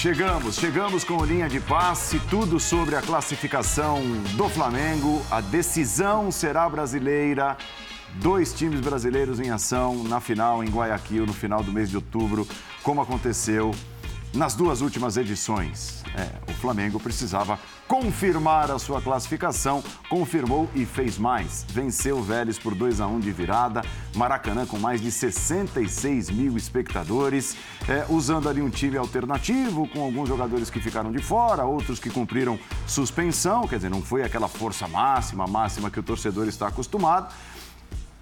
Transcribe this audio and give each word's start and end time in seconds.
Chegamos, 0.00 0.54
chegamos 0.54 1.04
com 1.04 1.22
linha 1.22 1.46
de 1.46 1.60
passe, 1.60 2.18
tudo 2.30 2.58
sobre 2.58 2.96
a 2.96 3.02
classificação 3.02 4.00
do 4.34 4.48
Flamengo. 4.48 5.20
A 5.30 5.42
decisão 5.42 6.30
será 6.30 6.66
brasileira. 6.70 7.58
Dois 8.14 8.54
times 8.54 8.80
brasileiros 8.80 9.38
em 9.40 9.50
ação 9.50 10.02
na 10.04 10.18
final 10.18 10.64
em 10.64 10.70
Guayaquil, 10.70 11.26
no 11.26 11.34
final 11.34 11.62
do 11.62 11.70
mês 11.70 11.90
de 11.90 11.96
outubro, 11.96 12.48
como 12.82 13.02
aconteceu 13.02 13.72
nas 14.32 14.54
duas 14.54 14.80
últimas 14.80 15.16
edições. 15.16 16.02
É, 16.14 16.50
o 16.50 16.54
Flamengo 16.54 16.98
precisava 16.98 17.58
confirmar 17.86 18.70
a 18.70 18.78
sua 18.78 19.02
classificação, 19.02 19.82
confirmou 20.08 20.68
e 20.74 20.84
fez 20.84 21.18
mais. 21.18 21.64
Venceu 21.68 22.18
o 22.18 22.22
Vélez 22.22 22.58
por 22.58 22.74
2 22.74 23.00
a 23.00 23.06
1 23.06 23.20
de 23.20 23.32
virada, 23.32 23.82
Maracanã 24.14 24.64
com 24.66 24.78
mais 24.78 25.00
de 25.00 25.10
66 25.10 26.30
mil 26.30 26.56
espectadores, 26.56 27.56
é, 27.88 28.06
usando 28.08 28.48
ali 28.48 28.62
um 28.62 28.70
time 28.70 28.96
alternativo, 28.96 29.88
com 29.88 30.02
alguns 30.02 30.28
jogadores 30.28 30.70
que 30.70 30.80
ficaram 30.80 31.10
de 31.10 31.22
fora, 31.22 31.64
outros 31.64 31.98
que 31.98 32.10
cumpriram 32.10 32.58
suspensão, 32.86 33.66
quer 33.66 33.76
dizer, 33.76 33.90
não 33.90 34.02
foi 34.02 34.22
aquela 34.22 34.48
força 34.48 34.86
máxima, 34.86 35.46
máxima 35.46 35.90
que 35.90 35.98
o 35.98 36.02
torcedor 36.02 36.46
está 36.46 36.68
acostumado. 36.68 37.34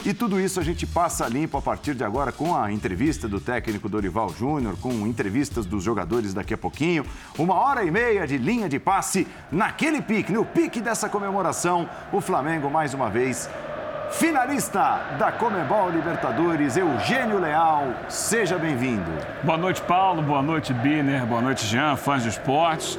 E 0.04 0.14
tudo 0.14 0.40
isso 0.40 0.60
a 0.60 0.62
gente 0.62 0.86
passa 0.86 1.26
limpo 1.26 1.58
a 1.58 1.62
partir 1.62 1.92
de 1.94 2.04
agora 2.04 2.30
com 2.30 2.56
a 2.56 2.70
entrevista 2.70 3.26
do 3.26 3.40
técnico 3.40 3.88
Dorival 3.88 4.28
Júnior, 4.30 4.76
com 4.80 5.06
entrevistas 5.06 5.66
dos 5.66 5.82
jogadores 5.82 6.32
daqui 6.32 6.54
a 6.54 6.58
pouquinho. 6.58 7.04
Uma 7.36 7.54
hora 7.54 7.82
e 7.82 7.90
meia 7.90 8.26
de 8.26 8.38
linha 8.38 8.68
de 8.68 8.78
passe 8.78 9.26
naquele 9.50 10.00
pique, 10.00 10.32
no 10.32 10.44
pique 10.44 10.80
dessa 10.80 11.08
comemoração. 11.08 11.88
O 12.12 12.20
Flamengo, 12.20 12.70
mais 12.70 12.94
uma 12.94 13.10
vez, 13.10 13.50
finalista 14.12 15.16
da 15.18 15.32
Comebol 15.32 15.90
Libertadores, 15.90 16.76
Eugênio 16.76 17.40
Leal. 17.40 17.92
Seja 18.08 18.56
bem-vindo. 18.56 19.10
Boa 19.42 19.58
noite, 19.58 19.82
Paulo. 19.82 20.22
Boa 20.22 20.42
noite, 20.42 20.72
Biner. 20.72 21.26
Boa 21.26 21.42
noite, 21.42 21.66
Jean, 21.66 21.96
fãs 21.96 22.22
de 22.22 22.28
esportes. 22.28 22.96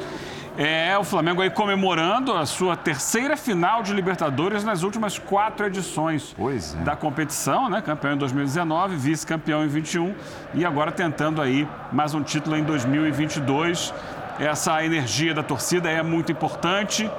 É 0.58 0.97
o 0.97 1.03
Flamengo 1.03 1.42
aí 1.42 1.50
comemorando 1.50 2.33
a 2.33 2.45
sua 2.45 2.75
terceira 2.75 3.38
final 3.38 3.81
de 3.81 3.94
Libertadores 3.94 4.64
nas 4.64 4.83
últimas 4.83 5.17
quatro 5.17 5.66
edições 5.66 6.36
é. 6.38 6.83
da 6.83 6.95
competição, 6.95 7.69
né? 7.69 7.81
Campeão 7.81 8.14
em 8.14 8.17
2019, 8.17 8.95
vice-campeão 8.95 9.64
em 9.64 9.67
21 9.67 10.14
e 10.53 10.66
agora 10.66 10.92
tentando 10.92 11.42
aí 11.42 11.67
mais 11.92 12.14
um 12.14 12.22
título 12.22 12.58
em 12.58 12.64
2022. 12.64 13.94
Essa 14.39 14.83
energia 14.83 15.33
da 15.33 15.44
torcida 15.44 15.89
é 15.89 16.02
muito 16.02 16.31
importante. 16.31 17.09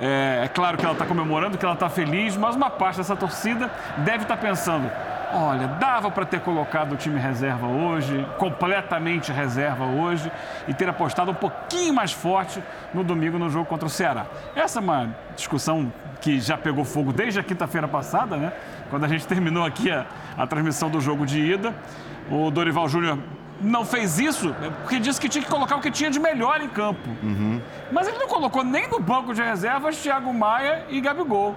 É, 0.00 0.42
é 0.44 0.48
claro 0.48 0.76
que 0.76 0.84
ela 0.84 0.94
está 0.94 1.06
comemorando, 1.06 1.56
que 1.56 1.64
ela 1.64 1.74
está 1.74 1.88
feliz, 1.88 2.36
mas 2.36 2.56
uma 2.56 2.70
parte 2.70 2.96
dessa 2.96 3.14
torcida 3.14 3.70
deve 3.98 4.22
estar 4.24 4.36
tá 4.36 4.42
pensando: 4.42 4.90
Olha, 5.34 5.66
dava 5.66 6.10
para 6.10 6.26
ter 6.26 6.40
colocado 6.40 6.92
o 6.92 6.96
time 6.96 7.18
reserva 7.18 7.66
hoje, 7.66 8.26
completamente 8.38 9.32
reserva 9.32 9.84
hoje, 9.84 10.30
e 10.68 10.74
ter 10.74 10.88
apostado 10.88 11.30
um 11.30 11.34
pouquinho 11.34 11.94
mais 11.94 12.12
forte 12.12 12.62
no 12.92 13.02
domingo 13.02 13.38
no 13.38 13.48
jogo 13.48 13.64
contra 13.64 13.86
o 13.86 13.90
Ceará. 13.90 14.26
Essa 14.54 14.78
é 14.78 14.82
uma 14.82 15.16
discussão 15.34 15.90
que 16.20 16.38
já 16.38 16.58
pegou 16.58 16.84
fogo 16.84 17.12
desde 17.12 17.40
a 17.40 17.42
quinta-feira 17.42 17.88
passada, 17.88 18.36
né? 18.36 18.52
Quando 18.90 19.04
a 19.04 19.08
gente 19.08 19.26
terminou 19.26 19.64
aqui 19.64 19.90
a, 19.90 20.04
a 20.36 20.46
transmissão 20.46 20.90
do 20.90 21.00
jogo 21.00 21.24
de 21.24 21.40
ida. 21.40 21.74
O 22.30 22.50
Dorival 22.50 22.88
Júnior 22.88 23.18
não 23.60 23.84
fez 23.84 24.18
isso 24.18 24.54
porque 24.82 24.98
disse 24.98 25.20
que 25.20 25.28
tinha 25.28 25.42
que 25.42 25.50
colocar 25.50 25.76
o 25.76 25.80
que 25.80 25.90
tinha 25.90 26.10
de 26.10 26.20
melhor 26.20 26.60
em 26.60 26.68
campo. 26.68 27.08
Uhum. 27.22 27.60
Mas 27.90 28.06
ele 28.06 28.18
não 28.18 28.28
colocou 28.28 28.62
nem 28.62 28.88
no 28.88 29.00
banco 29.00 29.32
de 29.34 29.42
reservas 29.42 29.96
Thiago 29.96 30.32
Maia 30.32 30.84
e 30.90 31.00
Gabigol. 31.00 31.56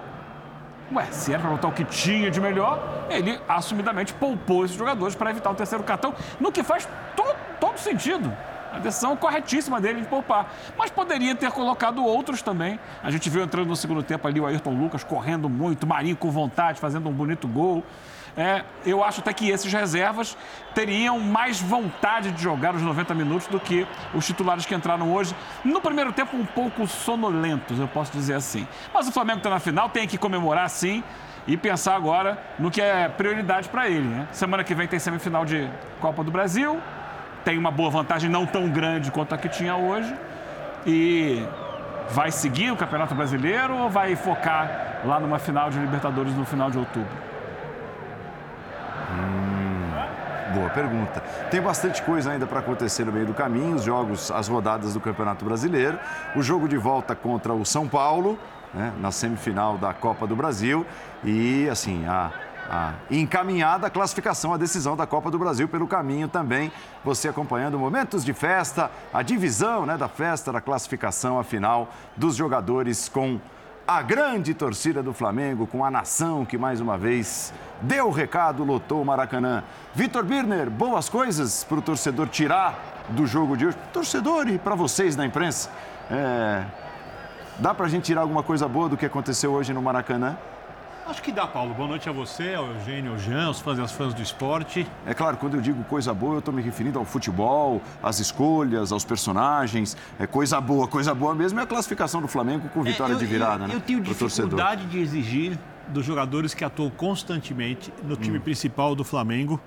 Ué, 0.92 1.04
se 1.10 1.32
era 1.32 1.42
para 1.42 1.50
botar 1.50 1.68
o 1.68 1.72
que 1.72 1.84
tinha 1.84 2.30
de 2.30 2.40
melhor, 2.40 3.06
ele 3.10 3.40
assumidamente 3.48 4.14
poupou 4.14 4.64
esses 4.64 4.76
jogadores 4.76 5.14
para 5.14 5.30
evitar 5.30 5.50
o 5.50 5.54
terceiro 5.54 5.82
cartão, 5.82 6.14
no 6.38 6.52
que 6.52 6.62
faz 6.62 6.88
todo, 7.16 7.34
todo 7.58 7.78
sentido. 7.78 8.32
A 8.72 8.78
decisão 8.78 9.16
corretíssima 9.16 9.80
dele 9.80 10.02
de 10.02 10.06
poupar. 10.06 10.52
Mas 10.76 10.90
poderia 10.90 11.34
ter 11.34 11.50
colocado 11.50 12.04
outros 12.04 12.42
também. 12.42 12.78
A 13.02 13.10
gente 13.10 13.30
viu 13.30 13.42
entrando 13.42 13.68
no 13.68 13.76
segundo 13.76 14.02
tempo 14.02 14.28
ali 14.28 14.38
o 14.38 14.46
Ayrton 14.46 14.74
Lucas 14.74 15.02
correndo 15.02 15.48
muito, 15.48 15.86
Marinho 15.86 16.16
com 16.16 16.30
vontade, 16.30 16.78
fazendo 16.78 17.08
um 17.08 17.12
bonito 17.12 17.48
gol. 17.48 17.82
É, 18.36 18.64
eu 18.84 19.02
acho 19.02 19.20
até 19.20 19.32
que 19.32 19.48
esses 19.48 19.72
reservas 19.72 20.36
teriam 20.74 21.18
mais 21.18 21.58
vontade 21.58 22.30
de 22.32 22.42
jogar 22.42 22.74
os 22.74 22.82
90 22.82 23.14
minutos 23.14 23.46
do 23.46 23.58
que 23.58 23.86
os 24.14 24.26
titulares 24.26 24.66
que 24.66 24.74
entraram 24.74 25.10
hoje. 25.10 25.34
No 25.64 25.80
primeiro 25.80 26.12
tempo, 26.12 26.36
um 26.36 26.44
pouco 26.44 26.86
sonolentos, 26.86 27.78
eu 27.78 27.88
posso 27.88 28.12
dizer 28.12 28.34
assim. 28.34 28.68
Mas 28.92 29.08
o 29.08 29.12
Flamengo 29.12 29.38
está 29.38 29.48
na 29.48 29.58
final, 29.58 29.88
tem 29.88 30.06
que 30.06 30.18
comemorar 30.18 30.68
sim 30.68 31.02
e 31.46 31.56
pensar 31.56 31.94
agora 31.94 32.38
no 32.58 32.70
que 32.70 32.80
é 32.80 33.08
prioridade 33.08 33.70
para 33.70 33.88
ele. 33.88 34.06
Né? 34.06 34.28
Semana 34.32 34.62
que 34.62 34.74
vem 34.74 34.86
tem 34.86 34.98
semifinal 34.98 35.46
de 35.46 35.70
Copa 36.00 36.22
do 36.22 36.30
Brasil, 36.30 36.78
tem 37.42 37.56
uma 37.56 37.70
boa 37.70 37.88
vantagem 37.88 38.28
não 38.28 38.44
tão 38.44 38.68
grande 38.68 39.10
quanto 39.10 39.34
a 39.34 39.38
que 39.38 39.48
tinha 39.48 39.76
hoje. 39.76 40.14
E 40.84 41.42
vai 42.10 42.30
seguir 42.30 42.70
o 42.70 42.76
Campeonato 42.76 43.14
Brasileiro 43.14 43.74
ou 43.74 43.88
vai 43.88 44.14
focar 44.14 45.00
lá 45.04 45.18
numa 45.18 45.38
final 45.38 45.70
de 45.70 45.78
Libertadores 45.78 46.34
no 46.34 46.44
final 46.44 46.70
de 46.70 46.78
outubro? 46.78 47.25
Hum, 49.10 50.54
boa 50.54 50.70
pergunta. 50.70 51.20
Tem 51.50 51.60
bastante 51.60 52.02
coisa 52.02 52.32
ainda 52.32 52.46
para 52.46 52.60
acontecer 52.60 53.04
no 53.04 53.12
meio 53.12 53.26
do 53.26 53.34
caminho, 53.34 53.76
os 53.76 53.84
jogos, 53.84 54.30
as 54.30 54.48
rodadas 54.48 54.94
do 54.94 55.00
Campeonato 55.00 55.44
Brasileiro, 55.44 55.98
o 56.34 56.42
jogo 56.42 56.68
de 56.68 56.76
volta 56.76 57.14
contra 57.14 57.52
o 57.52 57.64
São 57.64 57.88
Paulo, 57.88 58.38
né, 58.74 58.92
na 59.00 59.10
semifinal 59.10 59.78
da 59.78 59.94
Copa 59.94 60.26
do 60.26 60.34
Brasil 60.34 60.84
e, 61.24 61.68
assim, 61.70 62.04
a, 62.06 62.32
a 62.68 62.94
encaminhada 63.10 63.86
a 63.86 63.90
classificação, 63.90 64.52
a 64.52 64.56
decisão 64.56 64.96
da 64.96 65.06
Copa 65.06 65.30
do 65.30 65.38
Brasil 65.38 65.68
pelo 65.68 65.86
caminho 65.86 66.28
também. 66.28 66.72
Você 67.04 67.28
acompanhando 67.28 67.78
momentos 67.78 68.24
de 68.24 68.32
festa, 68.32 68.90
a 69.14 69.22
divisão 69.22 69.86
né, 69.86 69.96
da 69.96 70.08
festa, 70.08 70.52
da 70.52 70.60
classificação, 70.60 71.38
a 71.38 71.44
final 71.44 71.88
dos 72.16 72.34
jogadores 72.34 73.08
com 73.08 73.40
a 73.86 74.02
grande 74.02 74.52
torcida 74.52 75.00
do 75.00 75.12
Flamengo, 75.12 75.66
com 75.66 75.84
a 75.84 75.90
nação 75.90 76.44
que 76.44 76.58
mais 76.58 76.80
uma 76.80 76.98
vez 76.98 77.54
deu 77.80 78.08
o 78.08 78.10
recado, 78.10 78.64
lotou 78.64 79.00
o 79.00 79.04
Maracanã. 79.04 79.62
Vitor 79.94 80.24
Birner, 80.24 80.68
boas 80.68 81.08
coisas 81.08 81.62
para 81.62 81.78
o 81.78 81.82
torcedor 81.82 82.28
tirar 82.28 83.04
do 83.10 83.26
jogo 83.26 83.56
de 83.56 83.66
hoje. 83.66 83.76
Torcedor 83.92 84.48
e 84.48 84.58
para 84.58 84.74
vocês 84.74 85.14
na 85.14 85.24
imprensa. 85.24 85.70
É... 86.10 86.64
Dá 87.58 87.72
para 87.72 87.86
a 87.86 87.88
gente 87.88 88.04
tirar 88.04 88.22
alguma 88.22 88.42
coisa 88.42 88.66
boa 88.66 88.88
do 88.88 88.96
que 88.96 89.06
aconteceu 89.06 89.52
hoje 89.52 89.72
no 89.72 89.80
Maracanã? 89.80 90.36
Acho 91.08 91.22
que 91.22 91.30
dá, 91.30 91.46
Paulo. 91.46 91.72
Boa 91.72 91.86
noite 91.86 92.08
a 92.08 92.12
você, 92.12 92.54
ao 92.54 92.66
Eugênio, 92.66 93.12
ao 93.12 93.18
Jean, 93.18 93.46
aos 93.46 93.60
fãs 93.60 93.78
e 93.78 93.80
aos 93.80 93.92
fãs 93.92 94.12
do 94.12 94.20
esporte. 94.20 94.84
É 95.06 95.14
claro, 95.14 95.36
quando 95.36 95.54
eu 95.54 95.60
digo 95.60 95.84
coisa 95.84 96.12
boa, 96.12 96.34
eu 96.34 96.38
estou 96.40 96.52
me 96.52 96.60
referindo 96.60 96.98
ao 96.98 97.04
futebol, 97.04 97.80
às 98.02 98.18
escolhas, 98.18 98.90
aos 98.90 99.04
personagens. 99.04 99.96
É 100.18 100.26
coisa 100.26 100.60
boa, 100.60 100.88
coisa 100.88 101.14
boa 101.14 101.32
mesmo 101.32 101.60
é 101.60 101.62
a 101.62 101.66
classificação 101.66 102.20
do 102.20 102.26
Flamengo 102.26 102.68
com 102.70 102.82
vitória 102.82 103.12
é, 103.12 103.14
eu, 103.14 103.18
de 103.20 103.24
virada, 103.24 103.64
eu, 103.64 103.68
né? 103.68 103.74
Eu 103.76 103.80
tenho 103.80 104.00
dificuldade 104.00 104.84
de 104.86 104.98
exigir 104.98 105.56
dos 105.86 106.04
jogadores 106.04 106.54
que 106.54 106.64
atuam 106.64 106.90
constantemente 106.90 107.94
no 108.02 108.16
time 108.16 108.38
hum. 108.38 108.40
principal 108.40 108.96
do 108.96 109.04
Flamengo 109.04 109.60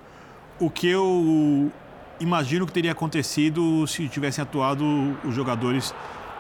o 0.60 0.70
que 0.70 0.90
eu 0.90 1.72
imagino 2.20 2.68
que 2.68 2.74
teria 2.74 2.92
acontecido 2.92 3.88
se 3.88 4.10
tivessem 4.10 4.42
atuado 4.42 5.18
os 5.24 5.34
jogadores 5.34 5.96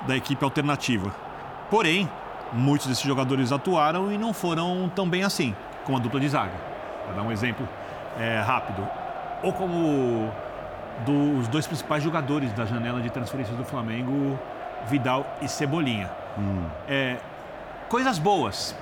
da 0.05 0.17
equipe 0.17 0.43
alternativa. 0.43 1.15
Porém, 1.69 2.09
muitos 2.53 2.87
desses 2.87 3.03
jogadores 3.03 3.51
atuaram 3.51 4.11
e 4.11 4.17
não 4.17 4.33
foram 4.33 4.91
tão 4.95 5.07
bem 5.07 5.23
assim, 5.23 5.55
como 5.85 5.97
a 5.97 6.01
dupla 6.01 6.19
de 6.19 6.29
zaga. 6.29 6.53
Vou 7.05 7.15
dar 7.15 7.23
um 7.23 7.31
exemplo 7.31 7.67
é, 8.19 8.39
rápido. 8.41 8.87
Ou 9.41 9.53
como 9.53 10.31
dos 11.05 11.47
dois 11.47 11.65
principais 11.65 12.03
jogadores 12.03 12.51
da 12.53 12.65
janela 12.65 13.01
de 13.01 13.09
transferências 13.09 13.57
do 13.57 13.63
Flamengo, 13.63 14.37
Vidal 14.87 15.25
e 15.41 15.47
Cebolinha. 15.47 16.09
Hum. 16.37 16.65
É, 16.87 17.17
coisas 17.87 18.19
boas. 18.19 18.75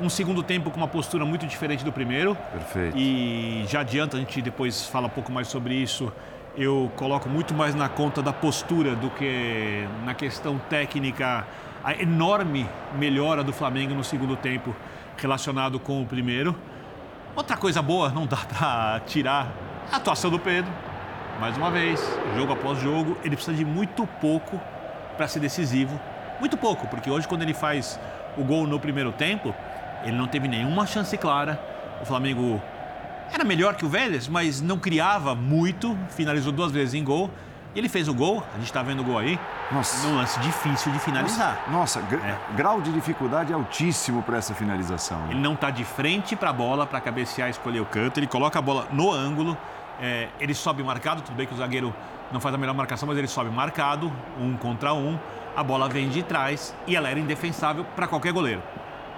Um 0.00 0.08
segundo 0.08 0.42
tempo 0.42 0.70
com 0.70 0.78
uma 0.78 0.88
postura 0.88 1.24
muito 1.24 1.46
diferente 1.46 1.84
do 1.84 1.92
primeiro. 1.92 2.34
Perfeito. 2.34 2.96
E 2.96 3.64
já 3.68 3.80
adianta, 3.80 4.16
a 4.16 4.20
gente 4.20 4.40
depois 4.40 4.86
fala 4.86 5.06
um 5.06 5.10
pouco 5.10 5.30
mais 5.30 5.48
sobre 5.48 5.74
isso. 5.74 6.10
Eu 6.56 6.90
coloco 6.96 7.28
muito 7.28 7.54
mais 7.54 7.74
na 7.74 7.88
conta 7.88 8.22
da 8.22 8.32
postura 8.32 8.94
do 8.94 9.10
que 9.10 9.86
na 10.04 10.14
questão 10.14 10.58
técnica 10.70 11.46
a 11.82 11.94
enorme 11.94 12.68
melhora 12.98 13.42
do 13.42 13.52
Flamengo 13.52 13.94
no 13.94 14.04
segundo 14.04 14.36
tempo 14.36 14.74
relacionado 15.16 15.78
com 15.78 16.02
o 16.02 16.06
primeiro. 16.06 16.54
Outra 17.34 17.56
coisa 17.56 17.80
boa, 17.80 18.10
não 18.10 18.26
dá 18.26 18.36
para 18.36 19.00
tirar 19.06 19.50
a 19.90 19.96
atuação 19.96 20.30
do 20.30 20.38
Pedro. 20.38 20.70
Mais 21.40 21.56
uma 21.56 21.70
vez, 21.70 22.00
jogo 22.36 22.52
após 22.52 22.78
jogo, 22.80 23.16
ele 23.24 23.34
precisa 23.34 23.56
de 23.56 23.64
muito 23.64 24.06
pouco 24.20 24.60
para 25.16 25.26
ser 25.26 25.40
decisivo. 25.40 25.98
Muito 26.38 26.56
pouco, 26.56 26.86
porque 26.88 27.10
hoje, 27.10 27.28
quando 27.28 27.42
ele 27.42 27.54
faz 27.54 27.98
o 28.36 28.44
gol 28.44 28.66
no 28.66 28.78
primeiro 28.78 29.12
tempo, 29.12 29.54
ele 30.02 30.16
não 30.16 30.26
teve 30.26 30.48
nenhuma 30.48 30.86
chance 30.86 31.16
clara. 31.16 31.58
O 32.02 32.04
Flamengo 32.04 32.60
era 33.32 33.44
melhor 33.44 33.74
que 33.74 33.84
o 33.84 33.88
Vélez, 33.88 34.28
mas 34.28 34.60
não 34.60 34.78
criava 34.78 35.34
muito, 35.34 35.96
finalizou 36.10 36.52
duas 36.52 36.72
vezes 36.72 36.94
em 36.94 37.04
gol. 37.04 37.30
Ele 37.74 37.88
fez 37.88 38.08
o 38.08 38.14
gol, 38.14 38.42
a 38.52 38.56
gente 38.56 38.66
está 38.66 38.82
vendo 38.82 39.00
o 39.00 39.04
gol 39.04 39.18
aí, 39.18 39.38
Nossa. 39.70 40.08
num 40.08 40.16
lance 40.16 40.38
difícil 40.40 40.90
de 40.92 40.98
finalizar. 40.98 41.62
Nossa, 41.70 42.00
Nossa 42.00 42.16
é. 42.16 42.36
grau 42.56 42.80
de 42.80 42.92
dificuldade 42.92 43.52
altíssimo 43.52 44.22
para 44.22 44.38
essa 44.38 44.54
finalização. 44.54 45.20
Ele 45.30 45.38
não 45.38 45.54
está 45.54 45.70
de 45.70 45.84
frente 45.84 46.34
para 46.34 46.50
a 46.50 46.52
bola 46.52 46.84
para 46.84 47.00
cabecear 47.00 47.48
e 47.48 47.52
escolher 47.52 47.80
o 47.80 47.86
canto, 47.86 48.18
ele 48.18 48.26
coloca 48.26 48.58
a 48.58 48.62
bola 48.62 48.88
no 48.90 49.12
ângulo, 49.12 49.56
é, 50.00 50.28
ele 50.40 50.52
sobe 50.52 50.82
marcado, 50.82 51.22
tudo 51.22 51.36
bem 51.36 51.46
que 51.46 51.54
o 51.54 51.56
zagueiro 51.56 51.94
não 52.32 52.40
faz 52.40 52.54
a 52.54 52.58
melhor 52.58 52.74
marcação, 52.74 53.06
mas 53.06 53.16
ele 53.16 53.28
sobe 53.28 53.50
marcado, 53.50 54.12
um 54.40 54.56
contra 54.56 54.92
um, 54.92 55.16
a 55.56 55.62
bola 55.62 55.88
vem 55.88 56.08
de 56.08 56.22
trás 56.22 56.74
e 56.86 56.96
ela 56.96 57.08
era 57.08 57.20
indefensável 57.20 57.84
para 57.94 58.08
qualquer 58.08 58.32
goleiro. 58.32 58.62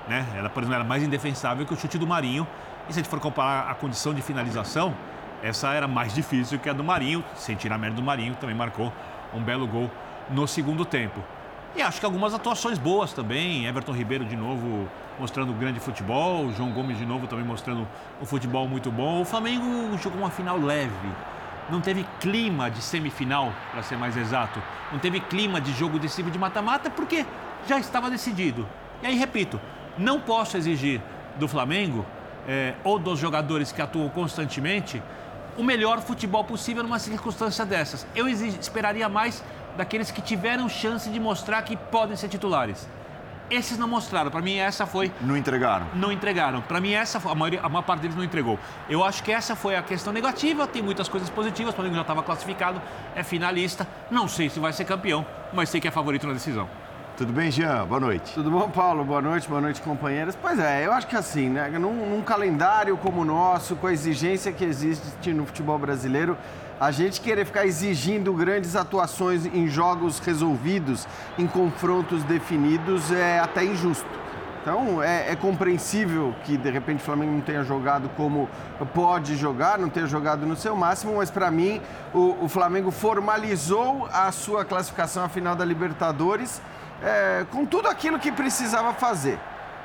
Né? 0.09 0.27
Ela, 0.37 0.51
por 0.51 0.63
exemplo, 0.63 0.75
era 0.75 0.85
mais 0.85 1.03
indefensável 1.03 1.65
que 1.65 1.73
o 1.73 1.77
chute 1.77 1.97
do 1.97 2.07
Marinho. 2.07 2.47
E 2.89 2.93
se 2.93 2.99
a 2.99 3.03
gente 3.03 3.09
for 3.11 3.21
comparar 3.21 3.71
a 3.71 3.75
condição 3.75 4.13
de 4.13 4.21
finalização, 4.21 4.95
essa 5.43 5.73
era 5.73 5.89
mais 5.89 6.15
difícil 6.15 6.59
que 6.59 6.69
a 6.69 6.73
do 6.73 6.85
Marinho, 6.85 7.25
sem 7.35 7.57
tirar 7.57 7.75
a 7.75 7.79
merda 7.79 7.97
do 7.97 8.03
Marinho, 8.03 8.35
também 8.37 8.55
marcou 8.55 8.93
um 9.35 9.41
belo 9.41 9.67
gol 9.67 9.91
no 10.31 10.47
segundo 10.47 10.85
tempo. 10.85 11.21
E 11.75 11.83
acho 11.83 11.99
que 11.99 12.07
algumas 12.07 12.35
atuações 12.35 12.79
boas 12.79 13.13
também. 13.13 13.67
Everton 13.67 13.93
Ribeiro 13.93 14.25
de 14.25 14.37
novo 14.37 14.89
mostrando 15.19 15.53
grande 15.53 15.81
futebol, 15.81 16.53
João 16.53 16.71
Gomes 16.71 16.99
de 16.99 17.07
novo 17.07 17.27
também 17.27 17.45
mostrando 17.45 17.89
um 18.21 18.27
futebol 18.27 18.69
muito 18.69 18.91
bom. 18.91 19.23
O 19.23 19.25
Flamengo 19.25 19.97
jogou 19.99 20.21
uma 20.21 20.31
final 20.31 20.59
leve. 20.59 21.09
Não 21.71 21.81
teve 21.81 22.05
clima 22.21 22.71
de 22.71 22.83
semifinal, 22.83 23.53
para 23.71 23.83
ser 23.83 23.97
mais 23.97 24.17
exato. 24.17 24.63
Não 24.91 24.99
teve 24.99 25.21
clima 25.21 25.61
de 25.61 25.73
jogo 25.73 25.99
decisivo 25.99 26.31
de 26.31 26.39
mata-mata, 26.39 26.91
porque 26.91 27.25
já 27.67 27.79
estava 27.79 28.11
decidido. 28.11 28.69
E 29.03 29.07
aí, 29.07 29.17
repito, 29.17 29.61
não 29.97 30.21
posso 30.21 30.57
exigir 30.57 31.01
do 31.39 31.49
Flamengo 31.49 32.05
é, 32.47 32.75
ou 32.85 32.99
dos 32.99 33.19
jogadores 33.19 33.73
que 33.73 33.81
atuam 33.81 34.09
constantemente 34.09 35.03
o 35.57 35.63
melhor 35.63 36.01
futebol 36.01 36.45
possível 36.45 36.83
numa 36.83 36.99
circunstância 36.99 37.65
dessas. 37.65 38.07
Eu 38.15 38.29
esperaria 38.29 39.09
mais 39.09 39.43
daqueles 39.77 40.11
que 40.11 40.21
tiveram 40.21 40.69
chance 40.69 41.09
de 41.09 41.21
mostrar 41.21 41.63
que 41.63 41.77
podem 41.77 42.17
ser 42.17 42.29
titulares. 42.29 42.89
Esses 43.51 43.77
não 43.77 43.87
mostraram. 43.87 44.31
Para 44.31 44.41
mim, 44.41 44.57
essa 44.57 44.87
foi. 44.87 45.13
Não 45.21 45.37
entregaram. 45.37 45.87
Não 45.95 46.11
entregaram. 46.11 46.63
Para 46.63 46.81
mim, 46.81 46.93
essa 46.93 47.21
foi... 47.21 47.33
a, 47.33 47.35
maioria, 47.35 47.61
a 47.63 47.69
maior 47.69 47.83
parte 47.83 48.01
deles 48.01 48.17
não 48.17 48.25
entregou. 48.25 48.59
Eu 48.89 49.05
acho 49.05 49.23
que 49.23 49.31
essa 49.31 49.55
foi 49.55 49.77
a 49.77 49.83
questão 49.83 50.11
negativa. 50.11 50.67
Tem 50.67 50.81
muitas 50.83 51.07
coisas 51.07 51.29
positivas. 51.29 51.73
O 51.73 51.77
Flamengo 51.77 51.97
já 51.97 52.01
estava 52.01 52.23
classificado, 52.23 52.81
é 53.15 53.23
finalista. 53.23 53.87
Não 54.11 54.27
sei 54.27 54.49
se 54.49 54.59
vai 54.59 54.73
ser 54.73 54.87
campeão, 54.87 55.27
mas 55.53 55.69
sei 55.69 55.83
que 55.83 55.89
é 55.89 55.91
favorito 55.91 56.27
na 56.27 56.33
decisão. 56.33 56.67
Tudo 57.17 57.31
bem, 57.31 57.51
Jean? 57.51 57.85
Boa 57.87 58.01
noite. 58.01 58.33
Tudo 58.33 58.51
bom, 58.51 58.71
Paulo? 58.71 59.05
Boa 59.05 59.21
noite, 59.21 59.47
boa 59.47 59.61
noite, 59.61 59.83
companheiros. 59.83 60.35
Pois 60.35 60.59
é, 60.59 60.87
eu 60.87 60.93
acho 60.93 61.07
que 61.07 61.15
assim, 61.15 61.51
né? 61.51 61.69
Num, 61.69 62.09
num 62.09 62.23
calendário 62.23 62.97
como 62.97 63.21
o 63.21 63.25
nosso, 63.25 63.77
com 63.77 63.87
a 63.87 63.93
exigência 63.93 64.51
que 64.51 64.65
existe 64.65 65.31
no 65.35 65.45
futebol 65.45 65.79
brasileiro, 65.79 66.39
a 66.81 66.91
gente 66.91 67.21
querer 67.21 67.45
ficar 67.45 67.67
exigindo 67.67 68.33
grandes 68.33 68.75
atuações 68.75 69.45
em 69.45 69.69
jogos 69.69 70.21
resolvidos, 70.21 71.07
em 71.39 71.47
confrontos 71.47 72.25
definidos, 72.25 73.13
é 73.13 73.41
até 73.41 73.63
injusto. 73.63 74.09
Então 74.63 75.03
é, 75.03 75.33
é, 75.33 75.37
compreensível 75.37 76.35
que 76.45 76.57
de 76.57 76.71
repente 76.71 77.01
o 77.01 77.05
Flamengo 77.05 77.33
não 77.33 77.41
tenha 77.41 77.65
jogado 77.65 78.09
como 78.17 78.49
pode 78.95 79.37
jogar, 79.37 79.77
não 79.77 79.89
tenha 79.91 80.07
jogado 80.07 80.47
no 80.47 80.57
seu 80.57 80.77
máximo, 80.77 81.17
mas 81.17 81.31
para 81.31 81.51
mim 81.51 81.81
o, 82.15 82.45
o, 82.45 82.49
Flamengo 82.49 82.93
formalizou 82.93 84.09
a 84.13 84.31
sua 84.31 84.65
classificação 84.65 85.25
à 85.25 85.29
final 85.29 85.57
da 85.57 85.65
Libertadores 85.65 86.63
é, 87.03 87.45
com 87.51 87.67
tudo 87.67 87.89
aquilo 87.89 88.19
que 88.19 88.31
precisava 88.31 88.93
fazer. 88.95 89.39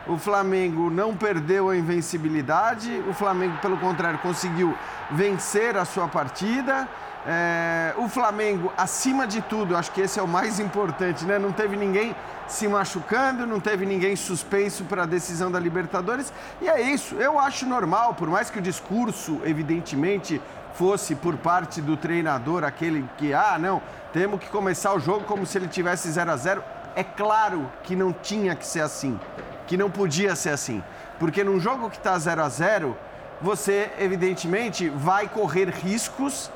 O 0.07 0.17
Flamengo 0.17 0.89
não 0.89 1.15
perdeu 1.15 1.69
a 1.69 1.75
invencibilidade, 1.75 3.03
o 3.09 3.13
Flamengo, 3.13 3.57
pelo 3.57 3.77
contrário, 3.77 4.19
conseguiu 4.19 4.73
vencer 5.11 5.75
a 5.75 5.83
sua 5.83 6.07
partida. 6.07 6.87
É, 7.25 7.93
o 7.97 8.07
Flamengo, 8.07 8.71
acima 8.77 9.27
de 9.27 9.41
tudo, 9.41 9.75
acho 9.75 9.91
que 9.91 9.99
esse 9.99 10.17
é 10.17 10.23
o 10.23 10.27
mais 10.27 10.61
importante, 10.61 11.25
né? 11.25 11.37
Não 11.37 11.51
teve 11.51 11.75
ninguém 11.75 12.15
se 12.47 12.69
machucando, 12.69 13.45
não 13.45 13.59
teve 13.59 13.85
ninguém 13.85 14.15
suspenso 14.15 14.85
para 14.85 15.03
a 15.03 15.05
decisão 15.05 15.51
da 15.51 15.59
Libertadores. 15.59 16.31
E 16.61 16.69
é 16.69 16.79
isso, 16.79 17.15
eu 17.15 17.37
acho 17.37 17.65
normal, 17.65 18.13
por 18.13 18.29
mais 18.29 18.49
que 18.49 18.59
o 18.59 18.61
discurso, 18.61 19.41
evidentemente, 19.43 20.41
fosse 20.75 21.15
por 21.15 21.35
parte 21.35 21.81
do 21.81 21.97
treinador 21.97 22.63
aquele 22.63 23.03
que, 23.17 23.33
ah, 23.33 23.57
não, 23.59 23.81
temos 24.13 24.39
que 24.39 24.47
começar 24.47 24.93
o 24.93 24.99
jogo 24.99 25.25
como 25.25 25.45
se 25.45 25.57
ele 25.57 25.67
tivesse 25.67 26.09
0 26.09 26.31
a 26.31 26.37
0 26.37 26.63
é 26.97 27.03
claro 27.03 27.71
que 27.83 27.95
não 27.95 28.11
tinha 28.11 28.55
que 28.55 28.65
ser 28.65 28.81
assim, 28.81 29.19
que 29.67 29.77
não 29.77 29.87
podia 29.87 30.35
ser 30.35 30.49
assim. 30.49 30.83
Porque 31.19 31.43
num 31.43 31.59
jogo 31.59 31.91
que 31.91 31.97
está 31.97 32.17
0 32.17 32.41
a 32.41 32.49
0 32.49 32.97
você 33.39 33.91
evidentemente 33.99 34.89
vai 34.89 35.29
correr 35.29 35.69
riscos 35.69 36.49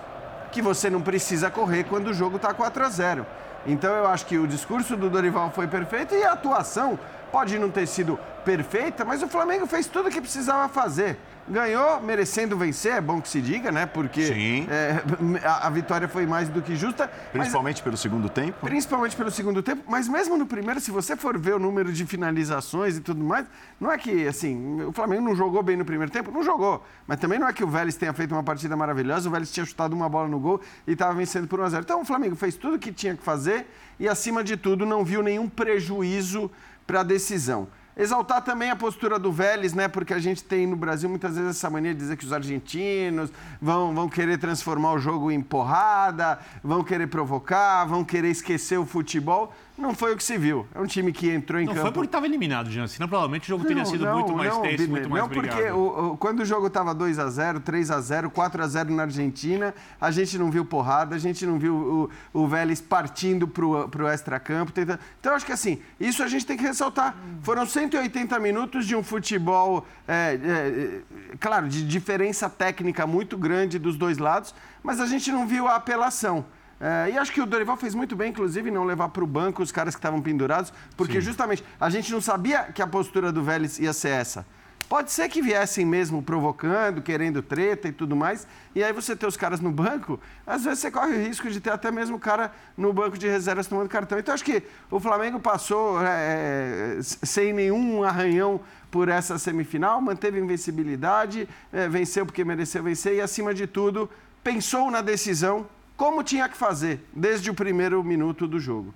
que 0.51 0.59
você 0.59 0.89
não 0.89 0.99
precisa 0.99 1.51
correr 1.51 1.83
quando 1.83 2.07
o 2.07 2.13
jogo 2.13 2.37
está 2.37 2.55
4 2.55 2.83
a 2.83 2.89
0 2.89 3.25
Então 3.67 3.93
eu 3.93 4.07
acho 4.07 4.25
que 4.25 4.39
o 4.39 4.47
discurso 4.47 4.97
do 4.97 5.11
Dorival 5.11 5.51
foi 5.51 5.67
perfeito 5.67 6.15
e 6.15 6.23
a 6.23 6.31
atuação 6.31 6.97
pode 7.31 7.59
não 7.59 7.69
ter 7.69 7.85
sido 7.85 8.19
perfeita, 8.43 9.05
mas 9.05 9.21
o 9.21 9.27
Flamengo 9.27 9.67
fez 9.67 9.85
tudo 9.85 10.09
o 10.09 10.11
que 10.11 10.19
precisava 10.19 10.67
fazer. 10.67 11.19
Ganhou, 11.47 12.01
merecendo 12.01 12.57
vencer, 12.57 12.93
é 12.93 13.01
bom 13.01 13.19
que 13.21 13.27
se 13.27 13.41
diga, 13.41 13.71
né? 13.71 13.85
Porque 13.85 14.21
é, 14.69 15.03
a, 15.45 15.67
a, 15.67 15.69
vitória 15.69 16.07
foi 16.07 16.25
mais 16.25 16.47
do 16.47 16.61
que 16.61 16.75
justa. 16.75 17.07
Principalmente 17.31 17.77
mas, 17.77 17.83
pelo 17.83 17.97
segundo 17.97 18.29
tempo? 18.29 18.65
Principalmente 18.65 19.15
pelo 19.15 19.31
segundo 19.31 19.63
tempo, 19.63 19.83
mas 19.87 20.07
mesmo 20.07 20.37
no 20.37 20.45
primeiro, 20.45 20.79
se 20.79 20.91
você 20.91 21.15
for 21.15 21.37
ver 21.37 21.55
o 21.55 21.59
número 21.59 21.91
de 21.91 22.05
finalizações 22.05 22.97
e 22.97 23.01
tudo 23.01 23.23
mais, 23.23 23.45
não 23.79 23.91
é 23.91 23.97
que, 23.97 24.27
assim, 24.27 24.81
o 24.83 24.91
Flamengo 24.91 25.23
não 25.23 25.35
jogou 25.35 25.63
bem 25.63 25.75
no 25.75 25.83
primeiro 25.83 26.11
tempo? 26.11 26.31
Não 26.31 26.43
jogou. 26.43 26.83
Mas 27.07 27.19
também 27.19 27.39
não 27.39 27.47
é 27.47 27.53
que 27.53 27.63
o 27.63 27.67
Vélez 27.67 27.95
tenha 27.95 28.13
feito 28.13 28.33
uma 28.33 28.43
partida 28.43 28.75
maravilhosa, 28.75 29.27
o 29.27 29.31
Vélez 29.31 29.51
tinha 29.51 29.65
chutado 29.65 29.95
uma 29.95 30.07
bola 30.07 30.27
no 30.27 30.39
gol 30.39 30.61
e 30.87 30.91
estava 30.93 31.13
vencendo 31.13 31.47
por 31.47 31.59
1 31.59 31.63
a 31.63 31.69
0 31.69 31.83
Então 31.83 32.01
o 32.01 32.05
Flamengo 32.05 32.35
fez 32.35 32.55
tudo 32.55 32.75
o 32.75 32.79
que 32.79 32.91
tinha 32.91 33.15
que 33.15 33.23
fazer 33.23 33.67
e, 33.99 34.07
acima 34.07 34.43
de 34.43 34.55
tudo, 34.55 34.85
não 34.85 35.03
viu 35.03 35.21
nenhum 35.23 35.49
prejuízo 35.49 36.51
para 36.85 37.01
a 37.01 37.03
decisão. 37.03 37.67
Exaltar 37.95 38.41
também 38.41 38.69
a 38.69 38.75
postura 38.75 39.19
do 39.19 39.31
Vélez, 39.31 39.73
né? 39.73 39.87
Porque 39.87 40.13
a 40.13 40.19
gente 40.19 40.43
tem 40.43 40.65
no 40.65 40.75
Brasil 40.75 41.09
muitas 41.09 41.35
vezes 41.35 41.57
essa 41.57 41.69
mania 41.69 41.93
de 41.93 41.99
dizer 41.99 42.15
que 42.15 42.25
os 42.25 42.31
argentinos 42.31 43.29
vão, 43.61 43.93
vão 43.93 44.07
querer 44.07 44.37
transformar 44.37 44.93
o 44.93 44.99
jogo 44.99 45.29
em 45.29 45.41
porrada, 45.41 46.39
vão 46.63 46.83
querer 46.83 47.07
provocar, 47.07 47.85
vão 47.85 48.03
querer 48.03 48.29
esquecer 48.29 48.77
o 48.77 48.85
futebol. 48.85 49.53
Não 49.81 49.95
foi 49.95 50.13
o 50.13 50.17
que 50.17 50.23
se 50.23 50.37
viu. 50.37 50.67
É 50.75 50.79
um 50.79 50.85
time 50.85 51.11
que 51.11 51.29
entrou 51.29 51.59
em 51.59 51.65
não 51.65 51.73
campo. 51.73 51.85
Não 51.85 51.91
foi 51.91 51.93
porque 51.93 52.07
estava 52.07 52.27
eliminado, 52.27 52.69
Jean. 52.69 52.87
Senão 52.87 53.07
provavelmente 53.07 53.45
o 53.45 53.47
jogo 53.47 53.63
não, 53.63 53.67
teria 53.67 53.85
sido 53.85 54.05
não, 54.05 54.13
muito 54.13 54.33
mais 54.33 54.53
não, 54.53 54.61
tenso, 54.61 54.89
muito 54.89 55.09
mais 55.09 55.23
Não, 55.23 55.29
porque 55.29 55.71
o, 55.71 56.11
o, 56.11 56.17
quando 56.17 56.41
o 56.41 56.45
jogo 56.45 56.67
estava 56.67 56.93
2 56.93 57.17
a 57.17 57.27
0 57.29 57.59
3 57.59 57.89
a 57.89 57.99
0 57.99 58.29
4 58.29 58.63
a 58.63 58.67
0 58.67 58.93
na 58.93 59.03
Argentina, 59.03 59.73
a 59.99 60.11
gente 60.11 60.37
não 60.37 60.51
viu 60.51 60.63
porrada, 60.63 61.15
a 61.15 61.19
gente 61.19 61.45
não 61.45 61.57
viu 61.57 62.09
o, 62.33 62.41
o 62.43 62.47
Vélez 62.47 62.79
partindo 62.79 63.47
para 63.47 63.65
o 63.65 64.07
extra-campo. 64.07 64.71
Tentando... 64.71 64.99
Então, 65.19 65.33
acho 65.33 65.45
que 65.45 65.51
assim, 65.51 65.81
isso 65.99 66.21
a 66.21 66.27
gente 66.27 66.45
tem 66.45 66.55
que 66.55 66.63
ressaltar. 66.63 67.15
Foram 67.41 67.65
180 67.65 68.39
minutos 68.39 68.85
de 68.85 68.95
um 68.95 69.01
futebol, 69.01 69.87
é, 70.07 70.39
é, 70.43 71.01
claro, 71.39 71.67
de 71.67 71.83
diferença 71.85 72.47
técnica 72.47 73.07
muito 73.07 73.35
grande 73.35 73.79
dos 73.79 73.97
dois 73.97 74.19
lados, 74.19 74.53
mas 74.83 74.99
a 74.99 75.07
gente 75.07 75.31
não 75.31 75.47
viu 75.47 75.67
a 75.67 75.75
apelação. 75.75 76.45
É, 76.81 77.11
e 77.11 77.17
acho 77.17 77.31
que 77.31 77.39
o 77.39 77.45
Dorival 77.45 77.77
fez 77.77 77.93
muito 77.93 78.15
bem, 78.15 78.31
inclusive, 78.31 78.71
não 78.71 78.83
levar 78.83 79.09
para 79.09 79.23
o 79.23 79.27
banco 79.27 79.61
os 79.61 79.71
caras 79.71 79.93
que 79.93 79.99
estavam 79.99 80.19
pendurados, 80.19 80.73
porque 80.97 81.21
Sim. 81.21 81.27
justamente 81.27 81.63
a 81.79 81.91
gente 81.91 82.11
não 82.11 82.19
sabia 82.19 82.63
que 82.63 82.81
a 82.81 82.87
postura 82.87 83.31
do 83.31 83.43
Vélez 83.43 83.77
ia 83.77 83.93
ser 83.93 84.09
essa. 84.09 84.43
Pode 84.89 85.11
ser 85.11 85.29
que 85.29 85.41
viessem 85.41 85.85
mesmo 85.85 86.21
provocando, 86.21 87.01
querendo 87.01 87.41
treta 87.41 87.87
e 87.87 87.91
tudo 87.93 88.13
mais, 88.15 88.45
e 88.75 88.83
aí 88.83 88.91
você 88.91 89.15
ter 89.15 89.25
os 89.27 89.37
caras 89.37 89.61
no 89.61 89.71
banco, 89.71 90.19
às 90.45 90.65
vezes 90.65 90.79
você 90.79 90.91
corre 90.91 91.13
o 91.13 91.23
risco 91.23 91.49
de 91.49 91.61
ter 91.61 91.69
até 91.69 91.91
mesmo 91.91 92.17
o 92.17 92.19
cara 92.19 92.51
no 92.75 92.91
banco 92.91 93.17
de 93.17 93.27
reservas 93.27 93.67
tomando 93.67 93.87
cartão. 93.87 94.19
Então 94.19 94.33
acho 94.33 94.43
que 94.43 94.63
o 94.89 94.99
Flamengo 94.99 95.39
passou 95.39 96.01
é, 96.03 96.97
sem 97.01 97.53
nenhum 97.53 98.03
arranhão 98.03 98.59
por 98.89 99.07
essa 99.07 99.37
semifinal, 99.37 100.01
manteve 100.01 100.39
invencibilidade, 100.39 101.47
é, 101.71 101.87
venceu 101.87 102.25
porque 102.25 102.43
mereceu 102.43 102.83
vencer 102.83 103.15
e, 103.15 103.21
acima 103.21 103.53
de 103.53 103.67
tudo, 103.67 104.09
pensou 104.43 104.91
na 104.91 105.01
decisão 105.01 105.67
como 106.01 106.23
tinha 106.23 106.49
que 106.49 106.57
fazer 106.57 107.07
desde 107.13 107.51
o 107.51 107.53
primeiro 107.53 108.03
minuto 108.03 108.47
do 108.47 108.59
jogo. 108.59 108.91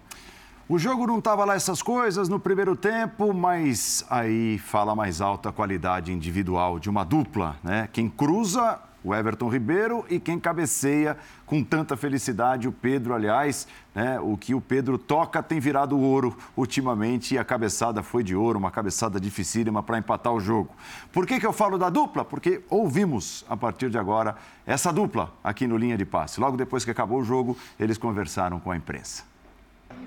O 0.67 0.79
jogo 0.79 1.05
não 1.05 1.19
estava 1.19 1.45
lá 1.45 1.53
essas 1.53 1.79
coisas 1.79 2.27
no 2.27 2.39
primeiro 2.39 2.75
tempo, 2.75 3.31
mas 3.31 4.03
aí 4.09 4.57
fala 4.57 4.95
mais 4.95 5.21
alta 5.21 5.51
qualidade 5.51 6.12
individual 6.12 6.79
de 6.79 6.89
uma 6.89 7.05
dupla, 7.05 7.57
né? 7.63 7.88
Quem 7.93 8.09
cruza 8.09 8.79
o 9.05 9.13
Everton 9.13 9.47
Ribeiro 9.47 10.03
e 10.09 10.19
quem 10.19 10.39
cabeceia 10.39 11.15
com 11.45 11.63
tanta 11.63 11.95
felicidade 11.95 12.67
o 12.67 12.71
Pedro, 12.71 13.13
aliás, 13.13 13.67
né, 13.93 14.19
o 14.19 14.35
que 14.35 14.55
o 14.55 14.59
Pedro 14.59 14.97
toca 14.97 15.43
tem 15.43 15.59
virado 15.59 15.97
ouro 15.97 16.35
ultimamente 16.57 17.35
e 17.35 17.38
a 17.38 17.45
cabeçada 17.45 18.01
foi 18.01 18.24
de 18.24 18.35
ouro, 18.35 18.57
uma 18.57 18.71
cabeçada 18.71 19.19
dificílima 19.19 19.83
para 19.83 20.00
empatar 20.00 20.33
o 20.33 20.39
jogo. 20.39 20.75
Por 21.13 21.27
que, 21.27 21.39
que 21.39 21.45
eu 21.45 21.53
falo 21.53 21.77
da 21.77 21.88
dupla? 21.91 22.25
Porque 22.25 22.63
ouvimos 22.67 23.45
a 23.47 23.55
partir 23.55 23.91
de 23.91 23.97
agora 24.00 24.35
essa 24.65 24.91
dupla 24.91 25.31
aqui 25.43 25.67
no 25.67 25.77
Linha 25.77 25.95
de 25.95 26.05
Passe. 26.05 26.39
Logo 26.39 26.57
depois 26.57 26.83
que 26.83 26.89
acabou 26.89 27.19
o 27.19 27.24
jogo, 27.24 27.55
eles 27.79 28.00
conversaram 28.00 28.59
com 28.59 28.71
a 28.71 28.75
imprensa. 28.75 29.24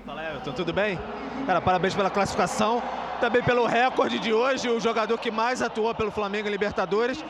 Fala 0.05 0.21
Everton, 0.23 0.51
tudo 0.51 0.73
bem? 0.73 0.99
Cara, 1.45 1.61
parabéns 1.61 1.95
pela 1.95 2.09
classificação, 2.09 2.83
também 3.21 3.41
pelo 3.41 3.65
recorde 3.65 4.19
de 4.19 4.33
hoje, 4.33 4.69
o 4.69 4.77
jogador 4.77 5.17
que 5.17 5.31
mais 5.31 5.61
atuou 5.61 5.95
pelo 5.95 6.11
Flamengo 6.11 6.49
em 6.49 6.51
Libertadores. 6.51 7.23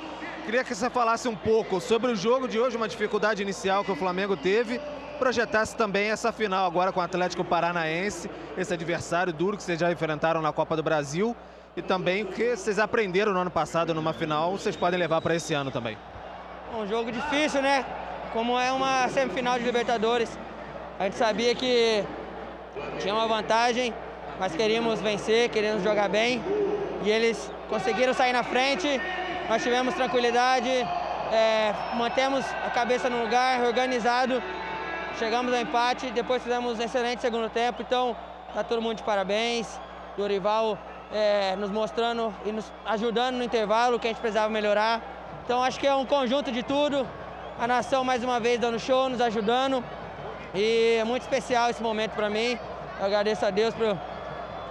Queria 0.45 0.63
que 0.63 0.73
você 0.73 0.89
falasse 0.89 1.27
um 1.27 1.35
pouco 1.35 1.79
sobre 1.79 2.11
o 2.11 2.15
jogo 2.15 2.47
de 2.47 2.59
hoje, 2.59 2.75
uma 2.75 2.87
dificuldade 2.87 3.41
inicial 3.41 3.83
que 3.83 3.91
o 3.91 3.95
Flamengo 3.95 4.35
teve 4.35 4.79
projetasse 5.19 5.75
também 5.75 6.09
essa 6.09 6.31
final 6.31 6.65
agora 6.65 6.93
com 6.93 7.01
o 7.01 7.03
Atlético 7.03 7.43
Paranaense, 7.43 8.29
esse 8.57 8.73
adversário 8.73 9.33
duro 9.33 9.57
que 9.57 9.63
vocês 9.63 9.77
já 9.77 9.91
enfrentaram 9.91 10.41
na 10.41 10.53
Copa 10.53 10.77
do 10.77 10.81
Brasil 10.81 11.35
e 11.75 11.81
também 11.81 12.23
o 12.23 12.27
que 12.27 12.55
vocês 12.55 12.79
aprenderam 12.79 13.33
no 13.33 13.39
ano 13.39 13.51
passado 13.51 13.93
numa 13.93 14.13
final, 14.13 14.53
vocês 14.53 14.77
podem 14.77 14.97
levar 14.97 15.19
para 15.21 15.35
esse 15.35 15.53
ano 15.53 15.69
também. 15.69 15.97
Um 16.73 16.87
jogo 16.87 17.11
difícil, 17.11 17.61
né? 17.61 17.85
Como 18.31 18.57
é 18.57 18.71
uma 18.71 19.09
semifinal 19.09 19.59
de 19.59 19.65
Libertadores, 19.65 20.29
a 20.97 21.03
gente 21.03 21.17
sabia 21.17 21.53
que 21.53 22.03
tinha 22.99 23.13
uma 23.13 23.27
vantagem, 23.27 23.93
mas 24.39 24.55
queríamos 24.55 25.01
vencer, 25.01 25.49
queríamos 25.49 25.83
jogar 25.83 26.07
bem 26.07 26.41
e 27.03 27.09
eles 27.09 27.51
conseguiram 27.67 28.13
sair 28.13 28.31
na 28.31 28.43
frente. 28.43 28.87
Nós 29.49 29.63
tivemos 29.63 29.95
tranquilidade, 29.95 30.69
é, 30.69 31.73
mantemos 31.95 32.45
a 32.63 32.69
cabeça 32.69 33.09
no 33.09 33.23
lugar, 33.23 33.61
organizado, 33.61 34.43
chegamos 35.17 35.51
ao 35.51 35.59
empate, 35.59 36.11
depois 36.11 36.43
fizemos 36.43 36.77
um 36.77 36.83
excelente 36.83 37.19
segundo 37.19 37.49
tempo, 37.49 37.81
então 37.81 38.15
tá 38.53 38.63
todo 38.63 38.79
mundo 38.79 38.97
de 38.97 39.03
parabéns. 39.03 39.67
Dorival 40.15 40.77
é, 41.11 41.55
nos 41.55 41.71
mostrando 41.71 42.31
e 42.45 42.51
nos 42.51 42.71
ajudando 42.85 43.37
no 43.37 43.43
intervalo 43.43 43.97
que 43.97 44.05
a 44.05 44.11
gente 44.11 44.21
precisava 44.21 44.49
melhorar. 44.49 45.01
Então 45.43 45.63
acho 45.63 45.79
que 45.79 45.87
é 45.87 45.95
um 45.95 46.05
conjunto 46.05 46.51
de 46.51 46.61
tudo. 46.61 47.07
A 47.59 47.65
nação 47.65 48.03
mais 48.03 48.23
uma 48.23 48.39
vez 48.39 48.59
dando 48.59 48.79
show, 48.79 49.09
nos 49.09 49.19
ajudando. 49.19 49.83
E 50.53 50.97
é 50.99 51.03
muito 51.03 51.23
especial 51.23 51.71
esse 51.71 51.81
momento 51.81 52.11
para 52.11 52.29
mim. 52.29 52.55
Eu 52.99 53.05
agradeço 53.07 53.43
a 53.47 53.49
Deus 53.49 53.73
por 53.73 53.97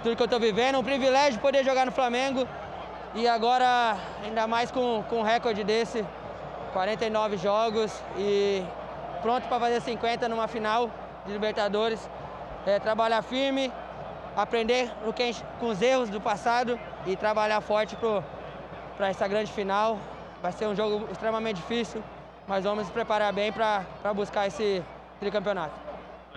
tudo 0.03 0.15
que 0.15 0.21
eu 0.21 0.25
estou 0.25 0.39
vivendo. 0.39 0.75
É 0.75 0.77
um 0.77 0.83
privilégio 0.85 1.37
poder 1.41 1.65
jogar 1.65 1.85
no 1.85 1.91
Flamengo. 1.91 2.47
E 3.15 3.27
agora, 3.27 3.97
ainda 4.23 4.45
mais 4.45 4.69
com, 4.69 5.03
com 5.09 5.21
um 5.21 5.23
recorde 5.23 5.63
desse, 5.63 6.05
49 6.73 7.37
jogos 7.37 7.91
e 8.15 8.63
pronto 9.23 9.47
para 9.47 9.59
fazer 9.59 9.81
50 9.81 10.29
numa 10.29 10.47
final 10.47 10.91
de 11.25 11.31
Libertadores. 11.33 12.07
É, 12.67 12.77
trabalhar 12.77 13.23
firme, 13.23 13.71
aprender 14.35 14.91
com 15.59 15.69
os 15.69 15.81
erros 15.81 16.09
do 16.09 16.21
passado 16.21 16.79
e 17.07 17.15
trabalhar 17.15 17.61
forte 17.61 17.97
para 18.95 19.09
essa 19.09 19.27
grande 19.27 19.51
final. 19.51 19.97
Vai 20.41 20.51
ser 20.51 20.67
um 20.67 20.75
jogo 20.75 21.07
extremamente 21.11 21.55
difícil, 21.57 22.03
mas 22.47 22.63
vamos 22.63 22.83
nos 22.83 22.91
preparar 22.91 23.33
bem 23.33 23.51
para 23.51 23.85
buscar 24.13 24.45
esse 24.45 24.83
tricampeonato. 25.19 25.88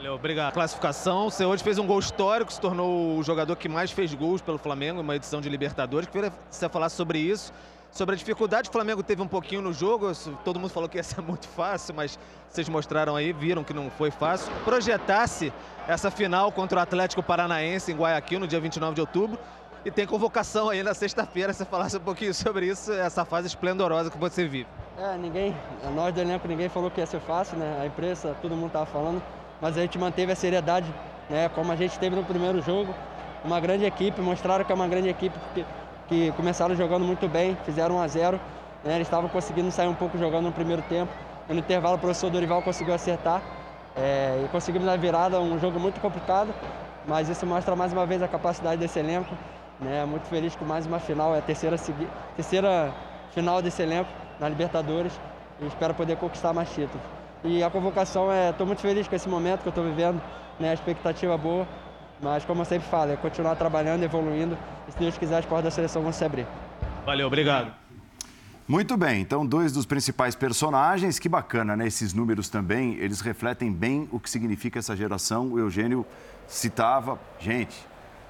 Valeu, 0.02 0.16
obrigado. 0.16 0.52
Classificação, 0.52 1.30
você 1.30 1.44
hoje 1.44 1.62
fez 1.62 1.78
um 1.78 1.87
gol 1.87 2.00
histórico, 2.00 2.52
se 2.52 2.61
tornou 2.61 3.16
o 3.16 3.23
jogador 3.23 3.54
que 3.54 3.68
mais 3.68 3.92
fez 3.92 4.12
gols 4.12 4.42
pelo 4.42 4.59
Flamengo, 4.59 5.00
uma 5.00 5.14
edição 5.14 5.40
de 5.40 5.49
Libertadores. 5.49 6.09
Queria 6.09 6.32
você 6.50 6.68
falar 6.68 6.88
sobre 6.88 7.21
isso 7.21 7.52
sobre 7.92 8.16
a 8.16 8.18
dificuldade 8.18 8.68
que 8.68 8.71
o 8.71 8.73
Flamengo 8.73 9.00
teve 9.00 9.23
um 9.23 9.28
pouquinho 9.28 9.62
no 9.62 9.73
jogo. 9.73 10.11
Todo 10.44 10.59
mundo 10.59 10.71
falou 10.71 10.88
que 10.88 10.97
ia 10.97 11.04
ser 11.04 11.21
muito 11.23 11.47
fácil, 11.47 11.94
mas 11.94 12.18
vocês 12.50 12.68
mostraram 12.68 13.14
aí, 13.14 13.32
viram 13.32 13.62
que 13.62 13.73
não 13.73 13.88
foi 13.90 14.11
fácil. 14.11 14.52
Projetasse 14.64 15.52
essa 15.87 16.11
final 16.11 16.50
contra 16.50 16.80
o 16.80 16.82
Atlético 16.82 17.23
Paranaense 17.23 17.92
em 17.92 17.97
Guayaquil 17.97 18.40
no 18.40 18.49
dia 18.49 18.59
29 18.59 18.97
de 18.97 19.00
outubro. 19.02 19.38
E 19.85 19.90
tem 19.92 20.04
convocação 20.04 20.68
aí 20.68 20.82
na 20.82 20.94
sexta-feira. 20.94 21.52
Você 21.52 21.64
falasse 21.64 21.97
um 21.97 22.00
pouquinho 22.00 22.35
sobre 22.35 22.66
isso, 22.66 22.92
essa 22.92 23.25
fase 23.25 23.47
esplendorosa 23.47 24.11
que 24.11 24.18
você 24.18 24.49
vive. 24.49 24.66
É, 24.99 25.16
ninguém, 25.16 25.56
nós 25.94 26.12
do 26.12 26.21
elenco, 26.21 26.49
ninguém 26.49 26.68
falou 26.68 26.90
que 26.90 26.99
ia 26.99 27.06
ser 27.06 27.21
fácil, 27.21 27.56
né? 27.56 27.78
A 27.80 27.87
imprensa, 27.87 28.35
todo 28.42 28.56
mundo 28.56 28.66
estava 28.66 28.87
falando. 28.87 29.23
Mas 29.62 29.78
a 29.78 29.81
gente 29.81 29.97
manteve 29.97 30.33
a 30.33 30.37
seriedade, 30.37 30.92
né? 31.31 31.49
Como 31.54 31.71
a 31.71 31.76
gente 31.76 31.97
teve 31.97 32.16
no 32.16 32.25
primeiro 32.25 32.61
jogo. 32.61 32.92
Uma 33.45 33.61
grande 33.61 33.85
equipe, 33.85 34.21
mostraram 34.21 34.64
que 34.64 34.73
é 34.73 34.75
uma 34.75 34.88
grande 34.88 35.09
equipe, 35.09 35.38
porque 35.38 35.64
que 36.09 36.33
começaram 36.33 36.75
jogando 36.75 37.04
muito 37.04 37.28
bem, 37.28 37.57
fizeram 37.64 37.97
1 37.97 38.00
a 38.00 38.09
0 38.09 38.40
né? 38.85 38.97
Eles 38.97 39.07
estavam 39.07 39.28
conseguindo 39.31 39.71
sair 39.71 39.87
um 39.87 39.95
pouco 39.95 40.19
jogando 40.19 40.47
no 40.47 40.52
primeiro 40.52 40.83
tempo. 40.83 41.12
No 41.49 41.59
intervalo 41.59 41.95
o 41.95 41.99
professor 41.99 42.28
Dorival 42.28 42.61
conseguiu 42.61 42.92
acertar 42.92 43.40
é, 43.97 44.42
e 44.45 44.49
conseguimos 44.49 44.87
dar 44.87 44.99
virada, 44.99 45.40
um 45.40 45.59
jogo 45.59 45.78
muito 45.78 46.00
complicado, 46.00 46.52
mas 47.07 47.28
isso 47.28 47.47
mostra 47.47 47.76
mais 47.76 47.92
uma 47.92 48.04
vez 48.04 48.21
a 48.23 48.28
capacidade 48.28 48.81
desse 48.81 48.99
elenco. 48.99 49.33
Né? 49.81 50.04
Muito 50.04 50.26
feliz 50.26 50.57
com 50.57 50.64
mais 50.64 50.87
uma 50.87 50.99
final, 50.99 51.35
é 51.35 51.38
a 51.38 51.42
terceira, 51.42 51.76
terceira 52.37 52.92
final 53.31 53.62
desse 53.62 53.83
elenco 53.83 54.11
na 54.40 54.49
Libertadores 54.49 55.12
e 55.61 55.66
espero 55.66 55.95
poder 55.95 56.16
conquistar 56.16 56.52
mais 56.52 56.69
títulos. 56.71 57.22
E 57.44 57.62
a 57.62 57.70
convocação, 57.70 58.28
estou 58.50 58.64
é, 58.64 58.66
muito 58.66 58.80
feliz 58.80 59.08
com 59.08 59.16
esse 59.16 59.28
momento 59.28 59.62
que 59.62 59.68
eu 59.68 59.70
estou 59.70 59.84
vivendo, 59.84 60.22
né? 60.61 60.70
a 60.70 60.75
expectativa 60.75 61.37
boa. 61.37 61.66
Mas, 62.20 62.44
como 62.44 62.61
eu 62.61 62.64
sempre 62.64 62.88
falo, 62.88 63.11
é 63.11 63.16
continuar 63.16 63.56
trabalhando, 63.56 64.04
evoluindo. 64.04 64.56
E 64.88 64.92
se 64.92 64.99
Deus 64.99 65.18
quiser, 65.18 65.38
as 65.38 65.44
portas 65.44 65.64
da 65.64 65.70
seleção 65.72 66.02
vão 66.02 66.12
se 66.12 66.25
abrir. 66.25 66.46
Valeu, 67.04 67.26
obrigado. 67.26 67.72
Muito 68.68 68.96
bem, 68.96 69.20
então 69.20 69.44
dois 69.44 69.72
dos 69.72 69.84
principais 69.84 70.37
personagens, 70.37 71.18
que 71.18 71.28
bacana, 71.28 71.76
né? 71.76 71.88
Esses 71.88 72.14
números 72.14 72.49
também, 72.49 72.94
eles 72.94 73.20
refletem 73.20 73.72
bem 73.72 74.08
o 74.12 74.20
que 74.20 74.30
significa 74.30 74.78
essa 74.78 74.94
geração. 74.94 75.49
O 75.49 75.58
Eugênio 75.58 76.06
citava, 76.46 77.18
gente, 77.40 77.76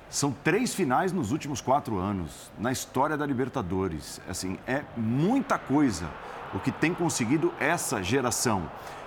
são 0.08 0.32
três 0.32 0.74
finais 0.74 1.12
nos 1.12 1.32
últimos 1.32 1.60
quatro 1.60 1.98
anos, 1.98 2.50
na 2.58 2.72
história 2.72 3.16
da 3.16 3.26
Libertadores. 3.26 4.22
Assim, 4.26 4.58
é 4.66 4.82
muita 4.96 5.58
coisa 5.58 6.08
o 6.54 6.58
que 6.58 6.70
tem 6.70 6.94
conseguido 6.94 7.52
essa 7.60 8.02
geração. 8.02 8.62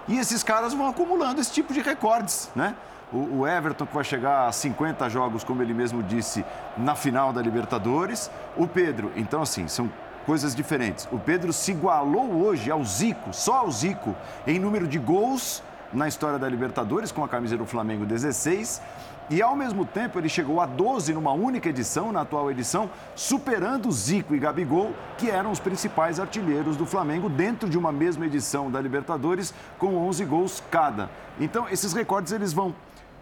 E 0.07 0.17
esses 0.17 0.43
caras 0.43 0.73
vão 0.73 0.87
acumulando 0.87 1.41
esse 1.41 1.51
tipo 1.51 1.73
de 1.73 1.81
recordes, 1.81 2.49
né? 2.55 2.75
o, 3.11 3.47
Everton, 3.47 3.85
que 3.85 3.93
vai 3.93 4.03
chegar 4.03 4.47
a 4.47 4.51
50 4.51 5.09
jogos, 5.09 5.43
como 5.43 5.61
ele 5.61 5.73
mesmo 5.73 6.03
disse, 6.03 6.43
na 6.77 6.95
final 6.95 7.31
da 7.31 7.41
Libertadores. 7.41 8.29
O 8.57 8.67
Pedro, 8.67 9.11
então, 9.15 9.41
assim, 9.41 9.67
são 9.67 9.91
coisas 10.25 10.55
diferentes. 10.55 11.07
O 11.11 11.19
Pedro 11.19 11.53
se 11.53 11.71
igualou 11.71 12.43
hoje 12.43 12.69
ao 12.71 12.83
Zico, 12.83 13.33
só 13.33 13.59
ao 13.59 13.71
Zico, 13.71 14.15
em 14.45 14.59
número 14.59 14.87
de 14.87 14.99
gols 14.99 15.63
na 15.93 16.07
história 16.07 16.37
da 16.37 16.49
Libertadores, 16.49 17.11
com 17.11 17.23
a 17.23 17.27
camisa 17.27 17.55
do 17.55 17.65
Flamengo 17.65 18.05
16. 18.05 18.81
E 19.29 19.41
ao 19.41 19.55
mesmo 19.55 19.85
tempo 19.85 20.19
ele 20.19 20.29
chegou 20.29 20.61
a 20.61 20.67
12 20.67 21.13
numa 21.13 21.31
única 21.31 21.69
edição, 21.69 22.11
na 22.11 22.21
atual 22.21 22.51
edição, 22.51 22.89
superando 23.15 23.91
Zico 23.91 24.35
e 24.35 24.39
Gabigol, 24.39 24.93
que 25.17 25.31
eram 25.31 25.51
os 25.51 25.59
principais 25.59 26.19
artilheiros 26.19 26.77
do 26.77 26.85
Flamengo 26.85 27.27
dentro 27.27 27.67
de 27.67 27.77
uma 27.77 27.91
mesma 27.91 28.27
edição 28.27 28.69
da 28.69 28.79
Libertadores, 28.79 29.53
com 29.79 29.95
11 30.07 30.25
gols 30.25 30.63
cada. 30.69 31.09
Então 31.39 31.67
esses 31.69 31.91
recordes 31.91 32.31
eles 32.31 32.53
vão 32.53 32.75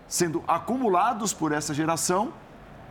sendo 0.05 0.43
acumulados 0.45 1.33
por 1.33 1.53
essa 1.53 1.74
geração, 1.74 2.33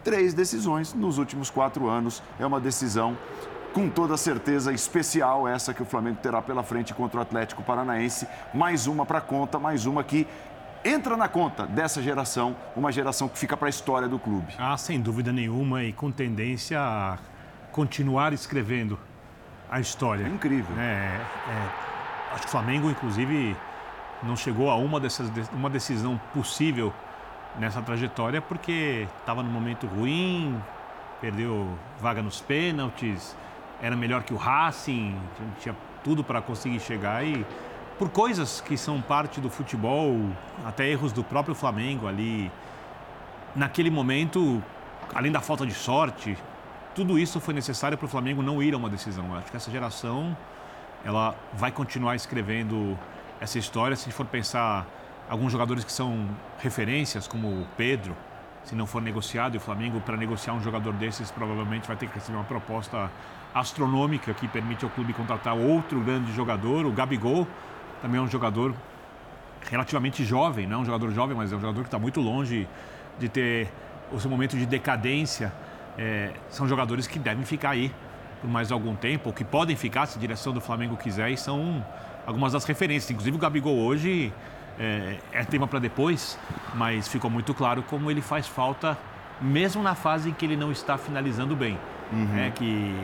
três 0.02 0.32
decisões 0.32 0.94
nos 0.94 1.18
últimos 1.18 1.50
quatro 1.50 1.88
anos. 1.88 2.22
É 2.40 2.46
uma 2.46 2.60
decisão 2.60 3.16
com 3.72 3.88
toda 3.88 4.16
certeza 4.16 4.72
especial 4.72 5.48
essa 5.48 5.72
que 5.72 5.82
o 5.82 5.86
Flamengo 5.86 6.18
terá 6.22 6.42
pela 6.42 6.62
frente 6.62 6.92
contra 6.92 7.18
o 7.18 7.22
Atlético 7.22 7.62
Paranaense. 7.62 8.26
Mais 8.52 8.86
uma 8.86 9.06
para 9.06 9.20
conta, 9.20 9.58
mais 9.58 9.86
uma 9.86 10.04
que 10.04 10.26
entra 10.84 11.16
na 11.16 11.28
conta 11.28 11.66
dessa 11.66 12.02
geração, 12.02 12.56
uma 12.76 12.90
geração 12.92 13.28
que 13.28 13.38
fica 13.38 13.56
para 13.56 13.68
a 13.68 13.70
história 13.70 14.08
do 14.08 14.18
clube. 14.18 14.52
Ah, 14.58 14.76
sem 14.76 15.00
dúvida 15.00 15.32
nenhuma 15.32 15.84
e 15.84 15.92
com 15.92 16.10
tendência 16.10 16.80
a 16.80 17.18
continuar 17.70 18.32
escrevendo 18.32 18.98
a 19.70 19.80
história. 19.80 20.24
É 20.24 20.28
incrível. 20.28 20.76
É, 20.78 21.20
é, 21.48 22.32
acho 22.32 22.42
que 22.42 22.48
o 22.48 22.50
Flamengo, 22.50 22.90
inclusive, 22.90 23.56
não 24.22 24.36
chegou 24.36 24.70
a 24.70 24.76
uma, 24.76 25.00
dessas, 25.00 25.30
uma 25.52 25.70
decisão 25.70 26.20
possível 26.34 26.92
nessa 27.58 27.82
trajetória 27.82 28.40
porque 28.40 29.06
estava 29.20 29.42
num 29.42 29.50
momento 29.50 29.86
ruim, 29.86 30.60
perdeu 31.20 31.68
vaga 32.00 32.22
nos 32.22 32.40
pênaltis, 32.40 33.36
era 33.80 33.96
melhor 33.96 34.22
que 34.22 34.32
o 34.32 34.36
Racing, 34.36 35.16
tinha 35.60 35.74
tudo 36.04 36.22
para 36.22 36.40
conseguir 36.40 36.80
chegar 36.80 37.24
e 37.24 37.44
por 38.02 38.10
coisas 38.10 38.60
que 38.60 38.76
são 38.76 39.00
parte 39.00 39.40
do 39.40 39.48
futebol, 39.48 40.18
até 40.64 40.88
erros 40.88 41.12
do 41.12 41.22
próprio 41.22 41.54
Flamengo 41.54 42.08
ali, 42.08 42.50
naquele 43.54 43.92
momento, 43.92 44.60
além 45.14 45.30
da 45.30 45.40
falta 45.40 45.64
de 45.64 45.72
sorte, 45.72 46.36
tudo 46.96 47.16
isso 47.16 47.38
foi 47.38 47.54
necessário 47.54 47.96
para 47.96 48.06
o 48.06 48.08
Flamengo 48.08 48.42
não 48.42 48.60
ir 48.60 48.74
a 48.74 48.76
uma 48.76 48.90
decisão. 48.90 49.24
Eu 49.28 49.36
acho 49.36 49.52
que 49.52 49.56
essa 49.56 49.70
geração 49.70 50.36
ela 51.04 51.36
vai 51.52 51.70
continuar 51.70 52.16
escrevendo 52.16 52.98
essa 53.40 53.56
história. 53.56 53.94
Se 53.94 54.10
for 54.10 54.26
pensar 54.26 54.84
alguns 55.28 55.52
jogadores 55.52 55.84
que 55.84 55.92
são 55.92 56.28
referências, 56.58 57.28
como 57.28 57.46
o 57.46 57.68
Pedro, 57.76 58.16
se 58.64 58.74
não 58.74 58.84
for 58.84 59.00
negociado, 59.00 59.54
e 59.54 59.58
o 59.58 59.60
Flamengo, 59.60 60.00
para 60.00 60.16
negociar 60.16 60.54
um 60.54 60.60
jogador 60.60 60.92
desses, 60.94 61.30
provavelmente 61.30 61.86
vai 61.86 61.96
ter 61.96 62.08
que 62.08 62.16
receber 62.16 62.36
uma 62.36 62.44
proposta 62.44 63.08
astronômica 63.54 64.34
que 64.34 64.48
permite 64.48 64.84
ao 64.84 64.90
clube 64.90 65.12
contratar 65.12 65.56
outro 65.56 66.00
grande 66.00 66.32
jogador. 66.32 66.84
O 66.84 66.90
Gabigol 66.90 67.46
também 68.02 68.20
é 68.20 68.22
um 68.22 68.28
jogador 68.28 68.74
relativamente 69.70 70.24
jovem, 70.24 70.66
não 70.66 70.78
é 70.78 70.80
um 70.80 70.84
jogador 70.84 71.10
jovem, 71.12 71.36
mas 71.36 71.52
é 71.52 71.56
um 71.56 71.60
jogador 71.60 71.82
que 71.82 71.86
está 71.86 71.98
muito 71.98 72.20
longe 72.20 72.68
de 73.18 73.28
ter 73.28 73.68
o 74.10 74.18
seu 74.18 74.28
momento 74.28 74.56
de 74.56 74.66
decadência. 74.66 75.52
É, 75.96 76.32
são 76.50 76.66
jogadores 76.66 77.06
que 77.06 77.18
devem 77.18 77.44
ficar 77.44 77.70
aí 77.70 77.94
por 78.40 78.50
mais 78.50 78.72
algum 78.72 78.96
tempo, 78.96 79.28
ou 79.28 79.32
que 79.32 79.44
podem 79.44 79.76
ficar 79.76 80.06
se 80.06 80.18
a 80.18 80.20
direção 80.20 80.52
do 80.52 80.60
Flamengo 80.60 80.96
quiser, 80.96 81.30
e 81.30 81.36
são 81.36 81.84
algumas 82.26 82.52
das 82.52 82.64
referências. 82.64 83.08
Inclusive 83.08 83.36
o 83.36 83.38
Gabigol 83.38 83.78
hoje 83.78 84.32
é, 84.80 85.18
é 85.32 85.44
tema 85.44 85.68
para 85.68 85.78
depois, 85.78 86.36
mas 86.74 87.06
ficou 87.06 87.30
muito 87.30 87.54
claro 87.54 87.84
como 87.84 88.10
ele 88.10 88.20
faz 88.20 88.48
falta, 88.48 88.98
mesmo 89.40 89.80
na 89.80 89.94
fase 89.94 90.30
em 90.30 90.32
que 90.32 90.44
ele 90.44 90.56
não 90.56 90.72
está 90.72 90.98
finalizando 90.98 91.54
bem. 91.54 91.78
Né? 92.12 92.52
Que 92.54 92.94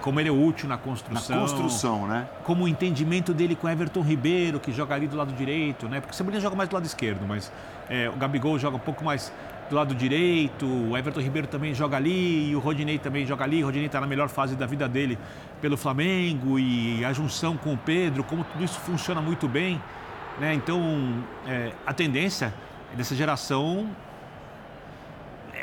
como 0.00 0.20
ele 0.20 0.28
é 0.28 0.32
útil 0.32 0.68
na 0.68 0.76
construção. 0.76 1.36
Na 1.36 1.42
construção, 1.42 2.06
né? 2.06 2.28
Como 2.44 2.64
o 2.64 2.68
entendimento 2.68 3.32
dele 3.32 3.56
com 3.56 3.68
Everton 3.68 4.02
Ribeiro, 4.02 4.60
que 4.60 4.72
joga 4.72 4.94
ali 4.94 5.06
do 5.06 5.16
lado 5.16 5.32
direito, 5.32 5.88
né? 5.88 6.00
Porque 6.00 6.12
o 6.12 6.16
Cebolinha 6.16 6.40
joga 6.40 6.54
mais 6.54 6.68
do 6.68 6.74
lado 6.74 6.84
esquerdo, 6.84 7.26
mas 7.26 7.52
é, 7.88 8.08
o 8.08 8.16
Gabigol 8.16 8.58
joga 8.58 8.76
um 8.76 8.80
pouco 8.80 9.04
mais 9.04 9.32
do 9.68 9.76
lado 9.76 9.94
direito, 9.94 10.66
o 10.66 10.96
Everton 10.96 11.20
Ribeiro 11.20 11.46
também 11.46 11.74
joga 11.74 11.96
ali, 11.96 12.50
e 12.50 12.56
o 12.56 12.58
Rodinei 12.58 12.98
também 12.98 13.26
joga 13.26 13.44
ali. 13.44 13.62
O 13.62 13.66
Rodinei 13.66 13.86
está 13.86 14.00
na 14.00 14.06
melhor 14.06 14.28
fase 14.28 14.56
da 14.56 14.66
vida 14.66 14.88
dele 14.88 15.18
pelo 15.60 15.76
Flamengo 15.76 16.58
e 16.58 17.04
a 17.04 17.12
junção 17.12 17.56
com 17.56 17.74
o 17.74 17.76
Pedro, 17.76 18.24
como 18.24 18.44
tudo 18.44 18.64
isso 18.64 18.78
funciona 18.80 19.20
muito 19.20 19.46
bem. 19.46 19.80
Né? 20.40 20.54
Então, 20.54 21.22
é, 21.46 21.72
a 21.86 21.92
tendência 21.92 22.54
dessa 22.96 23.14
geração 23.14 23.88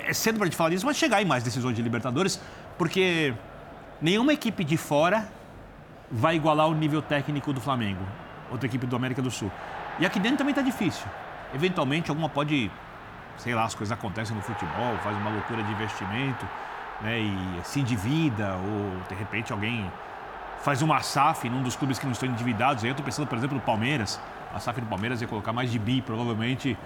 é 0.07 0.13
cedo 0.13 0.35
para 0.35 0.43
a 0.43 0.47
gente 0.47 0.57
falar 0.57 0.69
disso, 0.69 0.85
mas 0.85 0.97
chegar 0.97 1.21
em 1.21 1.25
mais 1.25 1.43
decisões 1.43 1.75
de 1.75 1.81
Libertadores, 1.81 2.39
porque 2.77 3.33
nenhuma 4.01 4.33
equipe 4.33 4.63
de 4.63 4.77
fora 4.77 5.27
vai 6.11 6.35
igualar 6.35 6.67
o 6.67 6.73
nível 6.73 7.01
técnico 7.01 7.51
do 7.51 7.61
Flamengo, 7.61 8.05
outra 8.51 8.67
equipe 8.67 8.85
do 8.85 8.95
América 8.95 9.21
do 9.21 9.31
Sul. 9.31 9.51
E 9.99 10.05
aqui 10.05 10.19
dentro 10.19 10.39
também 10.39 10.51
está 10.51 10.61
difícil. 10.61 11.05
Eventualmente, 11.53 12.09
alguma 12.09 12.27
pode 12.27 12.69
sei 13.37 13.53
lá, 13.53 13.65
as 13.65 13.75
coisas 13.75 13.91
acontecem 13.91 14.35
no 14.35 14.41
futebol, 14.41 14.97
faz 15.03 15.15
uma 15.17 15.29
loucura 15.29 15.63
de 15.63 15.71
investimento, 15.71 16.47
né, 17.01 17.19
e 17.19 17.59
se 17.63 17.79
endivida, 17.79 18.55
ou 18.55 18.91
de 19.07 19.15
repente 19.15 19.51
alguém 19.51 19.91
faz 20.61 20.81
uma 20.81 21.01
SAF 21.01 21.49
num 21.49 21.61
dos 21.61 21.75
clubes 21.75 21.99
que 21.99 22.05
não 22.05 22.13
estão 22.13 22.27
endividados. 22.27 22.83
Aí 22.83 22.89
eu 22.89 22.93
estou 22.93 23.05
pensando, 23.05 23.27
por 23.27 23.37
exemplo, 23.37 23.55
no 23.55 23.61
Palmeiras. 23.61 24.19
A 24.53 24.59
SAF 24.59 24.81
do 24.81 24.87
Palmeiras 24.87 25.21
ia 25.21 25.27
colocar 25.27 25.53
mais 25.53 25.71
de 25.71 25.77
bi, 25.77 26.01
provavelmente, 26.01 26.77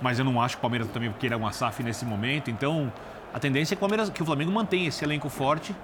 mas 0.00 0.18
eu 0.18 0.24
não 0.24 0.40
acho 0.40 0.56
que 0.56 0.60
o 0.60 0.62
Palmeiras 0.62 0.88
também 0.88 1.12
queira 1.12 1.36
uma 1.36 1.52
SAF 1.52 1.82
nesse 1.82 2.04
momento. 2.06 2.50
Então, 2.50 2.90
a 3.32 3.38
tendência 3.38 3.74
é 3.74 3.76
que 3.76 3.78
o, 3.78 3.80
Palmeiras, 3.80 4.10
que 4.10 4.22
o 4.22 4.26
Flamengo 4.26 4.50
mantenha 4.50 4.88
esse 4.88 5.04
elenco 5.04 5.28
forte 5.28 5.74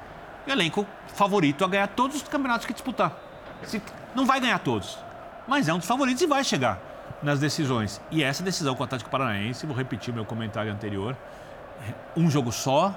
e 0.47 0.51
elenco 0.51 0.87
favorito 1.09 1.65
a 1.65 1.69
ganhar 1.69 1.89
todos 1.89 2.17
os 2.17 2.23
campeonatos 2.23 2.67
que 2.67 2.73
disputar. 2.73 3.17
Se, 3.65 3.81
não 4.15 4.27
vai 4.27 4.41
ganhar 4.41 4.59
todos, 4.59 4.99
mas 5.47 5.69
é 5.69 5.75
um 5.75 5.79
dos 5.79 5.87
favoritos 5.87 6.23
e 6.23 6.27
vai 6.27 6.43
chegar 6.45 6.81
nas 7.23 7.39
decisões. 7.39 8.01
E 8.11 8.23
essa 8.23 8.43
decisão 8.43 8.75
com 8.75 8.83
o 8.83 8.85
Atlético 8.85 9.11
Paranaense, 9.11 9.67
vou 9.67 9.77
repetir 9.77 10.13
meu 10.13 10.25
comentário 10.25 10.73
anterior, 10.73 11.17
um 12.17 12.31
jogo 12.31 12.53
só 12.53 12.95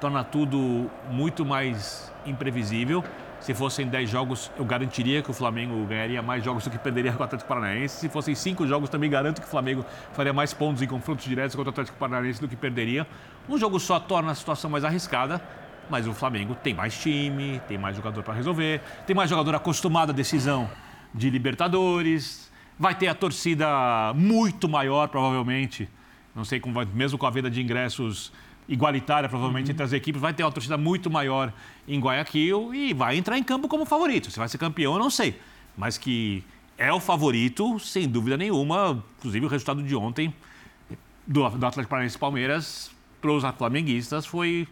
torna 0.00 0.24
tudo 0.24 0.90
muito 1.10 1.44
mais 1.44 2.12
imprevisível. 2.26 3.04
Se 3.38 3.54
fossem 3.54 3.86
10 3.86 4.10
jogos, 4.10 4.50
eu 4.56 4.64
garantiria 4.64 5.22
que 5.22 5.30
o 5.30 5.32
Flamengo 5.32 5.84
ganharia 5.86 6.22
mais 6.22 6.44
jogos 6.44 6.64
do 6.64 6.70
que 6.70 6.78
perderia 6.78 7.12
com 7.12 7.20
o 7.20 7.24
Atlético 7.24 7.48
Paranaense. 7.48 7.96
Se 7.96 8.08
fossem 8.08 8.34
5 8.34 8.66
jogos, 8.66 8.88
também 8.88 9.10
garanto 9.10 9.40
que 9.40 9.46
o 9.46 9.50
Flamengo 9.50 9.84
faria 10.12 10.32
mais 10.32 10.54
pontos 10.54 10.82
em 10.82 10.86
confrontos 10.86 11.24
diretos 11.24 11.56
contra 11.56 11.70
o 11.70 11.72
Atlético 11.72 11.98
Paranaense 11.98 12.40
do 12.40 12.48
que 12.48 12.56
perderia. 12.56 13.06
Um 13.48 13.58
jogo 13.58 13.78
só 13.80 13.98
torna 13.98 14.32
a 14.32 14.34
situação 14.34 14.70
mais 14.70 14.84
arriscada, 14.84 15.42
mas 15.90 16.06
o 16.06 16.14
Flamengo 16.14 16.54
tem 16.54 16.72
mais 16.72 16.98
time, 16.98 17.60
tem 17.68 17.76
mais 17.76 17.96
jogador 17.96 18.22
para 18.22 18.34
resolver, 18.34 18.80
tem 19.06 19.14
mais 19.14 19.28
jogador 19.28 19.54
acostumado 19.54 20.10
à 20.10 20.12
decisão 20.12 20.70
de 21.14 21.28
Libertadores, 21.28 22.52
Vai 22.78 22.94
ter 22.94 23.06
a 23.06 23.14
torcida 23.14 24.12
muito 24.14 24.68
maior, 24.68 25.08
provavelmente. 25.08 25.88
Não 26.34 26.44
sei 26.44 26.58
como 26.58 26.74
vai, 26.74 26.84
mesmo 26.84 27.18
com 27.18 27.26
a 27.26 27.30
venda 27.30 27.50
de 27.50 27.60
ingressos 27.60 28.32
igualitária, 28.68 29.28
provavelmente, 29.28 29.66
uhum. 29.66 29.72
entre 29.72 29.84
as 29.84 29.92
equipes, 29.92 30.20
vai 30.20 30.32
ter 30.32 30.42
uma 30.42 30.50
torcida 30.50 30.78
muito 30.78 31.10
maior 31.10 31.52
em 31.86 32.00
Guayaquil 32.00 32.74
e 32.74 32.94
vai 32.94 33.16
entrar 33.16 33.36
em 33.38 33.42
campo 33.42 33.68
como 33.68 33.84
favorito. 33.84 34.30
Se 34.30 34.38
vai 34.38 34.48
ser 34.48 34.58
campeão, 34.58 34.94
eu 34.94 34.98
não 34.98 35.10
sei. 35.10 35.38
Mas 35.76 35.98
que 35.98 36.42
é 36.78 36.92
o 36.92 36.98
favorito, 36.98 37.78
sem 37.78 38.08
dúvida 38.08 38.36
nenhuma. 38.36 39.04
Inclusive, 39.18 39.46
o 39.46 39.48
resultado 39.48 39.82
de 39.82 39.94
ontem 39.94 40.34
do, 41.26 41.48
do 41.50 41.66
Atlético 41.66 41.90
Paranaense 41.90 42.18
Palmeiras 42.18 42.90
para 43.22 43.30
os 43.30 43.44
flamenguistas 43.56 44.26
foi 44.26 44.66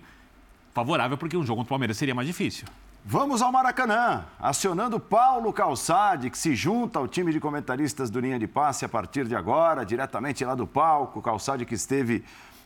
favorável, 0.74 1.16
porque 1.16 1.36
um 1.36 1.44
jogo 1.44 1.60
contra 1.60 1.68
o 1.68 1.70
Palmeiras 1.70 1.96
seria 1.96 2.14
mais 2.14 2.26
difícil. 2.26 2.66
Vamos 3.04 3.40
ao 3.40 3.50
Maracanã, 3.50 4.24
acionando 4.38 5.00
Paulo 5.00 5.52
Calçade, 5.52 6.28
que 6.28 6.36
se 6.36 6.54
junta 6.54 6.98
ao 6.98 7.08
time 7.08 7.32
de 7.32 7.40
comentaristas 7.40 8.10
do 8.10 8.20
Linha 8.20 8.38
de 8.38 8.46
Passe 8.46 8.84
a 8.84 8.88
partir 8.88 9.26
de 9.26 9.34
agora, 9.34 9.86
diretamente 9.86 10.44
lá 10.44 10.54
do 10.54 10.66
palco. 10.66 11.22
Calçade 11.22 11.64
que 11.64 11.74
esteve 11.74 12.22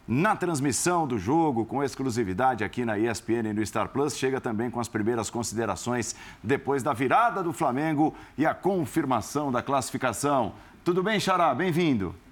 na 0.09 0.35
transmissão 0.35 1.07
do 1.07 1.19
jogo 1.19 1.65
com 1.65 1.85
exclusividade 1.85 2.65
aqui 2.65 2.85
na 2.85 2.99
ESPN 2.99 3.51
e 3.51 3.53
no 3.53 3.65
Star 3.65 3.89
Plus, 3.89 4.17
chega 4.17 4.41
também 4.41 4.71
com 4.71 4.81
as 4.81 4.89
primeiras 4.89 5.31
considerações 5.31 6.17
depois 6.43 6.83
da 6.83 6.93
virada 6.93 7.43
do 7.43 7.53
Flamengo 7.53 8.15
e 8.37 8.45
a 8.45 8.55
confirmação 8.55 9.53
da 9.53 9.63
classificação. 9.63 10.55
Tudo 10.85 11.03
bem, 11.03 11.21
Xará? 11.21 11.55
Bem-vindo. 11.55 12.24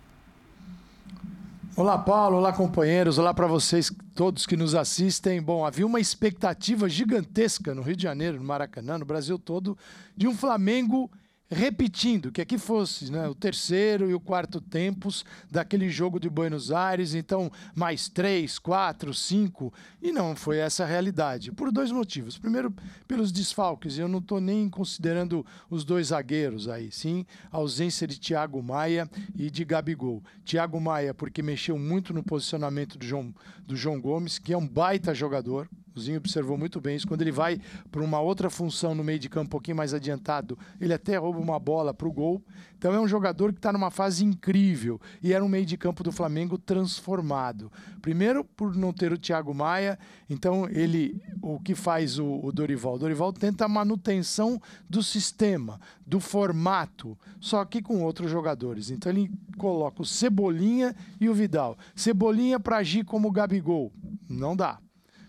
Olá, 1.75 1.97
Paulo. 1.97 2.37
Olá, 2.37 2.53
companheiros. 2.53 3.17
Olá 3.17 3.33
para 3.33 3.47
vocês 3.47 3.91
todos 4.15 4.45
que 4.45 4.59
nos 4.59 4.75
assistem. 4.75 5.41
Bom, 5.41 5.65
havia 5.65 5.87
uma 5.87 5.99
expectativa 5.99 6.87
gigantesca 6.87 7.75
no 7.75 7.81
Rio 7.81 7.97
de 7.97 8.03
Janeiro, 8.03 8.37
no 8.37 8.45
Maracanã, 8.45 8.99
no 8.99 9.07
Brasil 9.07 9.39
todo, 9.39 9.77
de 10.15 10.29
um 10.29 10.35
Flamengo 10.35 11.11
repetindo, 11.53 12.33
que 12.33 12.41
aqui 12.41 12.57
fosse 12.57 13.13
né, 13.13 13.29
o 13.29 13.35
terceiro 13.35 14.11
e 14.11 14.15
o 14.15 14.21
quarto 14.21 14.61
tempos 14.61 15.25
daquele 15.51 15.91
jogo 15.91 16.19
de 16.19 16.31
Buenos 16.31 16.73
Aires, 16.73 17.15
então 17.15 17.53
mais 17.75 18.09
três, 18.09 18.59
quatro, 18.59 19.13
cinco, 19.13 19.73
e 20.01 20.11
não 20.11 20.35
foi 20.35 20.59
essa 20.59 20.85
a 20.85 20.87
realidade, 20.87 21.53
por 21.53 21.71
dois 21.71 21.93
motivos. 21.93 22.39
Primeiro, 22.39 22.75
pelos 23.07 23.31
desfalques, 23.31 23.99
eu 23.99 24.09
não 24.09 24.19
estou 24.19 24.41
nem 24.41 24.69
considerando 24.69 25.45
os 25.71 25.85
dois 25.85 26.09
zagueiros 26.09 26.69
aí, 26.69 26.91
sim, 26.91 27.27
a 27.51 27.59
ausência 27.59 28.07
de 28.07 28.19
Thiago 28.19 28.63
Maia 28.63 29.09
e 29.37 29.51
de 29.51 29.65
Gabigol. 29.65 30.23
Thiago 30.45 30.81
Maia, 30.81 31.13
porque 31.13 31.43
mexeu 31.43 31.79
muito 31.79 32.15
no 32.15 32.23
posicionamento 32.23 32.97
do 32.97 33.05
João, 33.05 33.35
do 33.67 33.77
João 33.77 34.01
Gomes, 34.01 34.39
que 34.39 34.53
é 34.53 34.57
um 34.57 34.67
baita 34.67 35.15
jogador, 35.15 35.69
o 35.95 36.01
Zinho 36.01 36.19
observou 36.19 36.57
muito 36.57 36.81
bem 36.81 36.97
isso. 36.97 37.07
Quando 37.07 37.23
ele 37.23 37.33
vai 37.33 37.61
para 37.91 38.03
uma 38.03 38.21
outra 38.21 38.49
função 38.49 38.95
no 38.95 39.05
meio 39.05 39.19
de 39.19 39.29
campo, 39.29 39.47
um 39.47 39.51
pouquinho 39.51 39.77
mais 39.77 39.93
adiantado, 39.93 40.59
ele 40.81 40.95
até 40.95 41.17
rouba 41.17 41.39
uma 41.39 41.59
bola 41.59 41.93
para 41.93 42.09
o 42.09 42.13
gol. 42.13 42.43
Então 42.77 42.93
é 42.93 43.01
um 43.01 43.07
jogador 43.07 43.53
que 43.53 43.59
está 43.59 43.73
numa 43.73 43.91
fase 43.91 44.25
incrível 44.25 45.01
e 45.23 45.33
era 45.33 45.45
um 45.45 45.49
meio 45.49 45.65
de 45.65 45.77
campo 45.77 46.03
do 46.03 46.11
Flamengo 46.11 46.59
transformado. 46.59 47.71
Primeiro, 48.01 48.43
por 48.45 48.75
não 48.75 48.93
ter 48.93 49.13
o 49.13 49.19
Thiago 49.19 49.55
Maia, 49.55 49.97
então 50.29 50.69
ele, 50.69 51.23
o 51.41 51.61
que 51.61 51.75
faz 51.75 52.19
o, 52.19 52.41
o 52.43 52.51
Dorival? 52.51 52.95
O 52.95 52.99
Dorival 52.99 53.33
tenta 53.33 53.67
a 53.67 53.69
manutenção 53.69 54.61
do 54.91 55.01
sistema, 55.01 55.81
do 56.05 56.19
formato, 56.19 57.17
só 57.41 57.65
que 57.65 57.81
com 57.81 58.03
outros 58.03 58.31
jogadores. 58.31 58.91
Então 58.91 59.13
ele 59.13 59.31
coloca 59.57 60.03
o 60.03 60.07
Cebolinha 60.07 60.95
e 61.21 61.29
o 61.29 61.35
Vidal. 61.35 61.79
Cebolinha 61.95 62.59
para 62.59 62.79
agir 62.79 63.05
como 63.05 63.29
o 63.29 63.33
Gabigol. 63.33 63.93
Não 64.29 64.57
dá. 64.57 64.81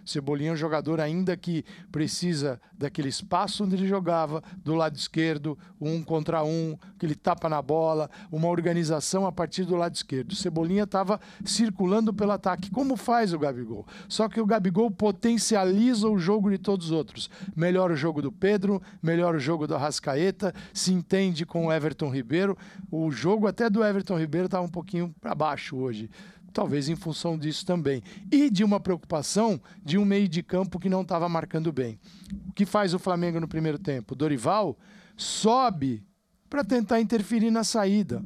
Cebolinha 0.06 0.52
é 0.52 0.54
um 0.54 0.58
jogador 0.58 1.00
ainda 1.00 1.36
que 1.38 1.64
precisa 1.92 2.60
daquele 2.78 3.10
espaço 3.10 3.64
onde 3.64 3.76
ele 3.76 3.88
jogava, 3.88 4.44
do 4.64 4.76
lado 4.76 4.96
esquerdo, 4.96 5.58
um 5.80 6.04
contra 6.04 6.44
um, 6.44 6.78
aquele 6.96 7.16
tapa 7.16 7.48
na 7.48 7.62
bola, 7.62 8.10
uma 8.32 8.48
organização 8.48 9.26
a 9.26 9.32
partir 9.32 9.66
do 9.66 9.76
lado 9.76 9.96
esquerdo. 9.96 10.36
Cebolinha 10.36 10.84
estava 10.84 11.20
circulando 11.46 12.14
pelo 12.14 12.32
ataque, 12.32 12.70
como 12.72 12.96
faz 12.96 13.34
o 13.34 13.40
Gabigol. 13.40 13.86
Só 14.08 14.28
que 14.28 14.42
o 14.42 14.46
Gabigol 14.46 14.92
potencializa 14.92 16.08
o 16.08 16.18
jogo 16.18 16.50
de 16.50 16.58
todos 16.58 16.88
os 16.88 16.92
outros. 16.92 17.30
Melhora 17.56 17.94
o 17.94 17.98
jogo 17.98 18.22
do 18.22 18.32
Pedro, 18.32 18.82
melhora 19.02 19.38
o 19.38 19.40
jogo 19.40 19.68
do 19.68 19.76
Arrascaeta, 19.76 20.54
se 20.74 20.94
entende 20.94 21.46
com 21.46 21.68
o 21.68 21.74
Everton 21.74 22.10
Ribeiro. 22.10 22.58
O 22.92 23.12
jogo 23.12 23.48
até 23.48 23.70
do 23.70 23.84
Everton 23.84 24.18
Ribeiro 24.18 24.46
estava 24.46 24.66
um 24.66 24.70
pouquinho 24.70 25.14
para 25.22 25.34
baixo 25.34 25.78
hoje 25.78 26.10
talvez 26.54 26.88
em 26.88 26.96
função 26.96 27.38
disso 27.38 27.66
também. 27.66 28.04
E 28.32 28.50
de 28.50 28.64
uma 28.64 28.80
preocupação 28.80 29.60
de 29.84 29.98
um 29.98 30.06
meio 30.06 30.30
de 30.30 30.44
campo 30.44 30.80
que 30.80 30.90
não 30.90 31.02
estava 31.02 31.28
marcando 31.28 31.72
bem. 31.72 32.00
O 32.48 32.54
que 32.54 32.66
faz 32.66 32.94
o 32.94 33.00
Flamengo 33.00 33.40
no 33.40 33.48
primeiro 33.48 33.80
tempo? 33.80 34.16
Dorival 34.16 34.78
sobe 35.18 36.06
para 36.54 36.64
tentar 36.64 37.02
interferir 37.02 37.50
na 37.50 37.64
saída. 37.64 38.24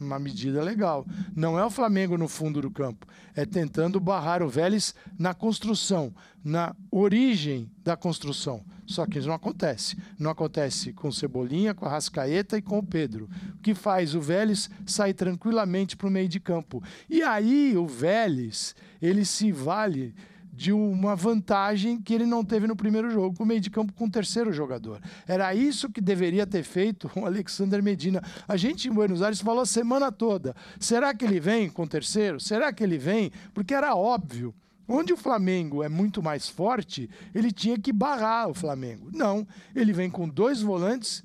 uma 0.00 0.18
medida 0.18 0.60
legal. 0.64 1.06
Não 1.32 1.56
é 1.56 1.64
o 1.64 1.70
Flamengo 1.70 2.18
no 2.18 2.26
fundo 2.26 2.60
do 2.60 2.72
campo, 2.72 3.06
é 3.36 3.46
tentando 3.46 4.00
barrar 4.00 4.42
o 4.42 4.48
Vélez 4.48 4.96
na 5.16 5.32
construção, 5.32 6.12
na 6.42 6.74
origem 6.90 7.70
da 7.84 7.96
construção. 7.96 8.64
Só 8.88 9.04
que 9.04 9.18
isso 9.18 9.28
não 9.28 9.34
acontece. 9.34 9.98
Não 10.18 10.30
acontece 10.30 10.94
com 10.94 11.08
o 11.08 11.12
Cebolinha, 11.12 11.74
com 11.74 11.84
a 11.84 11.90
Rascaeta 11.90 12.56
e 12.56 12.62
com 12.62 12.78
o 12.78 12.82
Pedro. 12.82 13.28
O 13.54 13.58
que 13.58 13.74
faz 13.74 14.14
o 14.14 14.20
Vélez 14.20 14.70
sair 14.86 15.12
tranquilamente 15.12 15.94
para 15.94 16.08
o 16.08 16.10
meio 16.10 16.26
de 16.26 16.40
campo. 16.40 16.82
E 17.08 17.22
aí 17.22 17.76
o 17.76 17.86
Vélez, 17.86 18.74
ele 19.00 19.26
se 19.26 19.52
vale 19.52 20.14
de 20.50 20.72
uma 20.72 21.14
vantagem 21.14 22.00
que 22.00 22.14
ele 22.14 22.24
não 22.24 22.42
teve 22.42 22.66
no 22.66 22.74
primeiro 22.74 23.10
jogo, 23.10 23.36
com 23.36 23.44
o 23.44 23.46
meio 23.46 23.60
de 23.60 23.68
campo 23.68 23.92
com 23.92 24.06
o 24.06 24.10
terceiro 24.10 24.52
jogador. 24.54 25.00
Era 25.26 25.54
isso 25.54 25.90
que 25.90 26.00
deveria 26.00 26.46
ter 26.46 26.62
feito 26.62 27.10
o 27.14 27.26
Alexander 27.26 27.82
Medina. 27.82 28.22
A 28.48 28.56
gente 28.56 28.88
em 28.88 28.90
Buenos 28.90 29.20
Aires 29.20 29.40
falou 29.40 29.62
a 29.62 29.66
semana 29.66 30.10
toda: 30.10 30.56
será 30.80 31.14
que 31.14 31.26
ele 31.26 31.38
vem 31.38 31.68
com 31.68 31.82
o 31.82 31.88
terceiro? 31.88 32.40
Será 32.40 32.72
que 32.72 32.82
ele 32.82 32.96
vem? 32.96 33.30
Porque 33.52 33.74
era 33.74 33.94
óbvio. 33.94 34.54
Onde 34.88 35.12
o 35.12 35.16
Flamengo 35.16 35.82
é 35.82 35.88
muito 35.88 36.22
mais 36.22 36.48
forte, 36.48 37.10
ele 37.34 37.52
tinha 37.52 37.78
que 37.78 37.92
barrar 37.92 38.48
o 38.48 38.54
Flamengo. 38.54 39.10
Não, 39.12 39.46
ele 39.74 39.92
vem 39.92 40.08
com 40.08 40.26
dois 40.26 40.62
volantes 40.62 41.22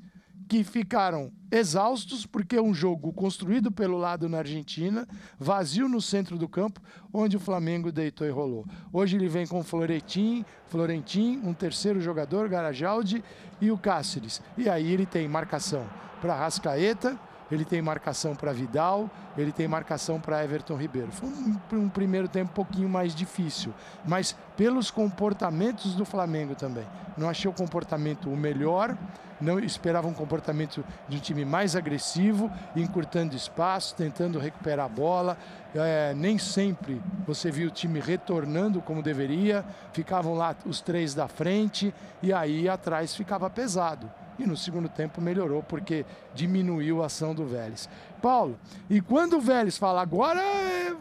que 0.50 0.64
ficaram 0.64 1.32
exaustos, 1.50 2.26
porque 2.26 2.58
é 2.58 2.62
um 2.62 2.74
jogo 2.74 3.14
construído 3.14 3.72
pelo 3.72 3.98
lado 3.98 4.28
na 4.28 4.40
Argentina, 4.40 5.08
vazio 5.40 5.88
no 5.88 6.02
centro 6.02 6.38
do 6.38 6.48
campo, 6.48 6.82
onde 7.14 7.38
o 7.38 7.40
Flamengo 7.40 7.92
deitou 7.92 8.28
e 8.28 8.32
rolou. 8.32 8.66
Hoje 8.92 9.16
ele 9.16 9.30
vem 9.30 9.48
com 9.48 9.64
Florentin, 9.64 10.46
Florentin, 10.68 11.40
um 11.44 11.54
terceiro 11.54 12.02
jogador, 12.02 12.50
Garajaldi 12.50 13.24
e 13.62 13.72
o 13.72 13.78
Cáceres. 13.78 14.42
E 14.58 14.68
aí 14.68 14.92
ele 14.92 15.06
tem 15.06 15.28
marcação 15.28 15.88
para 16.20 16.36
Rascaeta, 16.36 17.20
ele 17.52 17.66
tem 17.66 17.82
marcação 17.82 18.36
para 18.36 18.54
Vidal, 18.54 19.10
ele 19.38 19.52
tem 19.52 19.68
marcação 19.68 20.20
para 20.20 20.44
Everton 20.44 20.76
Ribeiro. 20.76 21.12
Foi 21.12 21.30
um, 21.30 21.84
um, 21.84 21.90
primeiro 21.90 22.28
tempo 22.28 22.52
um 22.52 22.54
pouquinho 22.54 22.90
mais 22.90 23.14
difícil, 23.14 23.74
mas 24.06 24.36
pelos 24.56 24.90
comportamentos 24.90 25.96
do 25.96 26.06
Flamengo 26.06 26.56
também. 26.56 26.86
Não 27.18 27.30
achei 27.30 27.50
o 27.50 27.54
comportamento 27.54 28.30
o 28.30 28.38
melhor, 28.38 28.98
não 29.40 29.60
esperava 29.60 30.08
um 30.08 30.14
comportamento 30.14 30.84
de 31.08 31.18
um 31.18 31.20
time 31.20 31.44
mais 31.44 31.76
agressivo, 31.76 32.50
encurtando 32.76 33.36
espaço, 33.36 33.96
tentando 33.96 34.40
recuperar 34.40 34.86
a 34.86 34.90
bola. 34.90 35.38
É, 35.76 36.14
nem 36.16 36.38
sempre 36.38 37.02
você 37.28 37.52
viu 37.52 37.68
o 37.68 37.72
time 37.72 38.00
retornando 38.00 38.82
como 38.82 39.04
deveria, 39.04 39.66
ficavam 39.92 40.34
lá 40.34 40.56
os 40.66 40.82
três 40.82 41.14
da 41.14 41.28
frente 41.28 41.94
e 42.22 42.32
aí 42.32 42.70
atrás 42.70 43.16
ficava 43.16 43.50
pesado 43.50 44.10
e 44.38 44.46
no 44.46 44.58
segundo 44.58 44.90
tempo 44.90 45.22
melhorou 45.22 45.62
porque 45.64 46.06
diminuiu 46.34 47.04
a 47.04 47.08
ação 47.08 47.34
do 47.34 47.46
Vélez. 47.46 47.90
Paulo, 48.22 48.58
e 48.90 49.02
quando 49.02 49.38
o 49.38 49.42
Vélez 49.42 49.78
fala 49.78 50.02
agora, 50.02 50.42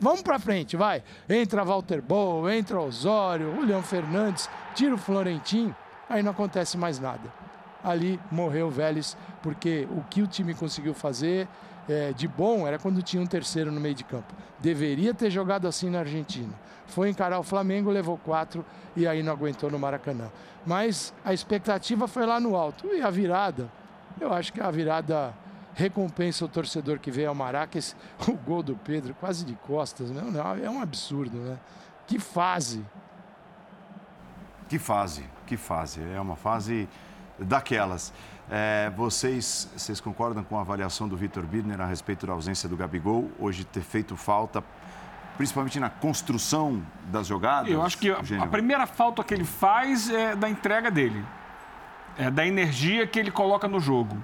vamos 0.00 0.22
para 0.22 0.38
frente, 0.38 0.76
vai. 0.76 1.02
Entra 1.28 1.64
Walter 1.64 2.02
Bow, 2.02 2.50
entra 2.50 2.80
Osório, 2.80 3.54
Julião 3.54 3.82
Fernandes, 3.82 4.48
tira 4.74 4.94
o 4.94 4.98
Florentim, 4.98 5.74
aí 6.08 6.22
não 6.22 6.32
acontece 6.32 6.76
mais 6.76 6.98
nada. 6.98 7.32
Ali 7.82 8.18
morreu 8.30 8.68
o 8.68 8.70
Vélez 8.70 9.16
porque 9.42 9.88
o 9.90 10.02
que 10.08 10.22
o 10.22 10.26
time 10.26 10.54
conseguiu 10.54 10.94
fazer 10.94 11.48
é, 11.88 12.12
de 12.12 12.28
bom 12.28 12.66
era 12.66 12.78
quando 12.78 13.02
tinha 13.02 13.22
um 13.22 13.26
terceiro 13.26 13.70
no 13.72 13.80
meio 13.80 13.94
de 13.94 14.04
campo. 14.04 14.32
Deveria 14.58 15.12
ter 15.12 15.30
jogado 15.30 15.66
assim 15.66 15.90
na 15.90 16.00
Argentina. 16.00 16.52
Foi 16.86 17.08
encarar 17.08 17.38
o 17.38 17.42
Flamengo, 17.42 17.90
levou 17.90 18.18
quatro 18.18 18.64
e 18.94 19.06
aí 19.06 19.22
não 19.22 19.32
aguentou 19.32 19.70
no 19.70 19.78
Maracanã. 19.78 20.30
Mas 20.64 21.12
a 21.24 21.32
expectativa 21.32 22.06
foi 22.06 22.26
lá 22.26 22.38
no 22.38 22.56
alto. 22.56 22.86
E 22.88 23.00
a 23.00 23.10
virada, 23.10 23.70
eu 24.20 24.32
acho 24.32 24.52
que 24.52 24.60
a 24.60 24.70
virada 24.70 25.34
recompensa 25.74 26.44
o 26.44 26.48
torcedor 26.48 26.98
que 26.98 27.10
veio 27.10 27.28
ao 27.28 27.34
Maracas. 27.34 27.96
O 28.28 28.32
gol 28.34 28.62
do 28.62 28.76
Pedro, 28.76 29.14
quase 29.14 29.44
de 29.44 29.54
costas, 29.54 30.10
não, 30.10 30.30
não, 30.30 30.54
é 30.56 30.70
um 30.70 30.80
absurdo, 30.80 31.38
né? 31.38 31.58
Que 32.06 32.18
fase! 32.18 32.84
Que 34.68 34.78
fase, 34.78 35.24
que 35.46 35.56
fase. 35.56 36.00
É 36.14 36.20
uma 36.20 36.36
fase 36.36 36.88
daquelas. 37.38 38.12
É, 38.50 38.90
vocês, 38.96 39.70
vocês 39.76 40.00
concordam 40.00 40.42
com 40.44 40.58
a 40.58 40.60
avaliação 40.60 41.08
do 41.08 41.16
Vitor 41.16 41.44
Birner 41.44 41.80
a 41.80 41.86
respeito 41.86 42.26
da 42.26 42.32
ausência 42.32 42.68
do 42.68 42.76
Gabigol? 42.76 43.30
Hoje 43.38 43.64
ter 43.64 43.80
feito 43.80 44.16
falta, 44.16 44.62
principalmente 45.36 45.78
na 45.78 45.88
construção 45.88 46.82
das 47.10 47.26
jogadas? 47.26 47.70
Eu 47.70 47.82
acho 47.82 47.98
que 47.98 48.10
a, 48.10 48.18
a 48.40 48.46
primeira 48.46 48.86
falta 48.86 49.22
que 49.22 49.32
ele 49.32 49.44
faz 49.44 50.10
é 50.10 50.34
da 50.34 50.48
entrega 50.48 50.90
dele, 50.90 51.24
é 52.18 52.30
da 52.30 52.46
energia 52.46 53.06
que 53.06 53.18
ele 53.18 53.30
coloca 53.30 53.68
no 53.68 53.80
jogo, 53.80 54.22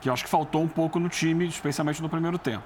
que 0.00 0.08
eu 0.08 0.12
acho 0.12 0.24
que 0.24 0.30
faltou 0.30 0.62
um 0.62 0.68
pouco 0.68 0.98
no 0.98 1.08
time, 1.08 1.46
especialmente 1.46 2.02
no 2.02 2.08
primeiro 2.08 2.38
tempo. 2.38 2.64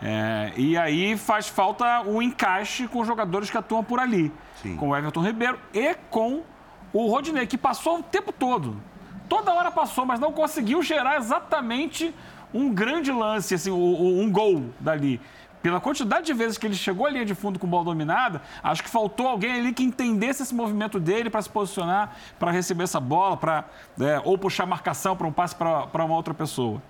É, 0.00 0.52
e 0.56 0.78
aí 0.78 1.18
faz 1.18 1.48
falta 1.48 2.02
o 2.02 2.22
encaixe 2.22 2.86
com 2.86 3.00
os 3.00 3.06
jogadores 3.06 3.50
que 3.50 3.58
atuam 3.58 3.82
por 3.82 3.98
ali, 3.98 4.32
Sim. 4.62 4.76
com 4.76 4.90
o 4.90 4.96
Everton 4.96 5.20
Ribeiro 5.20 5.58
e 5.74 5.92
com 6.08 6.44
o 6.92 7.10
Rodinei, 7.10 7.46
que 7.46 7.58
passou 7.58 7.98
o 7.98 8.02
tempo 8.02 8.32
todo 8.32 8.80
toda 9.28 9.52
hora 9.52 9.70
passou, 9.70 10.06
mas 10.06 10.18
não 10.18 10.32
conseguiu 10.32 10.82
gerar 10.82 11.16
exatamente 11.16 12.14
um 12.52 12.72
grande 12.72 13.12
lance, 13.12 13.54
assim, 13.54 13.70
um 13.70 14.30
gol 14.30 14.64
dali. 14.80 15.20
Pela 15.62 15.80
quantidade 15.80 16.26
de 16.26 16.32
vezes 16.32 16.56
que 16.56 16.66
ele 16.66 16.74
chegou 16.74 17.04
à 17.04 17.10
linha 17.10 17.24
de 17.24 17.34
fundo 17.34 17.58
com 17.58 17.66
bola 17.66 17.84
dominada, 17.84 18.40
acho 18.62 18.82
que 18.82 18.88
faltou 18.88 19.26
alguém 19.26 19.52
ali 19.52 19.72
que 19.72 19.82
entendesse 19.82 20.42
esse 20.42 20.54
movimento 20.54 21.00
dele 21.00 21.28
para 21.28 21.42
se 21.42 21.50
posicionar, 21.50 22.16
para 22.38 22.52
receber 22.52 22.84
essa 22.84 23.00
bola, 23.00 23.36
para 23.36 23.64
é, 24.00 24.20
ou 24.24 24.38
puxar 24.38 24.66
marcação 24.66 25.16
para 25.16 25.26
um 25.26 25.32
passe 25.32 25.56
para 25.56 26.04
uma 26.04 26.14
outra 26.14 26.32
pessoa. 26.32 26.80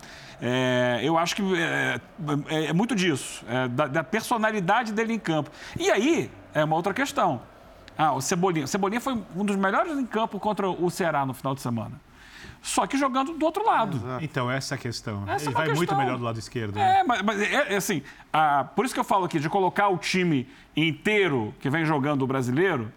É, 0.41 1.01
eu 1.03 1.17
acho 1.17 1.35
que 1.35 1.43
é, 1.57 2.01
é, 2.49 2.65
é 2.67 2.73
muito 2.73 2.95
disso, 2.95 3.45
é, 3.49 3.67
da, 3.69 3.87
da, 3.87 4.05
personalidade 4.05 4.93
dele 4.93 5.15
em 5.15 5.19
campo. 5.19 5.51
E 5.77 5.91
aí 5.91 6.31
é 6.53 6.63
uma 6.63 6.77
outra 6.77 6.93
questão. 6.93 7.41
Ah, 7.97 8.13
o 8.13 8.21
Cebolinha. 8.21 8.67
O 8.67 8.69
Cebolinha 8.69 9.01
foi 9.01 9.21
um 9.35 9.45
dos 9.45 9.57
melhores 9.57 9.99
em 9.99 10.07
campo 10.07 10.39
contra 10.39 10.69
o 10.69 10.91
Ceará 10.91 11.25
no 11.25 11.35
final 11.35 11.55
de 11.55 11.63
semana 11.63 12.08
só 12.69 12.87
que 12.87 12.99
jogando 12.99 13.33
do 13.33 13.45
outro 13.47 13.65
lado. 13.65 13.97
Exato. 13.97 14.25
Então, 14.25 14.51
essa 14.51 14.75
é 14.75 14.77
a 14.77 14.79
questão. 14.79 15.25
Essa 15.27 15.47
Ele 15.47 15.51
é 15.51 15.53
vai 15.55 15.67
questão. 15.69 15.77
muito 15.77 15.97
melhor 15.97 16.19
do 16.19 16.25
lado 16.25 16.39
esquerdo. 16.39 16.77
Né? 16.77 17.01
É, 17.01 17.05
mas, 17.05 17.23
mas 17.23 17.41
é, 17.41 17.73
é, 17.73 17.77
assim, 17.77 18.03
a, 18.31 18.65
por 18.65 18.85
isso 18.85 18.93
que 18.93 19.01
eu 19.01 19.05
falo 19.05 19.25
aqui 19.25 19.41
de 19.41 19.49
colocar 19.49 19.89
o 19.89 19.97
time 19.97 20.47
inteiro 20.77 21.55
que 21.61 21.71
vem 21.71 21.85
jogando 21.87 22.23
o 22.23 22.27
brasileiro 22.27 22.93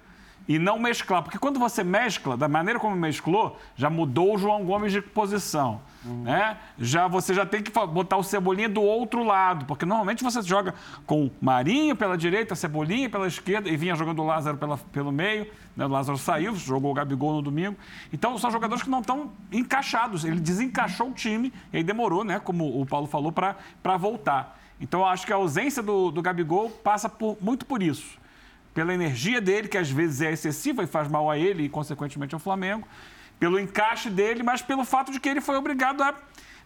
e 0.48 0.60
não 0.60 0.80
mesclar. 0.80 1.24
Porque 1.24 1.38
quando 1.38 1.60
você 1.60 1.84
mescla, 1.84 2.36
da 2.36 2.48
maneira 2.48 2.80
como 2.80 2.96
mesclou, 2.96 3.58
já 3.76 3.90
mudou 3.90 4.36
o 4.36 4.38
João 4.38 4.64
Gomes 4.66 4.92
de 4.92 5.02
posição. 5.02 5.82
Uhum. 6.04 6.24
Né? 6.24 6.58
Já, 6.80 7.08
você 7.08 7.34
já 7.34 7.46
tem 7.46 7.62
que 7.62 7.72
botar 7.72 8.18
o 8.18 8.24
Cebolinha 8.24 8.68
do 8.68 8.82
outro 8.82 9.24
lado, 9.24 9.66
porque 9.66 9.86
normalmente 9.86 10.24
você 10.24 10.42
joga 10.42 10.74
com 11.06 11.30
Marinho 11.40 11.96
pela 11.96 12.18
direita, 12.18 12.56
Cebolinha 12.56 13.10
pela 13.10 13.28
esquerda, 13.28 13.70
e 13.70 13.78
vinha 13.78 13.96
jogando 13.96 14.22
o 14.22 14.26
Lázaro 14.26 14.58
pela, 14.58 14.78
pelo 14.78 15.12
meio. 15.12 15.48
Né? 15.76 15.86
O 15.86 15.90
Lázaro 15.90 16.18
saiu, 16.18 16.56
jogou 16.56 16.92
o 16.92 16.94
Gabigol 16.94 17.34
no 17.34 17.42
domingo. 17.42 17.78
Então 18.12 18.38
são 18.38 18.50
jogadores 18.50 18.84
que 18.84 18.90
não 18.90 19.02
estão 19.02 19.32
encaixados. 19.52 20.26
Ele 20.26 20.40
desencaixou 20.40 21.10
o 21.10 21.14
time, 21.14 21.54
e 21.72 21.78
aí 21.78 21.84
demorou, 21.84 22.24
né? 22.24 22.40
como 22.40 22.82
o 22.82 22.86
Paulo 22.86 23.08
falou, 23.08 23.32
para 23.32 23.98
voltar. 23.98 24.60
Então 24.80 25.02
eu 25.02 25.06
acho 25.06 25.28
que 25.28 25.32
a 25.32 25.36
ausência 25.36 25.84
do, 25.84 26.10
do 26.10 26.22
Gabigol 26.24 26.70
passa 26.70 27.08
por, 27.08 27.38
muito 27.40 27.66
por 27.66 27.84
isso 27.84 28.21
pela 28.74 28.94
energia 28.94 29.42
dele, 29.42 29.68
que 29.68 29.78
às 29.78 29.90
vezes 29.90 30.22
é 30.22 30.32
excessiva 30.32 30.84
e 30.84 30.88
faz 30.88 31.08
mal 31.08 31.30
a 31.30 31.38
ele 31.38 31.64
e, 31.64 31.70
consequentemente, 31.70 32.34
ao 32.34 32.40
Flamengo, 32.40 32.88
pelo 33.40 33.60
encaixe 33.60 34.10
dele, 34.10 34.44
mas 34.44 34.62
pelo 34.62 34.86
fato 34.86 35.12
de 35.12 35.20
que 35.20 35.28
ele 35.28 35.42
foi 35.42 35.56
obrigado 35.58 36.02
a 36.02 36.14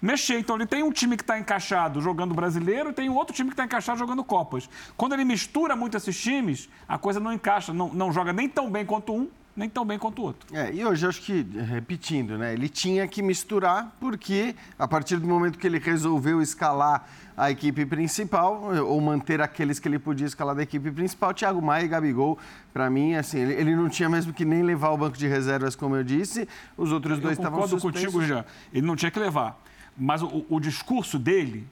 mexer. 0.02 0.38
Então, 0.38 0.56
ele 0.56 0.66
tem 0.66 0.84
um 0.84 0.92
time 0.92 1.16
que 1.16 1.24
está 1.24 1.40
encaixado 1.40 2.02
jogando 2.02 2.34
brasileiro 2.34 2.90
e 2.90 2.94
tem 2.94 3.10
um 3.10 3.16
outro 3.16 3.34
time 3.34 3.50
que 3.50 3.54
está 3.54 3.64
encaixado 3.64 3.98
jogando 3.98 4.24
Copas. 4.24 4.70
Quando 4.96 5.14
ele 5.14 5.26
mistura 5.26 5.76
muito 5.76 5.98
esses 5.98 6.20
times, 6.20 6.70
a 6.88 6.98
coisa 6.98 7.20
não 7.20 7.34
encaixa, 7.34 7.74
não, 7.74 7.94
não 7.94 8.12
joga 8.12 8.32
nem 8.34 8.48
tão 8.48 8.70
bem 8.70 8.86
quanto 8.86 9.14
um, 9.14 9.30
nem 9.56 9.70
tão 9.70 9.86
bem 9.86 9.98
quanto 9.98 10.22
o 10.22 10.26
outro. 10.26 10.56
É, 10.56 10.74
e 10.74 10.86
hoje 10.86 11.08
acho 11.08 11.22
que, 11.22 11.42
repetindo, 11.70 12.38
né, 12.38 12.54
ele 12.54 12.68
tinha 12.68 13.08
que 13.08 13.22
misturar, 13.22 13.96
porque 14.00 14.56
a 14.78 14.88
partir 14.88 15.18
do 15.18 15.28
momento 15.28 15.58
que 15.58 15.66
ele 15.66 15.80
resolveu 15.80 16.42
escalar 16.42 17.08
a 17.38 17.52
equipe 17.52 17.86
principal, 17.86 18.74
ou 18.86 19.00
manter 19.00 19.42
aqueles 19.42 19.80
que 19.80 19.88
ele 19.88 20.00
podia 20.00 20.28
escalar 20.28 20.56
da 20.56 20.64
equipe 20.64 20.92
principal, 20.92 21.34
Thiago 21.34 21.62
Maia 21.62 21.86
e 21.86 21.88
Gabigol, 21.88 22.38
para 22.74 22.90
mim, 22.90 23.16
assim, 23.16 23.40
ele, 23.40 23.54
ele, 23.54 23.76
não 23.76 23.90
tinha 23.90 24.10
mesmo 24.10 24.34
que 24.34 24.46
nem 24.46 24.62
levar 24.62 24.90
o 24.92 24.98
banco 24.98 25.18
de 25.18 25.28
reservas, 25.28 25.76
como 25.76 25.96
eu 25.96 26.04
disse, 26.04 26.48
os 26.78 26.92
outros 26.92 27.20
dois 27.20 27.38
estavam 27.38 27.62
suspensos. 27.68 28.04
Eu 28.04 28.12
contigo, 28.12 28.26
já. 28.26 28.46
Ele 28.74 28.86
não 28.86 28.96
tinha 28.96 29.12
que 29.12 29.20
levar. 29.20 29.62
Mas 29.98 30.22
o, 30.22 30.46
o 30.50 30.60
discurso 30.60 31.18
dele 31.18 31.66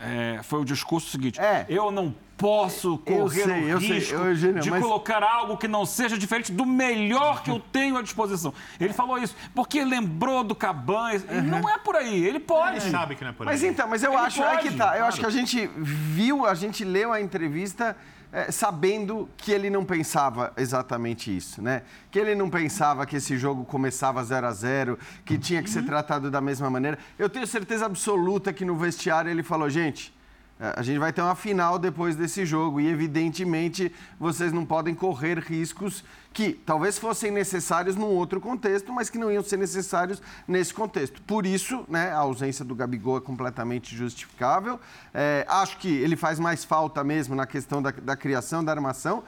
é, 0.00 0.40
foi 0.42 0.60
o 0.60 0.64
discurso 0.64 1.10
seguinte: 1.10 1.40
é. 1.40 1.66
eu 1.68 1.90
não 1.90 2.14
posso 2.40 2.96
correr 2.96 3.44
sei, 3.44 3.74
o 3.74 3.78
risco 3.78 4.16
sei, 4.16 4.28
Eugênio, 4.28 4.62
de 4.62 4.70
mas... 4.70 4.82
colocar 4.82 5.22
algo 5.22 5.58
que 5.58 5.68
não 5.68 5.84
seja 5.84 6.16
diferente 6.16 6.50
do 6.50 6.64
melhor 6.64 7.42
que 7.42 7.50
eu 7.50 7.60
tenho 7.70 7.98
à 7.98 8.02
disposição. 8.02 8.54
Ele 8.80 8.94
falou 8.94 9.18
isso 9.18 9.36
porque 9.54 9.84
lembrou 9.84 10.42
do 10.42 10.54
Cabanhas. 10.54 11.22
Uhum. 11.24 11.42
Não 11.42 11.68
é 11.68 11.76
por 11.76 11.96
aí, 11.96 12.24
ele 12.24 12.40
pode. 12.40 12.78
Ele 12.78 12.90
sabe 12.90 13.14
que 13.14 13.22
não 13.22 13.30
é 13.30 13.34
por 13.34 13.46
aí. 13.46 13.52
Mas 13.52 13.62
então, 13.62 13.86
mas 13.86 14.02
eu 14.02 14.12
ele 14.12 14.22
acho, 14.22 14.42
pode, 14.42 14.54
é 14.54 14.70
que 14.70 14.76
tá. 14.76 14.86
Eu 14.86 14.90
claro. 14.90 15.04
acho 15.04 15.20
que 15.20 15.26
a 15.26 15.30
gente 15.30 15.70
viu, 15.76 16.46
a 16.46 16.54
gente 16.54 16.82
leu 16.82 17.12
a 17.12 17.20
entrevista 17.20 17.94
é, 18.32 18.50
sabendo 18.50 19.28
que 19.36 19.50
ele 19.50 19.68
não 19.68 19.84
pensava 19.84 20.52
exatamente 20.56 21.36
isso, 21.36 21.60
né? 21.60 21.82
Que 22.10 22.18
ele 22.18 22.34
não 22.34 22.48
pensava 22.48 23.04
que 23.04 23.16
esse 23.16 23.36
jogo 23.36 23.64
começava 23.64 24.22
0 24.22 24.46
a 24.46 24.52
0 24.52 24.98
que 25.24 25.38
tinha 25.38 25.62
que 25.62 25.70
ser 25.70 25.80
uhum. 25.80 25.86
tratado 25.86 26.30
da 26.30 26.40
mesma 26.40 26.70
maneira. 26.70 26.98
Eu 27.18 27.28
tenho 27.28 27.46
certeza 27.46 27.86
absoluta 27.86 28.52
que 28.52 28.64
no 28.64 28.76
vestiário 28.76 29.30
ele 29.30 29.42
falou, 29.42 29.68
gente, 29.68 30.14
é, 30.60 30.74
a 30.76 30.82
gente 30.82 30.98
vai 30.98 31.12
ter 31.12 31.22
uma 31.22 31.34
final 31.34 31.78
depois 31.78 32.14
desse 32.14 32.44
jogo 32.44 32.80
e, 32.80 32.86
evidentemente, 32.86 33.92
vocês 34.18 34.52
não 34.52 34.64
podem 34.64 34.94
correr 34.94 35.38
riscos 35.38 36.04
que 36.32 36.52
talvez 36.52 36.98
fossem 36.98 37.30
necessários 37.30 37.96
num 37.96 38.06
outro 38.06 38.40
contexto, 38.40 38.92
mas 38.92 39.10
que 39.10 39.18
não 39.18 39.32
iam 39.32 39.42
ser 39.42 39.56
necessários 39.56 40.22
nesse 40.46 40.72
contexto. 40.72 41.20
Por 41.22 41.44
isso, 41.44 41.84
né, 41.88 42.12
a 42.12 42.18
ausência 42.18 42.64
do 42.64 42.74
Gabigol 42.74 43.18
é 43.18 43.20
completamente 43.20 43.96
justificável. 43.96 44.78
É, 45.12 45.44
acho 45.48 45.78
que 45.78 45.88
ele 45.88 46.16
faz 46.16 46.38
mais 46.38 46.64
falta 46.64 47.02
mesmo 47.02 47.34
na 47.34 47.46
questão 47.46 47.82
da, 47.82 47.90
da 47.90 48.16
criação, 48.16 48.62
da 48.62 48.70
armação. 48.70 49.24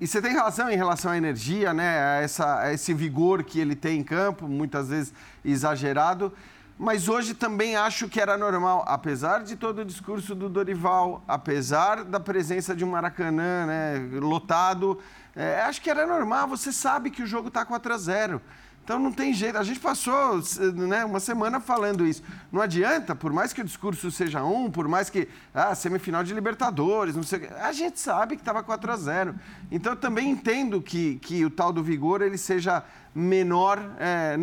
E 0.00 0.06
você 0.06 0.20
tem 0.20 0.34
razão 0.34 0.68
em 0.68 0.76
relação 0.76 1.12
à 1.12 1.16
energia, 1.16 1.72
né, 1.72 2.02
a, 2.02 2.22
essa, 2.22 2.58
a 2.60 2.72
esse 2.72 2.92
vigor 2.92 3.44
que 3.44 3.60
ele 3.60 3.76
tem 3.76 4.00
em 4.00 4.04
campo, 4.04 4.48
muitas 4.48 4.88
vezes 4.88 5.14
exagerado 5.44 6.32
mas 6.78 7.08
hoje 7.08 7.32
também 7.32 7.76
acho 7.76 8.08
que 8.08 8.20
era 8.20 8.36
normal, 8.36 8.84
apesar 8.88 9.44
de 9.44 9.54
todo 9.54 9.82
o 9.82 9.84
discurso 9.84 10.34
do 10.34 10.48
Dorival, 10.48 11.22
apesar 11.28 12.02
da 12.02 12.18
presença 12.18 12.74
de 12.74 12.84
um 12.84 12.90
Maracanã 12.90 13.66
né, 13.66 14.08
lotado, 14.20 14.98
é, 15.34 15.62
acho 15.62 15.80
que 15.80 15.88
era 15.88 16.06
normal, 16.06 16.46
você 16.46 16.72
sabe 16.72 17.10
que 17.10 17.22
o 17.22 17.26
jogo 17.26 17.48
está 17.48 17.64
4 17.64 17.94
a 17.94 17.98
0 17.98 18.42
Então 18.84 18.98
não 18.98 19.10
tem 19.10 19.32
jeito. 19.32 19.56
A 19.56 19.62
gente 19.62 19.80
passou 19.80 20.42
né, 20.74 21.04
uma 21.04 21.20
semana 21.20 21.58
falando 21.58 22.06
isso. 22.06 22.22
Não 22.50 22.60
adianta, 22.60 23.14
por 23.14 23.32
mais 23.32 23.52
que 23.52 23.62
o 23.62 23.64
discurso 23.64 24.10
seja 24.10 24.44
um, 24.44 24.70
por 24.70 24.86
mais 24.88 25.08
que 25.08 25.28
ah, 25.54 25.74
semifinal 25.74 26.22
de 26.22 26.34
Libertadores, 26.34 27.16
não 27.16 27.22
sei 27.22 27.48
a 27.60 27.72
gente 27.72 27.98
sabe 27.98 28.36
que 28.36 28.42
estava 28.42 28.62
4 28.62 28.92
a 28.92 28.96
0 28.96 29.34
Então 29.70 29.92
eu 29.92 29.96
também 29.96 30.30
entendo 30.30 30.82
que, 30.82 31.16
que 31.16 31.44
o 31.44 31.50
tal 31.50 31.72
do 31.72 31.82
vigor 31.82 32.20
ele 32.20 32.36
seja 32.36 32.84
menor. 33.14 33.78
É, 33.98 34.36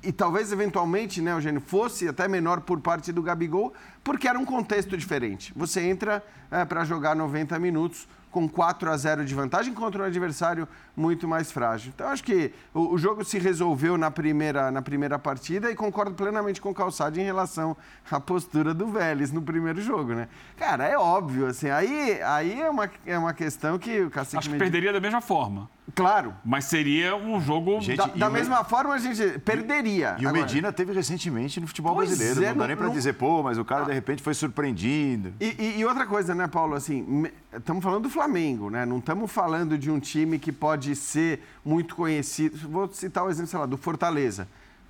e 0.00 0.12
talvez 0.12 0.52
eventualmente, 0.52 1.20
né, 1.20 1.32
Eugênio, 1.32 1.60
fosse 1.60 2.08
até 2.08 2.28
menor 2.28 2.60
por 2.60 2.80
parte 2.80 3.12
do 3.12 3.20
Gabigol, 3.20 3.74
porque 4.02 4.28
era 4.28 4.38
um 4.38 4.44
contexto 4.44 4.96
diferente. 4.96 5.52
Você 5.56 5.80
entra 5.80 6.24
é, 6.50 6.64
para 6.64 6.84
jogar 6.84 7.16
90 7.16 7.58
minutos 7.58 8.06
com 8.30 8.48
4 8.48 8.90
a 8.90 8.96
0 8.96 9.24
de 9.24 9.34
vantagem 9.34 9.72
contra 9.74 10.02
um 10.02 10.06
adversário 10.06 10.68
muito 10.98 11.28
mais 11.28 11.52
frágil. 11.52 11.92
Então, 11.94 12.08
acho 12.08 12.24
que 12.24 12.52
o, 12.74 12.94
o, 12.94 12.98
jogo 12.98 13.24
se 13.24 13.38
resolveu 13.38 13.96
na 13.96 14.10
primeira, 14.10 14.70
na 14.70 14.82
primeira 14.82 15.18
partida 15.18 15.70
e 15.70 15.74
concordo 15.76 16.14
plenamente 16.14 16.60
com 16.60 16.70
o 16.70 16.74
Calçado 16.74 17.18
em 17.18 17.22
relação 17.22 17.76
à 18.10 18.18
postura 18.18 18.74
do 18.74 18.88
Vélez 18.88 19.30
no 19.30 19.40
primeiro 19.40 19.80
jogo, 19.80 20.14
né? 20.14 20.28
Cara, 20.56 20.84
é 20.84 20.98
óbvio, 20.98 21.46
assim, 21.46 21.70
aí, 21.70 22.20
aí 22.22 22.60
é, 22.60 22.68
uma, 22.68 22.90
é 23.06 23.18
uma 23.18 23.32
questão 23.32 23.78
que 23.78 24.02
o 24.02 24.10
Cacique... 24.10 24.38
Acho 24.38 24.50
que 24.50 24.58
perderia 24.58 24.92
da 24.92 25.00
mesma 25.00 25.20
forma. 25.20 25.70
Claro. 25.94 26.34
Mas 26.44 26.66
seria 26.66 27.16
um 27.16 27.40
jogo. 27.40 27.80
Gente, 27.80 27.96
da, 27.96 28.06
da 28.06 28.30
mesma 28.30 28.62
forma, 28.64 28.94
a 28.94 28.98
gente 28.98 29.38
perderia. 29.40 30.16
E, 30.18 30.22
e 30.22 30.26
o 30.26 30.32
Medina 30.32 30.72
teve 30.72 30.92
recentemente 30.92 31.60
no 31.60 31.66
futebol 31.66 31.94
pois 31.94 32.10
brasileiro. 32.10 32.44
É, 32.44 32.48
não 32.50 32.58
dá 32.58 32.66
nem 32.68 32.76
para 32.76 32.88
dizer, 32.88 33.14
pô, 33.14 33.42
mas 33.42 33.58
o 33.58 33.64
cara 33.64 33.84
de 33.84 33.92
repente 33.92 34.22
foi 34.22 34.34
surpreendido. 34.34 35.32
E, 35.40 35.56
e, 35.58 35.80
e 35.80 35.84
outra 35.84 36.06
coisa, 36.06 36.34
né, 36.34 36.46
Paulo? 36.46 36.74
Assim, 36.74 37.26
estamos 37.52 37.82
falando 37.82 38.04
do 38.04 38.10
Flamengo, 38.10 38.70
né? 38.70 38.84
Não 38.84 38.98
estamos 38.98 39.30
falando 39.30 39.78
de 39.78 39.90
um 39.90 39.98
time 39.98 40.38
que 40.38 40.52
pode 40.52 40.87
ser 40.94 41.42
muito 41.64 41.94
conhecido. 41.94 42.56
Vou 42.68 42.92
citar 42.92 43.24
o 43.24 43.30
exemplo, 43.30 43.50
sei 43.50 43.58
lá, 43.58 43.66
do 43.66 43.76
Fortaleza 43.76 44.48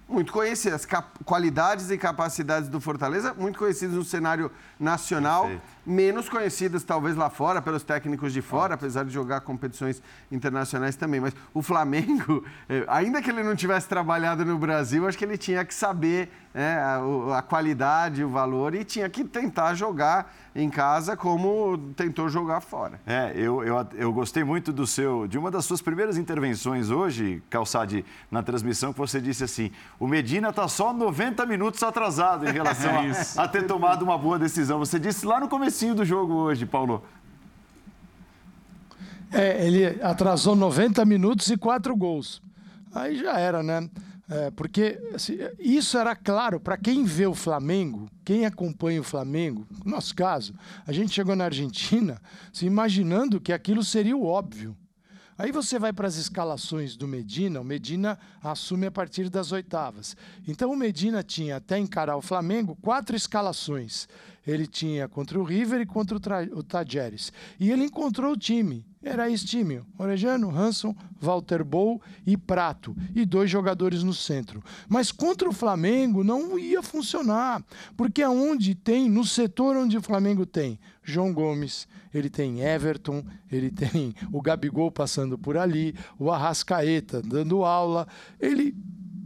muito 0.09 0.33
conhecidas, 0.33 0.89
qualidades 1.25 1.91
e 1.91 1.99
capacidades 1.99 2.69
do 2.69 2.81
Fortaleza, 2.81 3.35
muito 3.35 3.59
conhecidas 3.59 3.95
no 3.95 4.03
cenário 4.03 4.51
nacional, 4.81 5.43
Perfeito. 5.43 5.63
menos 5.85 6.29
conhecidas 6.31 6.83
talvez 6.83 7.15
lá 7.15 7.29
fora, 7.29 7.61
pelos 7.61 7.83
técnicos 7.83 8.33
de 8.33 8.41
fora, 8.41 8.75
apesar 8.75 9.05
de 9.05 9.11
jogar 9.11 9.43
competições 9.43 10.03
internacionais 10.33 10.97
também. 10.97 11.21
Mas 11.21 11.35
o 11.53 11.61
Flamengo, 11.61 12.43
eh, 12.71 12.85
ainda 12.89 13.21
que 13.21 13.31
ele 13.31 13.43
não 13.43 13.55
tivesse 13.55 13.87
trabalhado 13.87 14.47
no 14.47 14.57
Brasil, 14.57 15.07
acho 15.07 15.19
que 15.19 15.25
ele 15.27 15.37
tinha 15.37 15.63
que 15.63 15.75
saber 15.75 16.31
né, 16.53 16.79
a, 16.79 17.39
a 17.39 17.43
qualidade, 17.43 18.25
o 18.25 18.29
valor 18.29 18.75
e 18.75 18.85
tinha 18.85 19.09
que 19.09 19.25
tentar 19.25 19.75
jogar 19.75 20.35
em 20.55 20.69
casa 20.69 21.17
como 21.17 21.79
tentou 21.95 22.29
jogar 22.29 22.61
fora. 22.61 23.01
É, 23.07 23.33
eu, 23.35 23.63
eu, 23.63 23.87
eu 23.95 24.13
gostei 24.13 24.43
muito 24.43 24.73
do 24.73 24.87
seu, 24.87 25.29
de 25.29 25.39
uma 25.39 25.51
das 25.51 25.65
suas 25.65 25.81
primeiras 25.81 26.17
intervenções 26.17 26.91
hoje, 26.91 27.43
Calçade, 27.49 28.05
na 28.31 28.43
transmissão, 28.43 28.93
que 28.93 28.99
você 28.99 29.21
disse 29.21 29.45
assim: 29.45 29.71
o 30.01 30.07
Medina 30.07 30.49
está 30.49 30.67
só 30.67 30.93
90 30.93 31.47
minutos 31.47 31.83
atrasado 31.83 32.49
em 32.49 32.53
relação 32.53 32.91
a, 32.99 33.07
é 33.07 33.13
a 33.37 33.49
ter 33.49 33.67
tomado 33.67 34.03
uma 34.03 34.19
boa 34.19 34.39
decisão. 34.39 34.79
Você 34.79 34.99
disse 34.99 35.27
lá 35.27 35.39
no 35.39 35.49
comecinho 35.49 35.95
do 35.95 36.05
jogo 36.05 36.35
hoje, 36.35 36.67
Paulo. 36.67 37.05
É, 39.31 39.67
ele 39.67 40.03
atrasou 40.03 40.57
90 40.57 41.05
minutos 41.05 41.49
e 41.51 41.57
quatro 41.57 41.95
gols. 41.95 42.43
Aí 42.95 43.17
já 43.17 43.39
era, 43.39 43.63
né? 43.63 43.89
É, 44.31 44.51
porque 44.51 45.01
assim, 45.15 45.39
isso 45.59 45.97
era 45.97 46.15
claro 46.15 46.61
para 46.61 46.77
quem 46.77 47.03
vê 47.05 47.27
o 47.27 47.35
Flamengo, 47.35 48.11
quem 48.25 48.45
acompanha 48.45 49.01
o 49.01 49.05
Flamengo. 49.05 49.67
No 49.85 49.93
nosso 49.93 50.15
caso, 50.15 50.55
a 50.87 50.93
gente 50.93 51.15
chegou 51.15 51.35
na 51.35 51.45
Argentina 51.45 52.21
se 52.53 52.67
imaginando 52.67 53.41
que 53.41 53.53
aquilo 53.53 53.83
seria 53.83 54.17
o 54.17 54.27
óbvio. 54.27 54.77
Aí 55.39 55.53
você 55.53 55.79
vai 55.79 55.93
para 55.93 56.09
as 56.09 56.17
escalações 56.17 56.97
do 56.97 57.07
Medina, 57.07 57.61
o 57.61 57.65
Medina 57.65 58.19
assume 58.43 58.87
a 58.87 58.91
partir 58.91 59.31
das 59.31 59.53
oitavas. 59.53 60.17
Então 60.49 60.73
o 60.73 60.77
Medina 60.77 61.23
tinha, 61.23 61.57
até 61.57 61.79
encarar 61.79 62.17
o 62.17 62.23
Flamengo, 62.23 62.77
quatro 62.83 63.15
escalações. 63.15 64.09
Ele 64.45 64.67
tinha 64.67 65.07
contra 65.07 65.39
o 65.39 65.45
River 65.45 65.83
e 65.83 65.87
contra 65.87 66.17
o, 66.17 66.59
o 66.59 66.63
Tajeres. 66.65 67.33
E 67.61 67.71
ele 67.71 67.85
encontrou 67.85 68.33
o 68.33 68.37
time. 68.37 68.85
Era 69.01 69.31
esse 69.31 69.47
time: 69.47 69.81
Orejano, 69.97 70.51
Hanson, 70.51 70.93
Walter 71.21 71.63
Bow 71.63 72.03
e 72.27 72.37
Prato, 72.37 72.97
e 73.15 73.25
dois 73.25 73.49
jogadores 73.49 74.03
no 74.03 74.13
centro. 74.13 74.61
Mas 74.89 75.13
contra 75.13 75.49
o 75.49 75.53
Flamengo 75.53 76.25
não 76.25 76.59
ia 76.59 76.83
funcionar, 76.83 77.65
porque 77.97 78.23
aonde 78.23 78.75
tem, 78.75 79.09
no 79.09 79.25
setor 79.25 79.77
onde 79.77 79.97
o 79.97 80.03
Flamengo 80.03 80.45
tem 80.45 80.81
João 81.05 81.33
Gomes, 81.33 81.87
ele 82.13 82.31
tem 82.31 82.61
Everton, 82.61 83.25
ele 83.51 83.71
tem 83.73 84.15
o 84.33 84.41
Gabigol 84.41 84.91
passando 84.91 85.39
por 85.39 85.57
ali, 85.57 85.95
o 86.19 86.31
Arrascaeta 86.31 87.23
dando 87.23 87.65
aula, 87.65 88.07
ele 88.41 88.75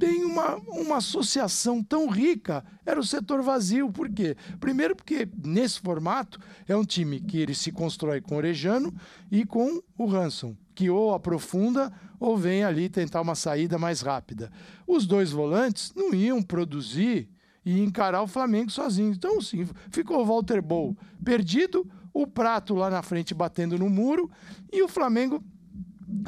tem 0.02 0.24
uma, 0.24 0.56
uma 0.66 0.96
associação 0.96 1.80
tão 1.80 2.08
rica, 2.08 2.64
era 2.84 2.98
o 2.98 3.04
setor 3.04 3.40
vazio. 3.40 3.92
Por 3.92 4.10
quê? 4.10 4.36
Primeiro, 4.58 4.96
porque 4.96 5.28
nesse 5.44 5.78
formato 5.78 6.40
é 6.66 6.76
um 6.76 6.84
time 6.84 7.20
que 7.20 7.38
ele 7.38 7.54
se 7.54 7.70
constrói 7.70 8.20
com 8.20 8.34
o 8.34 8.38
Orejano 8.38 8.92
e 9.30 9.44
com 9.44 9.80
o 9.96 10.10
Hanson, 10.10 10.56
que 10.74 10.90
ou 10.90 11.14
aprofunda 11.14 11.92
ou 12.18 12.36
vem 12.36 12.64
ali 12.64 12.88
tentar 12.88 13.20
uma 13.20 13.36
saída 13.36 13.78
mais 13.78 14.00
rápida. 14.00 14.50
Os 14.88 15.06
dois 15.06 15.30
volantes 15.30 15.92
não 15.94 16.12
iam 16.12 16.42
produzir 16.42 17.28
e 17.64 17.80
encarar 17.80 18.22
o 18.22 18.26
Flamengo 18.26 18.70
sozinho. 18.70 19.12
Então, 19.12 19.40
sim, 19.40 19.68
ficou 19.90 20.20
o 20.20 20.26
Walter 20.26 20.60
Bow 20.60 20.96
perdido, 21.24 21.88
o 22.12 22.26
Prato 22.26 22.74
lá 22.74 22.90
na 22.90 23.02
frente 23.02 23.34
batendo 23.34 23.78
no 23.78 23.88
muro 23.88 24.30
e 24.72 24.82
o 24.82 24.88
Flamengo 24.88 25.42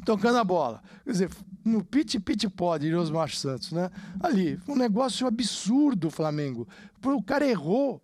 tocando 0.04 0.38
a 0.38 0.44
bola. 0.44 0.82
Quer 1.04 1.10
dizer, 1.10 1.30
no 1.64 1.84
pit 1.84 2.18
pit 2.20 2.48
pod 2.48 2.86
de 2.86 2.94
Osmar 2.94 3.30
Santos, 3.30 3.72
né? 3.72 3.90
Ali, 4.20 4.58
um 4.68 4.76
negócio 4.76 5.26
absurdo 5.26 6.08
o 6.08 6.10
Flamengo. 6.10 6.68
O 7.04 7.22
cara 7.22 7.46
errou, 7.46 8.02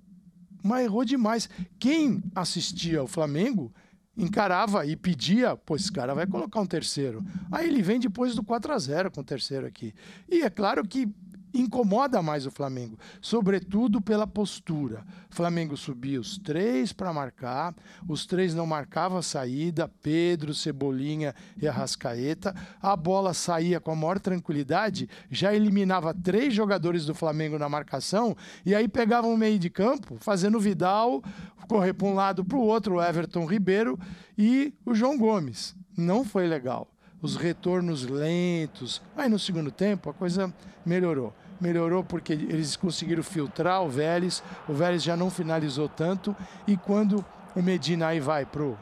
mas 0.62 0.84
errou 0.84 1.04
demais. 1.04 1.48
Quem 1.78 2.22
assistia 2.34 3.00
ao 3.00 3.06
Flamengo 3.06 3.72
encarava 4.16 4.84
e 4.84 4.96
pedia, 4.96 5.56
pô, 5.56 5.76
esse 5.76 5.90
cara 5.90 6.14
vai 6.14 6.26
colocar 6.26 6.60
um 6.60 6.66
terceiro. 6.66 7.24
Aí 7.50 7.68
ele 7.68 7.82
vem 7.82 7.98
depois 7.98 8.34
do 8.34 8.42
4 8.42 8.72
a 8.72 8.78
0 8.78 9.10
com 9.10 9.20
o 9.20 9.24
terceiro 9.24 9.66
aqui. 9.66 9.94
E 10.28 10.42
é 10.42 10.50
claro 10.50 10.86
que 10.86 11.08
incomoda 11.52 12.22
mais 12.22 12.46
o 12.46 12.50
Flamengo, 12.50 12.98
sobretudo 13.20 14.00
pela 14.00 14.26
postura. 14.26 15.04
O 15.30 15.34
Flamengo 15.34 15.76
subia 15.76 16.20
os 16.20 16.38
três 16.38 16.92
para 16.92 17.12
marcar, 17.12 17.74
os 18.08 18.26
três 18.26 18.54
não 18.54 18.66
marcavam 18.66 19.18
a 19.18 19.22
saída, 19.22 19.90
Pedro, 20.02 20.54
Cebolinha 20.54 21.34
e 21.60 21.66
Arrascaeta. 21.66 22.54
A 22.80 22.96
bola 22.96 23.34
saía 23.34 23.80
com 23.80 23.92
a 23.92 23.96
maior 23.96 24.18
tranquilidade, 24.18 25.08
já 25.30 25.54
eliminava 25.54 26.14
três 26.14 26.54
jogadores 26.54 27.06
do 27.06 27.14
Flamengo 27.14 27.58
na 27.58 27.68
marcação 27.68 28.36
e 28.64 28.74
aí 28.74 28.88
pegava 28.88 29.26
um 29.26 29.36
meio 29.36 29.58
de 29.58 29.70
campo, 29.70 30.16
fazendo 30.20 30.60
Vidal 30.60 31.22
correr 31.70 31.92
para 31.92 32.08
um 32.08 32.14
lado 32.14 32.44
para 32.44 32.58
o 32.58 32.62
outro, 32.62 32.96
o 32.96 33.02
Everton 33.02 33.46
Ribeiro 33.46 33.96
e 34.36 34.74
o 34.84 34.92
João 34.92 35.16
Gomes. 35.16 35.76
Não 35.96 36.24
foi 36.24 36.48
legal 36.48 36.90
os 37.22 37.36
retornos 37.36 38.04
lentos. 38.04 39.02
Aí 39.16 39.28
no 39.28 39.38
segundo 39.38 39.70
tempo 39.70 40.10
a 40.10 40.14
coisa 40.14 40.52
melhorou. 40.84 41.34
Melhorou 41.60 42.02
porque 42.02 42.32
eles 42.32 42.76
conseguiram 42.76 43.22
filtrar 43.22 43.82
o 43.82 43.88
Vélez, 43.88 44.42
o 44.66 44.72
Vélez 44.72 45.02
já 45.02 45.16
não 45.16 45.30
finalizou 45.30 45.88
tanto 45.88 46.34
e 46.66 46.76
quando 46.76 47.24
o 47.54 47.62
Medina 47.62 48.08
aí 48.08 48.20
vai 48.20 48.46
pro 48.46 48.78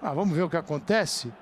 ah, 0.00 0.12
vamos 0.12 0.36
ver 0.36 0.42
o 0.42 0.50
que 0.50 0.56
acontece, 0.56 1.32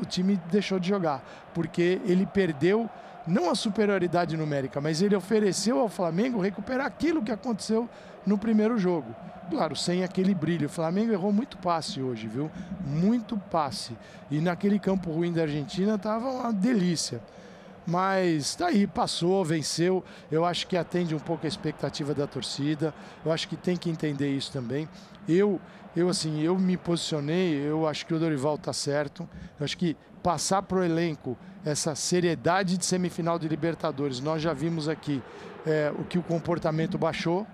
o 0.00 0.04
time 0.04 0.40
deixou 0.50 0.78
de 0.78 0.88
jogar, 0.88 1.22
porque 1.54 2.00
ele 2.04 2.26
perdeu 2.26 2.88
não 3.26 3.50
a 3.50 3.54
superioridade 3.54 4.36
numérica, 4.36 4.80
mas 4.80 5.02
ele 5.02 5.14
ofereceu 5.14 5.78
ao 5.78 5.88
Flamengo 5.88 6.40
recuperar 6.40 6.86
aquilo 6.86 7.22
que 7.22 7.30
aconteceu 7.30 7.88
no 8.26 8.38
primeiro 8.38 8.78
jogo. 8.78 9.14
Claro, 9.50 9.74
sem 9.74 10.04
aquele 10.04 10.34
brilho. 10.34 10.66
O 10.66 10.70
Flamengo 10.70 11.12
errou 11.12 11.32
muito 11.32 11.56
passe 11.58 12.02
hoje, 12.02 12.26
viu? 12.26 12.50
Muito 12.86 13.36
passe. 13.50 13.96
E 14.30 14.40
naquele 14.40 14.78
campo 14.78 15.10
ruim 15.10 15.32
da 15.32 15.42
Argentina 15.42 15.94
estava 15.94 16.30
uma 16.30 16.52
delícia. 16.52 17.20
Mas 17.88 18.54
tá 18.54 18.66
aí, 18.66 18.86
passou, 18.86 19.42
venceu. 19.42 20.04
Eu 20.30 20.44
acho 20.44 20.66
que 20.66 20.76
atende 20.76 21.14
um 21.14 21.18
pouco 21.18 21.46
a 21.46 21.48
expectativa 21.48 22.12
da 22.12 22.26
torcida. 22.26 22.92
Eu 23.24 23.32
acho 23.32 23.48
que 23.48 23.56
tem 23.56 23.78
que 23.78 23.88
entender 23.88 24.28
isso 24.28 24.52
também. 24.52 24.86
Eu, 25.26 25.58
eu 25.96 26.10
assim, 26.10 26.42
eu 26.42 26.58
me 26.58 26.76
posicionei, 26.76 27.54
eu 27.54 27.88
acho 27.88 28.04
que 28.04 28.12
o 28.12 28.18
Dorival 28.18 28.56
está 28.56 28.74
certo. 28.74 29.26
Eu 29.58 29.64
acho 29.64 29.78
que 29.78 29.96
passar 30.22 30.60
para 30.60 30.80
o 30.80 30.84
elenco 30.84 31.34
essa 31.64 31.94
seriedade 31.94 32.76
de 32.76 32.84
semifinal 32.84 33.38
de 33.38 33.48
Libertadores, 33.48 34.20
nós 34.20 34.42
já 34.42 34.52
vimos 34.52 34.86
aqui 34.86 35.22
é, 35.66 35.90
o 35.98 36.04
que 36.04 36.18
o 36.18 36.22
comportamento 36.22 36.98
baixou 36.98 37.46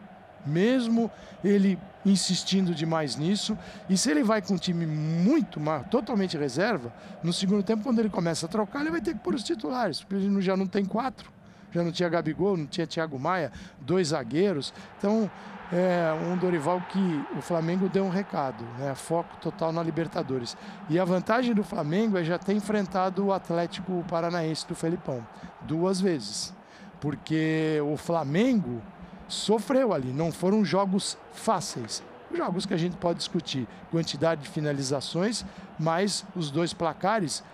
mesmo 0.46 1.10
ele 1.42 1.78
insistindo 2.04 2.74
demais 2.74 3.16
nisso. 3.16 3.56
E 3.88 3.96
se 3.96 4.10
ele 4.10 4.22
vai 4.22 4.42
com 4.42 4.54
um 4.54 4.58
time 4.58 4.86
muito, 4.86 5.60
totalmente 5.90 6.36
reserva, 6.36 6.92
no 7.22 7.32
segundo 7.32 7.62
tempo, 7.62 7.82
quando 7.82 7.98
ele 7.98 8.10
começa 8.10 8.46
a 8.46 8.48
trocar, 8.48 8.80
ele 8.80 8.90
vai 8.90 9.00
ter 9.00 9.14
que 9.14 9.20
pôr 9.20 9.34
os 9.34 9.42
titulares, 9.42 10.00
porque 10.02 10.16
ele 10.16 10.42
já 10.42 10.56
não 10.56 10.66
tem 10.66 10.84
quatro. 10.84 11.30
já 11.72 11.82
não 11.82 11.90
tinha 11.90 12.08
Gabigol, 12.08 12.56
não 12.56 12.66
tinha 12.66 12.86
Thiago 12.86 13.18
Maia, 13.18 13.50
dois 13.80 14.08
zagueiros. 14.08 14.72
Então, 14.96 15.30
é 15.72 16.12
um 16.30 16.36
Dorival 16.36 16.80
que 16.82 17.24
o 17.36 17.40
Flamengo 17.40 17.88
deu 17.88 18.04
um 18.04 18.10
recado, 18.10 18.64
né? 18.78 18.94
Foco 18.94 19.36
total 19.40 19.72
na 19.72 19.82
Libertadores. 19.82 20.56
E 20.88 21.00
a 21.00 21.04
vantagem 21.04 21.52
do 21.52 21.64
Flamengo 21.64 22.16
é 22.16 22.22
já 22.22 22.38
ter 22.38 22.54
enfrentado 22.54 23.26
o 23.26 23.32
Atlético 23.32 24.04
Paranaense 24.08 24.66
do 24.68 24.74
Felipão 24.74 25.26
duas 25.62 26.00
vezes. 26.00 26.54
Porque 27.00 27.80
o 27.84 27.96
Flamengo 27.96 28.80
sofreu 29.28 29.92
ali, 29.92 30.12
não 30.12 30.32
foram 30.32 30.64
jogos 30.64 31.16
fáceis. 31.32 32.02
Jogos 32.34 32.66
que 32.66 32.74
a 32.74 32.76
gente 32.76 32.96
pode 32.96 33.18
discutir, 33.18 33.68
quantidade 33.90 34.42
de 34.42 34.48
finalizações, 34.48 35.44
mas 35.78 36.24
os 36.34 36.50
dois 36.50 36.72
placares 36.72 37.44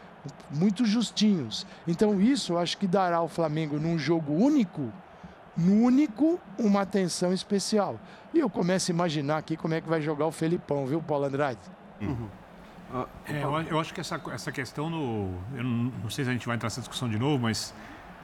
muito 0.50 0.84
justinhos. 0.84 1.66
Então 1.86 2.20
isso 2.20 2.54
eu 2.54 2.58
acho 2.58 2.78
que 2.78 2.86
dará 2.86 3.18
ao 3.18 3.28
Flamengo 3.28 3.78
num 3.78 3.98
jogo 3.98 4.32
único 4.32 4.90
no 5.56 5.82
único 5.84 6.40
uma 6.58 6.82
atenção 6.82 7.32
especial. 7.32 7.98
E 8.32 8.38
eu 8.38 8.48
começo 8.48 8.90
a 8.90 8.94
imaginar 8.94 9.38
aqui 9.38 9.56
como 9.56 9.74
é 9.74 9.80
que 9.80 9.88
vai 9.88 10.00
jogar 10.00 10.26
o 10.26 10.32
Felipão, 10.32 10.86
viu, 10.86 11.02
Paulo 11.02 11.24
Andrade? 11.24 11.60
Uhum. 12.00 12.28
É, 13.26 13.42
eu, 13.70 13.78
acho 13.78 13.94
que 13.94 14.00
essa, 14.00 14.20
essa 14.32 14.50
questão, 14.50 14.90
no, 14.90 15.32
eu 15.56 15.62
não, 15.62 16.10
sei 16.10 16.24
se 16.24 16.30
a 16.30 16.32
gente 16.32 16.46
vai 16.46 16.56
entrar 16.56 16.66
nessa 16.66 16.80
discussão 16.80 17.08
de 17.08 17.18
novo, 17.18 17.42
mas 17.42 17.72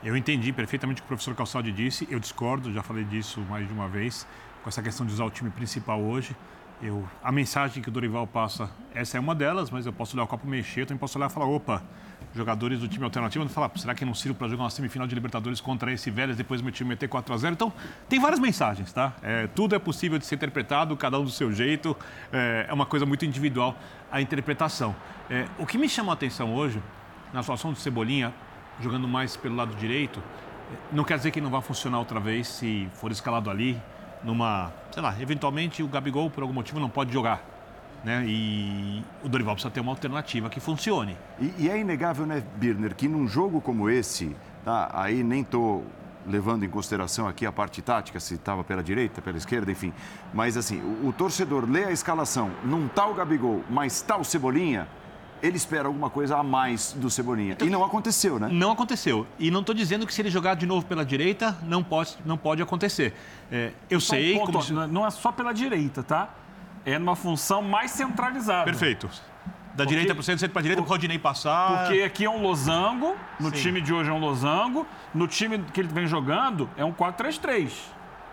eu 0.06 0.16
entendi 0.16 0.52
perfeitamente 0.52 1.00
o 1.00 1.02
que 1.02 1.06
o 1.06 1.08
professor 1.08 1.34
Calçaldi 1.34 1.72
disse. 1.72 2.06
Eu 2.08 2.20
discordo, 2.20 2.72
já 2.72 2.80
falei 2.80 3.02
disso 3.02 3.40
mais 3.50 3.66
de 3.66 3.74
uma 3.74 3.88
vez, 3.88 4.24
com 4.62 4.68
essa 4.68 4.80
questão 4.80 5.04
de 5.04 5.12
usar 5.12 5.24
o 5.24 5.30
time 5.30 5.50
principal 5.50 6.00
hoje. 6.00 6.36
Eu, 6.80 7.08
a 7.24 7.32
mensagem 7.32 7.82
que 7.82 7.88
o 7.88 7.92
Dorival 7.92 8.24
passa, 8.24 8.70
essa 8.94 9.16
é 9.16 9.20
uma 9.20 9.34
delas, 9.34 9.68
mas 9.68 9.84
eu 9.84 9.92
posso 9.92 10.14
olhar 10.14 10.22
o 10.22 10.28
copo 10.28 10.46
mexer, 10.46 10.82
eu 10.82 10.86
também 10.86 11.00
posso 11.00 11.18
olhar 11.18 11.28
e 11.28 11.32
falar, 11.32 11.46
opa, 11.46 11.82
jogadores 12.32 12.78
do 12.78 12.86
time 12.86 13.02
alternativo 13.02 13.44
vão 13.44 13.52
falar, 13.52 13.68
será 13.76 13.96
que 13.96 14.04
não 14.04 14.14
sirvo 14.14 14.38
para 14.38 14.46
jogar 14.46 14.62
uma 14.62 14.70
semifinal 14.70 15.08
de 15.08 15.14
Libertadores 15.14 15.60
contra 15.60 15.92
esse 15.92 16.08
Vélez, 16.08 16.36
depois 16.36 16.62
meu 16.62 16.70
time 16.70 16.90
meter 16.90 17.08
4 17.08 17.34
a 17.34 17.36
0 17.36 17.54
Então, 17.54 17.72
tem 18.08 18.20
várias 18.20 18.38
mensagens, 18.38 18.92
tá? 18.92 19.12
É, 19.22 19.48
tudo 19.48 19.74
é 19.74 19.78
possível 19.80 20.20
de 20.20 20.26
ser 20.26 20.36
interpretado, 20.36 20.96
cada 20.96 21.18
um 21.18 21.24
do 21.24 21.30
seu 21.30 21.50
jeito, 21.50 21.96
é, 22.32 22.66
é 22.68 22.72
uma 22.72 22.86
coisa 22.86 23.04
muito 23.04 23.24
individual 23.24 23.76
a 24.12 24.20
interpretação. 24.20 24.94
É, 25.28 25.46
o 25.58 25.66
que 25.66 25.76
me 25.76 25.88
chamou 25.88 26.12
a 26.12 26.14
atenção 26.14 26.54
hoje, 26.54 26.80
na 27.32 27.42
situação 27.42 27.72
do 27.72 27.78
Cebolinha, 27.78 28.32
jogando 28.80 29.08
mais 29.08 29.36
pelo 29.36 29.56
lado 29.56 29.74
direito, 29.76 30.22
não 30.92 31.04
quer 31.04 31.16
dizer 31.16 31.30
que 31.30 31.40
não 31.40 31.50
vai 31.50 31.62
funcionar 31.62 31.98
outra 31.98 32.20
vez 32.20 32.48
se 32.48 32.88
for 32.94 33.10
escalado 33.10 33.50
ali, 33.50 33.80
numa, 34.24 34.72
sei 34.90 35.02
lá, 35.02 35.14
eventualmente 35.20 35.82
o 35.82 35.88
Gabigol 35.88 36.30
por 36.30 36.42
algum 36.42 36.54
motivo 36.54 36.80
não 36.80 36.88
pode 36.88 37.12
jogar 37.12 37.56
né? 38.06 38.24
E 38.24 39.02
o 39.24 39.28
Dorival 39.28 39.56
precisa 39.56 39.70
ter 39.70 39.80
uma 39.80 39.90
alternativa 39.90 40.48
que 40.48 40.60
funcione. 40.60 41.16
E, 41.40 41.64
e 41.64 41.68
é 41.68 41.76
inegável, 41.76 42.24
né, 42.24 42.40
Birner, 42.54 42.94
que 42.94 43.08
num 43.08 43.26
jogo 43.26 43.60
como 43.60 43.90
esse, 43.90 44.34
tá? 44.64 44.88
aí 44.94 45.24
nem 45.24 45.42
estou 45.42 45.84
levando 46.24 46.64
em 46.64 46.68
consideração 46.68 47.26
aqui 47.26 47.44
a 47.44 47.50
parte 47.50 47.82
tática, 47.82 48.20
se 48.20 48.34
estava 48.34 48.62
pela 48.62 48.82
direita, 48.82 49.20
pela 49.20 49.36
esquerda, 49.36 49.72
enfim. 49.72 49.92
Mas 50.32 50.56
assim, 50.56 50.80
o, 50.80 51.08
o 51.08 51.12
torcedor 51.12 51.68
lê 51.68 51.84
a 51.84 51.90
escalação, 51.90 52.50
não 52.64 52.86
está 52.86 53.06
o 53.06 53.14
Gabigol, 53.14 53.64
mas 53.68 53.94
está 53.94 54.16
o 54.16 54.24
Cebolinha, 54.24 54.88
ele 55.42 55.56
espera 55.56 55.88
alguma 55.88 56.10
coisa 56.10 56.36
a 56.36 56.42
mais 56.42 56.92
do 56.92 57.10
Cebolinha. 57.10 57.52
Então, 57.52 57.66
e 57.66 57.70
não 57.70 57.84
aconteceu, 57.84 58.38
né? 58.38 58.48
Não 58.50 58.72
aconteceu. 58.72 59.26
E 59.38 59.50
não 59.50 59.60
estou 59.60 59.74
dizendo 59.74 60.06
que 60.06 60.14
se 60.14 60.22
ele 60.22 60.30
jogar 60.30 60.54
de 60.54 60.66
novo 60.66 60.86
pela 60.86 61.04
direita, 61.04 61.56
não 61.62 61.82
pode, 61.82 62.16
não 62.24 62.36
pode 62.36 62.62
acontecer. 62.62 63.14
É, 63.50 63.72
eu 63.88 64.00
só 64.00 64.14
sei. 64.14 64.38
Ponto, 64.38 64.52
como... 64.52 64.86
Não 64.86 65.06
é 65.06 65.10
só 65.10 65.30
pela 65.30 65.52
direita, 65.52 66.02
tá? 66.02 66.30
é 66.86 66.98
numa 66.98 67.16
função 67.16 67.60
mais 67.60 67.90
centralizada. 67.90 68.64
Perfeito. 68.64 69.08
Da 69.74 69.82
porque, 69.82 69.88
direita 69.88 70.14
para 70.14 70.20
o 70.20 70.24
centro, 70.24 70.40
centro 70.40 70.52
para 70.52 70.60
a 70.60 70.62
direita, 70.62 70.80
para 70.80 70.88
o 70.88 70.90
Rodinei 70.90 71.18
passar. 71.18 71.80
Porque 71.80 72.00
aqui 72.00 72.24
é 72.24 72.30
um 72.30 72.40
losango, 72.40 73.14
no 73.38 73.50
Sim. 73.50 73.62
time 73.62 73.80
de 73.80 73.92
hoje 73.92 74.08
é 74.08 74.12
um 74.12 74.20
losango, 74.20 74.86
no 75.12 75.26
time 75.26 75.58
que 75.74 75.80
ele 75.80 75.88
vem 75.88 76.06
jogando 76.06 76.70
é 76.76 76.84
um 76.84 76.92
4-3-3. 76.92 77.72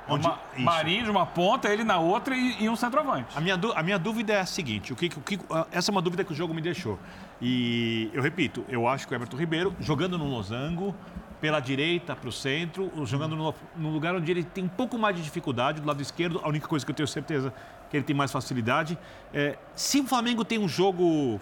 Onde, 0.08 0.28
uma, 0.28 0.40
Marinho 0.58 1.06
de 1.06 1.10
uma 1.10 1.26
ponta, 1.26 1.72
ele 1.72 1.84
na 1.84 1.98
outra 1.98 2.36
e, 2.36 2.64
e 2.64 2.70
um 2.70 2.76
centroavante. 2.76 3.38
A 3.38 3.42
minha, 3.42 3.58
a 3.76 3.84
minha 3.84 3.98
dúvida 3.98 4.34
é 4.34 4.40
a 4.42 4.46
seguinte: 4.46 4.92
o 4.92 4.96
que, 4.96 5.06
o 5.08 5.22
que, 5.22 5.40
essa 5.72 5.92
é 5.92 5.94
uma 5.94 6.02
dúvida 6.02 6.24
que 6.24 6.32
o 6.34 6.36
jogo 6.36 6.54
me 6.54 6.62
deixou. 6.62 7.00
E 7.42 8.10
eu 8.14 8.22
repito, 8.22 8.66
eu 8.68 8.88
acho 8.88 9.08
que 9.08 9.14
o 9.14 9.16
Everton 9.16 9.38
Ribeiro, 9.38 9.76
jogando 9.80 10.18
no 10.18 10.26
losango, 10.26 10.94
pela 11.40 11.60
direita 11.60 12.16
para 12.16 12.30
o 12.30 12.32
centro, 12.32 12.90
jogando 13.06 13.36
no, 13.36 13.54
no, 13.76 13.90
lugar 13.90 14.16
onde 14.16 14.32
ele 14.32 14.44
tem 14.44 14.64
um 14.64 14.70
pouco 14.70 14.98
mais 14.98 15.16
de 15.16 15.22
dificuldade, 15.22 15.82
do 15.82 15.88
lado 15.88 16.02
esquerdo, 16.02 16.40
a 16.42 16.48
única 16.48 16.68
coisa 16.68 16.86
que 16.86 16.92
eu 16.92 16.96
tenho 16.96 17.08
certeza 17.08 17.54
que 17.90 17.98
ele 17.98 18.04
tem 18.06 18.16
mais 18.16 18.32
facilidade. 18.32 18.98
É, 19.34 19.58
se 19.76 20.00
o 20.00 20.06
Flamengo 20.06 20.46
tem 20.46 20.58
um 20.58 20.70
jogo 20.70 21.42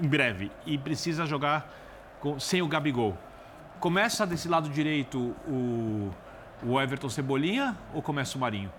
em 0.00 0.08
breve 0.08 0.50
e 0.66 0.76
precisa 0.76 1.24
jogar 1.24 1.72
com, 2.20 2.40
sem 2.40 2.62
o 2.62 2.66
Gabigol, 2.66 3.16
começa 3.78 4.26
desse 4.26 4.48
lado 4.48 4.68
direito 4.68 5.18
o, 5.46 6.10
o 6.62 6.80
Everton 6.80 7.08
Cebolinha 7.08 7.76
ou 7.94 8.02
começa 8.02 8.36
o 8.36 8.40
Marinho? 8.40 8.72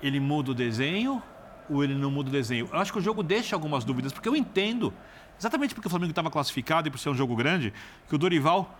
Ele 0.00 0.20
muda 0.20 0.50
o 0.50 0.54
desenho 0.54 1.22
ou 1.68 1.82
ele 1.82 1.94
não 1.94 2.10
muda 2.10 2.28
o 2.28 2.32
desenho? 2.32 2.68
Eu 2.72 2.78
acho 2.78 2.92
que 2.92 2.98
o 2.98 3.02
jogo 3.02 3.22
deixa 3.22 3.56
algumas 3.56 3.84
dúvidas, 3.84 4.12
porque 4.12 4.28
eu 4.28 4.36
entendo, 4.36 4.92
exatamente 5.38 5.74
porque 5.74 5.86
o 5.86 5.90
Flamengo 5.90 6.10
estava 6.10 6.30
classificado 6.30 6.88
e 6.88 6.90
por 6.90 6.98
ser 6.98 7.08
um 7.08 7.14
jogo 7.14 7.34
grande, 7.36 7.72
que 8.08 8.14
o 8.14 8.18
Dorival 8.18 8.78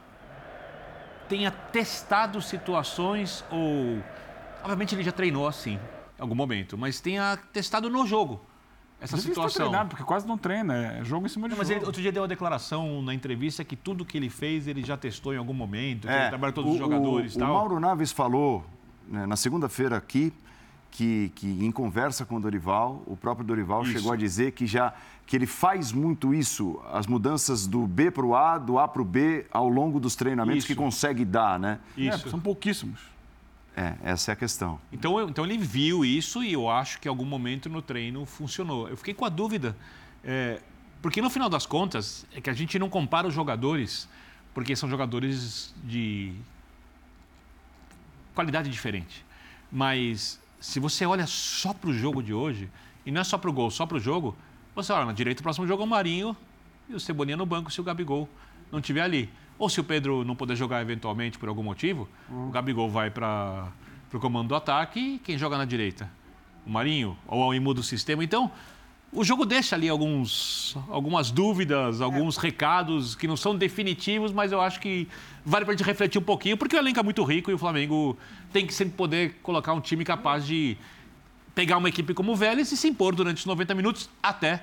tenha 1.29 1.51
testado 1.51 2.41
situações 2.43 3.45
ou. 3.51 4.03
Obviamente 4.63 4.95
ele 4.95 5.03
já 5.03 5.13
treinou 5.13 5.49
assim, 5.49 5.75
em 6.19 6.23
algum 6.23 6.35
momento, 6.35 6.79
mas 6.79 7.01
tenha 7.01 7.37
testado 7.53 7.91
no 7.91 8.07
jogo 8.07 8.52
essa 9.03 9.17
Devia 9.17 9.35
situação. 9.35 9.67
Treinado, 9.67 9.88
porque 9.91 10.05
quase 10.05 10.27
não 10.27 10.38
treina, 10.38 10.75
é 10.75 11.05
jogo 11.05 11.27
em 11.27 11.29
cima 11.29 11.49
de 11.49 11.53
não, 11.53 11.59
mas 11.59 11.69
jogo. 11.69 11.81
Mas 11.81 11.87
outro 11.88 12.01
dia 12.01 12.12
deu 12.12 12.23
uma 12.23 12.29
declaração 12.29 13.03
na 13.03 13.12
entrevista 13.12 13.65
que 13.65 13.75
tudo 13.75 14.05
que 14.05 14.17
ele 14.17 14.31
fez 14.31 14.69
ele 14.69 14.83
já 14.83 14.97
testou 14.97 15.35
em 15.35 15.37
algum 15.37 15.53
momento, 15.53 16.09
é, 16.09 16.21
ele 16.21 16.29
trabalha 16.29 16.53
todos 16.53 16.71
o, 16.71 16.75
os 16.75 16.79
jogadores 16.79 17.35
o, 17.35 17.38
tal. 17.38 17.51
O 17.51 17.55
Mauro 17.55 17.81
Naves 17.81 18.12
falou 18.12 18.65
né, 19.09 19.27
na 19.27 19.37
segunda-feira 19.37 19.97
aqui 19.97 20.33
que, 20.91 21.33
que 21.35 21.47
em 21.47 21.73
conversa 21.73 22.25
com 22.25 22.37
o 22.37 22.41
Dorival, 22.41 23.03
o 23.07 23.17
próprio 23.17 23.45
Dorival 23.45 23.83
isso. 23.83 23.93
chegou 23.93 24.12
a 24.12 24.17
dizer 24.17 24.53
que 24.53 24.67
já 24.67 24.95
que 25.27 25.37
ele 25.37 25.47
faz 25.47 25.93
muito 25.93 26.35
isso, 26.35 26.81
as 26.93 27.07
mudanças 27.07 27.67
do 27.67 27.87
B 27.87 28.11
para 28.11 28.27
o 28.27 28.37
A, 28.37 28.59
do 28.59 28.79
A 28.79 28.87
para 28.87 29.01
o 29.01 29.05
B, 29.05 29.47
ao 29.51 29.69
longo 29.69 29.99
dos 29.99 30.15
treinamentos 30.15 30.59
isso. 30.59 30.67
que 30.67 30.75
consegue 30.75 31.25
dar, 31.25 31.59
né? 31.59 31.79
Isso. 31.97 32.29
É, 32.29 32.31
são 32.31 32.38
pouquíssimos. 32.38 33.01
É, 33.77 33.95
essa 34.03 34.31
é 34.31 34.35
a 34.35 34.37
questão. 34.37 34.79
Então, 34.93 35.29
então 35.29 35.45
ele 35.45 35.57
viu 35.57 36.05
isso 36.05 36.43
e 36.43 36.53
eu 36.53 36.69
acho 36.69 37.01
que 37.01 37.09
em 37.09 37.11
algum 37.11 37.25
momento 37.25 37.69
no 37.69 37.81
treino 37.81 38.27
funcionou. 38.27 38.89
Eu 38.89 38.97
fiquei 38.97 39.15
com 39.15 39.25
a 39.25 39.29
dúvida, 39.31 39.77
é, 40.23 40.61
porque 41.01 41.23
no 41.23 41.31
final 41.31 41.49
das 41.49 41.65
contas 41.65 42.27
é 42.35 42.41
que 42.41 42.51
a 42.51 42.53
gente 42.53 42.79
não 42.79 42.91
compara 42.91 43.27
os 43.27 43.35
jogadores, 43.35 44.09
porque 44.53 44.77
são 44.77 44.91
jogadores 44.91 45.75
de 45.83 46.33
qualidade 48.35 48.69
diferente. 48.69 49.25
Mas 49.71 50.39
se 50.61 50.79
você 50.79 51.07
olha 51.07 51.27
só 51.27 51.73
para 51.73 51.89
o 51.89 51.95
jogo 51.95 52.23
de 52.23 52.35
hoje, 52.35 52.71
e 53.07 53.11
não 53.11 53.23
é 53.23 53.25
só 53.25 53.39
para 53.39 53.49
o 53.49 53.53
gol, 53.53 53.71
só 53.71 53.87
para 53.87 53.97
o 53.97 54.01
jogo, 54.01 54.37
você 54.75 54.93
olha, 54.93 55.07
na 55.07 55.13
direita 55.13 55.41
o 55.41 55.43
próximo 55.43 55.67
jogo 55.67 55.83
é 55.83 55.87
o 55.87 55.89
Marinho 55.89 56.37
e 56.89 56.95
o 56.95 57.01
Cebolinha 57.01 57.37
no 57.37 57.47
banco 57.47 57.71
se 57.71 57.81
o 57.81 57.85
Gabigol 57.85 58.29
não 58.71 58.81
estiver 58.81 59.03
ali. 59.03 59.31
Ou 59.59 59.69
se 59.69 59.81
o 59.81 59.85
Pedro 59.85 60.25
não 60.25 60.35
puder 60.35 60.57
jogar 60.57 60.81
eventualmente 60.83 61.38
por 61.38 61.49
algum 61.49 61.62
motivo, 61.62 62.09
o 62.31 62.51
Gabigol 62.51 62.91
vai 62.91 63.11
para 63.11 63.69
o 64.12 64.19
comando 64.19 64.49
do 64.49 64.55
ataque 64.55 64.99
e 64.99 65.19
quem 65.19 65.38
joga 65.38 65.57
na 65.57 65.65
direita? 65.65 66.11
O 66.67 66.71
Marinho, 66.71 67.17
ou 67.27 67.51
o 67.51 67.61
muda 67.61 67.81
o 67.81 67.83
sistema. 67.83 68.23
Então, 68.23 68.51
o 69.12 69.23
jogo 69.23 69.45
deixa 69.45 69.77
ali 69.77 69.91
alguns, 69.91 70.75
algumas 70.88 71.31
dúvidas, 71.31 72.01
alguns 72.01 72.38
é. 72.38 72.41
recados 72.41 73.15
que 73.15 73.29
não 73.29 73.37
são 73.37 73.55
definitivos, 73.55 74.33
mas 74.33 74.53
eu 74.53 74.61
acho 74.61 74.81
que 74.81 75.07
vale 75.45 75.67
para 75.67 75.75
a 75.75 75.77
gente 75.77 75.87
refletir 75.87 76.19
um 76.19 76.25
pouquinho, 76.25 76.57
porque 76.57 76.75
o 76.75 76.79
elenco 76.79 76.99
é 76.99 77.03
muito 77.03 77.23
rico 77.23 77.51
e 77.51 77.55
o 77.55 77.59
Flamengo 77.59 78.17
tem 78.53 78.67
que 78.67 78.73
sempre 78.73 78.95
poder 78.97 79.38
colocar 79.43 79.75
um 79.75 79.81
time 79.81 80.03
capaz 80.03 80.47
de 80.47 80.79
pegar 81.55 81.77
uma 81.77 81.91
equipe 81.91 82.15
como 82.15 82.33
o 82.33 82.37
Vélez 82.37 82.73
e 82.73 82.77
se 82.77 82.88
impor 82.88 83.15
durante 83.15 83.38
os 83.38 83.45
90 83.45 83.75
minutos 83.75 84.09
até 84.23 84.62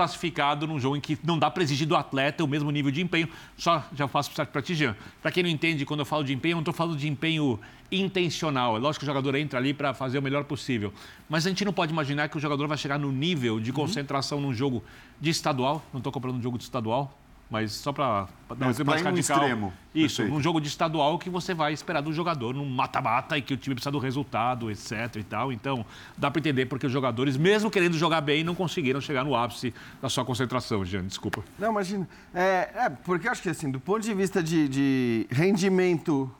classificado 0.00 0.66
num 0.66 0.80
jogo 0.80 0.96
em 0.96 1.00
que 1.00 1.18
não 1.22 1.38
dá 1.38 1.50
para 1.50 1.62
exigir 1.62 1.86
do 1.86 1.94
atleta 1.94 2.42
o 2.42 2.48
mesmo 2.48 2.70
nível 2.70 2.90
de 2.90 3.02
empenho. 3.02 3.28
Só 3.54 3.84
já 3.94 4.08
faço 4.08 4.30
para 4.30 4.62
ti, 4.62 4.74
Jean. 4.74 4.96
Para 5.20 5.30
quem 5.30 5.42
não 5.42 5.50
entende, 5.50 5.84
quando 5.84 6.00
eu 6.00 6.06
falo 6.06 6.24
de 6.24 6.32
empenho, 6.32 6.52
eu 6.52 6.56
não 6.56 6.62
estou 6.62 6.72
falando 6.72 6.96
de 6.96 7.06
empenho 7.06 7.60
intencional. 7.92 8.76
É 8.76 8.78
lógico 8.78 9.00
que 9.00 9.04
o 9.04 9.06
jogador 9.06 9.34
entra 9.34 9.58
ali 9.58 9.74
para 9.74 9.92
fazer 9.92 10.18
o 10.18 10.22
melhor 10.22 10.44
possível. 10.44 10.90
Mas 11.28 11.44
a 11.44 11.50
gente 11.50 11.66
não 11.66 11.72
pode 11.72 11.92
imaginar 11.92 12.30
que 12.30 12.36
o 12.38 12.40
jogador 12.40 12.66
vai 12.66 12.78
chegar 12.78 12.98
no 12.98 13.12
nível 13.12 13.60
de 13.60 13.74
concentração 13.74 14.38
uhum. 14.38 14.44
num 14.44 14.54
jogo 14.54 14.82
de 15.20 15.28
estadual. 15.28 15.84
Não 15.92 15.98
estou 15.98 16.10
comprando 16.10 16.36
um 16.36 16.42
jogo 16.42 16.56
de 16.56 16.64
estadual, 16.64 17.19
mas 17.50 17.72
só 17.72 17.92
para 17.92 18.28
dar 18.56 18.66
um 18.66 18.70
exemplo 18.70 18.92
mais 18.92 19.02
radical. 19.02 19.38
Extremo. 19.38 19.72
Isso, 19.92 20.18
Perfeito. 20.18 20.34
num 20.34 20.40
jogo 20.40 20.60
de 20.60 20.68
estadual 20.68 21.18
que 21.18 21.28
você 21.28 21.52
vai 21.52 21.72
esperar 21.72 22.00
do 22.00 22.12
jogador 22.12 22.54
num 22.54 22.64
mata-mata 22.64 23.36
e 23.36 23.42
que 23.42 23.52
o 23.52 23.56
time 23.56 23.74
precisa 23.74 23.90
do 23.90 23.98
resultado, 23.98 24.70
etc 24.70 25.16
e 25.16 25.24
tal. 25.24 25.52
Então, 25.52 25.84
dá 26.16 26.30
para 26.30 26.38
entender 26.38 26.66
porque 26.66 26.86
os 26.86 26.92
jogadores, 26.92 27.36
mesmo 27.36 27.68
querendo 27.68 27.98
jogar 27.98 28.20
bem, 28.20 28.44
não 28.44 28.54
conseguiram 28.54 29.00
chegar 29.00 29.24
no 29.24 29.34
ápice 29.34 29.74
da 30.00 30.08
sua 30.08 30.24
concentração, 30.24 30.84
Jean. 30.84 31.04
Desculpa. 31.04 31.42
Não, 31.58 31.72
imagina. 31.72 32.08
É, 32.32 32.70
é 32.74 32.88
porque 32.88 33.26
eu 33.26 33.32
acho 33.32 33.42
que, 33.42 33.48
assim, 33.48 33.68
do 33.68 33.80
ponto 33.80 34.00
de 34.00 34.14
vista 34.14 34.40
de, 34.40 34.68
de 34.68 35.26
rendimento 35.28 36.32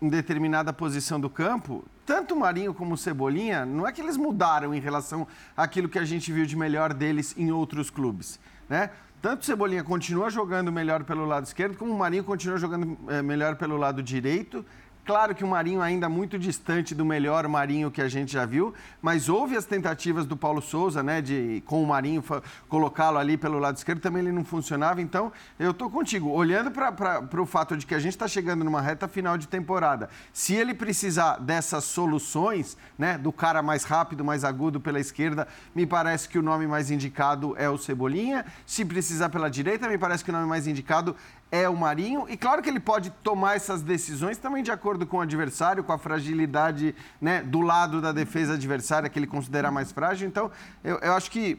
em 0.00 0.08
determinada 0.08 0.72
posição 0.72 1.20
do 1.20 1.28
campo, 1.28 1.84
tanto 2.06 2.34
o 2.34 2.40
Marinho 2.40 2.72
como 2.72 2.94
o 2.94 2.96
Cebolinha, 2.96 3.66
não 3.66 3.86
é 3.86 3.92
que 3.92 4.00
eles 4.00 4.16
mudaram 4.16 4.74
em 4.74 4.80
relação 4.80 5.26
àquilo 5.54 5.88
que 5.90 5.98
a 5.98 6.04
gente 6.06 6.32
viu 6.32 6.46
de 6.46 6.56
melhor 6.56 6.94
deles 6.94 7.34
em 7.36 7.50
outros 7.50 7.90
clubes, 7.90 8.40
né? 8.66 8.90
Tanto 9.20 9.42
o 9.42 9.44
Cebolinha 9.44 9.82
continua 9.82 10.30
jogando 10.30 10.70
melhor 10.70 11.04
pelo 11.04 11.24
lado 11.24 11.44
esquerdo, 11.44 11.76
como 11.76 11.92
o 11.92 11.98
Marinho 11.98 12.24
continua 12.24 12.58
jogando 12.58 12.96
é, 13.08 13.20
melhor 13.20 13.56
pelo 13.56 13.76
lado 13.76 14.02
direito. 14.02 14.64
Claro 15.08 15.34
que 15.34 15.42
o 15.42 15.48
Marinho 15.48 15.80
ainda 15.80 16.06
muito 16.06 16.38
distante 16.38 16.94
do 16.94 17.02
melhor 17.02 17.48
Marinho 17.48 17.90
que 17.90 18.02
a 18.02 18.08
gente 18.08 18.30
já 18.30 18.44
viu, 18.44 18.74
mas 19.00 19.26
houve 19.30 19.56
as 19.56 19.64
tentativas 19.64 20.26
do 20.26 20.36
Paulo 20.36 20.60
Souza, 20.60 21.02
né, 21.02 21.22
de 21.22 21.62
com 21.64 21.82
o 21.82 21.86
Marinho 21.86 22.22
colocá-lo 22.68 23.16
ali 23.16 23.38
pelo 23.38 23.58
lado 23.58 23.78
esquerdo, 23.78 24.00
também 24.00 24.22
ele 24.22 24.32
não 24.32 24.44
funcionava. 24.44 25.00
Então, 25.00 25.32
eu 25.58 25.72
tô 25.72 25.88
contigo. 25.88 26.28
Olhando 26.28 26.70
para 26.70 27.40
o 27.40 27.46
fato 27.46 27.74
de 27.74 27.86
que 27.86 27.94
a 27.94 27.98
gente 27.98 28.12
está 28.12 28.28
chegando 28.28 28.62
numa 28.62 28.82
reta 28.82 29.08
final 29.08 29.38
de 29.38 29.48
temporada, 29.48 30.10
se 30.30 30.52
ele 30.52 30.74
precisar 30.74 31.38
dessas 31.38 31.84
soluções, 31.84 32.76
né, 32.98 33.16
do 33.16 33.32
cara 33.32 33.62
mais 33.62 33.84
rápido, 33.84 34.22
mais 34.22 34.44
agudo 34.44 34.78
pela 34.78 35.00
esquerda, 35.00 35.48
me 35.74 35.86
parece 35.86 36.28
que 36.28 36.38
o 36.38 36.42
nome 36.42 36.66
mais 36.66 36.90
indicado 36.90 37.54
é 37.56 37.70
o 37.70 37.78
Cebolinha. 37.78 38.44
Se 38.66 38.84
precisar 38.84 39.30
pela 39.30 39.48
direita, 39.48 39.88
me 39.88 39.96
parece 39.96 40.22
que 40.22 40.28
o 40.28 40.34
nome 40.34 40.46
mais 40.46 40.66
indicado 40.66 41.16
é 41.50 41.68
o 41.68 41.76
Marinho. 41.76 42.26
E 42.28 42.36
claro 42.36 42.62
que 42.62 42.68
ele 42.68 42.80
pode 42.80 43.10
tomar 43.22 43.56
essas 43.56 43.82
decisões 43.82 44.38
também 44.38 44.62
de 44.62 44.70
acordo 44.70 45.06
com 45.06 45.18
o 45.18 45.20
adversário, 45.20 45.82
com 45.82 45.92
a 45.92 45.98
fragilidade 45.98 46.94
né, 47.20 47.42
do 47.42 47.60
lado 47.60 48.00
da 48.00 48.12
defesa 48.12 48.54
adversária 48.54 49.08
que 49.08 49.18
ele 49.18 49.26
considera 49.26 49.70
mais 49.70 49.90
frágil. 49.92 50.28
Então, 50.28 50.50
eu, 50.84 50.98
eu 50.98 51.14
acho 51.14 51.30
que 51.30 51.58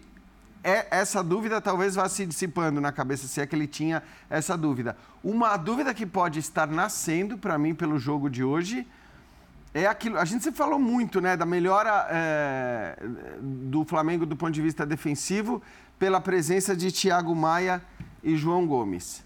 é, 0.64 0.88
essa 0.92 1.24
dúvida 1.24 1.62
talvez 1.62 1.96
vá 1.96 2.08
se 2.10 2.26
dissipando 2.26 2.82
na 2.82 2.92
cabeça, 2.92 3.28
se 3.28 3.42
é 3.42 3.48
que 3.48 3.56
ele 3.56 3.68
tinha 3.68 4.04
essa 4.30 4.58
dúvida. 4.58 4.96
Uma 5.24 5.56
dúvida 5.58 5.94
que 5.94 6.06
pode 6.06 6.40
estar 6.40 6.68
nascendo 6.68 7.38
para 7.38 7.58
mim 7.58 7.74
pelo 7.74 7.98
jogo 7.98 8.30
de 8.30 8.44
hoje 8.44 8.86
é 9.74 9.86
aquilo. 9.86 10.18
A 10.18 10.26
gente 10.26 10.44
se 10.44 10.52
falou 10.52 10.80
muito 10.80 11.22
né, 11.22 11.38
da 11.38 11.46
melhora 11.46 12.08
é, 12.10 12.98
do 13.40 13.86
Flamengo 13.86 14.26
do 14.26 14.36
ponto 14.36 14.52
de 14.52 14.62
vista 14.62 14.86
defensivo 14.86 15.62
pela 15.98 16.20
presença 16.20 16.76
de 16.76 16.92
Thiago 16.92 17.36
Maia 17.36 17.82
e 18.24 18.36
João 18.36 18.66
Gomes. 18.68 19.24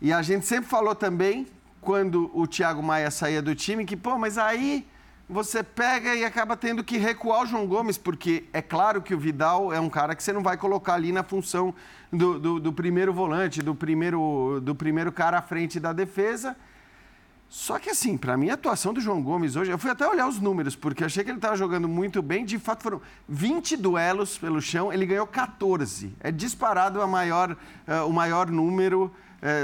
E 0.00 0.12
a 0.12 0.20
gente 0.22 0.44
sempre 0.44 0.68
falou 0.68 0.94
também, 0.94 1.46
quando 1.80 2.30
o 2.34 2.46
Thiago 2.46 2.82
Maia 2.82 3.10
saía 3.10 3.40
do 3.40 3.54
time, 3.54 3.84
que, 3.84 3.96
pô, 3.96 4.18
mas 4.18 4.36
aí 4.36 4.86
você 5.28 5.62
pega 5.62 6.14
e 6.14 6.24
acaba 6.24 6.56
tendo 6.56 6.84
que 6.84 6.98
recuar 6.98 7.42
o 7.42 7.46
João 7.46 7.66
Gomes, 7.66 7.98
porque 7.98 8.44
é 8.52 8.62
claro 8.62 9.02
que 9.02 9.14
o 9.14 9.18
Vidal 9.18 9.72
é 9.72 9.80
um 9.80 9.88
cara 9.88 10.14
que 10.14 10.22
você 10.22 10.32
não 10.32 10.42
vai 10.42 10.56
colocar 10.56 10.94
ali 10.94 11.10
na 11.10 11.22
função 11.22 11.74
do, 12.12 12.38
do, 12.38 12.60
do 12.60 12.72
primeiro 12.72 13.12
volante, 13.12 13.62
do 13.62 13.74
primeiro, 13.74 14.60
do 14.62 14.74
primeiro 14.74 15.10
cara 15.10 15.38
à 15.38 15.42
frente 15.42 15.80
da 15.80 15.92
defesa. 15.92 16.56
Só 17.48 17.78
que 17.78 17.90
assim, 17.90 18.16
para 18.16 18.36
mim 18.36 18.50
a 18.50 18.54
atuação 18.54 18.92
do 18.92 19.00
João 19.00 19.22
Gomes 19.22 19.56
hoje, 19.56 19.70
eu 19.70 19.78
fui 19.78 19.90
até 19.90 20.06
olhar 20.06 20.28
os 20.28 20.40
números, 20.40 20.76
porque 20.76 21.04
achei 21.04 21.24
que 21.24 21.30
ele 21.30 21.38
estava 21.38 21.56
jogando 21.56 21.88
muito 21.88 22.20
bem. 22.20 22.44
De 22.44 22.58
fato, 22.58 22.82
foram 22.82 23.00
20 23.28 23.76
duelos 23.76 24.36
pelo 24.36 24.60
chão, 24.60 24.92
ele 24.92 25.06
ganhou 25.06 25.26
14. 25.26 26.12
É 26.20 26.30
disparado 26.30 27.00
a 27.00 27.06
maior, 27.06 27.52
uh, 27.52 28.06
o 28.06 28.12
maior 28.12 28.50
número 28.50 29.12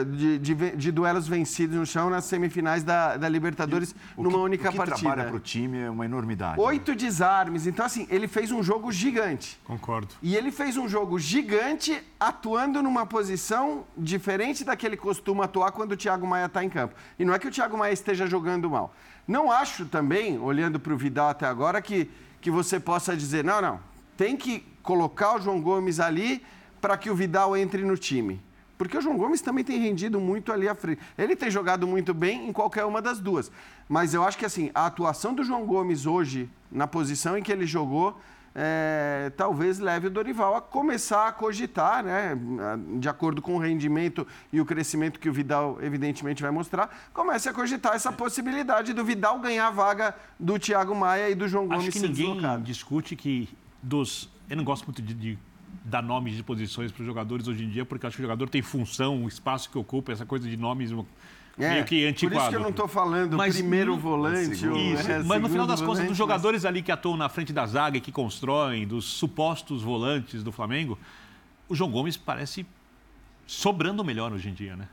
de, 0.04 0.38
de, 0.38 0.76
de, 0.76 0.92
duelos 0.92 1.26
vencidos 1.26 1.76
no 1.76 1.86
chão 1.86 2.10
nas 2.10 2.24
semifinais 2.24 2.82
da, 2.82 3.16
da 3.16 3.28
Libertadores 3.28 3.94
o 4.16 4.22
numa 4.22 4.38
que, 4.38 4.44
única 4.44 4.68
o 4.68 4.72
que 4.72 4.76
partida. 4.78 4.98
trabalha 4.98 5.28
para 5.28 5.36
o 5.36 5.40
time 5.40 5.78
é 5.78 5.90
uma 5.90 6.04
enormidade. 6.04 6.60
Oito 6.60 6.90
né? 6.90 6.96
desarmes. 6.96 7.66
Então, 7.66 7.86
assim, 7.86 8.06
ele 8.10 8.28
fez 8.28 8.52
um 8.52 8.62
jogo 8.62 8.92
gigante. 8.92 9.58
Concordo. 9.64 10.14
E 10.22 10.36
ele 10.36 10.52
fez 10.52 10.76
um 10.76 10.88
jogo 10.88 11.18
gigante 11.18 12.02
atuando 12.20 12.82
numa 12.82 13.06
posição 13.06 13.84
diferente 13.96 14.64
da 14.64 14.76
que 14.76 14.86
ele 14.86 14.96
costuma 14.96 15.44
atuar 15.44 15.72
quando 15.72 15.92
o 15.92 15.96
Thiago 15.96 16.26
Maia 16.26 16.46
está 16.46 16.62
em 16.62 16.68
campo. 16.68 16.94
E 17.18 17.24
não 17.24 17.34
é 17.34 17.38
que 17.38 17.48
o 17.48 17.50
Thiago 17.50 17.76
Maia 17.76 17.92
esteja 17.92 18.26
jogando 18.26 18.68
mal. 18.68 18.94
Não 19.26 19.50
acho 19.50 19.86
também, 19.86 20.38
olhando 20.38 20.78
para 20.78 20.92
o 20.92 20.96
Vidal 20.96 21.28
até 21.28 21.46
agora, 21.46 21.80
que, 21.80 22.10
que 22.40 22.50
você 22.50 22.78
possa 22.78 23.16
dizer, 23.16 23.44
não, 23.44 23.62
não, 23.62 23.80
tem 24.16 24.36
que 24.36 24.66
colocar 24.82 25.36
o 25.36 25.40
João 25.40 25.60
Gomes 25.60 26.00
ali 26.00 26.44
para 26.80 26.96
que 26.96 27.08
o 27.08 27.14
Vidal 27.14 27.56
entre 27.56 27.84
no 27.84 27.96
time. 27.96 28.40
Porque 28.84 28.98
o 28.98 29.00
João 29.00 29.16
Gomes 29.16 29.40
também 29.40 29.64
tem 29.64 29.78
rendido 29.78 30.20
muito 30.20 30.52
ali 30.52 30.68
à 30.68 30.74
frente. 30.74 31.00
Ele 31.16 31.36
tem 31.36 31.50
jogado 31.50 31.86
muito 31.86 32.12
bem 32.12 32.48
em 32.48 32.52
qualquer 32.52 32.84
uma 32.84 33.00
das 33.00 33.20
duas. 33.20 33.50
Mas 33.88 34.14
eu 34.14 34.24
acho 34.24 34.36
que 34.38 34.44
assim, 34.44 34.70
a 34.74 34.86
atuação 34.86 35.34
do 35.34 35.44
João 35.44 35.64
Gomes 35.64 36.06
hoje, 36.06 36.48
na 36.70 36.86
posição 36.86 37.36
em 37.36 37.42
que 37.42 37.52
ele 37.52 37.66
jogou, 37.66 38.18
é, 38.54 39.32
talvez 39.36 39.78
leve 39.78 40.08
o 40.08 40.10
Dorival 40.10 40.54
a 40.54 40.60
começar 40.60 41.26
a 41.26 41.32
cogitar, 41.32 42.04
né, 42.04 42.38
de 42.98 43.08
acordo 43.08 43.40
com 43.40 43.56
o 43.56 43.58
rendimento 43.58 44.26
e 44.52 44.60
o 44.60 44.66
crescimento 44.66 45.18
que 45.18 45.28
o 45.28 45.32
Vidal 45.32 45.78
evidentemente 45.80 46.42
vai 46.42 46.50
mostrar, 46.50 46.94
comece 47.14 47.48
a 47.48 47.52
cogitar 47.54 47.94
essa 47.94 48.12
possibilidade 48.12 48.92
do 48.92 49.04
Vidal 49.04 49.38
ganhar 49.40 49.68
a 49.68 49.70
vaga 49.70 50.14
do 50.38 50.58
Thiago 50.58 50.94
Maia 50.94 51.30
e 51.30 51.34
do 51.34 51.48
João 51.48 51.66
Gomes 51.66 51.88
Acho 51.88 51.92
que 51.92 52.06
ninguém 52.06 52.34
deslocado. 52.34 52.62
discute 52.62 53.16
que 53.16 53.48
dos... 53.82 54.30
Eu 54.50 54.56
não 54.56 54.64
gosto 54.64 54.84
muito 54.84 55.00
de, 55.00 55.14
de 55.14 55.38
dar 55.84 56.02
nomes 56.02 56.36
de 56.36 56.42
posições 56.42 56.92
para 56.92 57.00
os 57.00 57.06
jogadores 57.06 57.48
hoje 57.48 57.64
em 57.64 57.68
dia, 57.68 57.84
porque 57.84 58.06
acho 58.06 58.16
que 58.16 58.22
o 58.22 58.24
jogador 58.24 58.48
tem 58.48 58.62
função, 58.62 59.24
o 59.24 59.28
espaço 59.28 59.70
que 59.70 59.78
ocupa, 59.78 60.12
essa 60.12 60.26
coisa 60.26 60.48
de 60.48 60.56
nomes 60.56 60.92
é, 61.58 61.70
meio 61.70 61.84
que 61.84 62.06
antiquado. 62.06 62.34
Por 62.34 62.40
isso 62.40 62.50
que 62.50 62.56
eu 62.56 62.60
não 62.60 62.70
estou 62.70 62.88
falando 62.88 63.36
mas, 63.36 63.56
primeiro 63.56 63.96
volante. 63.96 64.66
Ou, 64.66 64.76
isso, 64.76 65.10
é, 65.10 65.22
mas 65.22 65.40
no 65.40 65.48
final 65.48 65.66
das 65.66 65.80
contas, 65.80 66.06
dos 66.06 66.16
jogadores 66.16 66.62
mas... 66.62 66.66
ali 66.66 66.82
que 66.82 66.92
atuam 66.92 67.16
na 67.16 67.28
frente 67.28 67.52
da 67.52 67.66
zaga 67.66 67.98
e 67.98 68.00
que 68.00 68.12
constroem, 68.12 68.86
dos 68.86 69.04
supostos 69.04 69.82
volantes 69.82 70.42
do 70.42 70.52
Flamengo, 70.52 70.98
o 71.68 71.74
João 71.74 71.90
Gomes 71.90 72.16
parece 72.16 72.66
sobrando 73.46 74.04
melhor 74.04 74.32
hoje 74.32 74.48
em 74.48 74.54
dia, 74.54 74.76
né? 74.76 74.88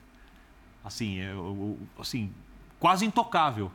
Assim, 0.83 1.19
é, 1.19 1.33
assim 1.99 2.31
quase 2.79 3.05
intocável 3.05 3.71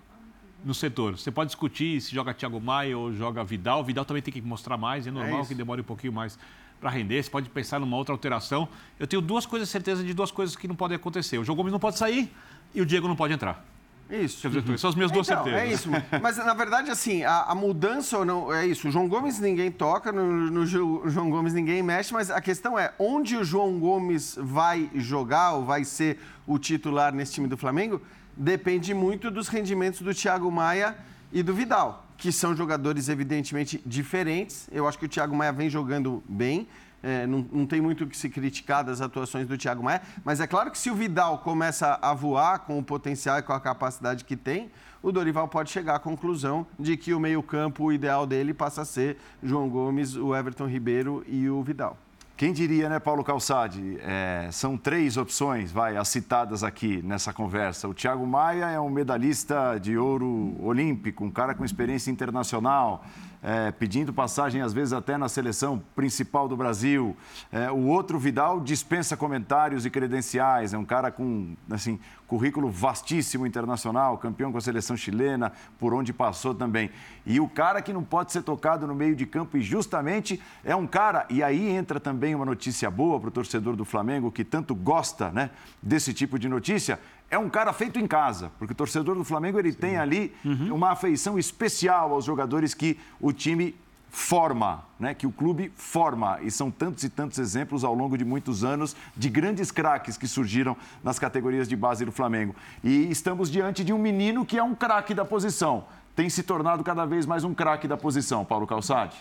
no 0.64 0.74
setor. 0.74 1.18
Você 1.18 1.30
pode 1.30 1.48
discutir 1.48 2.00
se 2.00 2.14
joga 2.14 2.32
Thiago 2.32 2.60
Maia 2.60 2.96
ou 2.96 3.12
joga 3.12 3.44
Vidal. 3.44 3.80
O 3.80 3.84
Vidal 3.84 4.04
também 4.04 4.22
tem 4.22 4.32
que 4.32 4.40
mostrar 4.40 4.76
mais, 4.76 5.06
é 5.06 5.10
normal 5.10 5.42
é 5.42 5.44
que 5.44 5.54
demore 5.54 5.82
um 5.82 5.84
pouquinho 5.84 6.12
mais 6.12 6.38
para 6.80 6.90
render, 6.90 7.22
você 7.22 7.30
pode 7.30 7.48
pensar 7.48 7.78
numa 7.78 7.96
outra 7.96 8.14
alteração. 8.14 8.68
Eu 8.98 9.06
tenho 9.06 9.22
duas 9.22 9.46
coisas, 9.46 9.68
certeza 9.68 10.02
de 10.02 10.12
duas 10.12 10.30
coisas 10.30 10.54
que 10.54 10.68
não 10.68 10.76
podem 10.76 10.96
acontecer. 10.96 11.38
O 11.38 11.44
João 11.44 11.56
Gomes 11.56 11.72
não 11.72 11.80
pode 11.80 11.98
sair 11.98 12.32
e 12.74 12.80
o 12.80 12.86
Diego 12.86 13.08
não 13.08 13.16
pode 13.16 13.32
entrar. 13.32 13.64
Isso. 14.10 14.48
Dizer, 14.48 14.78
São 14.78 14.90
as 14.90 14.96
minhas 14.96 15.10
duas 15.10 15.26
então, 15.26 15.44
certezas. 15.44 15.68
É 15.68 15.72
isso. 15.72 15.88
Mas, 16.20 16.36
na 16.36 16.52
verdade, 16.52 16.90
assim, 16.90 17.24
a, 17.24 17.44
a, 17.44 17.54
mudança 17.54 18.18
ou 18.18 18.24
não. 18.24 18.52
É 18.52 18.66
isso. 18.66 18.88
O 18.88 18.90
João 18.90 19.08
Gomes 19.08 19.40
ninguém 19.40 19.70
toca, 19.72 20.12
no, 20.12 20.50
no, 20.50 20.66
João 20.66 21.30
Gomes 21.30 21.54
ninguém 21.54 21.82
mexe, 21.82 22.12
mas 22.12 22.30
a 22.30 22.40
questão 22.40 22.78
é 22.78 22.92
onde 22.98 23.34
o 23.36 23.42
João 23.42 23.78
Gomes 23.78 24.36
vai 24.38 24.90
jogar 24.94 25.52
ou 25.52 25.64
vai 25.64 25.84
ser 25.84 26.20
o 26.46 26.58
titular 26.58 27.14
nesse 27.14 27.32
time 27.32 27.48
do 27.48 27.56
Flamengo 27.56 28.00
depende 28.36 28.92
muito 28.92 29.30
dos 29.30 29.48
rendimentos 29.48 30.00
do 30.00 30.14
Thiago 30.14 30.50
Maia 30.50 30.96
e 31.34 31.42
do 31.42 31.52
Vidal 31.52 32.04
que 32.16 32.32
são 32.32 32.56
jogadores 32.56 33.08
evidentemente 33.08 33.82
diferentes. 33.84 34.68
Eu 34.72 34.88
acho 34.88 34.98
que 34.98 35.04
o 35.04 35.08
Thiago 35.08 35.34
Maia 35.36 35.52
vem 35.52 35.68
jogando 35.68 36.22
bem. 36.28 36.66
É, 37.02 37.26
não, 37.26 37.46
não, 37.52 37.66
tem 37.66 37.82
muito 37.82 38.04
o 38.04 38.06
que 38.06 38.16
se 38.16 38.30
criticar 38.30 38.82
das 38.82 39.02
atuações 39.02 39.46
do 39.46 39.58
Thiago 39.58 39.82
Maia, 39.82 40.00
mas 40.24 40.40
é 40.40 40.46
claro 40.46 40.70
que 40.70 40.78
se 40.78 40.88
o 40.90 40.94
Vidal 40.94 41.36
começa 41.38 41.98
a 42.00 42.14
voar 42.14 42.60
com 42.60 42.78
o 42.78 42.82
potencial 42.82 43.38
e 43.38 43.42
com 43.42 43.52
a 43.52 43.60
capacidade 43.60 44.24
que 44.24 44.34
tem, 44.34 44.70
o 45.02 45.12
Dorival 45.12 45.46
pode 45.46 45.70
chegar 45.70 45.96
à 45.96 45.98
conclusão 45.98 46.66
de 46.80 46.96
que 46.96 47.12
o 47.12 47.20
meio-campo 47.20 47.92
ideal 47.92 48.26
dele 48.26 48.54
passa 48.54 48.80
a 48.80 48.84
ser 48.86 49.18
João 49.42 49.68
Gomes, 49.68 50.16
o 50.16 50.34
Everton 50.34 50.64
Ribeiro 50.64 51.22
e 51.28 51.46
o 51.46 51.62
Vidal. 51.62 51.98
Quem 52.36 52.52
diria, 52.52 52.88
né, 52.88 52.98
Paulo 52.98 53.22
Calçade? 53.22 53.96
É, 54.00 54.48
são 54.50 54.76
três 54.76 55.16
opções, 55.16 55.70
vai, 55.70 55.96
as 55.96 56.08
citadas 56.08 56.64
aqui 56.64 57.00
nessa 57.00 57.32
conversa. 57.32 57.86
O 57.86 57.94
Thiago 57.94 58.26
Maia 58.26 58.64
é 58.70 58.80
um 58.80 58.90
medalhista 58.90 59.78
de 59.78 59.96
ouro 59.96 60.56
olímpico, 60.60 61.24
um 61.24 61.30
cara 61.30 61.54
com 61.54 61.64
experiência 61.64 62.10
internacional 62.10 63.04
é, 63.44 63.70
pedindo 63.70 64.10
passagem, 64.10 64.62
às 64.62 64.72
vezes 64.72 64.94
até 64.94 65.18
na 65.18 65.28
seleção 65.28 65.82
principal 65.94 66.48
do 66.48 66.56
Brasil. 66.56 67.14
É, 67.52 67.70
o 67.70 67.86
outro, 67.88 68.18
Vidal, 68.18 68.58
dispensa 68.58 69.18
comentários 69.18 69.84
e 69.84 69.90
credenciais, 69.90 70.72
é 70.72 70.78
um 70.78 70.84
cara 70.84 71.10
com 71.10 71.54
assim, 71.70 72.00
currículo 72.26 72.70
vastíssimo 72.70 73.46
internacional, 73.46 74.16
campeão 74.16 74.50
com 74.50 74.56
a 74.56 74.62
seleção 74.62 74.96
chilena, 74.96 75.52
por 75.78 75.92
onde 75.92 76.10
passou 76.10 76.54
também. 76.54 76.90
E 77.26 77.38
o 77.38 77.46
cara 77.46 77.82
que 77.82 77.92
não 77.92 78.02
pode 78.02 78.32
ser 78.32 78.42
tocado 78.42 78.86
no 78.86 78.94
meio 78.94 79.14
de 79.14 79.26
campo, 79.26 79.58
e 79.58 79.62
justamente 79.62 80.40
é 80.64 80.74
um 80.74 80.86
cara, 80.86 81.26
e 81.28 81.42
aí 81.42 81.68
entra 81.68 82.00
também 82.00 82.34
uma 82.34 82.46
notícia 82.46 82.90
boa 82.90 83.20
para 83.20 83.28
o 83.28 83.32
torcedor 83.32 83.76
do 83.76 83.84
Flamengo, 83.84 84.32
que 84.32 84.42
tanto 84.42 84.74
gosta 84.74 85.30
né, 85.30 85.50
desse 85.82 86.14
tipo 86.14 86.38
de 86.38 86.48
notícia, 86.48 86.98
é 87.34 87.38
um 87.38 87.50
cara 87.50 87.72
feito 87.72 87.98
em 87.98 88.06
casa, 88.06 88.50
porque 88.58 88.72
o 88.72 88.76
torcedor 88.76 89.16
do 89.16 89.24
Flamengo 89.24 89.58
ele 89.58 89.72
Sim. 89.72 89.78
tem 89.78 89.96
ali 89.96 90.32
uhum. 90.44 90.74
uma 90.74 90.92
afeição 90.92 91.38
especial 91.38 92.12
aos 92.12 92.24
jogadores 92.24 92.74
que 92.74 92.98
o 93.20 93.32
time 93.32 93.74
forma, 94.08 94.84
né? 94.98 95.12
que 95.12 95.26
o 95.26 95.32
clube 95.32 95.72
forma. 95.74 96.38
E 96.42 96.50
são 96.50 96.70
tantos 96.70 97.02
e 97.02 97.08
tantos 97.08 97.38
exemplos 97.38 97.82
ao 97.82 97.92
longo 97.92 98.16
de 98.16 98.24
muitos 98.24 98.62
anos 98.62 98.94
de 99.16 99.28
grandes 99.28 99.72
craques 99.72 100.16
que 100.16 100.28
surgiram 100.28 100.76
nas 101.02 101.18
categorias 101.18 101.68
de 101.68 101.74
base 101.74 102.04
do 102.04 102.12
Flamengo. 102.12 102.54
E 102.82 103.10
estamos 103.10 103.50
diante 103.50 103.82
de 103.82 103.92
um 103.92 103.98
menino 103.98 104.46
que 104.46 104.56
é 104.56 104.62
um 104.62 104.74
craque 104.74 105.12
da 105.12 105.24
posição. 105.24 105.84
Tem 106.14 106.30
se 106.30 106.44
tornado 106.44 106.84
cada 106.84 107.04
vez 107.04 107.26
mais 107.26 107.42
um 107.42 107.52
craque 107.52 107.88
da 107.88 107.96
posição, 107.96 108.44
Paulo 108.44 108.68
Calçade. 108.68 109.16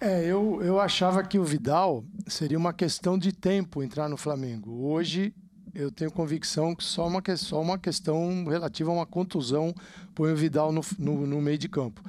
É, 0.00 0.24
eu, 0.24 0.62
eu 0.62 0.80
achava 0.80 1.24
que 1.24 1.38
o 1.38 1.44
Vidal 1.44 2.04
seria 2.26 2.56
uma 2.56 2.72
questão 2.72 3.18
de 3.18 3.32
tempo 3.32 3.82
entrar 3.82 4.08
no 4.08 4.16
Flamengo. 4.16 4.86
Hoje 4.86 5.34
eu 5.74 5.90
tenho 5.90 6.10
convicção 6.10 6.74
que 6.74 6.84
só 6.84 7.06
uma, 7.06 7.22
só 7.36 7.60
uma 7.60 7.78
questão 7.78 8.44
relativa 8.44 8.90
a 8.90 8.94
uma 8.94 9.06
contusão 9.06 9.74
põe 10.14 10.32
o 10.32 10.36
Vidal 10.36 10.72
no, 10.72 10.80
no, 10.98 11.26
no 11.26 11.40
meio 11.40 11.58
de 11.58 11.68
campo. 11.68 12.02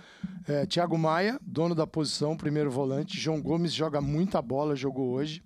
É, 0.47 0.65
Thiago 0.65 0.97
Maia, 0.97 1.39
dono 1.41 1.75
da 1.75 1.85
posição, 1.85 2.35
primeiro 2.35 2.71
volante. 2.71 3.19
João 3.19 3.41
Gomes 3.41 3.73
joga 3.73 4.01
muita 4.01 4.41
bola, 4.41 4.75
jogou 4.75 5.09
hoje. 5.09 5.43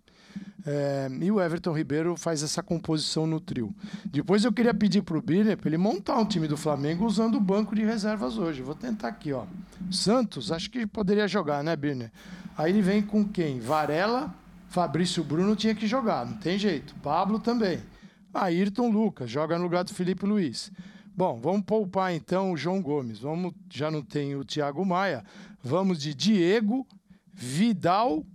É, 0.66 1.08
e 1.22 1.32
o 1.32 1.40
Everton 1.40 1.74
Ribeiro 1.74 2.18
faz 2.18 2.42
essa 2.42 2.64
composição 2.64 3.28
no 3.28 3.40
trio. 3.40 3.74
Depois 4.06 4.44
eu 4.44 4.52
queria 4.52 4.74
pedir 4.74 5.04
para 5.04 5.18
o 5.18 5.22
Birner 5.22 5.58
para 5.58 5.70
ele 5.70 5.78
montar 5.78 6.18
um 6.18 6.26
time 6.26 6.48
do 6.48 6.58
Flamengo 6.58 7.06
usando 7.06 7.36
o 7.36 7.40
banco 7.40 7.76
de 7.76 7.84
reservas 7.84 8.38
hoje. 8.38 8.62
Vou 8.62 8.74
tentar 8.74 9.10
aqui, 9.10 9.32
ó. 9.32 9.46
Santos, 9.92 10.52
acho 10.52 10.72
que 10.72 10.88
poderia 10.88 11.28
jogar, 11.28 11.64
né, 11.64 11.76
Birner? 11.76 12.12
Aí 12.58 12.72
ele 12.72 12.82
vem 12.82 13.02
com 13.02 13.24
quem? 13.24 13.60
Varela, 13.60 14.34
Fabrício 14.70 15.24
Bruno 15.24 15.56
tinha 15.56 15.76
que 15.76 15.86
jogar, 15.86 16.26
não 16.26 16.38
tem 16.38 16.58
jeito. 16.58 16.96
Pablo 16.96 17.38
também. 17.38 17.80
Ayrton 18.36 18.90
Lucas, 18.90 19.30
joga 19.30 19.58
no 19.58 19.64
lugar 19.64 19.86
do 19.86 19.94
Felipe 19.94 20.26
Luiz. 20.26 20.70
Bom, 21.16 21.40
vamos 21.40 21.62
poupar 21.62 22.14
então 22.14 22.52
o 22.52 22.58
João 22.58 22.82
Gomes. 22.82 23.20
Vamos, 23.20 23.54
já 23.72 23.90
não 23.90 24.02
tem 24.02 24.36
o 24.36 24.44
Thiago 24.44 24.86
Maia. 24.86 25.24
Vamos 25.64 25.98
de 26.02 26.14
Diego, 26.14 26.86
Vidal 27.34 28.26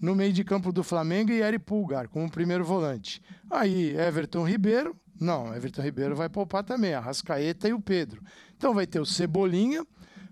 no 0.00 0.14
meio 0.14 0.32
de 0.32 0.44
campo 0.44 0.70
do 0.72 0.84
Flamengo 0.84 1.32
e 1.32 1.40
Eri 1.40 1.58
Pulgar 1.58 2.08
como 2.08 2.30
primeiro 2.30 2.64
volante. 2.64 3.20
Aí 3.50 3.96
Everton 3.96 4.46
Ribeiro, 4.46 4.96
não, 5.20 5.52
Everton 5.52 5.82
Ribeiro 5.82 6.14
vai 6.14 6.28
poupar 6.28 6.62
também, 6.62 6.94
a 6.94 7.00
Rascaeta 7.00 7.68
e 7.68 7.72
o 7.72 7.80
Pedro. 7.80 8.22
Então 8.56 8.72
vai 8.72 8.86
ter 8.86 9.00
o 9.00 9.06
Cebolinha, 9.06 9.84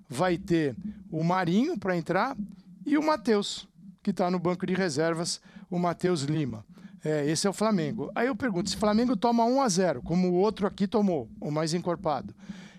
vai 0.08 0.38
ter 0.38 0.76
o 1.10 1.24
Marinho 1.24 1.76
para 1.76 1.96
entrar 1.96 2.36
e 2.84 2.96
o 2.96 3.02
Matheus, 3.02 3.68
que 4.02 4.10
está 4.10 4.30
no 4.30 4.38
banco 4.38 4.64
de 4.64 4.74
reservas, 4.74 5.40
o 5.68 5.78
Matheus 5.78 6.22
Lima. 6.22 6.64
É, 7.04 7.28
esse 7.30 7.46
é 7.46 7.50
o 7.50 7.52
Flamengo. 7.52 8.10
Aí 8.14 8.26
eu 8.26 8.34
pergunto, 8.34 8.68
se 8.70 8.76
o 8.76 8.78
Flamengo 8.78 9.16
toma 9.16 9.44
1 9.44 9.60
a 9.60 9.68
0 9.68 10.02
como 10.02 10.28
o 10.28 10.34
outro 10.34 10.66
aqui 10.66 10.86
tomou, 10.86 11.28
o 11.40 11.50
mais 11.50 11.74
encorpado, 11.74 12.34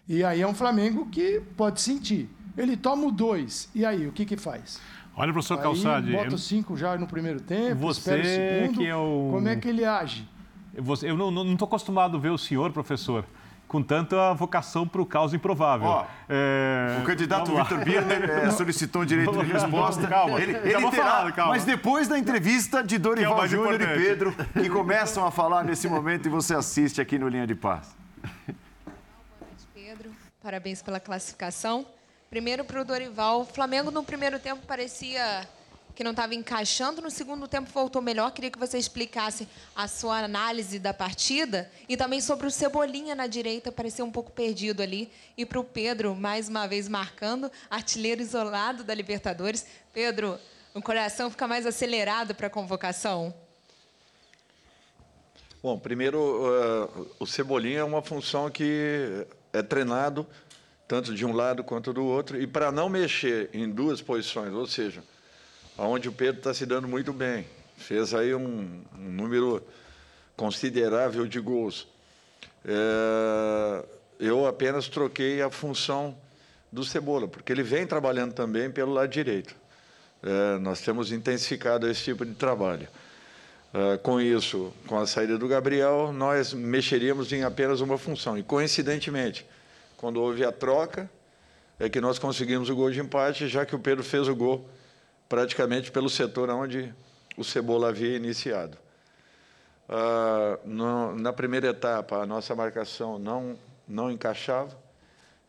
e 0.07 0.23
aí 0.23 0.41
é 0.41 0.47
um 0.47 0.53
Flamengo 0.53 1.07
que 1.07 1.41
pode 1.55 1.81
sentir. 1.81 2.29
Ele 2.57 2.75
toma 2.75 3.05
o 3.07 3.11
2, 3.11 3.69
e 3.75 3.85
aí, 3.85 4.07
o 4.07 4.11
que 4.11 4.25
que 4.25 4.35
faz? 4.35 4.79
Olha, 5.15 5.31
professor 5.31 5.59
Calçade. 5.59 6.11
Bota 6.11 6.35
o 6.35 6.37
5 6.37 6.75
já 6.77 6.97
no 6.97 7.07
primeiro 7.07 7.39
tempo, 7.39 7.75
você 7.75 7.99
espera 7.99 8.21
o 8.21 8.25
segundo. 8.25 8.79
Que 8.79 8.87
é 8.87 8.95
o... 8.95 9.29
Como 9.31 9.47
é 9.47 9.55
que 9.55 9.67
ele 9.67 9.85
age? 9.85 10.27
Eu 11.03 11.17
não 11.17 11.53
estou 11.53 11.65
acostumado 11.65 12.17
a 12.17 12.19
ver 12.19 12.29
o 12.29 12.37
senhor, 12.37 12.71
professor, 12.71 13.25
com 13.67 13.83
tanta 13.83 14.33
vocação 14.33 14.87
para 14.87 15.01
o 15.01 15.05
caos 15.05 15.33
improvável. 15.33 15.87
Ó, 15.87 16.05
é... 16.29 16.99
O 17.01 17.05
candidato 17.05 17.55
Vitor 17.55 17.83
Birner 17.83 18.29
é, 18.47 18.51
solicitou 18.51 19.01
um 19.01 19.05
direito 19.05 19.31
de 19.31 19.51
resposta. 19.51 20.07
Calma, 20.07 20.39
ele, 20.39 20.53
ele 20.55 20.89
terá, 20.89 20.91
falando, 20.91 21.33
calma. 21.33 21.53
Mas 21.53 21.65
depois 21.65 22.07
da 22.07 22.17
entrevista 22.17 22.83
de 22.83 22.97
Dorival 22.97 23.43
é 23.43 23.47
Júnior 23.47 23.81
e 23.81 23.87
Pedro, 23.87 24.35
que 24.53 24.69
começam 24.69 25.25
a 25.25 25.31
falar 25.31 25.63
nesse 25.63 25.87
momento 25.87 26.27
e 26.27 26.29
você 26.29 26.55
assiste 26.55 27.01
aqui 27.01 27.19
no 27.19 27.27
Linha 27.27 27.45
de 27.45 27.55
Paz. 27.55 27.95
Pedro, 29.73 30.11
parabéns 30.41 30.81
pela 30.81 30.99
classificação. 30.99 31.85
Primeiro 32.29 32.63
para 32.63 32.81
o 32.81 32.85
Dorival. 32.85 33.41
O 33.41 33.45
Flamengo 33.45 33.91
no 33.91 34.03
primeiro 34.03 34.39
tempo 34.39 34.65
parecia 34.65 35.47
que 35.97 36.03
não 36.03 36.11
estava 36.11 36.35
encaixando. 36.35 37.01
No 37.01 37.09
segundo 37.09 37.47
tempo 37.47 37.71
voltou 37.73 38.03
melhor. 38.03 38.31
Queria 38.31 38.51
que 38.51 38.59
você 38.59 38.77
explicasse 38.77 39.47
a 39.75 39.87
sua 39.87 40.19
análise 40.19 40.77
da 40.77 40.93
partida 40.93 41.71
e 41.89 41.97
também 41.97 42.21
sobre 42.21 42.45
o 42.45 42.51
Cebolinha 42.51 43.15
na 43.15 43.25
direita, 43.25 43.71
parecia 43.71 44.05
um 44.05 44.11
pouco 44.11 44.31
perdido 44.31 44.83
ali. 44.83 45.11
E 45.35 45.43
para 45.43 45.59
o 45.59 45.63
Pedro, 45.63 46.13
mais 46.13 46.47
uma 46.47 46.67
vez 46.67 46.87
marcando, 46.87 47.51
artilheiro 47.67 48.21
isolado 48.21 48.83
da 48.83 48.93
Libertadores. 48.93 49.65
Pedro, 49.91 50.37
o 50.71 50.83
coração 50.83 51.31
fica 51.31 51.47
mais 51.47 51.65
acelerado 51.65 52.35
para 52.35 52.45
a 52.45 52.51
convocação? 52.51 53.33
Bom, 55.63 55.79
primeiro, 55.79 56.19
uh, 56.19 57.07
o 57.19 57.25
Cebolinha 57.25 57.79
é 57.79 57.83
uma 57.83 58.03
função 58.03 58.51
que 58.51 59.25
é 59.51 59.63
treinado 59.63 60.27
tanto 60.87 61.15
de 61.15 61.25
um 61.25 61.33
lado 61.33 61.63
quanto 61.63 61.91
do 61.91 62.05
outro, 62.05 62.39
e 62.39 62.45
para 62.47 62.71
não 62.71 62.87
mexer 62.87 63.49
em 63.51 63.69
duas 63.69 64.01
posições, 64.01 64.53
ou 64.53 64.65
seja, 64.65 65.03
aonde 65.77 66.09
o 66.09 66.11
Pedro 66.11 66.39
está 66.39 66.53
se 66.53 66.65
dando 66.65 66.87
muito 66.87 67.13
bem, 67.13 67.45
fez 67.77 68.13
aí 68.13 68.33
um, 68.33 68.81
um 68.97 69.11
número 69.11 69.63
considerável 70.35 71.27
de 71.27 71.39
gols. 71.39 71.87
É, 72.65 73.85
eu 74.19 74.47
apenas 74.47 74.87
troquei 74.87 75.41
a 75.41 75.49
função 75.49 76.17
do 76.71 76.83
Cebola, 76.83 77.27
porque 77.27 77.51
ele 77.51 77.63
vem 77.63 77.85
trabalhando 77.85 78.33
também 78.33 78.69
pelo 78.69 78.93
lado 78.93 79.09
direito. 79.09 79.55
É, 80.23 80.57
nós 80.57 80.81
temos 80.81 81.11
intensificado 81.11 81.87
esse 81.87 82.03
tipo 82.03 82.25
de 82.25 82.33
trabalho. 82.33 82.87
É, 83.73 83.97
com 83.97 84.19
isso, 84.19 84.73
com 84.87 84.97
a 84.97 85.05
saída 85.05 85.37
do 85.37 85.47
Gabriel, 85.47 86.11
nós 86.11 86.53
mexeríamos 86.53 87.31
em 87.31 87.43
apenas 87.43 87.81
uma 87.81 87.97
função. 87.97 88.37
E, 88.37 88.41
coincidentemente, 88.41 89.45
quando 89.95 90.21
houve 90.21 90.43
a 90.43 90.51
troca, 90.51 91.09
é 91.79 91.87
que 91.87 92.01
nós 92.01 92.17
conseguimos 92.17 92.69
o 92.69 92.75
gol 92.75 92.89
de 92.89 92.99
empate, 92.99 93.47
já 93.47 93.65
que 93.65 93.75
o 93.75 93.79
Pedro 93.79 94.03
fez 94.03 94.27
o 94.27 94.35
gol 94.35 94.67
praticamente 95.27 95.91
pelo 95.91 96.09
setor 96.09 96.49
onde 96.49 96.93
o 97.37 97.43
Cebola 97.43 97.89
havia 97.89 98.15
iniciado. 98.15 98.77
Ah, 99.89 100.59
no, 100.65 101.15
na 101.15 101.31
primeira 101.31 101.67
etapa, 101.67 102.17
a 102.17 102.25
nossa 102.25 102.55
marcação 102.55 103.17
não, 103.17 103.57
não 103.87 104.11
encaixava. 104.11 104.77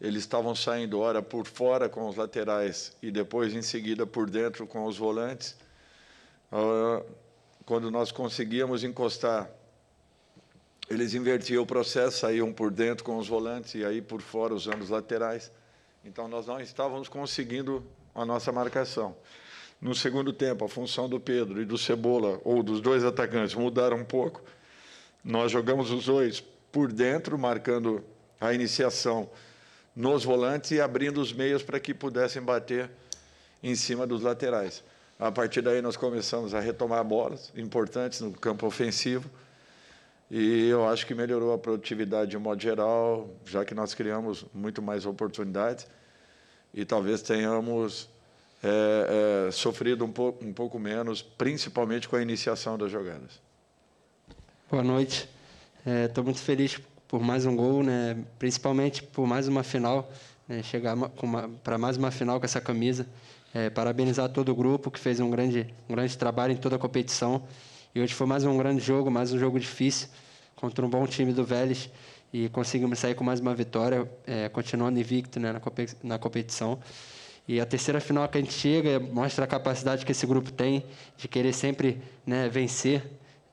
Eles 0.01 0.23
estavam 0.23 0.55
saindo, 0.55 1.01
ora 1.01 1.21
por 1.21 1.47
fora 1.47 1.89
com 1.89 2.09
os 2.09 2.17
laterais 2.17 2.97
e 3.03 3.11
depois, 3.11 3.53
em 3.55 3.63
seguida, 3.63 4.07
por 4.07 4.31
dentro 4.31 4.67
com 4.67 4.85
os 4.85 4.97
volantes. 4.97 5.57
Ah, 6.53 7.03
quando 7.65 7.91
nós 7.91 8.13
conseguíamos 8.13 8.85
encostar 8.85 9.51
eles 10.91 11.13
invertiam 11.13 11.63
o 11.63 11.67
processo, 11.67 12.19
saíam 12.19 12.53
por 12.53 12.71
dentro 12.71 13.05
com 13.05 13.19
os 13.19 13.29
volantes 13.29 13.75
e 13.75 13.85
aí 13.85 14.01
por 14.01 14.23
fora 14.23 14.55
usando 14.55 14.81
os 14.81 14.89
laterais. 14.89 15.53
Então 16.03 16.27
nós 16.27 16.47
não 16.47 16.59
estávamos 16.61 17.09
conseguindo 17.09 17.85
a 18.15 18.25
nossa 18.25 18.51
marcação. 18.51 19.15
No 19.81 19.95
segundo 19.95 20.33
tempo, 20.33 20.65
a 20.65 20.69
função 20.69 21.09
do 21.09 21.21
Pedro 21.21 21.63
e 21.63 21.65
do 21.65 21.79
Cebola, 21.79 22.41
ou 22.45 22.63
dos 22.63 22.81
dois 22.81 23.05
atacantes, 23.05 23.55
mudaram 23.55 23.99
um 23.99 24.05
pouco. 24.05 24.43
Nós 25.23 25.53
jogamos 25.53 25.91
os 25.91 26.07
dois 26.07 26.41
por 26.73 26.93
dentro, 26.93 27.39
marcando 27.39 28.05
a 28.41 28.53
iniciação 28.53 29.31
nos 29.95 30.25
volantes 30.25 30.73
e 30.73 30.81
abrindo 30.81 31.21
os 31.21 31.33
meios 31.33 31.63
para 31.63 31.79
que 31.79 31.95
pudessem 31.95 32.43
bater 32.43 32.91
em 33.63 33.75
cima 33.75 34.07
dos 34.07 34.23
laterais. 34.23 34.83
A 35.19 35.31
partir 35.31 35.63
daí, 35.63 35.81
nós 35.81 35.97
começamos 35.97 36.55
a 36.55 36.61
retomar 36.61 37.05
bolas 37.05 37.53
importantes 37.57 38.21
no 38.21 38.33
campo 38.33 38.67
ofensivo 38.67 39.29
e 40.31 40.69
eu 40.69 40.87
acho 40.87 41.07
que 41.07 41.15
melhorou 41.15 41.53
a 41.53 41.59
produtividade 41.59 42.33
de 42.33 42.39
modo 42.39 42.61
geral, 42.61 43.31
já 43.47 43.65
que 43.65 43.75
nós 43.75 43.95
criamos 43.95 44.45
muito 44.53 44.83
mais 44.83 45.07
oportunidades 45.07 45.87
e 46.75 46.85
talvez 46.85 47.23
tenhamos 47.23 48.09
é, 48.63 49.47
é, 49.49 49.51
sofrido 49.51 50.05
um 50.05 50.11
pouco, 50.11 50.45
um 50.45 50.53
pouco 50.53 50.79
menos, 50.79 51.23
principalmente 51.23 52.09
com 52.09 52.17
a 52.17 52.23
iniciação 52.23 52.77
das 52.77 52.91
jogadas. 52.91 53.41
Boa 54.71 54.83
noite. 54.83 55.29
Estou 56.07 56.23
é, 56.23 56.25
muito 56.25 56.41
feliz 56.41 56.81
por 57.07 57.21
mais 57.21 57.47
um 57.47 57.57
gol, 57.57 57.83
né? 57.83 58.19
principalmente 58.39 59.03
por 59.03 59.27
mais 59.27 59.49
uma 59.49 59.63
final, 59.63 60.11
né? 60.47 60.63
chegar 60.63 60.97
para 61.63 61.79
mais 61.79 61.97
uma 61.97 62.11
final 62.11 62.39
com 62.39 62.45
essa 62.45 62.61
camisa. 62.61 63.07
É, 63.55 63.71
parabenizar 63.71 64.29
todo 64.29 64.51
o 64.51 64.55
grupo 64.55 64.91
que 64.91 64.99
fez 65.01 65.21
um 65.21 65.31
grande, 65.31 65.73
um 65.89 65.95
grande 65.95 66.19
trabalho 66.19 66.53
em 66.53 66.57
toda 66.57 66.77
a 66.77 66.79
competição. 66.79 67.43
E 67.95 68.01
hoje 68.01 68.13
foi 68.13 68.27
mais 68.27 68.45
um 68.45 68.59
grande 68.59 68.85
jogo, 68.85 69.11
mais 69.11 69.33
um 69.33 69.39
jogo 69.39 69.59
difícil 69.59 70.09
contra 70.55 70.85
um 70.85 70.91
bom 70.91 71.07
time 71.07 71.33
do 71.33 71.45
Vélez 71.45 71.89
e 72.31 72.49
conseguimos 72.51 72.99
sair 72.99 73.15
com 73.15 73.25
mais 73.25 73.41
uma 73.41 73.55
vitória, 73.55 74.11
é, 74.27 74.49
continuando 74.51 74.99
invicto 74.99 75.41
né, 75.41 75.55
na 76.03 76.19
competição. 76.19 76.79
E 77.49 77.59
a 77.61 77.65
terceira 77.65 77.99
final 77.99 78.29
que 78.29 78.37
a 78.37 78.41
gente 78.43 78.53
chega 78.53 79.01
mostra 79.01 79.45
a 79.45 79.49
capacidade 79.49 80.05
que 80.05 80.13
esse 80.13 80.27
grupo 80.27 80.53
tem 80.53 80.85
de 81.17 81.27
querer 81.27 81.55
sempre 81.55 81.99
né, 82.27 82.47
vencer 82.47 83.03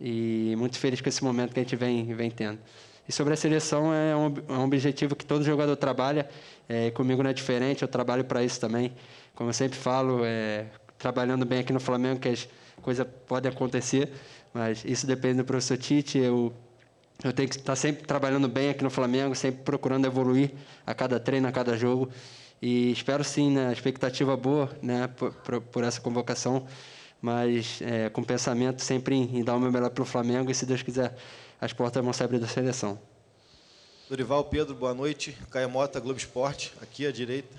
e 0.02 0.54
muito 0.58 0.78
feliz 0.78 1.00
com 1.00 1.08
esse 1.08 1.24
momento 1.24 1.54
que 1.54 1.62
a 1.62 1.64
gente 1.64 1.78
vem, 1.78 2.14
vem 2.14 2.30
tendo. 2.30 2.60
E 3.08 3.12
sobre 3.14 3.34
a 3.34 3.38
seleção, 3.38 3.93
é 3.93 4.14
um, 4.14 4.34
é 4.50 4.58
um 4.60 4.66
objetivo 4.66 5.16
que 5.16 5.26
todo 5.26 5.46
jogador 5.46 5.78
trabalha, 5.78 6.28
é, 6.68 6.91
comigo 6.91 7.24
não 7.24 7.30
é 7.30 7.34
diferente, 7.34 7.84
eu 7.84 7.88
trabalho 7.88 8.26
para 8.26 8.43
isso 8.43 8.60
também. 8.60 8.91
Como 9.34 9.50
eu 9.50 9.54
sempre 9.54 9.78
falo, 9.78 10.26
é, 10.26 10.66
trabalhando 10.98 11.46
bem 11.46 11.60
aqui 11.60 11.72
no 11.72 11.80
Flamengo, 11.80 12.20
que 12.20 12.28
as 12.28 12.50
coisas 12.82 13.08
podem 13.26 13.50
acontecer, 13.50 14.12
mas 14.54 14.84
isso 14.84 15.08
depende 15.08 15.38
do 15.38 15.46
professor 15.46 15.78
Tite, 15.78 16.18
eu 16.18 16.52
eu 17.24 17.32
tenho 17.32 17.48
que 17.48 17.56
estar 17.56 17.76
sempre 17.78 18.06
trabalhando 18.06 18.48
bem 18.50 18.70
aqui 18.70 18.84
no 18.84 18.89
Flamengo, 18.89 19.34
sempre 19.36 19.64
procurando 19.64 20.06
evoluir 20.06 20.52
a 20.86 20.93
cada 20.93 21.18
treino, 21.18 21.48
a 21.48 21.52
cada 21.52 21.78
jogo. 21.78 22.10
E 22.68 22.91
espero 22.91 23.24
sim, 23.24 23.51
né, 23.51 23.72
expectativa 23.72 24.36
boa 24.36 24.76
né, 24.82 25.07
por, 25.07 25.32
por, 25.32 25.61
por 25.61 25.84
essa 25.84 26.01
convocação, 26.01 26.66
mas 27.22 27.80
é, 27.80 28.09
com 28.09 28.24
pensamento 28.24 28.82
sempre 28.82 29.13
em, 29.13 29.38
em, 29.38 29.43
dar 29.43 29.55
o 29.55 29.59
meu 29.59 29.72
melhor 29.72 29.91
para 29.91 30.01
o 30.01 30.05
Flamengo 30.05 30.49
e, 30.49 30.55
se 30.55 30.66
Deus 30.66 30.82
quiser, 30.82 31.16
as 31.61 31.72
portas 31.74 32.03
vão 32.03 32.11
se 32.11 32.24
abrir 32.24 32.39
da 32.39 32.47
seleção. 32.47 32.99
Dorival, 34.09 34.45
Pedro, 34.45 34.74
boa 34.74 34.95
noite. 34.95 35.38
Caio 35.51 35.70
Mota, 35.70 35.99
Globo 35.99 36.18
Esporte, 36.18 36.74
aqui 36.82 37.05
à 37.05 37.11
direita. 37.11 37.55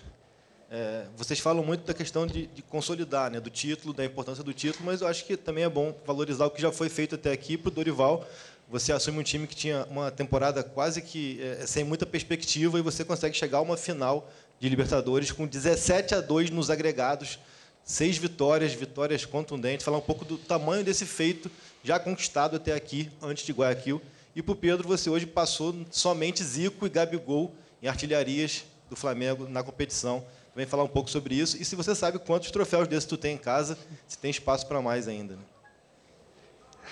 É, 0.68 1.06
vocês 1.16 1.38
falam 1.38 1.64
muito 1.64 1.86
da 1.86 1.94
questão 1.94 2.26
de, 2.26 2.48
de, 2.48 2.60
consolidar, 2.62 3.30
né, 3.30 3.38
do 3.38 3.48
título, 3.48 3.94
da 3.94 4.04
importância 4.04 4.42
do 4.42 4.52
título, 4.52 4.86
mas 4.86 5.02
eu 5.02 5.06
acho 5.06 5.24
que 5.24 5.36
também 5.36 5.62
é 5.62 5.68
bom 5.68 5.96
valorizar 6.04 6.46
o 6.46 6.50
que 6.50 6.60
já 6.60 6.72
foi 6.72 6.88
feito 6.88 7.14
até 7.14 7.30
aqui 7.30 7.56
para 7.56 7.68
o 7.68 7.70
Dorival, 7.70 8.26
você 8.68 8.92
assume 8.92 9.20
um 9.20 9.22
time 9.22 9.46
que 9.46 9.54
tinha 9.54 9.86
uma 9.88 10.10
temporada 10.10 10.62
quase 10.62 11.00
que 11.00 11.40
é, 11.40 11.64
sem 11.66 11.84
muita 11.84 12.04
perspectiva 12.04 12.76
e 12.78 12.82
você 12.82 13.04
consegue 13.04 13.36
chegar 13.36 13.58
a 13.58 13.60
uma 13.60 13.76
final 13.76 14.28
de 14.58 14.68
Libertadores 14.68 15.30
com 15.32 15.46
17 15.46 16.14
a 16.14 16.20
2 16.20 16.50
nos 16.50 16.70
agregados, 16.70 17.38
seis 17.84 18.16
vitórias, 18.18 18.72
vitórias 18.72 19.24
contundentes, 19.24 19.84
falar 19.84 19.98
um 19.98 20.02
pouco 20.02 20.24
do 20.24 20.36
tamanho 20.36 20.84
desse 20.84 21.06
feito 21.06 21.50
já 21.84 21.98
conquistado 21.98 22.56
até 22.56 22.72
aqui, 22.74 23.10
antes 23.22 23.46
de 23.46 23.52
Guayaquil. 23.52 24.02
E 24.34 24.42
para 24.42 24.52
o 24.52 24.56
Pedro, 24.56 24.88
você 24.88 25.08
hoje 25.08 25.24
passou 25.24 25.74
somente 25.90 26.42
Zico 26.42 26.84
e 26.84 26.90
Gabigol 26.90 27.54
em 27.82 27.86
artilharias 27.86 28.64
do 28.90 28.96
Flamengo 28.96 29.48
na 29.48 29.62
competição. 29.62 30.24
Também 30.52 30.66
falar 30.66 30.82
um 30.82 30.88
pouco 30.88 31.08
sobre 31.08 31.34
isso. 31.34 31.56
E 31.60 31.64
se 31.64 31.76
você 31.76 31.94
sabe 31.94 32.18
quantos 32.18 32.50
troféus 32.50 32.88
desses 32.88 33.08
tu 33.08 33.16
tem 33.16 33.34
em 33.34 33.38
casa, 33.38 33.78
se 34.08 34.18
tem 34.18 34.30
espaço 34.30 34.66
para 34.66 34.82
mais 34.82 35.06
ainda. 35.06 35.36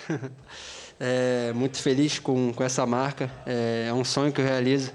Né? 0.09 0.19
é, 0.99 1.53
muito 1.53 1.77
feliz 1.77 2.19
com, 2.19 2.53
com 2.53 2.63
essa 2.63 2.85
marca. 2.85 3.29
É, 3.45 3.87
é 3.89 3.93
um 3.93 4.05
sonho 4.05 4.31
que 4.31 4.39
eu 4.39 4.45
realizo. 4.45 4.93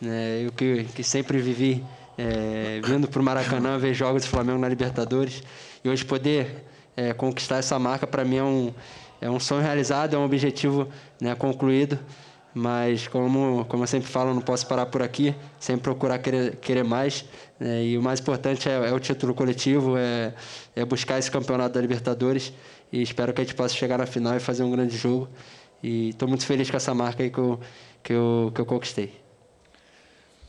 Né? 0.00 0.46
Eu 0.46 0.52
que, 0.52 0.84
que 0.84 1.04
sempre 1.04 1.38
vivi 1.40 1.84
é, 2.16 2.80
vindo 2.84 3.08
para 3.08 3.20
o 3.20 3.24
Maracanã 3.24 3.78
ver 3.78 3.94
jogos 3.94 4.22
do 4.22 4.28
Flamengo 4.28 4.58
na 4.58 4.68
Libertadores. 4.68 5.42
E 5.84 5.88
hoje 5.88 6.04
poder 6.04 6.64
é, 6.96 7.12
conquistar 7.12 7.56
essa 7.56 7.78
marca, 7.78 8.06
para 8.06 8.24
mim, 8.24 8.36
é 8.36 8.44
um, 8.44 8.74
é 9.20 9.30
um 9.30 9.40
sonho 9.40 9.62
realizado, 9.62 10.14
é 10.14 10.18
um 10.18 10.24
objetivo 10.24 10.88
né, 11.20 11.34
concluído. 11.34 11.98
Mas, 12.54 13.08
como, 13.08 13.64
como 13.64 13.82
eu 13.82 13.86
sempre 13.86 14.08
falo, 14.08 14.34
não 14.34 14.42
posso 14.42 14.66
parar 14.66 14.84
por 14.86 15.02
aqui, 15.02 15.34
sempre 15.58 15.84
procurar 15.84 16.18
querer, 16.18 16.56
querer 16.56 16.84
mais. 16.84 17.24
Né? 17.58 17.84
E 17.86 17.98
o 17.98 18.02
mais 18.02 18.20
importante 18.20 18.68
é, 18.68 18.90
é, 18.90 18.92
o 18.92 19.00
título 19.00 19.32
coletivo, 19.32 19.96
é, 19.96 20.34
é 20.76 20.84
buscar 20.84 21.18
esse 21.18 21.30
campeonato 21.30 21.74
da 21.74 21.80
Libertadores. 21.80 22.52
E 22.92 23.00
espero 23.00 23.32
que 23.32 23.40
a 23.40 23.44
gente 23.44 23.54
possa 23.54 23.74
chegar 23.74 23.96
na 23.96 24.04
final 24.06 24.36
e 24.36 24.40
fazer 24.40 24.62
um 24.64 24.70
grande 24.70 24.96
jogo. 24.96 25.28
E 25.82 26.10
estou 26.10 26.28
muito 26.28 26.44
feliz 26.44 26.70
com 26.70 26.76
essa 26.76 26.94
marca 26.94 27.22
aí 27.22 27.30
que 27.30 27.38
eu, 27.38 27.58
que 28.02 28.12
eu, 28.12 28.52
que 28.54 28.60
eu 28.60 28.66
conquistei. 28.66 29.21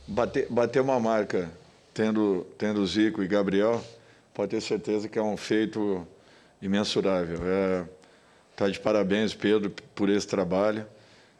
Bater, 0.06 0.46
bater 0.50 0.80
uma 0.80 1.00
marca 1.00 1.50
tendo, 1.94 2.46
tendo 2.58 2.86
Zico 2.86 3.22
e 3.22 3.26
Gabriel, 3.26 3.82
pode 4.34 4.50
ter 4.50 4.60
certeza 4.60 5.08
que 5.08 5.18
é 5.18 5.22
um 5.22 5.36
feito 5.36 6.06
imensurável. 6.60 7.38
É, 7.42 7.84
tá 8.56 8.68
de 8.68 8.78
parabéns, 8.78 9.34
Pedro, 9.34 9.72
por 9.94 10.10
esse 10.10 10.26
trabalho. 10.26 10.86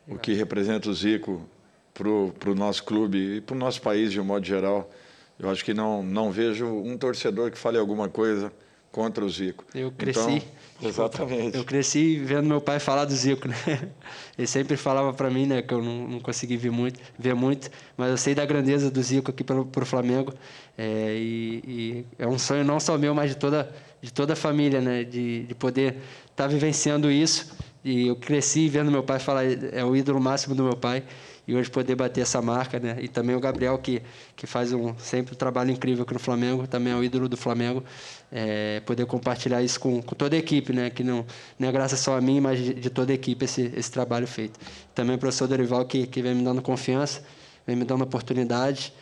O 0.06 0.18
que 0.18 0.34
representa 0.34 0.88
o 0.88 0.94
Zico 0.94 1.46
para 1.94 2.50
o 2.50 2.54
nosso 2.54 2.84
clube 2.84 3.36
e 3.36 3.40
para 3.40 3.54
o 3.54 3.58
nosso 3.58 3.80
país 3.80 4.12
de 4.12 4.20
um 4.20 4.24
modo 4.24 4.44
geral. 4.44 4.90
Eu 5.38 5.50
acho 5.50 5.64
que 5.64 5.74
não, 5.74 6.02
não 6.02 6.30
vejo 6.30 6.66
um 6.66 6.96
torcedor 6.96 7.50
que 7.50 7.58
fale 7.58 7.78
alguma 7.78 8.08
coisa 8.08 8.52
contra 8.92 9.24
o 9.24 9.28
Zico. 9.28 9.64
Eu 9.74 9.90
cresci. 9.90 10.20
Então, 10.20 10.42
exatamente. 10.82 11.56
Eu 11.56 11.64
cresci 11.64 12.18
vendo 12.18 12.46
meu 12.46 12.60
pai 12.60 12.78
falar 12.78 13.04
do 13.04 13.14
Zico, 13.14 13.48
né? 13.48 13.56
Ele 14.36 14.46
sempre 14.46 14.76
falava 14.76 15.12
para 15.12 15.30
mim, 15.30 15.46
né, 15.46 15.62
que 15.62 15.72
eu 15.72 15.82
não, 15.82 16.08
não 16.08 16.20
consegui 16.20 16.56
ver 16.56 16.70
muito, 16.70 17.00
ver 17.18 17.34
muito, 17.34 17.70
mas 17.96 18.10
eu 18.10 18.16
sei 18.16 18.34
da 18.34 18.44
grandeza 18.44 18.90
do 18.90 19.02
Zico 19.02 19.30
aqui 19.30 19.44
para 19.44 19.60
o 19.60 19.86
Flamengo. 19.86 20.34
É, 20.76 21.14
e, 21.16 21.62
e, 21.66 22.06
é 22.18 22.26
um 22.26 22.38
sonho 22.38 22.64
não 22.64 22.80
só 22.80 22.98
meu, 22.98 23.14
mas 23.14 23.30
de 23.30 23.36
toda 23.36 23.72
de 24.04 24.12
toda 24.12 24.34
a 24.34 24.36
família, 24.36 24.82
né, 24.82 25.02
de, 25.02 25.44
de 25.44 25.54
poder 25.54 25.96
estar 26.30 26.44
tá 26.44 26.46
vivenciando 26.46 27.10
isso. 27.10 27.56
E 27.82 28.08
eu 28.08 28.16
cresci 28.16 28.68
vendo 28.68 28.90
meu 28.90 29.02
pai 29.02 29.18
falar, 29.18 29.44
é 29.44 29.82
o 29.82 29.96
ídolo 29.96 30.20
máximo 30.20 30.54
do 30.54 30.62
meu 30.62 30.76
pai 30.76 31.02
e 31.46 31.54
hoje 31.54 31.70
poder 31.70 31.94
bater 31.94 32.22
essa 32.22 32.40
marca, 32.40 32.78
né? 32.78 32.96
E 33.00 33.08
também 33.08 33.36
o 33.36 33.40
Gabriel 33.40 33.78
que 33.78 34.02
que 34.34 34.46
faz 34.46 34.72
um 34.72 34.96
sempre 34.98 35.34
um 35.34 35.36
trabalho 35.36 35.70
incrível 35.70 36.04
aqui 36.04 36.14
no 36.14 36.20
Flamengo, 36.20 36.66
também 36.66 36.92
é 36.92 36.96
o 36.96 37.04
ídolo 37.04 37.28
do 37.28 37.36
Flamengo, 37.36 37.84
é, 38.32 38.80
poder 38.80 39.06
compartilhar 39.06 39.62
isso 39.62 39.78
com, 39.78 40.02
com, 40.02 40.14
toda 40.14 40.34
a 40.36 40.38
equipe, 40.38 40.72
né? 40.72 40.90
Que 40.90 41.04
não 41.04 41.26
não 41.58 41.68
é 41.68 41.72
graças 41.72 42.00
só 42.00 42.16
a 42.16 42.20
mim, 42.20 42.40
mas 42.40 42.58
de, 42.58 42.74
de, 42.74 42.90
toda 42.90 43.12
a 43.12 43.14
equipe 43.14 43.44
esse 43.44 43.72
esse 43.76 43.90
trabalho 43.90 44.26
feito. 44.26 44.58
Também 44.94 45.16
o 45.16 45.18
professor 45.18 45.46
Dorival 45.46 45.84
que 45.84 46.06
que 46.06 46.22
vem 46.22 46.34
me 46.34 46.42
dando 46.42 46.62
confiança, 46.62 47.22
vem 47.66 47.76
me 47.76 47.84
dando 47.84 48.04
oportunidade 48.04 48.92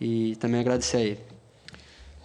e 0.00 0.36
também 0.36 0.60
agradecer 0.60 0.96
a 0.96 1.00
ele. 1.00 1.20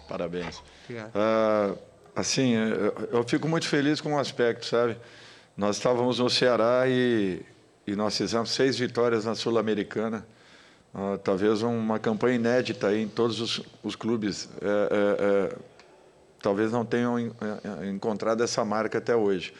Parabéns. 0.08 0.62
Obrigado. 0.84 1.10
Ah, 1.14 1.74
assim, 2.14 2.52
eu, 2.54 3.08
eu 3.12 3.24
fico 3.24 3.48
muito 3.48 3.66
feliz 3.66 4.00
com 4.00 4.10
um 4.10 4.18
aspecto, 4.18 4.64
sabe? 4.64 4.96
Nós 5.56 5.76
estávamos 5.76 6.18
no 6.18 6.30
Ceará 6.30 6.84
e 6.86 7.42
e 7.86 7.94
nós 7.94 8.16
fizemos 8.16 8.50
seis 8.50 8.78
vitórias 8.78 9.24
na 9.24 9.34
Sul-Americana. 9.34 10.26
Uh, 10.94 11.18
talvez 11.18 11.62
uma 11.62 11.98
campanha 11.98 12.36
inédita 12.36 12.94
em 12.94 13.06
todos 13.06 13.40
os, 13.40 13.62
os 13.82 13.94
clubes. 13.94 14.48
É, 14.60 14.66
é, 14.66 15.52
é, 15.52 15.56
talvez 16.40 16.72
não 16.72 16.84
tenham 16.84 17.18
é, 17.18 17.86
é, 17.86 17.90
encontrado 17.90 18.42
essa 18.42 18.64
marca 18.64 18.98
até 18.98 19.14
hoje. 19.14 19.52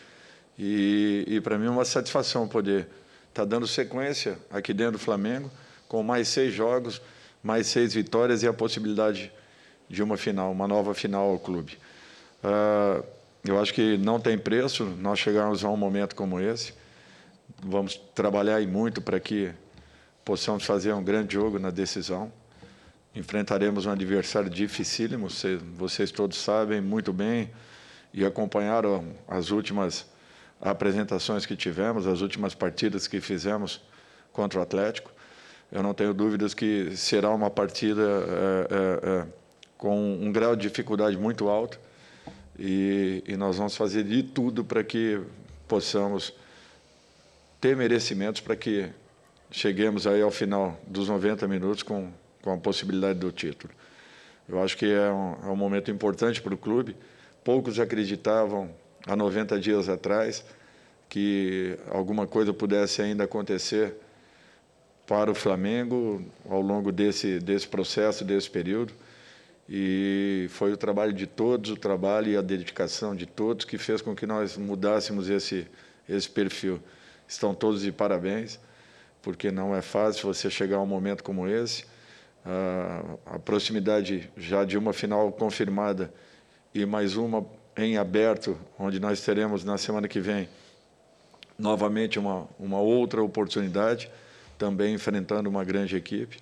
E, 0.58 1.24
e 1.28 1.40
para 1.40 1.58
mim 1.58 1.66
é 1.66 1.70
uma 1.70 1.84
satisfação 1.84 2.48
poder 2.48 2.88
estar 3.28 3.42
tá 3.42 3.44
dando 3.44 3.66
sequência 3.66 4.38
aqui 4.50 4.72
dentro 4.72 4.92
do 4.92 4.98
Flamengo, 4.98 5.50
com 5.86 6.02
mais 6.02 6.28
seis 6.28 6.54
jogos, 6.54 7.00
mais 7.42 7.66
seis 7.66 7.92
vitórias 7.94 8.42
e 8.42 8.48
a 8.48 8.52
possibilidade 8.52 9.30
de 9.88 10.02
uma 10.02 10.16
final, 10.16 10.50
uma 10.50 10.66
nova 10.66 10.94
final 10.94 11.30
ao 11.30 11.38
clube. 11.38 11.78
Uh, 12.42 13.04
eu 13.44 13.60
acho 13.60 13.72
que 13.72 13.96
não 13.98 14.18
tem 14.18 14.36
preço 14.36 14.84
nós 14.84 15.18
chegarmos 15.18 15.64
a 15.64 15.68
um 15.68 15.76
momento 15.76 16.16
como 16.16 16.40
esse. 16.40 16.72
Vamos 17.62 17.96
trabalhar 18.14 18.56
aí 18.56 18.66
muito 18.66 19.00
para 19.00 19.18
que 19.18 19.52
possamos 20.24 20.64
fazer 20.64 20.92
um 20.92 21.02
grande 21.02 21.34
jogo 21.34 21.58
na 21.58 21.70
decisão. 21.70 22.30
Enfrentaremos 23.14 23.86
um 23.86 23.90
adversário 23.90 24.50
dificílimo, 24.50 25.30
vocês, 25.30 25.62
vocês 25.74 26.10
todos 26.10 26.36
sabem 26.36 26.80
muito 26.82 27.12
bem 27.12 27.50
e 28.12 28.24
acompanharam 28.24 29.04
as 29.26 29.50
últimas 29.50 30.06
apresentações 30.60 31.46
que 31.46 31.56
tivemos, 31.56 32.06
as 32.06 32.20
últimas 32.20 32.54
partidas 32.54 33.06
que 33.06 33.20
fizemos 33.20 33.80
contra 34.32 34.58
o 34.58 34.62
Atlético. 34.62 35.10
Eu 35.72 35.82
não 35.82 35.94
tenho 35.94 36.12
dúvidas 36.12 36.52
que 36.52 36.94
será 36.94 37.30
uma 37.30 37.50
partida 37.50 38.02
é, 38.02 38.68
é, 38.70 39.10
é, 39.10 39.26
com 39.78 40.14
um 40.14 40.30
grau 40.30 40.54
de 40.54 40.68
dificuldade 40.68 41.16
muito 41.16 41.48
alto 41.48 41.80
e, 42.58 43.24
e 43.26 43.36
nós 43.36 43.56
vamos 43.56 43.76
fazer 43.76 44.04
de 44.04 44.22
tudo 44.22 44.62
para 44.64 44.84
que 44.84 45.20
possamos 45.66 46.34
ter 47.60 47.76
merecimentos 47.76 48.40
para 48.40 48.56
que 48.56 48.88
cheguemos 49.50 50.06
aí 50.06 50.22
ao 50.22 50.30
final 50.30 50.78
dos 50.86 51.08
90 51.08 51.46
minutos 51.48 51.82
com, 51.82 52.10
com 52.42 52.52
a 52.52 52.58
possibilidade 52.58 53.18
do 53.18 53.32
título. 53.32 53.72
Eu 54.48 54.62
acho 54.62 54.76
que 54.76 54.86
é 54.86 55.10
um, 55.10 55.36
é 55.44 55.46
um 55.46 55.56
momento 55.56 55.90
importante 55.90 56.40
para 56.40 56.54
o 56.54 56.58
clube. 56.58 56.96
Poucos 57.42 57.80
acreditavam 57.80 58.70
há 59.06 59.16
90 59.16 59.58
dias 59.58 59.88
atrás 59.88 60.44
que 61.08 61.78
alguma 61.90 62.26
coisa 62.26 62.52
pudesse 62.52 63.00
ainda 63.00 63.24
acontecer 63.24 63.94
para 65.06 65.30
o 65.30 65.34
Flamengo 65.34 66.24
ao 66.48 66.60
longo 66.60 66.90
desse, 66.90 67.38
desse 67.38 67.66
processo, 67.66 68.24
desse 68.24 68.50
período. 68.50 68.92
E 69.68 70.46
foi 70.50 70.72
o 70.72 70.76
trabalho 70.76 71.12
de 71.12 71.26
todos, 71.26 71.70
o 71.70 71.76
trabalho 71.76 72.30
e 72.30 72.36
a 72.36 72.42
dedicação 72.42 73.14
de 73.14 73.26
todos 73.26 73.64
que 73.64 73.78
fez 73.78 74.00
com 74.00 74.14
que 74.14 74.26
nós 74.26 74.56
mudássemos 74.56 75.28
esse, 75.28 75.66
esse 76.08 76.28
perfil 76.28 76.80
estão 77.26 77.54
todos 77.54 77.82
de 77.82 77.92
parabéns, 77.92 78.58
porque 79.22 79.50
não 79.50 79.74
é 79.74 79.82
fácil 79.82 80.32
você 80.32 80.50
chegar 80.50 80.76
a 80.76 80.82
um 80.82 80.86
momento 80.86 81.24
como 81.24 81.48
esse. 81.48 81.84
Uh, 82.44 83.18
a 83.26 83.38
proximidade 83.38 84.30
já 84.36 84.64
de 84.64 84.78
uma 84.78 84.92
final 84.92 85.32
confirmada 85.32 86.12
e 86.72 86.86
mais 86.86 87.16
uma 87.16 87.44
em 87.76 87.96
aberto, 87.96 88.56
onde 88.78 89.00
nós 89.00 89.20
teremos 89.20 89.64
na 89.64 89.76
semana 89.76 90.06
que 90.06 90.20
vem 90.20 90.48
novamente 91.58 92.18
uma, 92.18 92.46
uma 92.58 92.78
outra 92.80 93.22
oportunidade, 93.22 94.10
também 94.56 94.94
enfrentando 94.94 95.48
uma 95.48 95.64
grande 95.64 95.96
equipe. 95.96 96.38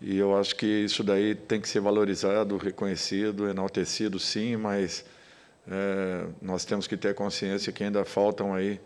E 0.00 0.16
eu 0.16 0.38
acho 0.38 0.54
que 0.54 0.66
isso 0.66 1.02
daí 1.02 1.34
tem 1.34 1.60
que 1.60 1.68
ser 1.68 1.80
valorizado, 1.80 2.56
reconhecido, 2.56 3.48
enaltecido, 3.48 4.18
sim, 4.18 4.56
mas 4.56 5.04
é, 5.68 6.26
nós 6.40 6.64
temos 6.64 6.86
que 6.86 6.96
ter 6.96 7.14
consciência 7.14 7.72
que 7.72 7.82
ainda 7.82 8.04
faltam 8.04 8.54
aí 8.54 8.80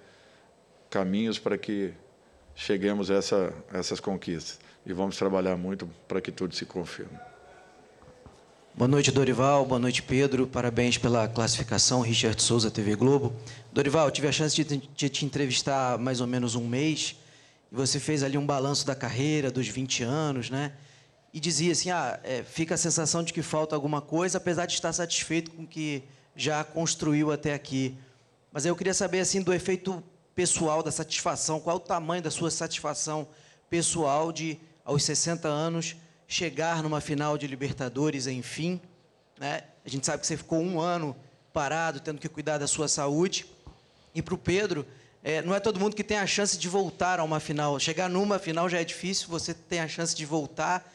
caminhos 0.93 1.38
para 1.38 1.57
que 1.57 1.95
cheguemos 2.55 3.11
a 3.11 3.14
essa, 3.14 3.55
essas 3.72 3.99
conquistas. 3.99 4.61
E 4.84 4.93
vamos 4.93 5.16
trabalhar 5.16 5.57
muito 5.57 5.88
para 6.07 6.20
que 6.20 6.30
tudo 6.30 6.55
se 6.55 6.66
confirme. 6.66 7.18
Boa 8.74 8.88
noite, 8.88 9.11
Dorival. 9.11 9.64
Boa 9.64 9.78
noite, 9.78 10.03
Pedro. 10.03 10.47
Parabéns 10.47 10.99
pela 10.99 11.26
classificação. 11.26 12.03
Richard 12.03 12.43
Souza, 12.43 12.70
TV 12.70 12.95
Globo. 12.95 13.34
Dorival, 13.72 14.11
tive 14.11 14.28
a 14.28 14.32
chance 14.32 14.55
de, 14.55 14.76
de 14.76 15.09
te 15.09 15.24
entrevistar 15.24 15.99
mais 15.99 16.20
ou 16.20 16.26
menos 16.26 16.55
um 16.55 16.66
mês. 16.66 17.16
E 17.70 17.74
você 17.74 17.99
fez 17.99 18.22
ali 18.22 18.36
um 18.36 18.45
balanço 18.45 18.86
da 18.86 18.95
carreira, 18.95 19.51
dos 19.51 19.68
20 19.68 20.03
anos, 20.03 20.51
né? 20.51 20.72
E 21.32 21.40
dizia 21.40 21.72
assim: 21.72 21.90
ah, 21.90 22.20
é, 22.22 22.43
fica 22.43 22.74
a 22.74 22.78
sensação 22.78 23.22
de 23.22 23.32
que 23.32 23.40
falta 23.40 23.74
alguma 23.74 24.03
coisa, 24.03 24.36
apesar 24.36 24.66
de 24.66 24.74
estar 24.74 24.93
satisfeito 24.93 25.51
com 25.53 25.62
o 25.62 25.66
que 25.66 26.03
já 26.36 26.62
construiu 26.64 27.32
até 27.32 27.55
aqui. 27.55 27.97
Mas 28.53 28.66
eu 28.66 28.76
queria 28.76 28.93
saber 28.93 29.20
assim 29.20 29.40
do 29.40 29.55
efeito 29.55 30.03
pessoal 30.35 30.83
da 30.83 30.91
satisfação, 30.91 31.61
qual 31.61 31.76
é 31.76 31.78
o 31.78 31.80
tamanho 31.80 32.22
da 32.22 32.30
sua 32.30 32.51
satisfação 32.51 33.28
pessoal 33.68 34.33
de, 34.33 34.59
aos 34.85 35.03
60 35.05 35.49
anos, 35.49 35.97
chegar 36.26 36.83
numa 36.83 37.01
final 37.01 37.37
de 37.37 37.47
Libertadores, 37.47 38.26
enfim. 38.26 38.80
Né? 39.39 39.64
A 39.85 39.89
gente 39.89 40.07
sabe 40.07 40.20
que 40.20 40.26
você 40.26 40.37
ficou 40.37 40.61
um 40.61 40.80
ano 40.80 41.16
parado, 41.53 42.01
tendo 42.01 42.20
que 42.20 42.28
cuidar 42.28 42.59
da 42.59 42.66
sua 42.66 42.89
saúde. 42.89 43.47
E 44.14 44.22
para 44.22 44.35
o 44.35 44.39
Pedro, 44.39 44.87
é, 45.22 45.43
não 45.43 45.55
é 45.55 45.61
todo 45.61 45.78
mundo 45.78 45.95
que 45.95 46.03
tem 46.03 46.18
a 46.18 46.26
chance 46.26 46.59
de 46.59 46.68
voltar 46.68 47.20
a 47.20 47.24
uma 47.24 47.39
final. 47.39 47.78
Chegar 47.78 48.09
numa 48.09 48.39
final 48.39 48.68
já 48.68 48.80
é 48.80 48.85
difícil, 48.85 49.28
você 49.28 49.55
tem 49.55 49.80
a 49.80 49.89
chance 49.89 50.14
de 50.14 50.24
voltar. 50.24 50.91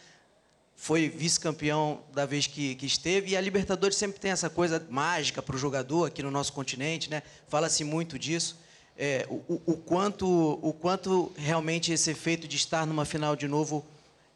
foi 0.75 1.09
vice-campeão 1.09 2.01
da 2.13 2.25
vez 2.25 2.45
que, 2.45 2.75
que, 2.75 2.85
esteve, 2.85 3.31
e 3.31 3.37
a 3.37 3.41
Libertadores 3.41 3.97
sempre 3.97 4.19
tem 4.19 4.31
essa 4.31 4.49
coisa 4.49 4.85
mágica 4.89 5.41
para 5.41 5.55
o 5.55 5.57
jogador 5.57 6.05
aqui 6.05 6.21
no 6.21 6.29
nosso 6.29 6.53
continente, 6.53 7.09
né? 7.09 7.23
Fala-se 7.47 7.83
muito 7.83 8.19
disso. 8.19 8.59
É, 8.97 9.27
o, 9.29 9.61
o, 9.65 9.77
quanto, 9.77 10.27
o 10.61 10.73
quanto 10.73 11.31
realmente 11.37 11.91
esse 11.91 12.09
efeito 12.09 12.47
de 12.47 12.55
estar 12.55 12.85
numa 12.85 13.05
final 13.05 13.35
de 13.35 13.47
novo 13.47 13.85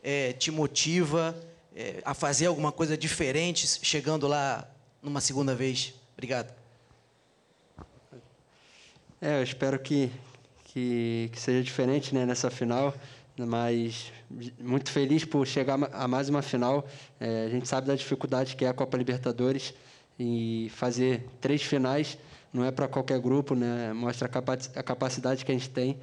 é, 0.03 0.33
te 0.33 0.51
motiva 0.51 1.35
é, 1.75 2.01
a 2.05 2.13
fazer 2.13 2.45
alguma 2.45 2.71
coisa 2.71 2.95
diferente 2.95 3.67
chegando 3.81 4.27
lá 4.27 4.69
numa 5.01 5.19
segunda 5.19 5.55
vez? 5.55 5.93
Obrigado. 6.13 6.53
É, 9.19 9.39
eu 9.39 9.43
espero 9.43 9.79
que, 9.79 10.11
que, 10.65 11.29
que 11.31 11.39
seja 11.39 11.63
diferente 11.63 12.13
né, 12.13 12.25
nessa 12.25 12.51
final 12.51 12.93
mas 13.37 14.11
muito 14.59 14.91
feliz 14.91 15.25
por 15.25 15.45
chegar 15.47 15.77
a 15.91 16.07
mais 16.07 16.29
uma 16.29 16.41
final. 16.41 16.87
É, 17.19 17.45
a 17.45 17.49
gente 17.49 17.67
sabe 17.67 17.87
da 17.87 17.95
dificuldade 17.95 18.55
que 18.55 18.65
é 18.65 18.69
a 18.69 18.73
Copa 18.73 18.97
Libertadores 18.97 19.73
e 20.19 20.71
fazer 20.75 21.25
três 21.39 21.61
finais 21.61 22.17
não 22.53 22.65
é 22.65 22.71
para 22.71 22.87
qualquer 22.87 23.19
grupo, 23.19 23.55
né? 23.55 23.93
Mostra 23.93 24.27
a 24.27 24.83
capacidade 24.83 25.45
que 25.45 25.51
a 25.51 25.55
gente 25.55 25.69
tem 25.69 25.97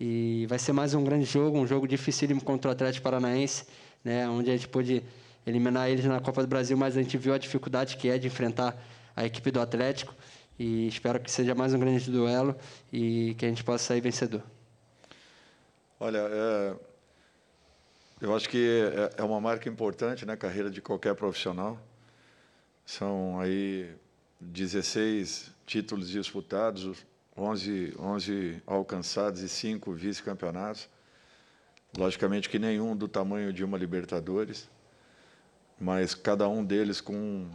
e 0.00 0.46
vai 0.48 0.58
ser 0.58 0.72
mais 0.72 0.94
um 0.94 1.04
grande 1.04 1.24
jogo, 1.24 1.58
um 1.58 1.66
jogo 1.66 1.86
dificílimo 1.86 2.42
contra 2.42 2.70
o 2.70 2.72
Atlético 2.72 3.04
Paranaense, 3.04 3.66
né? 4.02 4.28
Onde 4.28 4.50
a 4.50 4.56
gente 4.56 4.68
pôde 4.68 5.02
eliminar 5.46 5.90
eles 5.90 6.04
na 6.04 6.20
Copa 6.20 6.42
do 6.42 6.48
Brasil, 6.48 6.76
mas 6.76 6.96
a 6.96 7.02
gente 7.02 7.16
viu 7.18 7.34
a 7.34 7.38
dificuldade 7.38 7.96
que 7.96 8.08
é 8.08 8.18
de 8.18 8.26
enfrentar 8.26 8.76
a 9.14 9.24
equipe 9.24 9.50
do 9.50 9.60
Atlético 9.60 10.14
e 10.58 10.88
espero 10.88 11.20
que 11.20 11.30
seja 11.30 11.54
mais 11.54 11.74
um 11.74 11.78
grande 11.78 12.10
duelo 12.10 12.56
e 12.92 13.34
que 13.38 13.44
a 13.44 13.48
gente 13.48 13.62
possa 13.62 13.84
sair 13.84 14.00
vencedor. 14.00 14.42
Olha, 16.00 16.18
é, 16.18 16.74
eu 18.20 18.34
acho 18.34 18.48
que 18.48 18.82
é, 19.16 19.20
é 19.20 19.22
uma 19.22 19.40
marca 19.40 19.68
importante 19.68 20.24
na 20.24 20.36
carreira 20.36 20.70
de 20.70 20.80
qualquer 20.80 21.14
profissional. 21.14 21.78
São 22.84 23.38
aí 23.40 23.90
16 24.40 25.51
títulos 25.72 26.10
disputados, 26.10 27.02
11, 27.34 27.94
11 27.98 28.62
alcançados 28.66 29.40
e 29.40 29.48
5 29.48 29.90
vice-campeonatos. 29.94 30.86
Logicamente 31.96 32.50
que 32.50 32.58
nenhum 32.58 32.94
do 32.94 33.08
tamanho 33.08 33.54
de 33.54 33.64
uma 33.64 33.78
Libertadores, 33.78 34.68
mas 35.80 36.14
cada 36.14 36.46
um 36.46 36.62
deles 36.62 37.00
com 37.00 37.48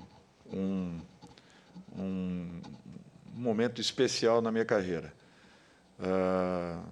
um, 0.51 0.99
um 1.95 2.61
momento 3.35 3.79
especial 3.79 4.41
na 4.41 4.51
minha 4.51 4.65
carreira. 4.65 5.13
Uh, 5.99 6.83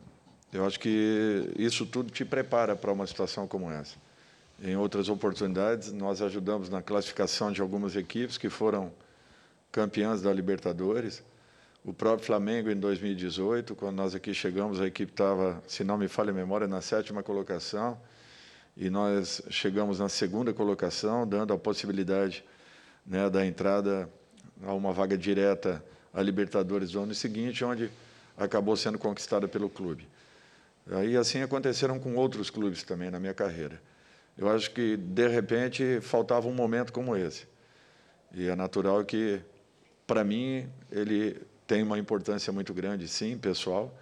eu 0.53 0.63
acho 0.63 0.79
que 0.79 1.51
isso 1.57 1.87
tudo 1.87 2.11
te 2.11 2.23
prepara 2.23 2.75
para 2.75 2.91
uma 2.91 3.07
situação 3.07 3.47
como 3.47 3.71
essa. 3.71 3.95
Em 4.63 4.75
outras 4.75 5.09
oportunidades, 5.09 5.91
nós 5.91 6.21
ajudamos 6.21 6.69
na 6.69 6.83
classificação 6.83 7.51
de 7.51 7.61
algumas 7.61 7.95
equipes 7.95 8.37
que 8.37 8.47
foram 8.47 8.93
campeãs 9.75 10.21
da 10.21 10.31
Libertadores. 10.31 11.21
O 11.83 11.93
próprio 11.93 12.25
Flamengo, 12.25 12.71
em 12.71 12.77
2018, 12.77 13.75
quando 13.75 13.97
nós 13.97 14.15
aqui 14.15 14.33
chegamos, 14.33 14.79
a 14.79 14.87
equipe 14.87 15.11
estava, 15.11 15.61
se 15.67 15.83
não 15.83 15.97
me 15.97 16.07
falha 16.07 16.31
a 16.31 16.33
memória, 16.33 16.65
na 16.65 16.79
sétima 16.79 17.21
colocação. 17.21 17.99
E 18.77 18.89
nós 18.89 19.41
chegamos 19.49 19.99
na 19.99 20.07
segunda 20.07 20.53
colocação, 20.53 21.27
dando 21.27 21.51
a 21.51 21.57
possibilidade 21.57 22.45
né, 23.05 23.29
da 23.29 23.45
entrada 23.45 24.09
a 24.63 24.73
uma 24.73 24.93
vaga 24.93 25.17
direta 25.17 25.83
à 26.13 26.21
Libertadores 26.21 26.91
do 26.91 27.01
ano 27.01 27.13
seguinte, 27.13 27.65
onde 27.65 27.91
acabou 28.37 28.77
sendo 28.77 28.97
conquistada 28.97 29.45
pelo 29.45 29.69
clube. 29.69 30.07
E 31.05 31.17
assim 31.17 31.41
aconteceram 31.41 31.99
com 31.99 32.15
outros 32.15 32.49
clubes 32.49 32.81
também 32.81 33.11
na 33.11 33.19
minha 33.19 33.33
carreira. 33.33 33.81
Eu 34.37 34.49
acho 34.49 34.71
que, 34.71 34.95
de 34.95 35.27
repente, 35.27 35.99
faltava 35.99 36.47
um 36.47 36.53
momento 36.53 36.93
como 36.93 37.13
esse. 37.17 37.45
E 38.33 38.47
é 38.47 38.55
natural 38.55 39.03
que, 39.03 39.41
para 40.05 40.23
mim, 40.23 40.69
ele 40.91 41.41
tem 41.67 41.81
uma 41.83 41.97
importância 41.97 42.51
muito 42.53 42.73
grande, 42.73 43.07
sim, 43.07 43.37
pessoal, 43.37 43.93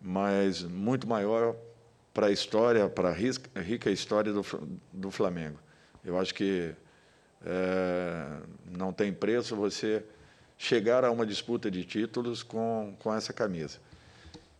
mas 0.00 0.62
muito 0.62 1.06
maior 1.06 1.56
para 2.12 2.26
a 2.26 2.30
história, 2.30 2.88
para 2.88 3.10
a 3.10 3.60
rica 3.60 3.90
história 3.90 4.32
do, 4.32 4.44
do 4.92 5.10
Flamengo. 5.10 5.58
Eu 6.04 6.18
acho 6.18 6.34
que 6.34 6.74
é, 7.44 8.40
não 8.76 8.92
tem 8.92 9.12
preço 9.12 9.54
você 9.56 10.04
chegar 10.56 11.04
a 11.04 11.10
uma 11.10 11.24
disputa 11.24 11.70
de 11.70 11.84
títulos 11.84 12.42
com, 12.42 12.96
com 12.98 13.14
essa 13.14 13.32
camisa. 13.32 13.78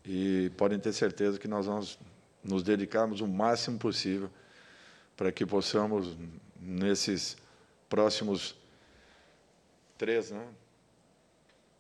E 0.05 0.51
podem 0.57 0.78
ter 0.78 0.93
certeza 0.93 1.39
que 1.39 1.49
nós 1.49 1.66
vamos 1.66 1.99
nos 2.43 2.62
dedicarmos 2.62 3.20
o 3.20 3.26
máximo 3.26 3.78
possível 3.78 4.30
para 5.16 5.32
que 5.32 5.45
possamos, 5.45 6.16
nesses 6.61 7.36
próximos 7.89 8.55
três, 9.99 10.30
né? 10.30 10.47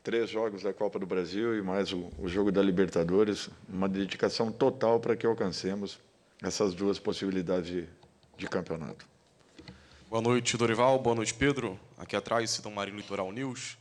Três 0.08 0.30
jogos 0.30 0.62
da 0.62 0.72
Copa 0.72 0.98
do 0.98 1.04
Brasil 1.04 1.58
e 1.58 1.60
mais 1.60 1.92
o, 1.92 2.08
o 2.18 2.26
jogo 2.26 2.50
da 2.50 2.62
Libertadores, 2.62 3.50
uma 3.68 3.86
dedicação 3.86 4.50
total 4.50 4.98
para 4.98 5.14
que 5.14 5.26
alcancemos 5.26 5.98
essas 6.42 6.72
duas 6.72 6.98
possibilidades 6.98 7.70
de, 7.70 7.88
de 8.38 8.48
campeonato. 8.48 9.06
Boa 10.08 10.22
noite, 10.22 10.56
Dorival. 10.56 10.98
Boa 10.98 11.14
noite, 11.14 11.34
Pedro. 11.34 11.78
Aqui 11.98 12.16
atrás, 12.16 12.48
Cidão 12.48 12.72
Marinho 12.72 12.96
Litoral 12.96 13.30
News 13.30 13.76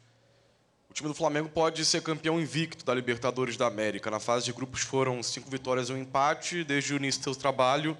time 0.98 1.10
do 1.10 1.14
Flamengo 1.14 1.48
pode 1.48 1.86
ser 1.86 2.02
campeão 2.02 2.42
invicto 2.42 2.84
da 2.84 2.92
Libertadores 2.92 3.56
da 3.56 3.68
América. 3.68 4.10
Na 4.10 4.20
fase 4.20 4.46
de 4.46 4.52
grupos 4.52 4.82
foram 4.82 5.22
cinco 5.22 5.48
vitórias 5.48 5.90
e 5.90 5.94
um 5.94 5.98
empate 5.98 6.64
desde 6.64 6.92
o 6.92 6.98
início 6.98 7.22
do 7.22 7.24
seu 7.26 7.36
trabalho. 7.36 7.96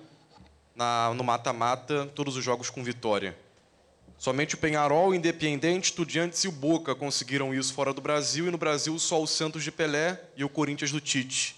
Na, 0.76 1.14
no 1.14 1.24
mata-mata, 1.24 2.08
todos 2.16 2.36
os 2.36 2.44
jogos 2.44 2.72
com 2.72 2.84
vitória. 2.84 3.38
Somente 4.18 4.56
o 4.56 4.58
Penharol, 4.58 5.10
o 5.10 5.16
Independiente, 5.16 5.90
Estudiantes 5.90 6.44
e 6.44 6.48
o 6.48 6.52
Boca 6.52 6.96
conseguiram 6.96 7.54
isso 7.54 7.74
fora 7.74 7.94
do 7.94 8.02
Brasil 8.02 8.48
e 8.48 8.52
no 8.52 8.58
Brasil 8.58 8.98
só 8.98 9.22
o 9.22 9.28
Santos 9.28 9.64
de 9.64 9.72
Pelé 9.72 10.20
e 10.36 10.44
o 10.44 10.50
Corinthians 10.50 10.92
do 10.92 11.00
Tite. 11.00 11.56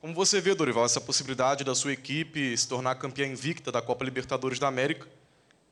Como 0.00 0.12
você 0.12 0.40
vê, 0.40 0.54
Dorival, 0.54 0.84
essa 0.84 1.00
possibilidade 1.00 1.64
da 1.64 1.74
sua 1.74 1.92
equipe 1.92 2.56
se 2.56 2.68
tornar 2.68 2.96
campeã 2.96 3.26
invicta 3.26 3.72
da 3.72 3.80
Copa 3.80 4.04
Libertadores 4.04 4.58
da 4.58 4.68
América 4.68 5.06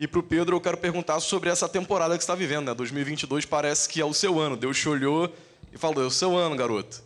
e 0.00 0.08
para 0.08 0.18
o 0.18 0.22
Pedro, 0.22 0.56
eu 0.56 0.60
quero 0.60 0.76
perguntar 0.76 1.20
sobre 1.20 1.50
essa 1.50 1.68
temporada 1.68 2.16
que 2.16 2.22
está 2.22 2.34
vivendo. 2.34 2.66
Né? 2.66 2.74
2022 2.74 3.44
parece 3.44 3.88
que 3.88 4.00
é 4.00 4.04
o 4.04 4.12
seu 4.12 4.40
ano. 4.40 4.56
Deus 4.56 4.78
te 4.78 4.88
olhou 4.88 5.32
e 5.72 5.78
falou: 5.78 6.02
é 6.02 6.06
o 6.06 6.10
seu 6.10 6.36
ano, 6.36 6.56
garoto. 6.56 7.02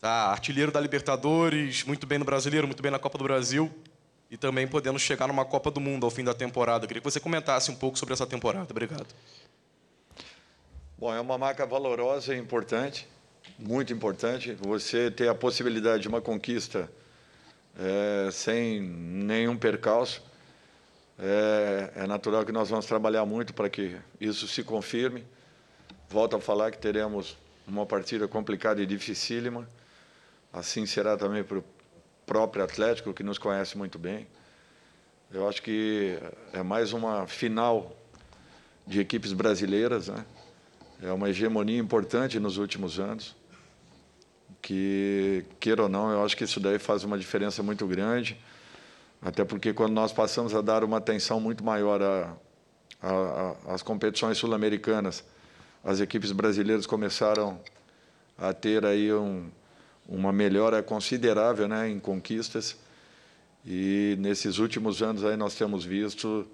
Tá, 0.00 0.26
artilheiro 0.26 0.72
da 0.72 0.80
Libertadores, 0.80 1.84
muito 1.84 2.06
bem 2.06 2.18
no 2.18 2.24
Brasileiro, 2.24 2.66
muito 2.66 2.82
bem 2.82 2.90
na 2.90 2.98
Copa 2.98 3.18
do 3.18 3.24
Brasil 3.24 3.70
e 4.30 4.36
também 4.36 4.66
podendo 4.66 4.98
chegar 4.98 5.26
numa 5.26 5.44
Copa 5.44 5.70
do 5.70 5.80
Mundo 5.80 6.04
ao 6.04 6.10
fim 6.10 6.22
da 6.22 6.32
temporada. 6.32 6.84
Eu 6.84 6.88
queria 6.88 7.00
que 7.00 7.10
você 7.10 7.18
comentasse 7.18 7.70
um 7.70 7.74
pouco 7.74 7.98
sobre 7.98 8.14
essa 8.14 8.26
temporada. 8.26 8.68
Obrigado. 8.70 9.06
Bom, 10.96 11.12
é 11.12 11.20
uma 11.20 11.36
marca 11.36 11.66
valorosa 11.66 12.34
e 12.34 12.38
importante, 12.38 13.08
muito 13.58 13.92
importante. 13.92 14.52
Você 14.60 15.10
ter 15.10 15.28
a 15.28 15.34
possibilidade 15.34 16.02
de 16.02 16.08
uma 16.08 16.20
conquista 16.20 16.90
é, 17.78 18.30
sem 18.30 18.80
nenhum 18.80 19.56
percalço 19.56 20.22
é, 21.18 21.92
é 21.96 22.06
natural 22.06 22.44
que 22.44 22.52
nós 22.52 22.70
vamos 22.70 22.86
trabalhar 22.86 23.26
muito 23.26 23.52
para 23.52 23.68
que 23.68 23.96
isso 24.20 24.46
se 24.46 24.62
confirme. 24.62 25.24
Volto 26.08 26.36
a 26.36 26.40
falar 26.40 26.70
que 26.70 26.78
teremos 26.78 27.36
uma 27.66 27.84
partida 27.84 28.28
complicada 28.28 28.80
e 28.82 28.86
dificílima. 28.86 29.68
Assim 30.52 30.86
será 30.86 31.16
também 31.16 31.44
para 31.44 31.58
o 31.58 31.64
próprio 32.30 32.62
Atlético, 32.62 33.12
que 33.12 33.24
nos 33.24 33.38
conhece 33.38 33.76
muito 33.76 33.98
bem. 33.98 34.24
Eu 35.32 35.48
acho 35.48 35.60
que 35.60 36.16
é 36.52 36.62
mais 36.62 36.92
uma 36.92 37.26
final 37.26 37.90
de 38.86 39.00
equipes 39.00 39.32
brasileiras, 39.32 40.06
né? 40.06 40.24
É 41.02 41.12
uma 41.12 41.28
hegemonia 41.28 41.76
importante 41.76 42.38
nos 42.38 42.56
últimos 42.56 43.00
anos. 43.00 43.34
Que, 44.62 45.44
queira 45.58 45.82
ou 45.82 45.88
não, 45.88 46.12
eu 46.12 46.24
acho 46.24 46.36
que 46.36 46.44
isso 46.44 46.60
daí 46.60 46.78
faz 46.78 47.02
uma 47.02 47.18
diferença 47.18 47.64
muito 47.64 47.84
grande. 47.84 48.38
Até 49.20 49.44
porque 49.44 49.72
quando 49.72 49.92
nós 49.92 50.12
passamos 50.12 50.54
a 50.54 50.60
dar 50.60 50.84
uma 50.84 50.98
atenção 50.98 51.40
muito 51.40 51.64
maior 51.64 52.00
às 53.66 53.82
competições 53.82 54.38
sul-americanas, 54.38 55.24
as 55.82 55.98
equipes 55.98 56.30
brasileiras 56.30 56.86
começaram 56.86 57.60
a 58.38 58.52
ter 58.52 58.86
aí 58.86 59.12
um, 59.12 59.50
uma 60.10 60.32
melhora 60.32 60.82
considerável 60.82 61.68
né, 61.68 61.88
em 61.88 62.00
conquistas. 62.00 62.76
E 63.64 64.16
nesses 64.18 64.58
últimos 64.58 65.00
anos 65.02 65.24
aí 65.24 65.36
nós 65.36 65.54
temos 65.54 65.84
visto 65.84 66.46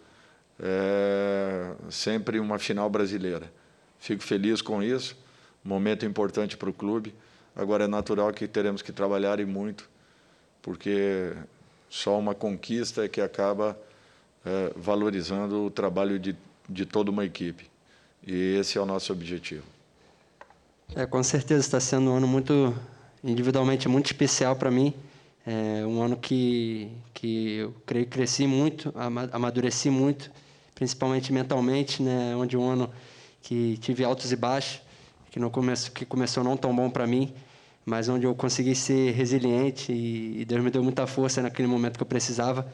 é, 0.60 1.72
sempre 1.88 2.38
uma 2.38 2.58
final 2.58 2.90
brasileira. 2.90 3.50
Fico 3.98 4.22
feliz 4.22 4.60
com 4.60 4.82
isso, 4.82 5.16
momento 5.64 6.04
importante 6.04 6.56
para 6.56 6.68
o 6.68 6.72
clube. 6.72 7.14
Agora 7.54 7.84
é 7.84 7.86
natural 7.86 8.30
que 8.32 8.46
teremos 8.46 8.82
que 8.82 8.92
trabalhar 8.92 9.40
e 9.40 9.46
muito, 9.46 9.88
porque 10.60 11.32
só 11.88 12.18
uma 12.18 12.34
conquista 12.34 13.08
que 13.08 13.20
acaba 13.22 13.78
é, 14.44 14.72
valorizando 14.76 15.64
o 15.64 15.70
trabalho 15.70 16.18
de, 16.18 16.36
de 16.68 16.84
toda 16.84 17.10
uma 17.10 17.24
equipe. 17.24 17.70
E 18.26 18.56
esse 18.58 18.76
é 18.76 18.80
o 18.80 18.84
nosso 18.84 19.12
objetivo. 19.12 19.64
É, 20.94 21.06
com 21.06 21.22
certeza 21.22 21.60
está 21.60 21.80
sendo 21.80 22.10
um 22.10 22.16
ano 22.16 22.28
muito 22.28 22.74
individualmente 23.26 23.88
muito 23.88 24.06
especial 24.06 24.56
para 24.56 24.70
mim. 24.70 24.94
É 25.46 25.86
um 25.86 26.02
ano 26.02 26.16
que, 26.16 26.90
que 27.12 27.56
eu 27.56 27.74
creio 27.84 28.06
cresci 28.06 28.46
muito, 28.46 28.92
amadureci 29.32 29.90
muito, 29.90 30.30
principalmente 30.74 31.32
mentalmente, 31.32 32.02
né? 32.02 32.34
onde 32.36 32.56
um 32.56 32.68
ano 32.68 32.90
que 33.42 33.76
tive 33.78 34.02
altos 34.04 34.32
e 34.32 34.36
baixos, 34.36 34.80
que, 35.30 35.38
no 35.38 35.50
começo, 35.50 35.92
que 35.92 36.04
começou 36.04 36.42
não 36.42 36.56
tão 36.56 36.74
bom 36.74 36.90
para 36.90 37.06
mim, 37.06 37.32
mas 37.84 38.08
onde 38.08 38.26
eu 38.26 38.34
consegui 38.34 38.74
ser 38.74 39.12
resiliente 39.12 39.92
e, 39.92 40.40
e 40.40 40.44
Deus 40.44 40.64
me 40.64 40.70
deu 40.70 40.82
muita 40.82 41.06
força 41.06 41.40
naquele 41.40 41.68
momento 41.68 41.96
que 41.96 42.02
eu 42.02 42.06
precisava. 42.06 42.66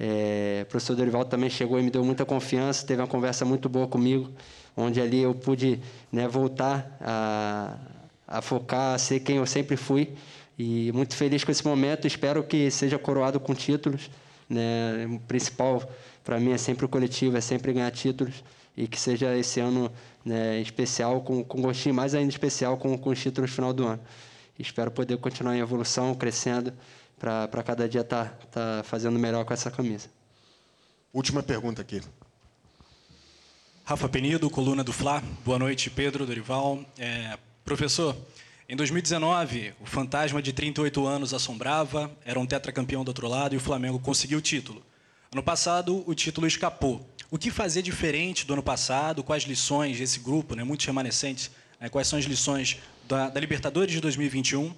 É, 0.00 0.62
o 0.62 0.66
professor 0.70 0.96
Dorival 0.96 1.26
também 1.26 1.50
chegou 1.50 1.78
e 1.78 1.82
me 1.82 1.90
deu 1.90 2.02
muita 2.04 2.24
confiança, 2.24 2.86
teve 2.86 3.02
uma 3.02 3.06
conversa 3.06 3.44
muito 3.44 3.68
boa 3.68 3.86
comigo, 3.86 4.30
onde 4.74 5.00
ali 5.00 5.20
eu 5.20 5.34
pude 5.34 5.78
né, 6.10 6.26
voltar 6.26 6.96
a, 7.00 7.76
a 8.34 8.42
focar, 8.42 8.94
a 8.94 8.98
ser 8.98 9.20
quem 9.20 9.36
eu 9.36 9.46
sempre 9.46 9.76
fui. 9.76 10.12
E 10.58 10.90
muito 10.92 11.14
feliz 11.14 11.44
com 11.44 11.50
esse 11.50 11.64
momento, 11.64 12.06
espero 12.06 12.42
que 12.42 12.70
seja 12.70 12.98
coroado 12.98 13.38
com 13.38 13.54
títulos. 13.54 14.10
Né? 14.48 15.06
O 15.06 15.18
principal 15.20 15.82
para 16.22 16.38
mim 16.40 16.52
é 16.52 16.58
sempre 16.58 16.84
o 16.84 16.88
coletivo, 16.88 17.36
é 17.36 17.40
sempre 17.40 17.72
ganhar 17.72 17.90
títulos. 17.90 18.42
E 18.76 18.88
que 18.88 18.98
seja 18.98 19.36
esse 19.36 19.60
ano 19.60 19.90
né, 20.24 20.60
especial, 20.60 21.20
com, 21.20 21.44
com 21.44 21.62
gostinho 21.62 21.94
mais 21.94 22.12
ainda 22.14 22.30
especial 22.30 22.76
com, 22.76 22.98
com 22.98 23.10
os 23.10 23.20
títulos 23.20 23.50
no 23.50 23.54
final 23.54 23.72
do 23.72 23.86
ano. 23.86 24.00
Espero 24.58 24.90
poder 24.90 25.16
continuar 25.18 25.56
em 25.56 25.60
evolução, 25.60 26.14
crescendo, 26.14 26.72
para 27.18 27.62
cada 27.62 27.88
dia 27.88 28.00
estar 28.00 28.36
tá, 28.50 28.78
tá 28.78 28.82
fazendo 28.84 29.18
melhor 29.18 29.44
com 29.44 29.54
essa 29.54 29.70
camisa. 29.70 30.08
Última 31.12 31.42
pergunta 31.42 31.82
aqui. 31.82 32.00
Rafa 33.84 34.08
Penido, 34.08 34.50
coluna 34.50 34.82
do 34.82 34.92
Fla. 34.92 35.22
Boa 35.44 35.58
noite, 35.58 35.90
Pedro, 35.90 36.26
Dorival. 36.26 36.84
É, 36.98 37.38
professor, 37.64 38.16
em 38.68 38.76
2019, 38.76 39.74
o 39.80 39.86
fantasma 39.86 40.40
de 40.42 40.52
38 40.52 41.06
anos 41.06 41.34
assombrava, 41.34 42.10
era 42.24 42.38
um 42.38 42.46
tetracampeão 42.46 43.04
do 43.04 43.08
outro 43.08 43.28
lado 43.28 43.54
e 43.54 43.58
o 43.58 43.60
Flamengo 43.60 43.98
conseguiu 43.98 44.38
o 44.38 44.42
título. 44.42 44.82
Ano 45.32 45.42
passado, 45.42 46.04
o 46.06 46.14
título 46.14 46.46
escapou. 46.46 47.08
O 47.30 47.38
que 47.38 47.50
fazer 47.50 47.82
diferente 47.82 48.46
do 48.46 48.52
ano 48.52 48.62
passado? 48.62 49.24
Quais 49.24 49.42
lições 49.44 49.98
desse 49.98 50.20
grupo, 50.20 50.54
né, 50.54 50.62
muitos 50.62 50.86
remanescentes, 50.86 51.50
né, 51.80 51.88
quais 51.88 52.06
são 52.06 52.18
as 52.18 52.24
lições 52.24 52.78
da, 53.08 53.28
da 53.28 53.40
Libertadores 53.40 53.92
de 53.92 54.00
2021. 54.00 54.74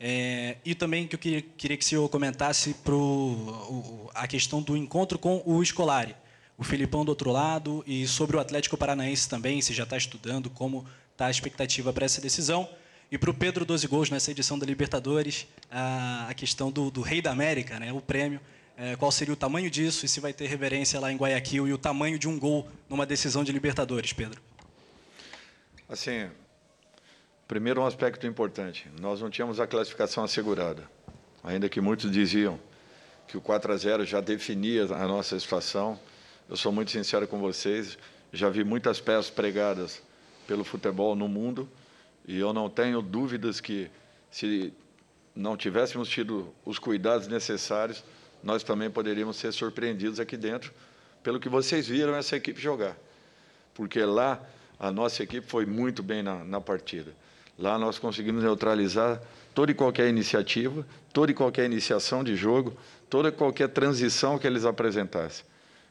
É, 0.00 0.56
e 0.64 0.74
também 0.74 1.06
que 1.06 1.14
eu 1.14 1.18
queria, 1.18 1.42
queria 1.42 1.76
que 1.76 1.84
o 1.84 1.86
senhor 1.86 2.08
comentasse 2.08 2.74
pro, 2.82 4.10
a 4.14 4.26
questão 4.26 4.60
do 4.60 4.76
encontro 4.76 5.18
com 5.18 5.42
o 5.46 5.62
Escolari. 5.62 6.16
O 6.58 6.64
Filipão 6.64 7.04
do 7.04 7.10
outro 7.10 7.30
lado 7.30 7.84
e 7.86 8.06
sobre 8.06 8.36
o 8.36 8.40
Atlético 8.40 8.76
Paranaense 8.76 9.28
também, 9.28 9.62
se 9.62 9.72
já 9.72 9.84
está 9.84 9.96
estudando 9.96 10.50
como 10.50 10.84
está 11.22 11.26
a 11.26 11.30
expectativa 11.30 11.92
para 11.92 12.04
essa 12.04 12.20
decisão. 12.20 12.68
E 13.10 13.16
para 13.16 13.30
o 13.30 13.34
Pedro 13.34 13.64
12 13.64 13.86
Gols 13.86 14.10
nessa 14.10 14.30
edição 14.30 14.58
da 14.58 14.66
Libertadores, 14.66 15.46
a, 15.70 16.32
questão 16.34 16.70
do, 16.70 16.90
do, 16.90 17.02
Rei 17.02 17.20
da 17.20 17.30
América, 17.30 17.78
né, 17.78 17.92
o 17.92 18.00
prêmio, 18.00 18.40
é, 18.76 18.96
qual 18.96 19.12
seria 19.12 19.34
o 19.34 19.36
tamanho 19.36 19.70
disso 19.70 20.04
e 20.04 20.08
se 20.08 20.18
vai 20.18 20.32
ter 20.32 20.46
reverência 20.46 20.98
lá 20.98 21.12
em 21.12 21.16
Guayaquil 21.16 21.68
e 21.68 21.72
o 21.72 21.78
tamanho 21.78 22.18
de 22.18 22.26
um 22.26 22.38
gol 22.38 22.66
numa 22.88 23.04
decisão 23.04 23.44
de 23.44 23.52
Libertadores, 23.52 24.12
Pedro? 24.12 24.40
Assim, 25.88 26.28
Primeiro, 27.46 27.82
um 27.82 27.86
aspecto 27.86 28.26
importante: 28.26 28.90
nós 28.98 29.20
não 29.20 29.28
tínhamos 29.28 29.60
a 29.60 29.66
classificação 29.66 30.24
assegurada, 30.24 30.88
ainda 31.44 31.68
que 31.68 31.82
muitos 31.82 32.10
diziam 32.10 32.58
que 33.28 33.36
o 33.36 33.42
4 33.42 33.72
a 33.72 33.76
0 33.76 34.06
já 34.06 34.22
definia 34.22 34.84
a 34.84 35.06
nossa 35.06 35.38
situação. 35.38 36.00
Eu 36.48 36.56
sou 36.56 36.72
muito 36.72 36.90
sincero 36.90 37.28
com 37.28 37.38
vocês, 37.38 37.98
já 38.32 38.48
vi 38.48 38.64
muitas 38.64 39.00
peças 39.00 39.28
pregadas 39.28 40.00
pelo 40.46 40.64
futebol 40.64 41.14
no 41.14 41.28
mundo 41.28 41.68
e 42.26 42.38
eu 42.38 42.52
não 42.52 42.68
tenho 42.68 43.02
dúvidas 43.02 43.60
que 43.60 43.90
se 44.30 44.72
não 45.34 45.56
tivéssemos 45.56 46.08
tido 46.08 46.52
os 46.64 46.78
cuidados 46.78 47.26
necessários, 47.26 48.04
nós 48.42 48.62
também 48.62 48.90
poderíamos 48.90 49.36
ser 49.36 49.52
surpreendidos 49.52 50.20
aqui 50.20 50.36
dentro 50.36 50.72
pelo 51.22 51.40
que 51.40 51.48
vocês 51.48 51.86
viram 51.86 52.14
essa 52.14 52.36
equipe 52.36 52.60
jogar. 52.60 52.96
Porque 53.74 54.04
lá 54.04 54.40
a 54.78 54.90
nossa 54.90 55.22
equipe 55.22 55.46
foi 55.46 55.64
muito 55.64 56.02
bem 56.02 56.22
na, 56.22 56.44
na 56.44 56.60
partida. 56.60 57.14
Lá 57.58 57.78
nós 57.78 57.98
conseguimos 57.98 58.42
neutralizar 58.42 59.20
toda 59.54 59.70
e 59.70 59.74
qualquer 59.74 60.08
iniciativa, 60.08 60.86
toda 61.12 61.30
e 61.30 61.34
qualquer 61.34 61.66
iniciação 61.66 62.24
de 62.24 62.34
jogo, 62.34 62.76
toda 63.08 63.28
e 63.28 63.32
qualquer 63.32 63.68
transição 63.68 64.38
que 64.38 64.46
eles 64.46 64.64
apresentassem. 64.64 65.44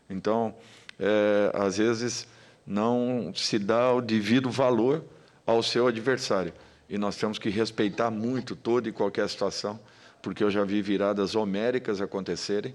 Então, 0.10 0.54
é, 0.99 1.52
às 1.54 1.78
vezes, 1.78 2.28
não 2.66 3.34
se 3.36 3.57
dá 3.57 3.93
o 3.93 4.01
devido 4.01 4.49
valor 4.49 5.03
ao 5.45 5.62
seu 5.64 5.88
adversário. 5.88 6.53
E 6.89 6.97
nós 6.97 7.16
temos 7.16 7.39
que 7.39 7.49
respeitar 7.49 8.12
muito 8.12 8.55
toda 8.55 8.89
e 8.89 8.91
qualquer 8.91 9.28
situação, 9.30 9.80
porque 10.22 10.43
eu 10.43 10.51
já 10.51 10.64
vi 10.64 10.82
viradas 10.82 11.36
homéricas 11.36 12.01
acontecerem, 12.01 12.74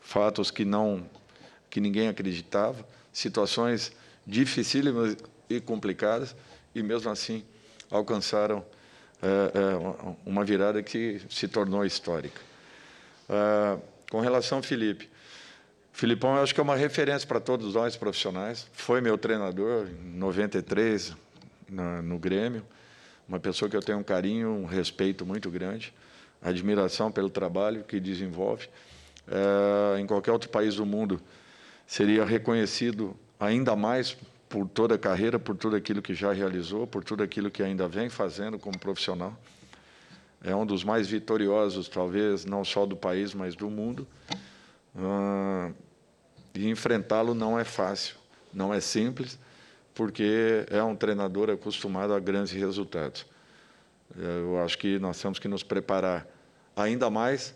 fatos 0.00 0.50
que 0.50 0.64
não 0.64 1.08
que 1.70 1.80
ninguém 1.80 2.08
acreditava, 2.08 2.86
situações 3.10 3.92
dificílimas 4.26 5.16
e 5.48 5.58
complicadas, 5.58 6.36
e 6.74 6.82
mesmo 6.82 7.10
assim 7.10 7.44
alcançaram 7.90 8.64
é, 9.22 9.26
é, 9.26 10.18
uma 10.26 10.44
virada 10.44 10.82
que 10.82 11.20
se 11.30 11.48
tornou 11.48 11.84
histórica. 11.84 12.40
É, 13.28 13.78
com 14.10 14.20
relação 14.20 14.58
ao 14.58 14.62
Felipe, 14.62 15.08
Filipão, 15.92 16.34
eu 16.36 16.42
acho 16.42 16.54
que 16.54 16.60
é 16.60 16.62
uma 16.62 16.74
referência 16.74 17.28
para 17.28 17.38
todos 17.38 17.74
nós 17.74 17.96
profissionais. 17.96 18.66
Foi 18.72 19.00
meu 19.00 19.18
treinador 19.18 19.86
em 19.86 20.18
93 20.18 21.14
na, 21.68 22.02
no 22.02 22.18
Grêmio, 22.18 22.64
uma 23.28 23.38
pessoa 23.38 23.68
que 23.68 23.76
eu 23.76 23.82
tenho 23.82 23.98
um 23.98 24.02
carinho, 24.02 24.48
um 24.50 24.64
respeito 24.64 25.24
muito 25.24 25.50
grande, 25.50 25.92
admiração 26.40 27.12
pelo 27.12 27.30
trabalho 27.30 27.84
que 27.84 28.00
desenvolve. 28.00 28.68
É, 29.28 30.00
em 30.00 30.06
qualquer 30.06 30.32
outro 30.32 30.48
país 30.48 30.76
do 30.76 30.84
mundo 30.84 31.20
seria 31.86 32.24
reconhecido 32.24 33.14
ainda 33.38 33.76
mais 33.76 34.16
por 34.48 34.66
toda 34.66 34.96
a 34.96 34.98
carreira, 34.98 35.38
por 35.38 35.56
tudo 35.56 35.76
aquilo 35.76 36.02
que 36.02 36.14
já 36.14 36.32
realizou, 36.32 36.86
por 36.86 37.04
tudo 37.04 37.22
aquilo 37.22 37.50
que 37.50 37.62
ainda 37.62 37.86
vem 37.86 38.08
fazendo 38.08 38.58
como 38.58 38.78
profissional. 38.78 39.38
É 40.42 40.56
um 40.56 40.66
dos 40.66 40.82
mais 40.82 41.06
vitoriosos, 41.06 41.88
talvez, 41.88 42.44
não 42.44 42.64
só 42.64 42.84
do 42.84 42.96
país, 42.96 43.32
mas 43.32 43.54
do 43.54 43.70
mundo. 43.70 44.06
Ah, 44.96 45.70
e 46.54 46.68
enfrentá-lo 46.68 47.34
não 47.34 47.58
é 47.58 47.64
fácil, 47.64 48.16
não 48.52 48.72
é 48.72 48.80
simples, 48.80 49.38
porque 49.94 50.66
é 50.70 50.82
um 50.82 50.94
treinador 50.94 51.50
acostumado 51.50 52.12
a 52.12 52.20
grandes 52.20 52.52
resultados. 52.52 53.26
Eu 54.16 54.62
acho 54.62 54.76
que 54.78 54.98
nós 54.98 55.20
temos 55.20 55.38
que 55.38 55.48
nos 55.48 55.62
preparar 55.62 56.26
ainda 56.76 57.08
mais, 57.08 57.54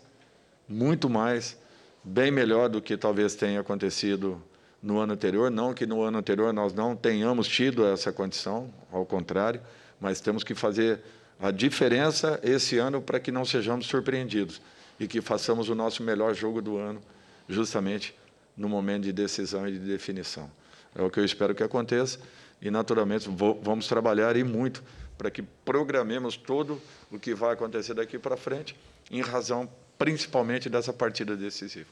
muito 0.67 1.09
mais, 1.09 1.57
bem 2.03 2.31
melhor 2.31 2.69
do 2.69 2.81
que 2.81 2.97
talvez 2.97 3.35
tenha 3.35 3.59
acontecido 3.59 4.41
no 4.81 4.99
ano 4.99 5.13
anterior. 5.13 5.51
Não 5.51 5.73
que 5.73 5.85
no 5.85 6.01
ano 6.01 6.17
anterior 6.17 6.51
nós 6.53 6.73
não 6.73 6.95
tenhamos 6.95 7.47
tido 7.47 7.85
essa 7.85 8.11
condição, 8.11 8.73
ao 8.91 9.05
contrário, 9.05 9.61
mas 9.99 10.19
temos 10.19 10.43
que 10.43 10.55
fazer 10.55 11.01
a 11.39 11.51
diferença 11.51 12.39
esse 12.43 12.77
ano 12.77 13.01
para 13.01 13.19
que 13.19 13.31
não 13.31 13.45
sejamos 13.45 13.85
surpreendidos 13.85 14.59
e 14.99 15.07
que 15.07 15.21
façamos 15.21 15.69
o 15.69 15.75
nosso 15.75 16.01
melhor 16.01 16.33
jogo 16.33 16.61
do 16.61 16.77
ano, 16.77 17.01
justamente 17.47 18.15
no 18.55 18.67
momento 18.67 19.03
de 19.03 19.13
decisão 19.13 19.67
e 19.67 19.71
de 19.71 19.79
definição. 19.79 20.49
É 20.95 21.01
o 21.01 21.09
que 21.09 21.19
eu 21.19 21.25
espero 21.25 21.53
que 21.53 21.63
aconteça 21.63 22.19
e, 22.61 22.71
naturalmente, 22.71 23.29
vou, 23.29 23.59
vamos 23.61 23.87
trabalhar 23.87 24.35
e 24.35 24.43
muito 24.43 24.83
para 25.17 25.31
que 25.31 25.41
programemos 25.41 26.37
todo 26.37 26.81
o 27.11 27.19
que 27.19 27.33
vai 27.33 27.53
acontecer 27.53 27.93
daqui 27.93 28.19
para 28.19 28.37
frente, 28.37 28.75
em 29.09 29.21
razão 29.21 29.69
principalmente 29.97 30.69
dessa 30.69 30.93
partida 30.93 31.35
decisiva. 31.35 31.89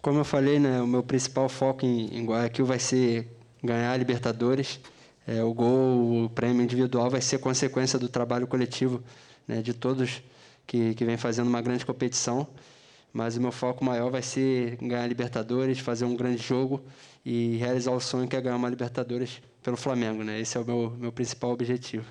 Como 0.00 0.18
eu 0.18 0.24
falei, 0.24 0.58
né, 0.58 0.80
o 0.80 0.86
meu 0.86 1.02
principal 1.02 1.48
foco 1.48 1.84
em, 1.84 2.06
em 2.16 2.24
Guayaquil 2.24 2.64
vai 2.64 2.78
ser 2.78 3.28
ganhar 3.62 3.92
a 3.92 3.96
Libertadores. 3.96 4.80
É, 5.26 5.44
o 5.44 5.52
gol, 5.52 6.24
o 6.24 6.30
prêmio 6.30 6.62
individual 6.62 7.10
vai 7.10 7.20
ser 7.20 7.38
consequência 7.38 7.98
do 7.98 8.08
trabalho 8.08 8.46
coletivo 8.46 9.02
né, 9.46 9.60
de 9.60 9.74
todos 9.74 10.22
que, 10.66 10.94
que 10.94 11.04
vem 11.04 11.18
fazendo 11.18 11.48
uma 11.48 11.60
grande 11.60 11.84
competição. 11.84 12.48
Mas 13.12 13.36
o 13.36 13.40
meu 13.40 13.50
foco 13.50 13.84
maior 13.84 14.10
vai 14.10 14.22
ser 14.22 14.76
ganhar 14.76 15.02
a 15.02 15.06
Libertadores, 15.06 15.78
fazer 15.78 16.04
um 16.04 16.16
grande 16.16 16.42
jogo 16.42 16.82
e 17.24 17.56
realizar 17.56 17.90
o 17.90 18.00
sonho 18.00 18.28
que 18.28 18.36
é 18.36 18.40
ganhar 18.40 18.56
uma 18.56 18.68
Libertadores 18.68 19.42
pelo 19.62 19.76
Flamengo. 19.76 20.22
Né? 20.22 20.40
Esse 20.40 20.56
é 20.56 20.60
o 20.60 20.64
meu, 20.64 20.90
meu 20.98 21.12
principal 21.12 21.50
objetivo. 21.50 22.06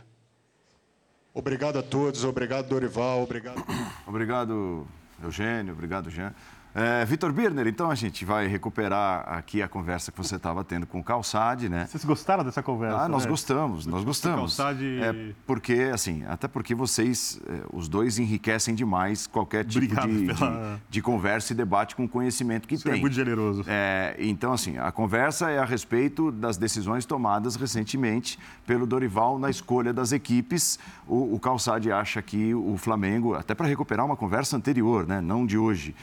Obrigado 1.34 1.78
a 1.78 1.84
todos, 1.84 2.24
obrigado 2.26 2.68
Dorival, 2.68 3.24
obrigado. 3.24 3.64
Obrigado, 4.06 4.86
Eugênio, 5.24 5.74
obrigado, 5.74 6.10
Jean. 6.10 6.34
É, 6.74 7.04
Vitor 7.04 7.32
Birner, 7.34 7.68
então 7.68 7.90
a 7.90 7.96
gente 7.96 8.24
vai 8.24 8.48
recuperar 8.48 9.26
aqui 9.28 9.62
a 9.62 9.68
conversa 9.68 10.12
que 10.12 10.18
você 10.18 10.36
estava 10.36 10.64
tendo 10.64 10.86
com 10.86 11.00
o 11.00 11.04
Calçade, 11.04 11.68
né? 11.68 11.88
Vocês 11.88 12.06
gostaram 12.06 12.44
dessa 12.44 12.62
conversa? 12.62 13.02
Ah, 13.02 13.08
nós 13.08 13.24
né? 13.24 13.30
gostamos, 13.30 13.86
nós 13.86 14.04
gostamos. 14.04 14.56
Calçade... 14.56 15.00
É 15.02 15.34
porque, 15.48 15.90
assim, 15.92 16.24
até 16.28 16.48
porque 16.48 16.76
vocês, 16.76 17.42
é, 17.48 17.62
os 17.74 17.90
dois, 17.90 18.20
enriquecem 18.20 18.76
demais 18.76 19.26
qualquer 19.26 19.66
tipo 19.66 19.88
de, 19.88 19.96
pela... 19.96 20.78
de, 20.78 20.82
de, 20.90 21.02
conversa 21.02 21.54
e 21.54 21.56
debate 21.56 21.96
com 21.96 22.06
o 22.06 22.10
conhecimento 22.10 22.68
que 22.68 22.78
Você 22.78 22.90
tem. 22.90 23.00
é 23.00 23.02
muito 23.02 23.14
generoso. 23.14 23.64
É, 23.68 24.16
então, 24.20 24.54
assim, 24.54 24.78
a 24.78 24.92
conversa 24.92 25.50
é 25.50 25.58
a 25.58 25.66
respeito 25.66 26.32
das 26.32 26.56
decisões 26.58 27.06
tomadas 27.06 27.56
recentemente 27.56 28.38
pelo 28.68 28.86
Dorival 28.86 29.40
na 29.40 29.50
escolha 29.50 29.92
das 29.92 30.12
equipes. 30.12 30.78
O, 31.08 31.34
o 31.34 31.40
Calçade 31.40 31.92
acha 31.92 32.22
que 32.22 32.54
o 32.54 32.78
Flamengo, 32.78 33.34
até 33.34 33.56
para 33.56 33.66
recuperar 33.66 34.06
uma 34.06 34.16
conversa 34.16 34.56
anterior, 34.56 35.08
né, 35.08 35.20
não 35.20 35.46
de 35.46 35.58
hoje, 35.58 35.96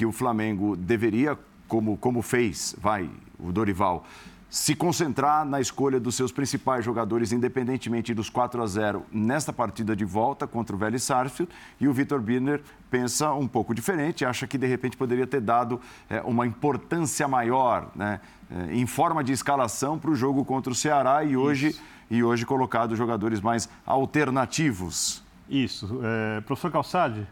que 0.00 0.06
o 0.06 0.12
Flamengo 0.12 0.74
deveria, 0.74 1.38
como, 1.68 1.94
como 1.94 2.22
fez, 2.22 2.74
vai, 2.80 3.10
o 3.38 3.52
Dorival, 3.52 4.06
se 4.48 4.74
concentrar 4.74 5.44
na 5.44 5.60
escolha 5.60 6.00
dos 6.00 6.14
seus 6.14 6.32
principais 6.32 6.82
jogadores, 6.82 7.32
independentemente 7.32 8.14
dos 8.14 8.30
4 8.30 8.62
a 8.62 8.66
0 8.66 9.04
nesta 9.12 9.52
partida 9.52 9.94
de 9.94 10.06
volta 10.06 10.46
contra 10.46 10.74
o 10.74 10.78
Vélez 10.78 11.02
Sarsfield. 11.02 11.52
E 11.78 11.86
o 11.86 11.92
Vitor 11.92 12.18
Birner 12.18 12.62
pensa 12.90 13.34
um 13.34 13.46
pouco 13.46 13.74
diferente, 13.74 14.24
acha 14.24 14.46
que 14.46 14.56
de 14.56 14.66
repente 14.66 14.96
poderia 14.96 15.26
ter 15.26 15.42
dado 15.42 15.78
é, 16.08 16.22
uma 16.22 16.46
importância 16.46 17.28
maior, 17.28 17.90
né, 17.94 18.22
é, 18.50 18.74
em 18.74 18.86
forma 18.86 19.22
de 19.22 19.32
escalação 19.32 19.98
para 19.98 20.10
o 20.10 20.14
jogo 20.14 20.46
contra 20.46 20.72
o 20.72 20.74
Ceará 20.74 21.22
e 21.24 21.36
hoje, 21.36 21.78
e 22.10 22.24
hoje 22.24 22.46
colocado 22.46 22.96
jogadores 22.96 23.42
mais 23.42 23.68
alternativos. 23.84 25.22
Isso. 25.46 26.00
É, 26.02 26.40
professor 26.40 26.72
Calçade, 26.72 27.28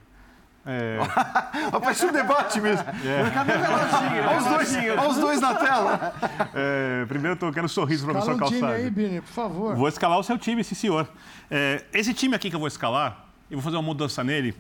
é... 0.71 0.99
Rapaz, 1.73 2.03
um 2.05 2.13
debate 2.13 2.61
mesmo. 2.61 2.85
É. 2.87 3.31
Cadê 3.31 3.53
o 3.53 3.59
reloginho? 3.59 4.29
Olha 4.29 4.39
os 4.39 4.45
dois, 4.45 4.77
olha 4.77 5.09
os 5.09 5.17
dois 5.17 5.41
na 5.41 5.55
tela. 5.55 6.15
É, 6.55 7.07
primeiro 7.07 7.39
eu 7.41 7.53
quero 7.55 7.65
um 7.65 7.69
sorriso 7.71 8.05
para 8.05 8.19
o 8.19 8.23
professor 8.23 8.43
um 8.43 8.51
time 8.51 8.71
aí, 8.71 8.91
Birner, 8.91 9.23
por 9.23 9.33
favor. 9.33 9.75
Vou 9.75 9.89
escalar 9.89 10.19
o 10.19 10.23
seu 10.23 10.37
time, 10.37 10.63
sim 10.63 10.75
senhor. 10.75 11.09
É, 11.51 11.85
esse 11.95 12.13
time 12.13 12.37
aqui 12.37 12.51
que 12.51 12.57
eu 12.57 12.61
vou 12.61 12.69
escalar, 12.69 13.25
eu 13.51 13.57
vou 13.57 13.65
fazer 13.65 13.77
uma 13.77 13.83
mudança 13.83 14.23
nele. 14.23 14.55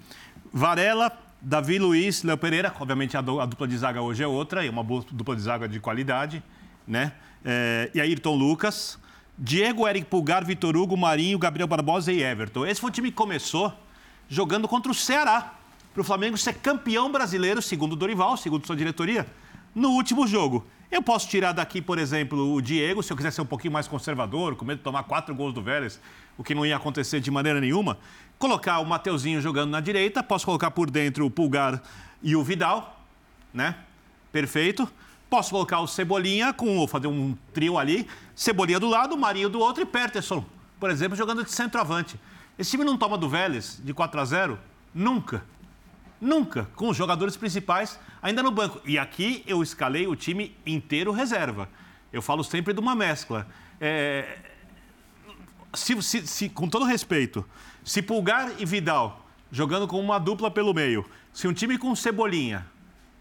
Varela, 0.51 1.13
Davi 1.43 1.79
Luiz, 1.79 2.23
Léo 2.23 2.39
Pereira. 2.39 2.75
Obviamente 2.81 3.15
a, 3.15 3.21
dupla 3.21 3.69
de 3.69 3.77
zaga 3.77 4.01
hoje 4.01 4.23
é 4.23 4.27
outra, 4.27 4.65
é 4.65 4.71
uma 4.71 4.83
dupla 4.83 5.37
de 5.37 5.43
zaga 5.43 5.69
de 5.69 5.79
qualidade. 5.79 6.43
Né? 6.87 7.13
É, 7.45 7.91
e 7.95 8.01
Ayrton 8.01 8.35
Lucas. 8.35 8.99
Diego, 9.37 9.87
Eric 9.87 10.07
Pulgar, 10.07 10.43
Vitor 10.43 10.75
Hugo, 10.75 10.97
Marinho, 10.97 11.39
Gabriel 11.39 11.69
Barbosa 11.69 12.11
e 12.11 12.23
Everton. 12.23 12.65
Esse 12.65 12.81
foi 12.81 12.89
o 12.89 12.93
time 12.93 13.11
que 13.11 13.17
começou 13.17 13.73
jogando 14.27 14.67
contra 14.67 14.91
o 14.91 14.95
Ceará 14.95 15.58
para 15.99 16.03
o 16.03 16.05
Flamengo 16.05 16.39
ser 16.39 16.55
campeão 16.55 17.11
brasileiro, 17.11 17.61
segundo 17.61 17.95
o 17.95 17.97
Dorival, 17.97 18.37
segundo 18.37 18.65
sua 18.65 18.77
diretoria, 18.77 19.27
no 19.75 19.91
último 19.91 20.29
jogo. 20.29 20.65
Eu 20.93 21.03
posso 21.03 21.29
tirar 21.29 21.51
daqui, 21.51 21.83
por 21.83 21.99
exemplo, 21.99 22.55
o 22.55 22.63
Diego, 22.63 23.03
se 23.03 23.13
eu 23.13 23.17
quiser 23.17 23.33
ser 23.33 23.41
um 23.41 23.47
pouquinho 23.47 23.73
mais 23.73 23.89
conservador, 23.89 24.55
com 24.55 24.65
medo 24.65 24.79
de 24.79 24.85
tomar 24.85 25.03
quatro 25.03 25.35
gols 25.35 25.53
do 25.53 25.61
Vélez, 25.61 26.01
o 26.37 26.45
que 26.45 26.55
não 26.55 26.65
ia 26.65 26.77
acontecer 26.77 27.19
de 27.19 27.33
maneira 27.33 27.61
nenhuma. 27.61 27.99
Colocar 28.39 28.79
o 28.79 28.85
Mateuzinho 28.85 29.41
jogando 29.41 29.71
na 29.71 29.81
direita, 29.81 30.23
posso 30.23 30.47
colocar 30.47 30.71
por 30.71 30.89
dentro 30.89 31.27
o 31.27 31.31
Pulgar 31.33 31.83
e 32.23 32.37
o 32.37 32.45
Vidal, 32.45 33.05
né? 33.53 33.75
Perfeito. 34.31 34.89
Posso 35.29 35.51
colocar 35.51 35.81
o 35.81 35.89
Cebolinha, 35.89 36.53
com 36.53 36.87
fazer 36.87 37.09
um 37.09 37.37
trio 37.53 37.77
ali, 37.77 38.07
Cebolinha 38.37 38.79
do 38.79 38.89
lado, 38.89 39.17
Marinho 39.17 39.49
do 39.49 39.59
outro 39.59 39.83
e 39.83 39.87
Peterson, 39.87 40.45
por 40.79 40.91
exemplo, 40.91 41.17
jogando 41.17 41.43
de 41.43 41.51
centroavante. 41.51 42.21
Esse 42.57 42.71
time 42.71 42.85
não 42.85 42.97
toma 42.97 43.19
do 43.19 43.29
Vélez 43.29 43.81
de 43.83 43.93
4 43.93 44.21
a 44.21 44.25
0 44.25 44.59
nunca. 44.95 45.43
Nunca, 46.21 46.69
com 46.75 46.89
os 46.89 46.97
jogadores 46.97 47.37
principais 47.37 47.99
ainda 48.21 48.43
no 48.43 48.51
banco. 48.51 48.81
E 48.85 48.99
aqui 48.99 49.43
eu 49.47 49.63
escalei 49.63 50.07
o 50.07 50.17
time 50.17 50.57
inteiro 50.67 51.13
reserva. 51.13 51.69
Eu 52.13 52.21
falo 52.21 52.43
sempre 52.43 52.73
de 52.73 52.81
uma 52.81 52.95
mescla. 52.95 53.47
É... 53.81 54.39
Se, 55.75 56.01
se, 56.03 56.27
se, 56.27 56.49
com 56.49 56.69
todo 56.69 56.85
respeito, 56.85 57.45
se 57.85 58.03
Pulgar 58.03 58.53
e 58.59 58.65
Vidal 58.65 59.27
jogando 59.51 59.87
com 59.87 60.01
uma 60.01 60.19
dupla 60.19 60.51
pelo 60.51 60.75
meio, 60.75 61.09
se 61.33 61.47
um 61.47 61.53
time 61.53 61.79
com 61.79 61.95
Cebolinha, 61.95 62.67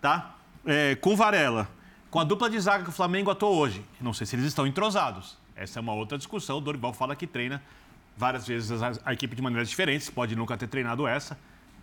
tá? 0.01 0.35
É, 0.65 0.95
com 0.95 1.15
Varela, 1.15 1.69
com 2.09 2.19
a 2.19 2.23
dupla 2.23 2.49
de 2.49 2.59
zaga 2.59 2.83
que 2.83 2.89
o 2.89 2.93
Flamengo 2.93 3.31
atuou 3.31 3.55
hoje, 3.55 3.85
não 4.01 4.13
sei 4.13 4.25
se 4.25 4.35
eles 4.35 4.45
estão 4.47 4.65
entrosados. 4.65 5.37
Essa 5.55 5.79
é 5.79 5.81
uma 5.81 5.93
outra 5.93 6.17
discussão. 6.17 6.57
O 6.57 6.61
Dorival 6.61 6.93
fala 6.93 7.15
que 7.15 7.25
treina 7.25 7.61
várias 8.15 8.47
vezes 8.47 8.81
a, 8.81 8.91
a 9.05 9.13
equipe 9.13 9.35
de 9.35 9.41
maneiras 9.41 9.69
diferentes, 9.69 10.09
pode 10.09 10.35
nunca 10.35 10.57
ter 10.57 10.67
treinado 10.67 11.07
essa. 11.07 11.37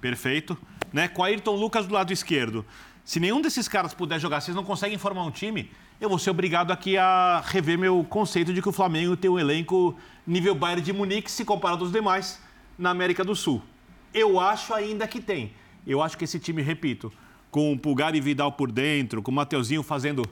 Perfeito. 0.05 0.55
Né? 0.93 1.09
Com 1.09 1.25
Ayrton 1.25 1.57
Lucas 1.57 1.87
do 1.87 1.95
lado 1.95 2.13
esquerdo. 2.13 2.63
Se 3.07 3.19
nenhum 3.19 3.41
desses 3.41 3.67
caras 3.67 3.95
puder 3.95 4.21
jogar, 4.21 4.43
vocês 4.43 4.55
não 4.55 4.63
conseguem 4.63 4.99
formar 4.99 5.23
um 5.23 5.31
time, 5.31 5.71
eu 5.99 6.11
vou 6.11 6.19
ser 6.19 6.29
obrigado 6.29 6.73
aqui 6.73 6.99
a 6.99 7.43
rever 7.47 7.79
meu 7.79 8.05
conceito 8.05 8.53
de 8.53 8.61
que 8.61 8.69
o 8.69 8.73
Flamengo 8.73 9.17
tem 9.17 9.31
um 9.31 9.39
elenco 9.39 9.99
nível 10.27 10.55
Bayern 10.55 10.83
de 10.83 10.93
Munique 10.93 11.31
se 11.31 11.43
comparado 11.43 11.85
aos 11.85 11.91
demais 11.91 12.39
na 12.79 12.91
América 12.91 13.25
do 13.25 13.35
Sul. 13.35 13.63
Eu 14.13 14.39
acho 14.39 14.75
ainda 14.75 15.09
que 15.09 15.23
tem. 15.23 15.53
Eu 15.87 16.03
acho 16.03 16.19
que 16.19 16.25
esse 16.25 16.39
time, 16.39 16.61
repito, 16.61 17.11
com 17.51 17.73
o 17.73 17.79
Pulgar 17.79 18.15
e 18.15 18.21
Vidal 18.21 18.53
por 18.53 18.71
dentro, 18.71 19.23
com 19.23 19.31
o 19.31 19.35
Mateuzinho 19.35 19.83
fazendo 19.83 20.23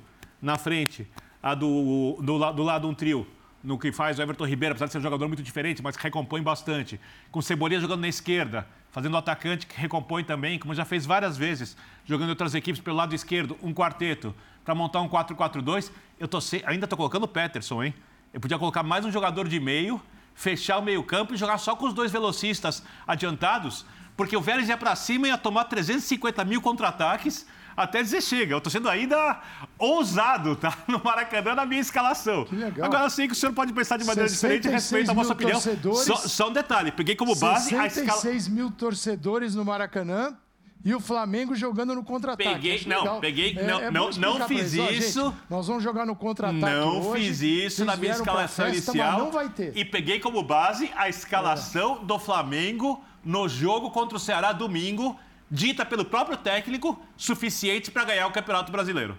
na 0.41 0.59
frente, 0.59 1.09
a 1.43 1.55
do, 1.55 2.19
do, 2.21 2.53
do 2.53 2.63
lado 2.63 2.87
um 2.87 2.93
trio, 2.93 3.27
no 3.63 3.79
que 3.79 3.93
faz 3.93 4.19
o 4.19 4.23
Everton 4.23 4.45
Ribeiro, 4.45 4.73
apesar 4.73 4.87
de 4.87 4.93
ser 4.93 4.99
um 4.99 5.03
jogador 5.03 5.29
muito 5.29 5.43
diferente, 5.43 5.83
mas 5.83 5.97
que 5.97 6.03
recompõe 6.03 6.43
bastante. 6.43 7.01
Com 7.31 7.39
o 7.39 7.43
Cebolinha 7.43 7.81
jogando 7.81 8.01
na 8.01 8.09
esquerda, 8.09 8.67
fazendo 8.91 9.15
o 9.15 9.17
atacante 9.17 9.67
que 9.67 9.81
recompõe 9.81 10.25
também, 10.25 10.59
como 10.59 10.75
já 10.75 10.85
fez 10.85 11.07
várias 11.07 11.37
vezes, 11.37 11.77
jogando 12.05 12.31
outras 12.31 12.55
equipes 12.55 12.81
pelo 12.81 12.97
lado 12.97 13.15
esquerdo, 13.15 13.57
um 13.63 13.73
quarteto, 13.73 14.35
para 14.65 14.75
montar 14.75 15.01
um 15.01 15.09
4-4-2. 15.09 15.91
Eu 16.19 16.27
tô 16.27 16.41
se... 16.41 16.63
ainda 16.67 16.87
estou 16.87 16.97
colocando 16.97 17.25
o 17.25 17.29
Peterson, 17.29 17.85
hein? 17.85 17.95
Eu 18.33 18.41
podia 18.41 18.59
colocar 18.59 18.83
mais 18.83 19.05
um 19.05 19.13
jogador 19.13 19.47
de 19.47 19.61
meio, 19.61 20.01
fechar 20.35 20.79
o 20.79 20.83
meio-campo 20.83 21.35
e 21.35 21.37
jogar 21.37 21.59
só 21.59 21.77
com 21.77 21.87
os 21.87 21.95
dois 21.95 22.11
velocistas 22.11 22.83
adiantados, 23.07 23.85
porque 24.17 24.37
o 24.37 24.41
Vélez 24.41 24.69
ia 24.69 24.77
para 24.77 24.97
cima 24.97 25.27
e 25.27 25.31
ia 25.31 25.39
tomar 25.39 25.65
350 25.65 26.45
mil 26.45 26.61
contra-ataques 26.61 27.47
até 27.77 28.03
dizer 28.03 28.21
chega. 28.23 28.55
Eu 28.55 28.59
estou 28.59 28.71
sendo 28.71 28.89
ainda 28.89 29.41
ousado, 29.79 30.57
tá? 30.57 30.77
No 30.89 31.03
Maracanã 31.03 31.55
na 31.55 31.65
minha 31.65 31.81
escalação. 31.81 32.45
Que 32.45 32.57
legal. 32.57 32.87
Agora 32.87 33.05
eu 33.05 33.11
sei 33.11 33.27
que 33.27 33.33
o 33.33 33.37
senhor 33.37 33.53
pode 33.53 33.73
pensar 33.73 33.97
de 33.97 34.05
maneira 34.05 34.29
diferente, 34.29 34.69
respeito 34.69 35.11
a 35.11 35.15
vossa 35.15 35.33
opinião. 35.33 35.61
Só, 35.61 36.17
só, 36.17 36.49
um 36.49 36.53
detalhe, 36.53 36.93
peguei 36.93 37.15
como 37.15 37.35
base 37.35 37.75
a 37.75 37.87
escala. 37.87 38.21
66 38.21 38.49
mil 38.49 38.71
torcedores 38.71 39.55
no 39.55 39.65
Maracanã. 39.65 40.37
E 40.85 40.93
o 40.95 41.01
Flamengo 41.01 41.55
jogando 41.55 41.95
no 41.95 42.03
contra-ataque. 42.03 42.55
Peguei, 42.55 42.83
não, 42.87 42.99
legal. 42.99 43.21
peguei, 43.21 43.57
é, 43.57 43.65
não, 43.65 43.81
é 43.81 43.91
não, 43.91 44.11
não 44.39 44.49
fiz 44.49 44.73
isso. 44.73 44.83
Ó, 44.83 45.31
gente, 45.31 45.37
nós 45.49 45.69
vamos 45.69 45.83
jogar 45.83 46.05
no 46.05 46.17
contra-ataque 46.17 46.61
Não 46.61 47.01
hoje. 47.03 47.27
fiz 47.27 47.41
isso 47.41 47.85
na 47.85 47.97
minha 47.97 48.13
escalação 48.13 48.67
festa, 48.67 48.91
inicial. 48.91 49.19
não 49.19 49.31
vai 49.31 49.49
ter. 49.49 49.77
E 49.77 49.85
peguei 49.85 50.19
como 50.19 50.43
base 50.43 50.91
a 50.97 51.09
escalação 51.09 52.01
é. 52.03 52.05
do 52.05 52.19
Flamengo 52.19 53.03
no 53.25 53.49
jogo 53.49 53.91
contra 53.93 54.17
o 54.17 54.21
Ceará 54.21 54.53
domingo, 54.53 55.17
dita 55.53 55.85
pelo 55.85 56.05
próprio 56.05 56.37
técnico, 56.39 57.01
suficiente 57.17 57.91
para 57.91 58.05
ganhar 58.05 58.27
o 58.27 58.33
Campeonato 58.33 58.73
Brasileiro. 58.73 59.19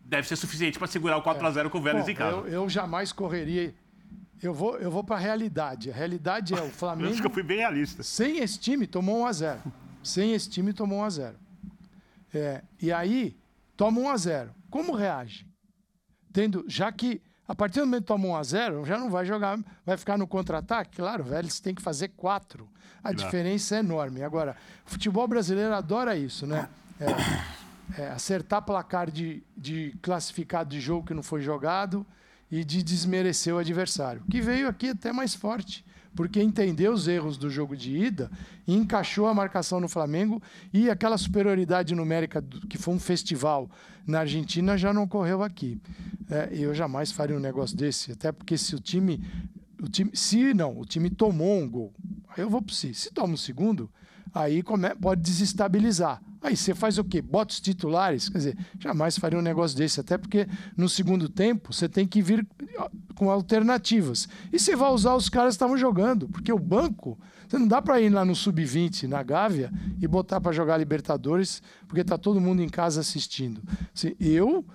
Deve 0.00 0.28
ser 0.28 0.36
suficiente 0.36 0.78
para 0.78 0.86
segurar 0.86 1.16
o 1.16 1.22
4 1.22 1.46
a 1.46 1.50
0 1.50 1.70
com 1.70 1.78
o 1.78 1.82
Vélez 1.82 2.04
Bom, 2.04 2.10
em 2.10 2.14
casa. 2.14 2.36
Eu, 2.36 2.46
eu 2.46 2.68
jamais 2.68 3.10
correria 3.10 3.74
eu 4.42 4.52
vou, 4.52 4.78
eu 4.78 4.90
vou 4.90 5.02
para 5.02 5.16
a 5.16 5.18
realidade. 5.18 5.90
A 5.90 5.94
realidade 5.94 6.54
é 6.54 6.60
o 6.60 6.68
Flamengo. 6.68 7.08
eu 7.08 7.12
acho 7.12 7.20
que 7.20 7.26
eu 7.26 7.32
fui 7.32 7.42
bem 7.42 7.58
realista. 7.58 8.02
Sem 8.02 8.38
esse 8.38 8.58
time, 8.58 8.86
tomou 8.86 9.22
1 9.22 9.26
a 9.26 9.32
0 9.32 9.60
Sem 10.02 10.32
esse 10.34 10.50
time, 10.50 10.72
tomou 10.72 10.98
1 11.00 11.04
a 11.04 11.10
0 11.10 11.36
é, 12.34 12.62
E 12.80 12.92
aí, 12.92 13.36
toma 13.76 14.00
1 14.00 14.10
a 14.10 14.16
0 14.16 14.54
Como 14.70 14.94
reage? 14.94 15.46
Tendo, 16.32 16.64
já 16.68 16.90
que 16.92 17.22
a 17.46 17.54
partir 17.54 17.80
do 17.80 17.86
momento 17.86 18.02
que 18.02 18.08
toma 18.08 18.26
1 18.28 18.36
a 18.36 18.42
0 18.42 18.84
já 18.84 18.98
não 18.98 19.10
vai 19.10 19.24
jogar, 19.24 19.58
vai 19.84 19.96
ficar 19.96 20.16
no 20.16 20.26
contra-ataque. 20.26 20.96
Claro, 20.96 21.22
o 21.22 21.26
Vélez 21.26 21.60
tem 21.60 21.74
que 21.74 21.82
fazer 21.82 22.08
quatro. 22.16 22.68
A 22.98 23.12
claro. 23.12 23.16
diferença 23.16 23.76
é 23.76 23.78
enorme. 23.80 24.22
Agora, 24.22 24.56
o 24.86 24.90
futebol 24.90 25.28
brasileiro 25.28 25.74
adora 25.74 26.16
isso, 26.16 26.46
né? 26.46 26.68
É, 26.98 28.02
é, 28.02 28.08
acertar 28.08 28.62
placar 28.62 29.10
de, 29.10 29.42
de 29.56 29.94
classificado 30.00 30.70
de 30.70 30.80
jogo 30.80 31.06
que 31.06 31.12
não 31.12 31.22
foi 31.22 31.42
jogado 31.42 32.06
e 32.54 32.62
de 32.62 32.84
desmerecer 32.84 33.52
o 33.52 33.58
adversário, 33.58 34.22
que 34.30 34.40
veio 34.40 34.68
aqui 34.68 34.90
até 34.90 35.12
mais 35.12 35.34
forte, 35.34 35.84
porque 36.14 36.40
entendeu 36.40 36.92
os 36.92 37.08
erros 37.08 37.36
do 37.36 37.50
jogo 37.50 37.76
de 37.76 37.96
ida 37.96 38.30
e 38.64 38.72
encaixou 38.76 39.26
a 39.26 39.34
marcação 39.34 39.80
no 39.80 39.88
Flamengo 39.88 40.40
e 40.72 40.88
aquela 40.88 41.18
superioridade 41.18 41.96
numérica 41.96 42.40
que 42.70 42.78
foi 42.78 42.94
um 42.94 43.00
festival 43.00 43.68
na 44.06 44.20
Argentina 44.20 44.78
já 44.78 44.92
não 44.92 45.02
ocorreu 45.02 45.42
aqui. 45.42 45.80
É, 46.30 46.50
eu 46.52 46.72
jamais 46.72 47.10
faria 47.10 47.36
um 47.36 47.40
negócio 47.40 47.76
desse, 47.76 48.12
até 48.12 48.30
porque 48.30 48.56
se 48.56 48.76
o 48.76 48.78
time, 48.78 49.20
o 49.82 49.88
time, 49.88 50.12
se 50.14 50.54
não, 50.54 50.78
o 50.78 50.84
time 50.84 51.10
tomou 51.10 51.58
um 51.58 51.68
gol, 51.68 51.92
aí 52.28 52.44
eu 52.44 52.48
vou 52.48 52.62
para 52.62 52.72
si. 52.72 52.94
Se 52.94 53.10
toma 53.10 53.34
um 53.34 53.36
segundo, 53.36 53.90
aí 54.34 54.62
pode 55.00 55.22
desestabilizar. 55.22 56.20
Aí 56.42 56.54
você 56.54 56.74
faz 56.74 56.98
o 56.98 57.04
quê? 57.04 57.22
Bota 57.22 57.54
os 57.54 57.60
titulares? 57.60 58.28
Quer 58.28 58.38
dizer, 58.38 58.58
jamais 58.78 59.18
faria 59.18 59.38
um 59.38 59.42
negócio 59.42 59.78
desse, 59.78 60.00
até 60.00 60.18
porque 60.18 60.46
no 60.76 60.90
segundo 60.90 61.26
tempo 61.26 61.72
você 61.72 61.88
tem 61.88 62.06
que 62.06 62.20
vir 62.20 62.46
com 63.14 63.30
alternativas. 63.30 64.28
E 64.52 64.58
você 64.58 64.76
vai 64.76 64.90
usar 64.90 65.14
os 65.14 65.30
caras 65.30 65.54
que 65.54 65.56
estavam 65.56 65.78
jogando, 65.78 66.28
porque 66.28 66.52
o 66.52 66.58
banco, 66.58 67.18
você 67.48 67.58
não 67.58 67.66
dá 67.66 67.80
para 67.80 67.98
ir 67.98 68.10
lá 68.10 68.26
no 68.26 68.34
sub-20 68.34 69.04
na 69.04 69.22
Gávea 69.22 69.72
e 69.98 70.06
botar 70.06 70.38
para 70.38 70.52
jogar 70.52 70.76
Libertadores, 70.76 71.62
porque 71.88 72.04
tá 72.04 72.18
todo 72.18 72.38
mundo 72.40 72.60
em 72.60 72.68
casa 72.68 73.00
assistindo. 73.00 73.62
Assim, 73.94 74.14
eu 74.20 74.66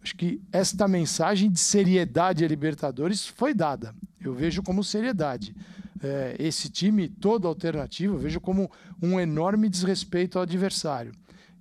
acho 0.00 0.14
que 0.14 0.40
esta 0.52 0.86
mensagem 0.86 1.50
de 1.50 1.58
seriedade 1.58 2.44
a 2.44 2.48
Libertadores 2.48 3.26
foi 3.26 3.52
dada. 3.52 3.92
Eu 4.20 4.32
vejo 4.32 4.62
como 4.62 4.84
seriedade. 4.84 5.56
É, 6.02 6.36
esse 6.38 6.68
time 6.68 7.08
todo 7.08 7.48
alternativo, 7.48 8.14
eu 8.14 8.18
vejo 8.18 8.40
como 8.40 8.70
um 9.02 9.18
enorme 9.18 9.68
desrespeito 9.68 10.38
ao 10.38 10.42
adversário 10.42 11.12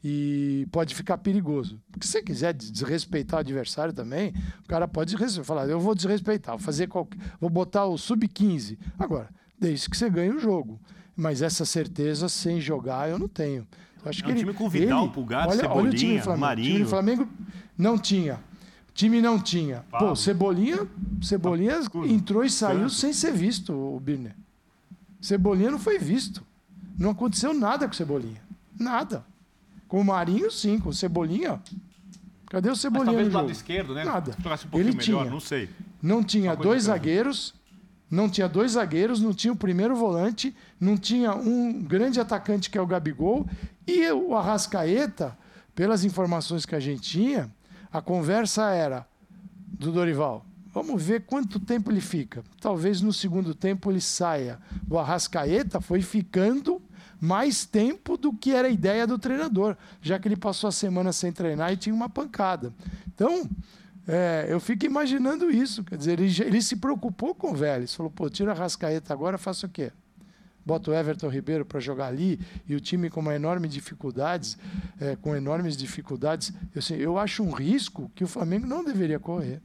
e 0.04 0.68
pode 0.72 0.94
ficar 0.94 1.18
perigoso. 1.18 1.82
Porque 1.92 2.06
se 2.06 2.14
você 2.14 2.22
quiser 2.22 2.54
desrespeitar 2.54 3.38
o 3.38 3.42
adversário 3.42 3.94
também, 3.94 4.34
o 4.64 4.68
cara 4.68 4.88
pode 4.88 5.16
falar, 5.44 5.68
eu 5.68 5.80
vou 5.80 5.96
desrespeitar, 5.96 6.56
vou 6.56 6.64
fazer 6.64 6.88
qualquer, 6.88 7.18
vou 7.40 7.50
botar 7.50 7.86
o 7.86 7.98
sub-15. 7.98 8.78
Agora, 9.00 9.30
desde 9.60 9.90
que 9.90 9.98
você 9.98 10.10
ganhe 10.10 10.32
o 10.32 10.40
jogo. 10.40 10.80
Mas 11.16 11.42
essa 11.42 11.66
certeza 11.66 12.28
sem 12.28 12.60
jogar 12.60 13.10
eu 13.10 13.18
não 13.18 13.30
tenho. 13.30 13.66
Acho 14.04 14.20
é 14.20 14.24
que 14.24 14.28
um 14.28 14.32
ele, 14.32 14.40
time 14.42 14.54
com 14.54 14.70
Vidal, 14.70 15.06
ele, 15.06 15.14
Pulgar, 15.14 15.48
olha, 15.48 15.62
Cebolinha, 15.62 15.82
olha 15.82 15.90
o 15.90 15.94
time 15.96 16.18
do 16.18 16.24
Flamengo. 16.24 16.46
Marinho. 16.46 16.68
O 16.68 16.74
time 16.74 16.84
do 16.84 16.90
Flamengo 16.90 17.30
não 17.78 17.98
tinha. 17.98 18.40
Time 18.96 19.22
não 19.22 19.38
tinha. 19.38 19.84
Pablo. 19.92 20.08
Pô, 20.08 20.16
Cebolinha, 20.16 20.88
Cebolinha 21.22 21.80
entrou 22.08 22.46
e 22.46 22.50
saiu 22.50 22.90
sem 22.90 23.12
ser 23.12 23.34
visto, 23.34 23.74
o 23.74 24.00
Birner. 24.00 24.34
Cebolinha 25.20 25.70
não 25.70 25.78
foi 25.78 26.00
visto. 26.00 26.42
Não 26.98 27.10
aconteceu 27.10 27.54
nada 27.54 27.88
com 27.88 27.94
Cebolinha. 27.94 28.42
Nada. 28.80 29.26
Com 29.90 30.00
o 30.00 30.06
Marinho, 30.06 30.50
sim. 30.50 30.80
Com 30.80 30.90
o 30.90 30.94
Cebolinha. 30.94 31.62
Cadê 32.48 32.70
o 32.70 32.72
Mas 32.72 32.80
Cebolinha 32.80 33.06
talvez 33.08 33.28
no 33.28 33.32
do 33.32 33.38
lado 33.38 33.52
esquerdo, 33.52 33.94
né? 33.94 34.06
Nada. 34.06 34.38
Um 34.72 34.80
Ele 34.80 34.92
melhor, 34.92 35.02
tinha. 35.02 35.26
não 35.26 35.40
sei. 35.42 35.70
Não 36.02 36.24
tinha 36.24 36.56
dois 36.56 36.84
zagueiros, 36.84 37.54
não 38.10 38.30
tinha 38.30 38.48
dois 38.48 38.72
zagueiros, 38.74 39.20
não 39.20 39.34
tinha 39.34 39.52
o 39.52 39.58
primeiro 39.58 39.94
volante, 39.94 40.56
não 40.80 40.96
tinha 40.96 41.36
um 41.36 41.84
grande 41.84 42.18
atacante 42.20 42.70
que 42.70 42.78
é 42.78 42.82
o 42.82 42.88
Gabigol 42.88 43.46
e 43.86 44.10
o 44.12 44.36
Arrascaeta, 44.36 45.38
pelas 45.74 46.06
informações 46.06 46.66
que 46.66 46.76
a 46.76 46.80
gente 46.80 47.02
tinha, 47.02 47.52
a 47.98 48.02
conversa 48.02 48.72
era 48.72 49.08
do 49.68 49.92
Dorival. 49.92 50.46
Vamos 50.74 51.02
ver 51.02 51.22
quanto 51.22 51.60
tempo 51.60 51.90
ele 51.90 52.02
fica. 52.02 52.44
Talvez 52.60 53.02
no 53.02 53.14
segundo 53.14 53.56
tempo 53.56 53.90
ele 53.90 54.02
saia. 54.02 54.60
O 54.90 55.00
Arrascaeta 55.00 55.80
foi 55.80 56.02
ficando 56.02 56.82
mais 57.22 57.66
tempo 57.66 58.18
do 58.18 58.34
que 58.34 58.52
era 58.54 58.68
a 58.68 58.72
ideia 58.72 59.08
do 59.08 59.18
treinador, 59.18 59.78
já 60.02 60.20
que 60.20 60.28
ele 60.28 60.36
passou 60.36 60.68
a 60.68 60.72
semana 60.72 61.14
sem 61.14 61.32
treinar 61.32 61.72
e 61.72 61.78
tinha 61.78 61.96
uma 61.96 62.10
pancada. 62.10 62.74
Então, 63.08 63.50
é, 64.06 64.48
eu 64.50 64.60
fico 64.60 64.86
imaginando 64.86 65.50
isso. 65.50 65.82
Quer 65.86 65.98
dizer, 65.98 66.20
ele, 66.20 66.44
ele 66.44 66.62
se 66.62 66.76
preocupou 66.76 67.34
com 67.34 67.52
o 67.52 67.56
Vélez. 67.56 67.96
Falou, 67.96 68.12
pô, 68.12 68.30
tira 68.30 68.52
a 68.52 68.56
Rascaeta 68.56 69.14
agora, 69.14 69.38
faça 69.38 69.66
o 69.66 69.70
quê? 69.70 69.94
Bota 70.66 70.92
o 70.92 70.94
Everton 70.94 71.30
Ribeiro 71.30 71.64
para 71.64 71.80
jogar 71.80 72.08
ali 72.08 72.40
e 72.68 72.76
o 72.76 72.80
time 72.80 73.10
com 73.10 73.20
uma 73.20 73.36
enorme 73.36 73.68
dificuldades, 73.68 74.58
é, 75.00 75.16
com 75.16 75.36
enormes 75.36 75.78
dificuldades. 75.78 76.52
Eu, 76.74 76.80
assim, 76.80 76.96
eu 76.96 77.18
acho 77.20 77.44
um 77.44 77.52
risco 77.52 78.12
que 78.16 78.24
o 78.24 78.28
Flamengo 78.28 78.66
não 78.66 78.84
deveria 78.84 79.20
correr. 79.20 79.62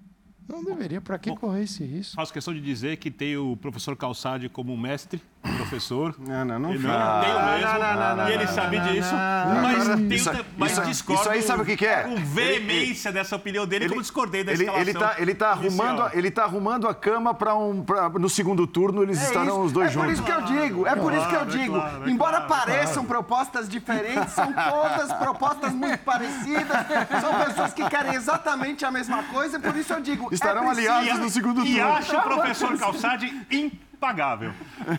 Não 0.47 0.65
deveria. 0.65 1.01
Para 1.01 1.19
que 1.19 1.35
correr 1.37 1.63
esse 1.63 1.85
risco? 1.85 2.17
Faço 2.17 2.33
questão 2.33 2.53
de 2.53 2.61
dizer 2.61 2.97
que 2.97 3.11
tem 3.11 3.37
o 3.37 3.57
professor 3.57 3.97
Calçade 3.97 4.49
como 4.49 4.77
mestre, 4.77 5.23
professor. 5.57 6.15
Não, 6.19 6.45
não, 6.45 6.59
não 6.59 6.71
Ele 6.75 6.87
fala. 6.87 7.21
tem 7.25 7.33
o 7.33 7.45
mesmo, 7.45 7.61
Não, 7.61 7.79
não, 7.79 7.95
não, 8.11 8.17
não, 8.17 8.29
e 8.29 8.33
ele 8.33 8.45
não, 8.45 8.53
sabe 8.53 8.79
não, 8.79 8.87
disso, 8.93 9.13
não, 9.15 9.63
mas, 9.63 9.89
não, 9.89 9.97
tem, 9.97 10.13
isso- 10.17 10.31
mas 10.57 10.73
isso- 10.73 10.83
discordo 10.83 11.23
isso 11.23 11.31
aí 11.31 11.43
sabe 11.43 11.63
o 11.63 11.65
que 11.65 11.77
que 11.77 11.87
é? 11.87 12.03
com 12.03 12.17
veemência 12.17 13.11
dessa 13.13 13.37
opinião 13.37 13.67
dele, 13.67 13.89
como 13.89 14.01
discordei 14.03 14.45
da 14.45 14.53
Ele, 14.53 14.65
escalação 14.65 14.89
ele, 14.89 14.99
tá, 14.99 15.15
ele, 15.19 15.35
tá 15.35 15.51
arrumando, 15.51 15.91
inicial. 15.91 16.11
ele 16.13 16.31
tá 16.31 16.45
arrumando 16.45 16.89
a 16.89 16.95
cama 16.95 17.33
para 17.35 17.55
um. 17.55 17.83
Pra, 17.83 18.09
no 18.11 18.29
segundo 18.29 18.67
turno 18.67 19.03
eles 19.03 19.19
É 19.21 19.25
estarão 19.25 19.57
isso. 19.57 19.61
os 19.63 19.73
dois 19.73 19.89
é 19.89 19.93
juntos. 19.93 20.07
por 20.07 20.13
isso 20.13 20.23
que 20.23 20.33
eu 20.33 20.43
digo, 20.43 20.87
é 20.87 20.95
por 20.95 21.13
isso 21.13 21.27
que 21.29 21.35
eu 21.35 21.41
Claro, 21.41 21.55
é 21.55 21.59
digo. 21.59 21.75
claro, 21.75 22.05
é 22.07 22.11
Embora 22.11 22.41
claro, 22.43 22.67
pareçam 22.67 23.05
propostas 23.05 23.69
diferentes, 23.69 24.33
são 24.33 24.53
todas 24.53 25.13
propostas 25.15 25.73
muito 25.73 25.99
parecidas. 26.01 26.87
São 27.21 27.35
pessoas 27.45 27.73
que 27.73 27.89
querem 27.89 28.15
exatamente 28.15 28.85
a 28.85 28.91
mesma 28.91 29.23
coisa, 29.25 29.57
e 29.57 29.61
por 29.61 29.75
isso 29.77 29.93
eu 29.93 30.01
digo. 30.01 30.29
Estarão 30.33 30.65
é 30.65 30.67
preciso- 30.75 30.93
aliados 30.93 31.21
no 31.23 31.31
segundo 31.31 31.65
E 31.65 31.77
turno. 31.77 31.93
acha 31.95 32.19
o 32.19 32.23
professor 32.23 32.77
Calçade 32.79 33.33
impagável. 34.01 34.53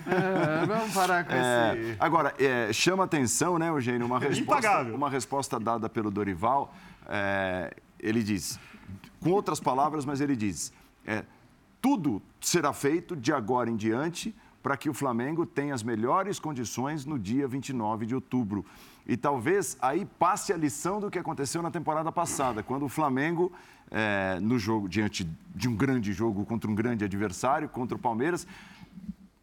É, 0.06 0.66
vamos 0.68 0.94
parar 0.94 1.24
com 1.26 1.34
É, 1.34 1.76
esse. 1.76 1.96
agora, 2.00 2.36
é, 2.38 2.72
chama 2.72 3.04
atenção, 3.04 3.58
né, 3.58 3.70
Eugênio, 3.70 4.06
uma 4.06 4.20
resposta, 4.20 4.42
Impagável. 4.44 4.96
uma 4.96 5.10
resposta 5.10 5.60
dada 5.60 5.90
pelo 5.90 6.12
Dorival. 6.12 6.74
é, 7.10 7.74
ele 8.00 8.22
diz, 8.24 8.60
com 9.20 9.32
outras 9.32 9.60
palavras, 9.60 10.06
mas 10.06 10.22
ele 10.22 10.36
diz: 10.36 10.72
é, 11.06 11.24
tudo 11.82 12.22
será 12.40 12.72
feito 12.74 13.16
de 13.16 13.34
agora 13.34 13.70
em 13.72 13.76
diante 13.76 14.36
para 14.62 14.78
que 14.78 14.88
o 14.90 14.94
Flamengo 14.94 15.44
tenha 15.48 15.74
as 15.74 15.82
melhores 15.82 16.40
condições 16.40 17.04
no 17.04 17.18
dia 17.18 17.48
29 17.48 18.06
de 18.06 18.14
outubro. 18.14 18.64
E 19.08 19.18
talvez 19.18 19.76
aí 19.82 20.06
passe 20.06 20.54
a 20.54 20.58
lição 20.58 21.00
do 21.00 21.10
que 21.10 21.18
aconteceu 21.18 21.64
na 21.64 21.72
temporada 21.72 22.12
passada, 22.12 22.62
quando 22.62 22.86
o 22.86 22.90
Flamengo, 22.90 23.52
é, 23.90 24.40
no 24.40 24.60
jogo, 24.60 24.88
diante 24.88 25.28
de 25.56 25.68
um 25.68 25.76
grande 25.76 26.14
jogo 26.14 26.46
contra 26.46 26.70
um 26.70 26.76
grande 26.76 27.04
adversário, 27.04 27.68
contra 27.68 27.96
o 27.98 28.00
Palmeiras, 28.00 28.46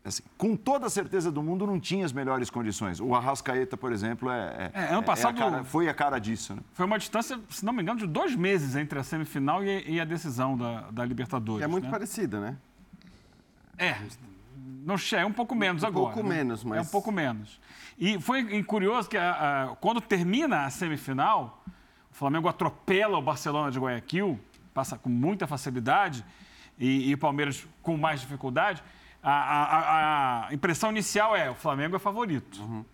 assim, 0.08 0.22
com 0.36 0.56
toda 0.56 0.86
a 0.86 0.90
certeza 0.90 1.30
do 1.30 1.42
mundo, 1.42 1.66
não 1.66 1.78
tinha 1.78 2.04
as 2.04 2.12
melhores 2.12 2.50
condições. 2.50 3.00
O 3.00 3.14
Arrascaeta, 3.14 3.76
por 3.76 3.92
exemplo, 3.92 4.30
é, 4.30 4.70
É, 4.74 4.84
ano 4.88 4.98
a 4.98 5.02
passado- 5.02 5.38
cara- 5.38 5.64
foi 5.64 5.88
a 5.88 5.94
cara 5.94 6.18
disso. 6.18 6.54
Né? 6.54 6.60
Foi 6.72 6.84
uma 6.86 6.98
distância, 6.98 7.38
se 7.50 7.64
não 7.64 7.72
me 7.72 7.82
engano, 7.82 7.98
de 8.00 8.06
dois 8.06 8.34
meses 8.34 8.74
entre 8.76 8.98
a 8.98 9.02
semifinal 9.04 9.62
e, 9.64 9.84
e 9.92 10.00
a 10.00 10.04
decisão 10.04 10.56
da, 10.56 10.90
da 10.90 11.04
Libertadores. 11.04 11.58
Que 11.60 11.64
é 11.64 11.68
muito 11.68 11.84
né? 11.84 11.90
parecida, 11.90 12.40
né? 12.40 12.56
É. 13.76 13.96
Não 14.84 14.96
é 15.16 15.24
um 15.24 15.32
pouco 15.32 15.54
menos 15.54 15.82
Um 15.82 15.86
agora. 15.86 16.14
pouco 16.14 16.28
né? 16.28 16.36
menos, 16.36 16.64
mas- 16.64 16.78
É 16.78 16.80
um 16.82 16.90
pouco 16.92 17.12
menos. 17.12 17.60
E 17.98 18.20
foi 18.20 18.62
curioso 18.62 19.08
que 19.08 19.16
a- 19.16 19.70
a- 19.72 19.76
quando 19.76 20.00
termina 20.00 20.64
a 20.64 20.70
semifinal, 20.70 21.62
o 22.10 22.14
Flamengo 22.14 22.48
atropela 22.48 23.18
o 23.18 23.22
Barcelona 23.22 23.70
de 23.70 23.78
Guayaquil, 23.78 24.38
passa 24.72 24.96
com 24.96 25.08
muita 25.08 25.46
facilidade, 25.46 26.24
e, 26.78 27.10
e 27.10 27.14
o 27.14 27.18
Palmeiras 27.18 27.66
com 27.82 27.96
mais 27.96 28.20
dificuldade. 28.20 28.82
A, 29.22 29.30
a- 29.32 30.46
a- 30.48 30.54
impressão 30.54 30.90
inicial 30.90 31.34
é: 31.36 31.50
o 31.50 31.54
Flamengo 31.54 31.96
é 31.96 31.98
favorito. 31.98 32.60
Uhum. 32.62 32.84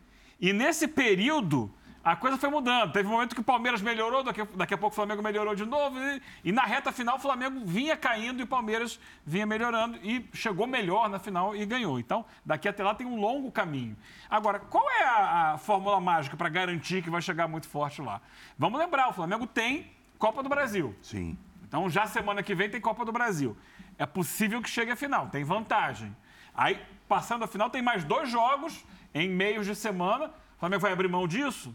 E 0.40 0.52
nesse 0.52 0.88
período, 0.88 1.70
a 2.02 2.16
coisa 2.16 2.36
foi 2.36 2.48
mudando. 2.50 2.92
Teve 2.92 3.08
um 3.08 3.12
momento 3.12 3.34
que 3.34 3.40
o 3.40 3.44
Palmeiras 3.44 3.80
melhorou, 3.82 4.22
daqui, 4.22 4.40
a- 4.40 4.48
daqui 4.56 4.74
a 4.74 4.78
pouco 4.78 4.92
o 4.92 4.96
Flamengo 4.96 5.22
melhorou 5.22 5.54
de 5.54 5.64
novo. 5.64 5.98
E, 5.98 6.22
e 6.44 6.52
na 6.52 6.62
reta 6.64 6.90
final, 6.92 7.16
o 7.16 7.18
Flamengo 7.20 7.60
vinha 7.64 7.96
caindo 7.96 8.40
e 8.40 8.42
o 8.42 8.46
Palmeiras 8.46 8.98
vinha 9.24 9.46
melhorando. 9.46 9.98
E 10.02 10.26
chegou 10.32 10.66
melhor 10.66 11.08
na 11.08 11.18
final 11.18 11.54
e 11.54 11.64
ganhou. 11.66 11.98
Então, 11.98 12.24
daqui 12.44 12.68
até 12.68 12.82
lá 12.82 12.94
tem 12.94 13.06
um 13.06 13.20
longo 13.20 13.50
caminho. 13.52 13.96
Agora, 14.28 14.58
qual 14.58 14.90
é 14.90 15.04
a, 15.04 15.52
a 15.52 15.58
fórmula 15.58 16.00
mágica 16.00 16.36
para 16.36 16.48
garantir 16.48 17.02
que 17.02 17.10
vai 17.10 17.20
chegar 17.22 17.46
muito 17.48 17.68
forte 17.68 18.00
lá? 18.02 18.20
Vamos 18.58 18.78
lembrar: 18.78 19.08
o 19.08 19.12
Flamengo 19.12 19.46
tem 19.46 19.90
Copa 20.18 20.42
do 20.42 20.48
Brasil. 20.48 20.94
Sim. 21.02 21.36
Então, 21.66 21.90
já 21.90 22.06
semana 22.06 22.42
que 22.42 22.54
vem 22.54 22.70
tem 22.70 22.80
Copa 22.80 23.04
do 23.04 23.10
Brasil. 23.12 23.56
É 23.98 24.06
possível 24.06 24.60
que 24.60 24.68
chegue 24.68 24.90
à 24.90 24.96
final, 24.96 25.28
tem 25.28 25.44
vantagem. 25.44 26.14
Aí, 26.54 26.80
passando 27.08 27.44
a 27.44 27.48
final, 27.48 27.70
tem 27.70 27.82
mais 27.82 28.04
dois 28.04 28.30
jogos 28.30 28.84
em 29.12 29.28
meios 29.28 29.66
de 29.66 29.74
semana. 29.74 30.26
O 30.56 30.60
Flamengo 30.60 30.82
vai 30.82 30.92
abrir 30.92 31.08
mão 31.08 31.26
disso? 31.26 31.74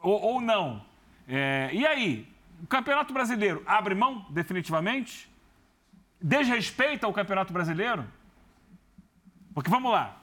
Ou, 0.00 0.20
ou 0.20 0.40
não? 0.40 0.84
É, 1.26 1.70
e 1.72 1.86
aí? 1.86 2.32
O 2.62 2.66
Campeonato 2.66 3.12
Brasileiro 3.12 3.62
abre 3.66 3.94
mão 3.94 4.26
definitivamente? 4.30 5.30
Desrespeita 6.20 7.06
o 7.06 7.12
Campeonato 7.12 7.52
Brasileiro? 7.52 8.04
Porque 9.54 9.70
vamos 9.70 9.92
lá. 9.92 10.16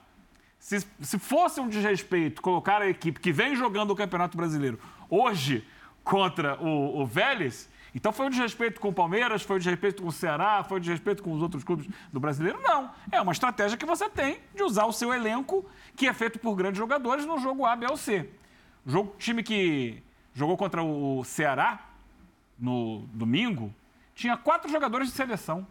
Se, 0.58 0.80
se 1.00 1.18
fosse 1.18 1.60
um 1.60 1.68
desrespeito 1.68 2.42
colocar 2.42 2.82
a 2.82 2.88
equipe 2.88 3.20
que 3.20 3.32
vem 3.32 3.54
jogando 3.54 3.90
o 3.92 3.96
Campeonato 3.96 4.36
Brasileiro 4.36 4.78
hoje 5.08 5.66
contra 6.02 6.60
o, 6.62 7.00
o 7.00 7.06
Vélez, 7.06 7.68
então 7.96 8.12
foi 8.12 8.26
um 8.26 8.28
desrespeito 8.28 8.78
com 8.78 8.90
o 8.90 8.92
Palmeiras, 8.92 9.40
foi 9.40 9.56
um 9.56 9.58
desrespeito 9.58 10.02
com 10.02 10.08
o 10.10 10.12
Ceará, 10.12 10.62
foi 10.62 10.76
um 10.76 10.80
desrespeito 10.80 11.22
com 11.22 11.32
os 11.32 11.40
outros 11.40 11.64
clubes 11.64 11.88
do 12.12 12.20
brasileiro? 12.20 12.60
Não. 12.60 12.90
É 13.10 13.18
uma 13.22 13.32
estratégia 13.32 13.78
que 13.78 13.86
você 13.86 14.06
tem 14.10 14.38
de 14.54 14.62
usar 14.62 14.84
o 14.84 14.92
seu 14.92 15.14
elenco, 15.14 15.64
que 15.96 16.06
é 16.06 16.12
feito 16.12 16.38
por 16.38 16.54
grandes 16.54 16.76
jogadores, 16.76 17.24
no 17.24 17.38
jogo 17.38 17.64
A, 17.64 17.74
B 17.74 17.86
ou 17.88 17.96
C. 17.96 18.28
O 18.84 18.90
jogo, 18.90 19.14
time 19.18 19.42
que 19.42 20.02
jogou 20.34 20.58
contra 20.58 20.82
o 20.82 21.24
Ceará 21.24 21.86
no 22.58 23.06
domingo 23.14 23.74
tinha 24.14 24.36
quatro 24.36 24.70
jogadores 24.70 25.08
de 25.08 25.14
seleção: 25.14 25.66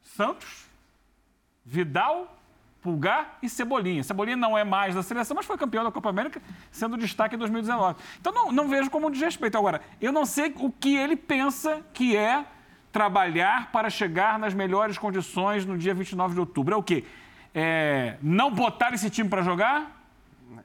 Santos, 0.00 0.70
Vidal, 1.64 2.39
Pulgar 2.82 3.38
e 3.42 3.48
Cebolinha. 3.48 4.02
Cebolinha 4.02 4.36
não 4.36 4.56
é 4.56 4.64
mais 4.64 4.94
da 4.94 5.02
seleção, 5.02 5.34
mas 5.34 5.44
foi 5.44 5.58
campeão 5.58 5.84
da 5.84 5.92
Copa 5.92 6.08
América, 6.08 6.40
sendo 6.70 6.96
destaque 6.96 7.34
em 7.34 7.38
2019. 7.38 7.98
Então 8.20 8.32
não, 8.32 8.50
não 8.50 8.68
vejo 8.68 8.90
como 8.90 9.08
um 9.08 9.10
desrespeito. 9.10 9.58
Agora, 9.58 9.82
eu 10.00 10.10
não 10.12 10.24
sei 10.24 10.54
o 10.56 10.70
que 10.70 10.96
ele 10.96 11.14
pensa 11.14 11.82
que 11.92 12.16
é 12.16 12.44
trabalhar 12.90 13.70
para 13.70 13.90
chegar 13.90 14.38
nas 14.38 14.54
melhores 14.54 14.98
condições 14.98 15.64
no 15.66 15.76
dia 15.76 15.92
29 15.94 16.34
de 16.34 16.40
outubro. 16.40 16.74
É 16.74 16.76
o 16.76 16.82
quê? 16.82 17.04
É 17.54 18.16
não 18.22 18.50
botar 18.50 18.94
esse 18.94 19.10
time 19.10 19.28
para 19.28 19.42
jogar? 19.42 20.00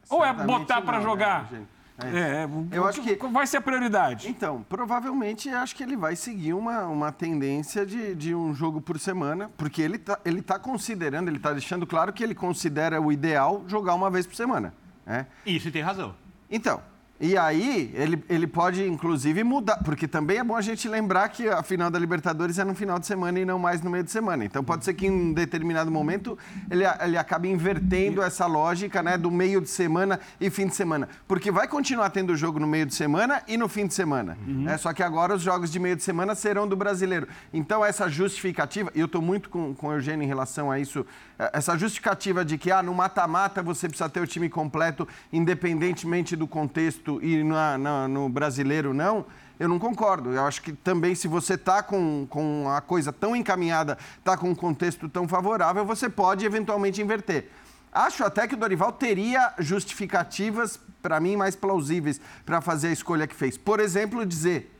Ou 0.09 0.23
é 0.23 0.27
Certamente 0.27 0.59
botar 0.59 0.81
para 0.81 0.97
né, 0.97 1.03
jogar? 1.03 1.47
gente? 1.49 1.74
É, 1.97 2.45
eu 2.71 2.85
acho 2.85 3.01
que 3.01 3.15
vai 3.27 3.47
ser 3.47 3.57
a 3.57 3.61
prioridade. 3.61 4.27
Então, 4.27 4.65
provavelmente 4.67 5.49
acho 5.49 5.75
que 5.75 5.81
ele 5.81 5.95
vai 5.95 6.15
seguir 6.15 6.53
uma, 6.53 6.85
uma 6.87 7.11
tendência 7.11 7.85
de, 7.85 8.13
de 8.13 8.35
um 8.35 8.53
jogo 8.53 8.81
por 8.81 8.99
semana, 8.99 9.49
porque 9.55 9.81
ele 9.81 9.95
está 9.95 10.19
ele 10.25 10.41
tá 10.41 10.59
considerando, 10.59 11.29
ele 11.29 11.37
está 11.37 11.53
deixando 11.53 11.87
claro 11.87 12.11
que 12.11 12.23
ele 12.23 12.35
considera 12.35 13.01
o 13.01 13.11
ideal 13.11 13.63
jogar 13.67 13.93
uma 13.95 14.09
vez 14.09 14.27
por 14.27 14.35
semana. 14.35 14.73
Né? 15.05 15.25
Isso, 15.45 15.69
e 15.69 15.71
tem 15.71 15.81
razão. 15.81 16.13
Então, 16.49 16.81
e 17.17 17.37
aí, 17.37 17.93
ele, 17.95 18.21
ele 18.27 18.45
pode, 18.45 18.85
inclusive, 18.85 19.41
mudar, 19.41 19.77
porque 19.85 20.05
também 20.05 20.39
é 20.39 20.43
bom 20.43 20.53
a 20.53 20.61
gente 20.61 20.89
lembrar 20.89 21.29
que 21.29 21.47
a 21.47 21.63
final 21.63 21.89
da 21.89 21.97
Libertadores 21.97 22.59
é 22.59 22.65
no 22.65 22.75
final 22.75 22.99
de 22.99 23.05
semana 23.05 23.39
e 23.39 23.45
não 23.45 23.57
mais 23.57 23.81
no 23.81 23.89
meio 23.89 24.03
de 24.03 24.11
semana. 24.11 24.43
Então, 24.43 24.61
pode 24.61 24.83
ser 24.83 24.93
que 24.93 25.07
em 25.07 25.11
um 25.11 25.33
determinado 25.33 25.89
momento 25.89 26.37
ele, 26.69 26.83
ele 27.01 27.17
acabe 27.17 27.49
invertendo 27.49 28.21
essa 28.21 28.45
lógica 28.45 29.01
né, 29.01 29.17
do 29.17 29.31
meio 29.31 29.61
de 29.61 29.69
semana 29.69 30.19
e 30.41 30.49
fim 30.49 30.67
de 30.67 30.75
semana. 30.75 31.07
Porque 31.25 31.49
vai 31.51 31.69
continuar 31.69 32.09
tendo 32.09 32.35
jogo 32.35 32.59
no 32.59 32.67
meio 32.67 32.85
de 32.85 32.93
semana 32.93 33.41
e 33.47 33.55
no 33.55 33.69
fim 33.69 33.87
de 33.87 33.93
semana. 33.93 34.37
Uhum. 34.45 34.63
Né? 34.63 34.77
Só 34.77 34.91
que 34.91 35.01
agora 35.01 35.35
os 35.35 35.41
jogos 35.41 35.71
de 35.71 35.79
meio 35.79 35.95
de 35.95 36.03
semana 36.03 36.35
serão 36.35 36.67
do 36.67 36.75
brasileiro. 36.75 37.29
Então, 37.53 37.83
essa 37.85 38.09
justificativa, 38.09 38.91
e 38.93 38.99
eu 38.99 39.05
estou 39.05 39.21
muito 39.21 39.49
com, 39.49 39.73
com 39.73 39.87
o 39.87 39.93
Eugênio 39.93 40.25
em 40.25 40.27
relação 40.27 40.69
a 40.69 40.79
isso, 40.79 41.05
é, 41.39 41.51
essa 41.53 41.77
justificativa 41.77 42.43
de 42.43 42.57
que 42.57 42.71
ah, 42.71 42.83
no 42.83 42.93
mata-mata 42.93 43.63
você 43.63 43.87
precisa 43.87 44.09
ter 44.09 44.19
o 44.19 44.27
time 44.27 44.49
completo, 44.49 45.07
independentemente 45.31 46.35
do 46.35 46.45
contexto, 46.45 47.04
e 47.21 47.43
na, 47.43 47.77
na, 47.77 48.07
no 48.07 48.27
brasileiro 48.29 48.93
não, 48.93 49.25
eu 49.59 49.69
não 49.69 49.79
concordo. 49.79 50.31
Eu 50.31 50.45
acho 50.45 50.61
que 50.61 50.73
também, 50.73 51.15
se 51.15 51.27
você 51.27 51.53
está 51.53 51.81
com, 51.81 52.27
com 52.29 52.69
a 52.69 52.81
coisa 52.81 53.11
tão 53.13 53.35
encaminhada, 53.35 53.97
está 54.17 54.37
com 54.37 54.49
um 54.49 54.55
contexto 54.55 55.07
tão 55.07 55.27
favorável, 55.27 55.85
você 55.85 56.09
pode 56.09 56.45
eventualmente 56.45 57.01
inverter. 57.01 57.49
Acho 57.91 58.25
até 58.25 58.45
que 58.47 58.55
o 58.55 58.57
Dorival 58.57 58.91
teria 58.91 59.53
justificativas, 59.59 60.79
para 61.01 61.19
mim, 61.19 61.37
mais 61.37 61.55
plausíveis 61.55 62.19
para 62.45 62.59
fazer 62.59 62.89
a 62.89 62.91
escolha 62.91 63.25
que 63.25 63.35
fez. 63.35 63.57
Por 63.57 63.79
exemplo, 63.79 64.25
dizer: 64.25 64.77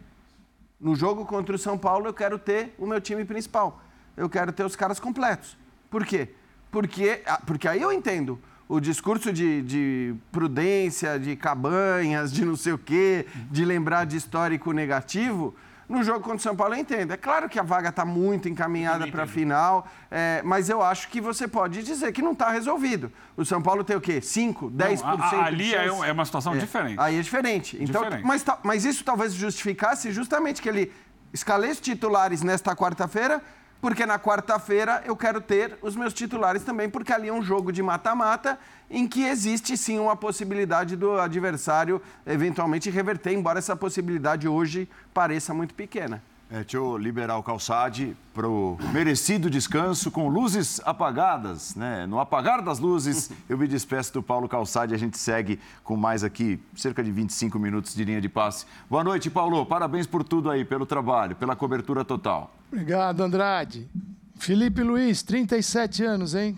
no 0.80 0.96
jogo 0.96 1.26
contra 1.26 1.56
o 1.56 1.60
São 1.60 1.78
Paulo, 1.78 2.08
eu 2.08 2.14
quero 2.14 2.38
ter 2.38 2.76
o 2.78 2.86
meu 2.86 3.00
time 3.00 3.24
principal. 3.24 3.82
Eu 4.18 4.30
quero 4.30 4.52
ter 4.52 4.66
os 4.66 4.76
caras 4.76 5.00
completos. 5.00 5.58
Por 5.90 6.06
quê? 6.06 6.34
Porque, 6.70 7.22
ah, 7.26 7.42
porque 7.46 7.68
aí 7.70 7.82
eu 7.82 7.92
entendo 7.92 8.38
o 8.68 8.80
discurso 8.80 9.32
de, 9.32 9.62
de, 9.62 10.16
prudência, 10.32 11.20
de 11.20 11.36
cabanhas, 11.36 12.32
de 12.32 12.44
não 12.44 12.56
sei 12.56 12.74
o 12.74 12.78
quê, 12.78 13.28
de 13.52 13.64
lembrar 13.64 14.06
de 14.06 14.18
histórico 14.18 14.72
negativo. 14.72 15.56
No 15.88 16.04
jogo 16.04 16.22
contra 16.22 16.38
o 16.38 16.40
São 16.40 16.56
Paulo, 16.56 16.74
eu 16.74 16.80
entendo. 16.80 17.12
É 17.12 17.18
claro 17.18 17.48
que 17.48 17.60
a 17.60 17.64
vaga 17.64 17.90
está 17.90 18.04
muito 18.04 18.50
encaminhada 18.50 19.06
para 19.08 19.24
a 19.24 19.28
final, 19.28 19.88
é, 20.10 20.42
mas 20.44 20.68
eu 20.68 20.82
acho 20.82 21.08
que 21.10 21.22
você 21.22 21.48
pode 21.48 21.84
dizer 21.84 22.12
que 22.12 22.24
não 22.24 22.32
está 22.32 22.50
resolvido. 22.50 23.12
O 23.38 23.46
São 23.46 23.62
Paulo 23.62 23.84
tem 23.84 23.96
o 23.96 24.02
quê? 24.02 24.20
5, 24.20 24.72
10% 24.72 25.02
não, 25.04 25.10
a, 25.10 25.46
Ali 25.46 25.76
é, 25.76 25.86
é, 25.86 26.12
uma 26.12 26.26
situação 26.26 26.56
é, 26.56 26.58
diferente. 26.58 27.00
Aí 27.00 27.20
é 27.20 27.22
diferente. 27.22 27.78
Então, 27.80 28.02
diferente. 28.02 28.26
Mas, 28.26 28.44
mas 28.64 28.84
isso 28.84 29.04
talvez 29.04 29.34
justificasse 29.34 30.12
justamente 30.12 30.60
que 30.60 30.68
ele 30.68 30.92
escalesse 31.32 31.82
titulares 31.82 32.42
nesta 32.42 32.76
quarta-feira 32.76 33.44
porque 33.86 34.04
na 34.04 34.18
quarta-feira 34.18 35.04
eu 35.06 35.16
quero 35.16 35.40
ter 35.40 35.78
os 35.80 35.96
meus 35.96 36.12
titulares 36.12 36.64
também, 36.64 36.90
porque 36.90 37.14
ali 37.14 37.28
é 37.28 37.32
um 37.32 37.44
jogo 37.44 37.72
de 37.72 37.84
mata-mata 37.84 38.58
em 38.90 39.08
que 39.08 39.24
existe 39.24 39.78
sim 39.78 40.00
uma 40.00 40.16
possibilidade 40.16 40.96
do 40.96 41.20
adversário 41.20 42.02
eventualmente 42.26 42.90
reverter, 42.90 43.34
embora 43.34 43.60
essa 43.60 43.76
possibilidade 43.76 44.48
hoje 44.48 44.90
pareça 45.14 45.54
muito 45.54 45.76
pequena. 45.76 46.24
É, 46.50 46.58
deixa 46.58 46.78
eu 46.78 46.96
liberar 46.96 47.38
o 47.38 47.44
Calçade 47.44 48.16
para 48.32 48.48
o 48.48 48.78
merecido 48.94 49.50
descanso 49.50 50.12
com 50.12 50.30
luzes 50.30 50.80
apagadas. 50.86 51.74
Né? 51.74 52.06
No 52.06 52.20
apagar 52.20 52.62
das 52.62 52.78
luzes, 52.78 53.32
eu 53.50 53.58
me 53.58 53.68
despeço 53.68 54.14
do 54.14 54.22
Paulo 54.22 54.48
Calçade 54.48 54.94
e 54.94 54.96
a 54.96 54.98
gente 54.98 55.18
segue 55.18 55.60
com 55.84 55.98
mais 55.98 56.24
aqui, 56.24 56.60
cerca 56.76 57.04
de 57.04 57.12
25 57.12 57.58
minutos 57.58 57.96
de 57.96 58.06
linha 58.06 58.22
de 58.22 58.30
passe. 58.30 58.66
Boa 58.88 59.04
noite, 59.04 59.30
Paulo. 59.30 59.66
Parabéns 59.66 60.06
por 60.06 60.24
tudo 60.24 60.52
aí, 60.52 60.64
pelo 60.64 60.86
trabalho, 60.86 61.36
pela 61.36 61.56
cobertura 61.56 62.06
total. 62.06 62.54
Obrigado, 62.72 63.22
Andrade. 63.22 63.90
Felipe 64.36 64.84
Luiz, 64.84 65.24
37 65.24 66.04
anos, 66.04 66.36
hein? 66.36 66.56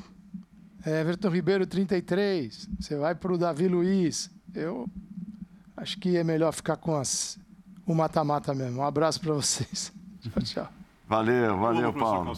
Everton 0.86 1.30
Ribeiro, 1.30 1.66
33. 1.66 2.70
Você 2.80 2.98
vai 2.98 3.16
para 3.16 3.32
o 3.32 3.38
Davi 3.38 3.68
Luiz. 3.70 4.30
Eu 4.54 4.90
acho 5.78 5.98
que 5.98 6.18
é 6.18 6.24
melhor 6.24 6.52
ficar 6.52 6.76
com 6.76 6.96
as 6.96 7.38
o 7.88 7.96
mata-mata 7.96 8.54
mesmo. 8.54 8.82
Um 8.82 8.84
abraço 8.84 9.20
para 9.20 9.34
vocês. 9.34 9.92
Tchau, 10.22 10.44
tchau. 10.44 10.77
Valeu, 11.08 11.58
valeu, 11.58 11.94
Paulo. 11.94 12.34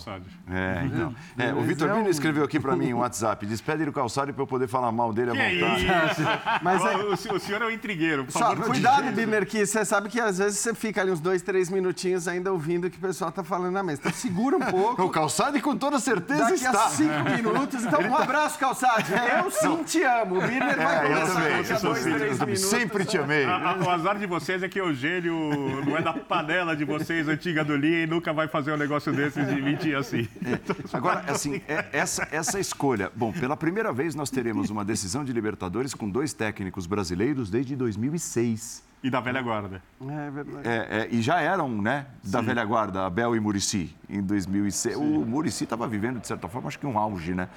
É, 0.47 0.85
então. 0.85 1.15
É, 1.39 1.51
o 1.53 1.61
Vitor 1.61 1.91
Bino 1.91 2.07
escreveu 2.07 2.43
aqui 2.43 2.59
para 2.59 2.75
mim 2.75 2.93
um 2.93 2.99
WhatsApp. 2.99 3.43
Despede 3.47 3.83
do 3.83 3.91
calçado 3.91 4.31
para 4.31 4.43
eu 4.43 4.47
poder 4.47 4.67
falar 4.67 4.91
mal 4.91 5.11
dele 5.11 5.31
à 5.31 5.33
vontade. 5.33 6.23
Mas 6.61 6.85
é... 6.85 6.95
o, 6.97 7.13
o, 7.13 7.39
senhor 7.39 7.63
é 7.63 7.65
um 7.65 7.71
intrigueiro. 7.71 8.25
Por 8.25 8.31
Só, 8.31 8.55
cuidado, 8.55 9.11
Biner, 9.11 9.47
que 9.47 9.65
você 9.65 9.83
sabe 9.83 10.07
que 10.07 10.19
às 10.19 10.37
vezes 10.37 10.59
você 10.59 10.75
fica 10.75 11.01
ali 11.01 11.09
uns 11.09 11.19
dois, 11.19 11.41
três 11.41 11.67
minutinhos 11.71 12.27
ainda 12.27 12.51
ouvindo 12.51 12.85
o 12.85 12.89
que 12.91 12.97
o 12.97 13.01
pessoal 13.01 13.31
está 13.31 13.43
falando 13.43 13.73
na 13.73 13.81
mesa. 13.81 14.01
Então 14.01 14.13
segura 14.13 14.57
um 14.57 14.61
pouco. 14.61 14.99
O 15.09 15.09
calçado, 15.09 15.59
com 15.61 15.75
toda 15.75 15.97
certeza, 15.97 16.43
Daqui 16.43 16.65
está. 16.65 16.85
a 16.85 16.89
cinco 16.89 17.29
minutos. 17.35 17.83
Então, 17.83 18.01
um 18.01 18.11
tá- 18.11 18.23
abraço, 18.23 18.59
calçado. 18.59 19.05
Eu 19.43 19.49
sim 19.49 19.83
te 19.83 20.03
amo. 20.03 20.37
O 20.37 20.41
Biner 20.41 20.77
vai 20.77 20.97
é, 20.97 21.01
começar 21.01 21.21
eu 21.21 21.33
também. 21.33 21.71
Eu 21.71 21.81
dois, 21.81 22.03
três 22.03 22.39
minutos. 22.39 22.61
Sempre 22.61 23.05
te 23.05 23.17
amei. 23.17 23.45
A, 23.45 23.71
a, 23.71 23.77
o 23.77 23.89
azar 23.89 24.19
de 24.19 24.27
vocês 24.27 24.61
é 24.61 24.69
que 24.69 24.79
o 24.79 24.89
Eugênio 24.89 25.83
não 25.85 25.97
é 25.97 26.01
da 26.01 26.13
panela 26.13 26.75
de 26.75 26.85
vocês, 26.85 27.27
antiga 27.27 27.63
do 27.63 27.75
Linha, 27.75 28.03
e 28.03 28.07
nunca 28.07 28.31
vai 28.31 28.47
fazer 28.47 28.58
um 28.67 28.77
negócio 28.77 29.11
desse 29.13 29.43
de 29.43 29.61
mentir 29.61 29.95
assim. 29.97 30.27
É. 30.45 30.97
Agora, 30.97 31.23
assim, 31.31 31.61
é, 31.67 31.85
essa, 31.91 32.27
essa 32.31 32.59
escolha. 32.59 33.11
Bom, 33.15 33.31
pela 33.31 33.55
primeira 33.55 33.91
vez 33.91 34.15
nós 34.15 34.29
teremos 34.29 34.69
uma 34.69 34.83
decisão 34.83 35.23
de 35.23 35.31
Libertadores 35.33 35.93
com 35.93 36.09
dois 36.09 36.33
técnicos 36.33 36.87
brasileiros 36.87 37.49
desde 37.49 37.75
2006. 37.75 38.83
E 39.03 39.09
da 39.09 39.21
velha 39.21 39.41
guarda. 39.41 39.81
É 40.01 40.31
verdade. 40.31 40.67
É, 40.67 40.87
é, 40.89 41.07
e 41.09 41.21
já 41.21 41.39
eram, 41.39 41.69
né, 41.69 42.07
da 42.23 42.39
Sim. 42.39 42.45
velha 42.45 42.65
guarda, 42.65 43.05
Abel 43.05 43.35
e 43.35 43.39
Murici, 43.39 43.95
em 44.09 44.21
2006. 44.21 44.95
Sim. 44.95 45.01
O 45.01 45.25
Murici 45.25 45.63
estava 45.63 45.87
vivendo, 45.87 46.19
de 46.19 46.27
certa 46.27 46.47
forma, 46.47 46.67
acho 46.67 46.79
que 46.79 46.87
um 46.87 46.97
auge, 46.97 47.33
né? 47.33 47.47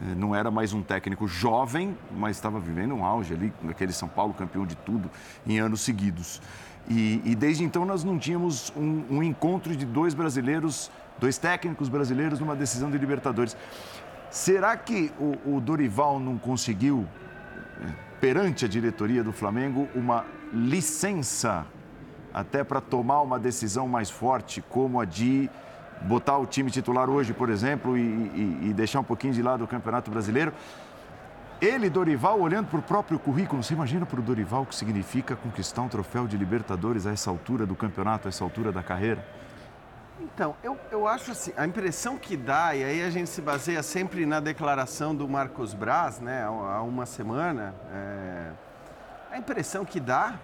É, 0.00 0.14
não 0.14 0.34
era 0.34 0.50
mais 0.50 0.72
um 0.72 0.82
técnico 0.82 1.26
jovem, 1.26 1.96
mas 2.16 2.36
estava 2.36 2.60
vivendo 2.60 2.94
um 2.94 3.04
auge 3.04 3.34
ali, 3.34 3.52
naquele 3.62 3.92
São 3.92 4.08
Paulo 4.08 4.32
campeão 4.32 4.64
de 4.64 4.76
tudo 4.76 5.10
em 5.46 5.58
anos 5.58 5.80
seguidos. 5.80 6.40
E, 6.88 7.20
e 7.24 7.34
desde 7.34 7.64
então 7.64 7.84
nós 7.84 8.02
não 8.02 8.18
tínhamos 8.18 8.72
um, 8.76 9.04
um 9.10 9.22
encontro 9.22 9.76
de 9.76 9.84
dois 9.84 10.14
brasileiros 10.14 10.90
dois 11.18 11.36
técnicos 11.36 11.88
brasileiros 11.88 12.40
numa 12.40 12.54
decisão 12.56 12.90
de 12.90 12.98
Libertadores. 12.98 13.56
Será 14.30 14.76
que 14.76 15.12
o, 15.18 15.56
o 15.56 15.60
Dorival 15.60 16.20
não 16.20 16.38
conseguiu, 16.38 17.06
eh, 17.80 17.86
perante 18.20 18.64
a 18.64 18.68
diretoria 18.68 19.24
do 19.24 19.32
Flamengo, 19.32 19.88
uma 19.94 20.24
licença 20.52 21.66
até 22.32 22.62
para 22.62 22.80
tomar 22.80 23.22
uma 23.22 23.38
decisão 23.38 23.88
mais 23.88 24.10
forte, 24.10 24.62
como 24.68 25.00
a 25.00 25.04
de 25.04 25.50
botar 26.02 26.38
o 26.38 26.46
time 26.46 26.70
titular 26.70 27.10
hoje, 27.10 27.32
por 27.32 27.48
exemplo, 27.48 27.96
e, 27.96 28.00
e, 28.00 28.60
e 28.68 28.72
deixar 28.74 29.00
um 29.00 29.04
pouquinho 29.04 29.32
de 29.32 29.42
lado 29.42 29.64
o 29.64 29.68
Campeonato 29.68 30.10
Brasileiro? 30.10 30.52
Ele, 31.60 31.90
Dorival, 31.90 32.40
olhando 32.40 32.68
para 32.68 32.78
o 32.78 32.82
próprio 32.82 33.18
currículo, 33.18 33.64
você 33.64 33.74
imagina 33.74 34.06
para 34.06 34.20
o 34.20 34.22
Dorival 34.22 34.62
o 34.62 34.66
que 34.66 34.76
significa 34.76 35.34
conquistar 35.34 35.82
um 35.82 35.88
troféu 35.88 36.24
de 36.28 36.36
Libertadores 36.36 37.04
a 37.04 37.10
essa 37.10 37.30
altura 37.30 37.66
do 37.66 37.74
campeonato, 37.74 38.28
a 38.28 38.30
essa 38.30 38.44
altura 38.44 38.70
da 38.70 38.80
carreira? 38.80 39.26
Então, 40.20 40.54
eu, 40.62 40.78
eu 40.92 41.08
acho 41.08 41.32
assim, 41.32 41.52
a 41.56 41.66
impressão 41.66 42.16
que 42.16 42.36
dá, 42.36 42.76
e 42.76 42.84
aí 42.84 43.02
a 43.02 43.10
gente 43.10 43.28
se 43.28 43.40
baseia 43.40 43.82
sempre 43.82 44.24
na 44.24 44.38
declaração 44.38 45.14
do 45.14 45.28
Marcos 45.28 45.74
Braz, 45.74 46.20
né, 46.20 46.44
há 46.44 46.82
uma 46.82 47.06
semana, 47.06 47.74
é, 47.92 48.50
a 49.32 49.38
impressão 49.38 49.84
que 49.84 49.98
dá 49.98 50.38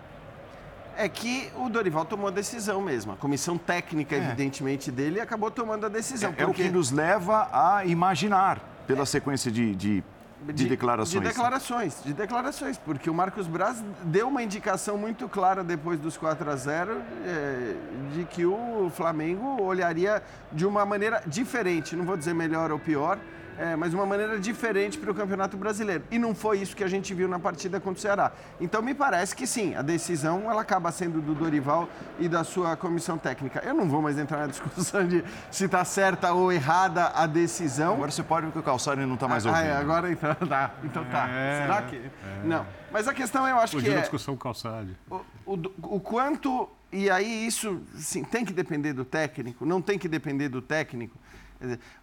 é 0.96 1.08
que 1.08 1.50
o 1.56 1.68
Dorival 1.68 2.04
tomou 2.04 2.28
a 2.28 2.30
decisão 2.32 2.80
mesmo. 2.80 3.12
A 3.12 3.16
comissão 3.16 3.56
técnica, 3.56 4.16
é. 4.16 4.18
evidentemente, 4.18 4.90
dele 4.90 5.20
acabou 5.20 5.50
tomando 5.50 5.86
a 5.86 5.88
decisão. 5.88 6.30
É, 6.30 6.32
porque... 6.32 6.62
é 6.62 6.66
o 6.66 6.68
que 6.68 6.72
nos 6.72 6.90
leva 6.90 7.48
a 7.52 7.84
imaginar, 7.84 8.60
pela 8.86 9.02
é. 9.02 9.06
sequência 9.06 9.50
de, 9.50 9.74
de 9.74 10.04
de, 10.52 10.66
declarações. 10.66 11.22
De 11.22 11.28
declarações, 11.28 12.02
de 12.04 12.12
declarações, 12.12 12.78
porque 12.78 13.08
o 13.08 13.14
Marcos 13.14 13.46
Braz 13.46 13.82
deu 14.02 14.28
uma 14.28 14.42
indicação 14.42 14.98
muito 14.98 15.28
clara 15.28 15.64
depois 15.64 15.98
dos 15.98 16.16
4 16.16 16.50
a 16.50 16.56
0 16.56 17.02
é, 17.24 17.74
de 18.12 18.24
que 18.24 18.44
o 18.44 18.90
Flamengo 18.94 19.62
olharia 19.62 20.22
de 20.52 20.66
uma 20.66 20.84
maneira 20.84 21.22
diferente, 21.26 21.96
não 21.96 22.04
vou 22.04 22.16
dizer 22.16 22.34
melhor 22.34 22.70
ou 22.70 22.78
pior, 22.78 23.18
é, 23.58 23.76
mas 23.76 23.94
uma 23.94 24.06
maneira 24.06 24.38
diferente 24.38 24.98
para 24.98 25.10
o 25.10 25.14
Campeonato 25.14 25.56
Brasileiro. 25.56 26.04
E 26.10 26.18
não 26.18 26.34
foi 26.34 26.58
isso 26.58 26.74
que 26.74 26.84
a 26.84 26.88
gente 26.88 27.12
viu 27.14 27.28
na 27.28 27.38
partida 27.38 27.80
contra 27.80 27.98
o 27.98 28.02
Ceará. 28.02 28.32
Então 28.60 28.82
me 28.82 28.94
parece 28.94 29.34
que 29.34 29.46
sim, 29.46 29.74
a 29.74 29.82
decisão 29.82 30.50
ela 30.50 30.62
acaba 30.62 30.90
sendo 30.92 31.20
do 31.20 31.34
Dorival 31.34 31.88
e 32.18 32.28
da 32.28 32.44
sua 32.44 32.76
comissão 32.76 33.18
técnica. 33.18 33.62
Eu 33.64 33.74
não 33.74 33.88
vou 33.88 34.00
mais 34.00 34.18
entrar 34.18 34.38
na 34.38 34.46
discussão 34.46 35.06
de 35.06 35.24
se 35.50 35.64
está 35.64 35.84
certa 35.84 36.32
ou 36.32 36.52
errada 36.52 37.06
a 37.08 37.26
decisão. 37.26 37.94
Agora 37.94 38.10
você 38.10 38.22
pode 38.22 38.46
porque 38.46 38.58
o 38.58 38.62
Calçado 38.62 39.06
não 39.06 39.14
está 39.14 39.28
mais 39.28 39.46
ah, 39.46 39.50
ouvindo. 39.50 39.64
Ah, 39.64 39.68
é, 39.68 39.76
agora 39.76 40.12
então 40.12 40.34
tá. 40.34 40.74
Então 40.84 41.04
tá. 41.06 41.28
É, 41.28 41.62
Será 41.62 41.82
que. 41.82 41.96
É. 41.96 42.10
Não. 42.44 42.66
Mas 42.92 43.08
a 43.08 43.14
questão 43.14 43.46
eu 43.48 43.58
acho 43.58 43.76
que 43.78 43.88
é. 43.88 44.00
discussão 44.00 44.36
Calçado. 44.36 44.94
O, 45.10 45.20
o, 45.46 45.96
o 45.96 46.00
quanto. 46.00 46.68
E 46.92 47.10
aí 47.10 47.46
isso 47.46 47.82
sim, 47.96 48.22
tem 48.22 48.44
que 48.44 48.52
depender 48.52 48.92
do 48.92 49.04
técnico, 49.04 49.66
não 49.66 49.82
tem 49.82 49.98
que 49.98 50.06
depender 50.06 50.48
do 50.48 50.62
técnico. 50.62 51.18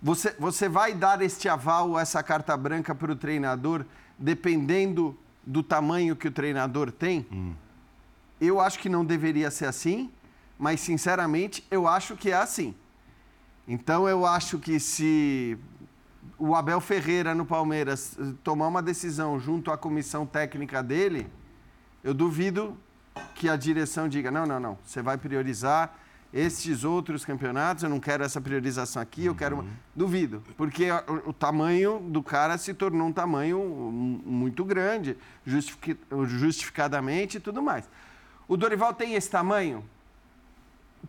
Você, 0.01 0.35
você 0.39 0.69
vai 0.69 0.93
dar 0.93 1.21
este 1.21 1.47
aval, 1.49 1.99
essa 1.99 2.21
carta 2.23 2.55
branca 2.55 2.93
para 2.93 3.11
o 3.11 3.15
treinador, 3.15 3.85
dependendo 4.17 5.17
do 5.45 5.63
tamanho 5.63 6.15
que 6.15 6.27
o 6.27 6.31
treinador 6.31 6.91
tem, 6.91 7.25
eu 8.39 8.59
acho 8.59 8.79
que 8.79 8.89
não 8.89 9.05
deveria 9.05 9.51
ser 9.51 9.65
assim, 9.65 10.11
mas 10.57 10.79
sinceramente 10.79 11.65
eu 11.69 11.88
acho 11.88 12.15
que 12.15 12.31
é 12.31 12.35
assim. 12.35 12.75
Então 13.67 14.07
eu 14.07 14.25
acho 14.25 14.59
que 14.59 14.79
se 14.79 15.57
o 16.38 16.55
Abel 16.55 16.81
Ferreira 16.81 17.35
no 17.35 17.45
Palmeiras 17.45 18.17
eh, 18.19 18.33
tomar 18.43 18.67
uma 18.67 18.81
decisão 18.81 19.39
junto 19.39 19.71
à 19.71 19.77
comissão 19.77 20.25
técnica 20.25 20.81
dele, 20.81 21.27
eu 22.03 22.13
duvido 22.13 22.75
que 23.35 23.47
a 23.47 23.55
direção 23.55 24.09
diga: 24.09 24.31
não, 24.31 24.45
não, 24.45 24.59
não, 24.59 24.77
você 24.83 25.01
vai 25.01 25.17
priorizar 25.17 25.95
estes 26.33 26.83
outros 26.83 27.25
campeonatos, 27.25 27.83
eu 27.83 27.89
não 27.89 27.99
quero 27.99 28.23
essa 28.23 28.39
priorização 28.39 29.01
aqui, 29.01 29.25
eu 29.25 29.35
quero. 29.35 29.65
Duvido, 29.95 30.41
porque 30.55 30.87
o, 31.25 31.33
tamanho 31.33 31.99
do 31.99 32.23
cara 32.23 32.57
se 32.57 32.73
tornou 32.73 33.07
um 33.07 33.11
tamanho 33.11 33.59
muito 33.61 34.63
grande, 34.63 35.17
justific- 35.45 35.99
justificadamente 36.25 37.37
e 37.37 37.39
tudo 37.39 37.61
mais. 37.61 37.89
O 38.47 38.55
Dorival 38.55 38.93
tem 38.93 39.13
esse 39.15 39.29
tamanho? 39.29 39.83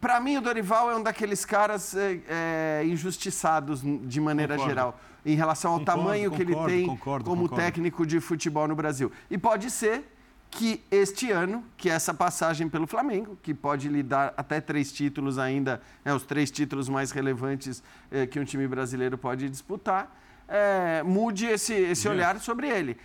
Para 0.00 0.18
mim, 0.20 0.38
o 0.38 0.40
Dorival 0.40 0.90
é 0.90 0.96
um 0.96 1.02
daqueles 1.02 1.44
caras 1.44 1.94
é, 1.94 2.20
é, 2.28 2.82
injustiçados 2.86 3.82
de 3.82 4.20
maneira 4.20 4.54
Concordo. 4.54 4.70
geral, 4.70 5.00
em 5.24 5.36
relação 5.36 5.72
ao 5.72 5.78
Concordo, 5.80 6.00
tamanho 6.02 6.30
que 6.32 6.42
ele 6.42 6.52
concordo, 6.54 6.74
tem 6.74 6.86
concordo, 6.86 7.24
como 7.24 7.42
concordo. 7.42 7.64
técnico 7.64 8.06
de 8.06 8.18
futebol 8.18 8.66
no 8.66 8.74
Brasil. 8.74 9.12
E 9.30 9.38
pode 9.38 9.70
ser 9.70 10.11
que 10.52 10.82
este 10.90 11.30
ano, 11.30 11.64
que 11.78 11.88
essa 11.88 12.12
passagem 12.12 12.68
pelo 12.68 12.86
Flamengo, 12.86 13.38
que 13.42 13.54
pode 13.54 13.88
lhe 13.88 14.02
dar 14.02 14.34
até 14.36 14.60
três 14.60 14.92
títulos 14.92 15.38
ainda, 15.38 15.80
né, 16.04 16.14
os 16.14 16.24
três 16.24 16.50
títulos 16.50 16.90
mais 16.90 17.10
relevantes 17.10 17.82
eh, 18.10 18.26
que 18.26 18.38
um 18.38 18.44
time 18.44 18.68
brasileiro 18.68 19.16
pode 19.16 19.48
disputar, 19.48 20.14
eh, 20.46 21.02
mude 21.04 21.46
esse, 21.46 21.72
esse 21.72 22.06
olhar 22.06 22.38
sobre 22.38 22.68
ele. 22.68 22.98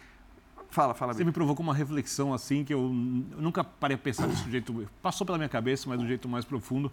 Fala, 0.70 0.94
fala, 0.94 1.14
Você 1.14 1.24
me 1.24 1.32
provocou 1.32 1.64
uma 1.64 1.74
reflexão 1.74 2.34
assim 2.34 2.66
que 2.66 2.74
eu, 2.74 2.80
eu 2.80 3.42
nunca 3.42 3.64
parei 3.64 3.96
a 3.96 3.98
pensar 3.98 4.28
desse 4.28 4.52
jeito. 4.52 4.88
Passou 5.02 5.26
pela 5.26 5.38
minha 5.38 5.50
cabeça, 5.50 5.88
mas 5.88 6.02
um 6.02 6.06
jeito 6.06 6.28
mais 6.28 6.44
profundo. 6.44 6.92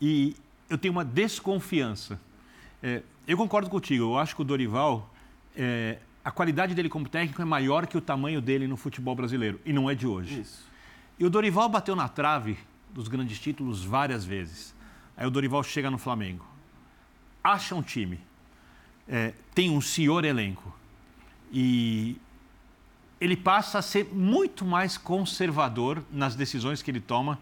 E 0.00 0.36
eu 0.68 0.78
tenho 0.78 0.92
uma 0.92 1.04
desconfiança. 1.04 2.20
É, 2.80 3.02
eu 3.26 3.36
concordo 3.36 3.68
contigo. 3.68 4.04
Eu 4.04 4.18
acho 4.18 4.36
que 4.36 4.42
o 4.42 4.44
Dorival, 4.44 5.12
é, 5.56 5.98
a 6.24 6.30
qualidade 6.30 6.74
dele 6.74 6.88
como 6.88 7.08
técnico 7.08 7.40
é 7.40 7.44
maior 7.44 7.86
que 7.86 7.96
o 7.96 8.00
tamanho 8.00 8.40
dele 8.40 8.66
no 8.66 8.76
futebol 8.76 9.14
brasileiro. 9.14 9.60
E 9.64 9.72
não 9.72 9.88
é 9.88 9.94
de 9.94 10.06
hoje. 10.06 10.40
Isso. 10.40 10.68
E 11.18 11.24
o 11.24 11.30
Dorival 11.30 11.68
bateu 11.68 11.96
na 11.96 12.08
trave 12.08 12.58
dos 12.92 13.08
grandes 13.08 13.38
títulos 13.38 13.84
várias 13.84 14.24
vezes. 14.24 14.74
Aí 15.16 15.26
o 15.26 15.30
Dorival 15.30 15.62
chega 15.62 15.90
no 15.90 15.98
Flamengo. 15.98 16.44
Acha 17.42 17.74
um 17.74 17.82
time. 17.82 18.20
é, 19.08 19.34
tem 19.54 19.70
um 19.70 19.80
senhor 19.80 20.24
elenco. 20.24 20.74
E 21.52 22.16
ele 23.20 23.36
passa 23.36 23.78
a 23.78 23.82
ser 23.82 24.08
muito 24.12 24.64
mais 24.64 24.96
conservador 24.96 26.02
nas 26.12 26.36
decisões 26.36 26.80
que 26.80 26.90
ele 26.90 27.00
toma 27.00 27.38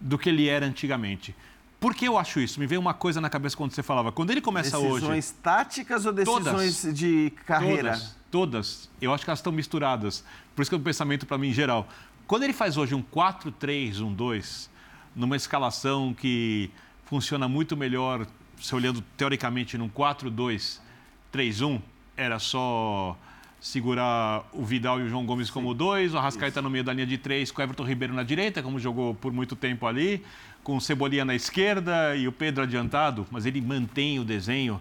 do 0.00 0.18
que 0.18 0.30
ele 0.30 0.48
era 0.48 0.66
antigamente. 0.66 1.34
Por 1.82 1.96
que 1.96 2.06
eu 2.06 2.16
acho 2.16 2.38
isso? 2.38 2.60
Me 2.60 2.66
veio 2.66 2.80
uma 2.80 2.94
coisa 2.94 3.20
na 3.20 3.28
cabeça 3.28 3.56
quando 3.56 3.72
você 3.72 3.82
falava. 3.82 4.12
Quando 4.12 4.30
ele 4.30 4.40
começa 4.40 4.78
decisões 4.78 5.02
hoje. 5.02 5.32
táticas 5.42 6.06
ou 6.06 6.12
decisões 6.12 6.80
Todas. 6.80 6.96
de 6.96 7.32
carreira? 7.44 7.94
Todas, 7.94 8.16
todas. 8.30 8.90
Eu 9.00 9.12
acho 9.12 9.24
que 9.24 9.30
elas 9.30 9.40
estão 9.40 9.52
misturadas. 9.52 10.22
Por 10.54 10.62
isso 10.62 10.70
que 10.70 10.76
é 10.76 10.78
um 10.78 10.82
pensamento 10.82 11.26
para 11.26 11.36
mim 11.36 11.48
em 11.48 11.52
geral. 11.52 11.88
Quando 12.24 12.44
ele 12.44 12.52
faz 12.52 12.76
hoje 12.76 12.94
um 12.94 13.02
4-3-1-2, 13.02 14.68
numa 15.16 15.34
escalação 15.34 16.14
que 16.14 16.70
funciona 17.04 17.48
muito 17.48 17.76
melhor, 17.76 18.28
se 18.60 18.72
olhando 18.76 19.02
teoricamente 19.16 19.76
num 19.76 19.88
4-2-3-1, 19.88 21.82
era 22.16 22.38
só 22.38 23.18
segurar 23.60 24.44
o 24.52 24.64
Vidal 24.64 25.00
e 25.00 25.04
o 25.04 25.08
João 25.08 25.24
Gomes 25.24 25.48
como 25.48 25.72
dois, 25.72 26.14
o 26.14 26.18
Arrascaeta 26.18 26.60
no 26.60 26.68
meio 26.68 26.82
da 26.82 26.92
linha 26.92 27.06
de 27.06 27.16
três, 27.16 27.52
com 27.52 27.60
o 27.60 27.64
Everton 27.64 27.84
Ribeiro 27.84 28.12
na 28.12 28.24
direita, 28.24 28.60
como 28.60 28.78
jogou 28.78 29.14
por 29.14 29.32
muito 29.32 29.54
tempo 29.54 29.86
ali, 29.86 30.24
com 30.62 30.76
o 30.76 30.80
Cebolinha 30.80 31.24
na 31.24 31.34
esquerda 31.34 32.14
e 32.16 32.28
o 32.28 32.32
Pedro 32.32 32.62
adiantado, 32.62 33.26
mas 33.30 33.46
ele 33.46 33.60
mantém 33.60 34.18
o 34.18 34.24
desenho. 34.24 34.80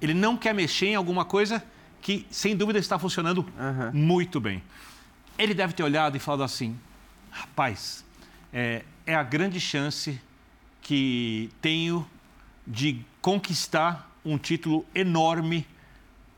Ele 0.00 0.14
não 0.14 0.36
quer 0.36 0.54
mexer 0.54 0.88
em 0.88 0.94
alguma 0.94 1.24
coisa 1.24 1.62
que, 2.00 2.26
sem 2.30 2.56
dúvida, 2.56 2.78
está 2.78 2.98
funcionando 2.98 3.46
muito 3.92 4.40
bem. 4.40 4.62
Ele 5.38 5.54
deve 5.54 5.72
ter 5.72 5.82
olhado 5.82 6.16
e 6.16 6.20
falado 6.20 6.42
assim: 6.42 6.76
rapaz, 7.30 8.04
é, 8.52 8.84
é 9.06 9.14
a 9.14 9.22
grande 9.22 9.58
chance 9.58 10.20
que 10.82 11.50
tenho 11.60 12.06
de 12.66 13.00
conquistar 13.20 14.10
um 14.24 14.36
título 14.36 14.84
enorme 14.94 15.66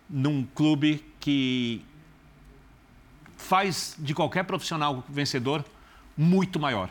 num 0.08 0.44
clube 0.54 1.04
que 1.18 1.84
faz 3.36 3.96
de 3.98 4.14
qualquer 4.14 4.44
profissional 4.44 5.04
vencedor 5.08 5.64
muito 6.16 6.58
maior. 6.58 6.88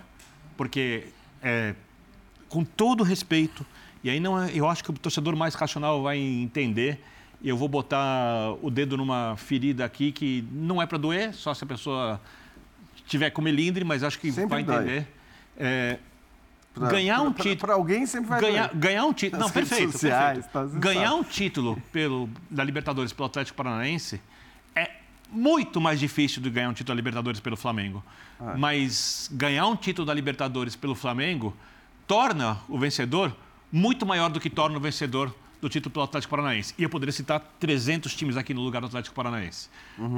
Porque, 0.57 1.07
é, 1.41 1.73
com 2.53 2.63
todo 2.63 3.03
respeito, 3.03 3.65
e 4.03 4.09
aí 4.11 4.19
não 4.19 4.39
é- 4.39 4.51
eu 4.53 4.69
acho 4.69 4.83
que 4.83 4.91
o 4.91 4.93
torcedor 4.93 5.35
mais 5.35 5.55
racional 5.55 6.03
vai 6.03 6.19
entender, 6.19 7.03
e 7.41 7.49
eu 7.49 7.57
vou 7.57 7.67
botar 7.67 8.53
o 8.61 8.69
dedo 8.69 8.95
numa 8.95 9.35
ferida 9.37 9.83
aqui 9.83 10.11
que 10.11 10.45
não 10.51 10.79
é 10.79 10.85
para 10.85 10.99
doer, 10.99 11.33
só 11.33 11.51
se 11.55 11.63
a 11.63 11.67
pessoa 11.67 12.21
tiver 13.07 13.31
com 13.31 13.41
melindre, 13.41 13.83
mas 13.83 14.03
acho 14.03 14.19
que 14.19 14.31
Sempre 14.31 14.49
vai 14.49 14.61
entender. 14.61 15.07
É, 15.57 15.97
Pra- 16.75 16.89
ganhar 16.89 17.21
um 17.21 17.31
pra- 17.33 17.43
título. 17.43 17.59
Para 17.61 17.73
alguém 17.73 18.05
sempre 18.05 18.29
vai 18.29 18.39
ganhar, 18.41 18.67
doer. 18.69 18.79
ganhar 18.79 19.05
um 19.05 19.13
título. 19.13 19.41
Não, 19.41 19.49
perfeito. 19.49 19.91
sociais, 19.93 20.45
perfeito. 20.45 20.51
tá, 20.53 20.63
você 20.65 20.79
ganhar 20.79 21.13
um 21.15 21.23
título 21.23 21.81
pelo, 21.91 22.29
da 22.51 22.63
Libertadores 22.63 23.11
pelo 23.13 23.25
Atlético 23.25 23.57
Paranaense 23.57 24.21
é 24.75 24.89
muito 25.29 25.81
mais 25.81 25.99
difícil 25.99 26.41
do 26.41 26.49
que 26.49 26.55
ganhar 26.55 26.69
um 26.69 26.73
título 26.73 26.95
da 26.95 26.95
Libertadores 26.95 27.39
pelo 27.39 27.57
Flamengo. 27.57 28.03
Ah. 28.39 28.55
Mas 28.57 29.29
ganhar 29.33 29.65
um 29.67 29.75
título 29.75 30.05
da 30.05 30.13
Libertadores 30.13 30.75
pelo 30.75 30.93
Flamengo 30.95 31.55
torna 32.07 32.59
o 32.67 32.77
vencedor 32.77 33.35
muito 33.71 34.05
maior 34.05 34.29
do 34.29 34.39
que 34.39 34.49
torna 34.49 34.77
o 34.77 34.79
vencedor 34.79 35.33
do 35.59 35.69
título 35.69 35.91
pelo 35.91 36.05
Atlético 36.05 36.31
Paranaense. 36.31 36.73
E 36.77 36.83
eu 36.83 36.89
poderia 36.89 37.13
citar 37.13 37.39
300 37.59 38.13
times 38.15 38.37
aqui 38.37 38.53
no 38.53 38.61
lugar 38.61 38.81
do 38.81 38.87
Atlético 38.87 39.15
Paranaense. 39.15 39.69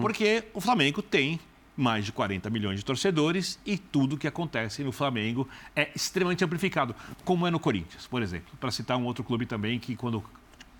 Porque 0.01 0.43
o 0.53 0.59
Flamengo 0.59 1.01
tem 1.01 1.39
mais 1.77 2.05
de 2.05 2.11
40 2.11 2.49
milhões 2.49 2.79
de 2.79 2.85
torcedores 2.85 3.59
e 3.65 3.77
tudo 3.77 4.17
que 4.17 4.27
acontece 4.27 4.83
no 4.83 4.91
Flamengo 4.91 5.47
é 5.75 5.89
extremamente 5.93 6.43
amplificado, 6.43 6.95
como 7.23 7.45
é 7.45 7.51
no 7.51 7.59
Corinthians, 7.59 8.07
por 8.07 8.21
exemplo. 8.21 8.53
Para 8.59 8.71
citar 8.71 8.97
um 8.97 9.05
outro 9.05 9.23
clube 9.23 9.45
também 9.45 9.77
que 9.77 9.95
quando 9.95 10.19
o 10.19 10.23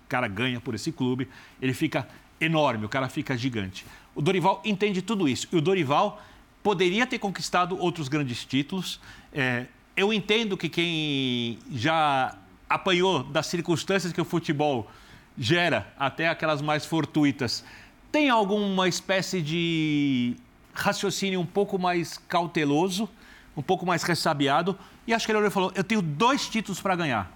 cara 0.08 0.26
ganha 0.26 0.60
por 0.60 0.74
esse 0.74 0.90
clube, 0.90 1.28
ele 1.60 1.74
fica 1.74 2.08
enorme, 2.40 2.86
o 2.86 2.88
cara 2.88 3.08
fica 3.08 3.36
gigante. 3.36 3.86
O 4.14 4.22
Dorival 4.22 4.62
entende 4.64 5.02
tudo 5.02 5.28
isso. 5.28 5.46
E 5.52 5.56
o 5.56 5.60
Dorival 5.60 6.22
poderia 6.62 7.06
ter 7.06 7.18
conquistado 7.18 7.78
outros 7.78 8.08
grandes 8.08 8.44
títulos. 8.44 9.00
É, 9.32 9.66
eu 9.96 10.12
entendo 10.12 10.56
que 10.56 10.68
quem 10.68 11.58
já 11.72 12.36
apanhou 12.68 13.24
das 13.24 13.46
circunstâncias 13.46 14.12
que 14.12 14.20
o 14.20 14.24
futebol 14.24 14.90
gera, 15.38 15.92
até 15.98 16.28
aquelas 16.28 16.60
mais 16.60 16.84
fortuitas, 16.84 17.64
tem 18.12 18.28
alguma 18.28 18.88
espécie 18.88 19.40
de 19.40 20.36
raciocínio 20.74 21.40
um 21.40 21.46
pouco 21.46 21.78
mais 21.78 22.18
cauteloso, 22.28 23.08
um 23.56 23.62
pouco 23.62 23.86
mais 23.86 24.02
ressabiado. 24.02 24.78
E 25.06 25.14
acho 25.14 25.26
que 25.26 25.32
ele 25.32 25.50
falou: 25.50 25.72
eu 25.74 25.82
tenho 25.82 26.02
dois 26.02 26.48
títulos 26.48 26.80
para 26.80 26.94
ganhar. 26.94 27.32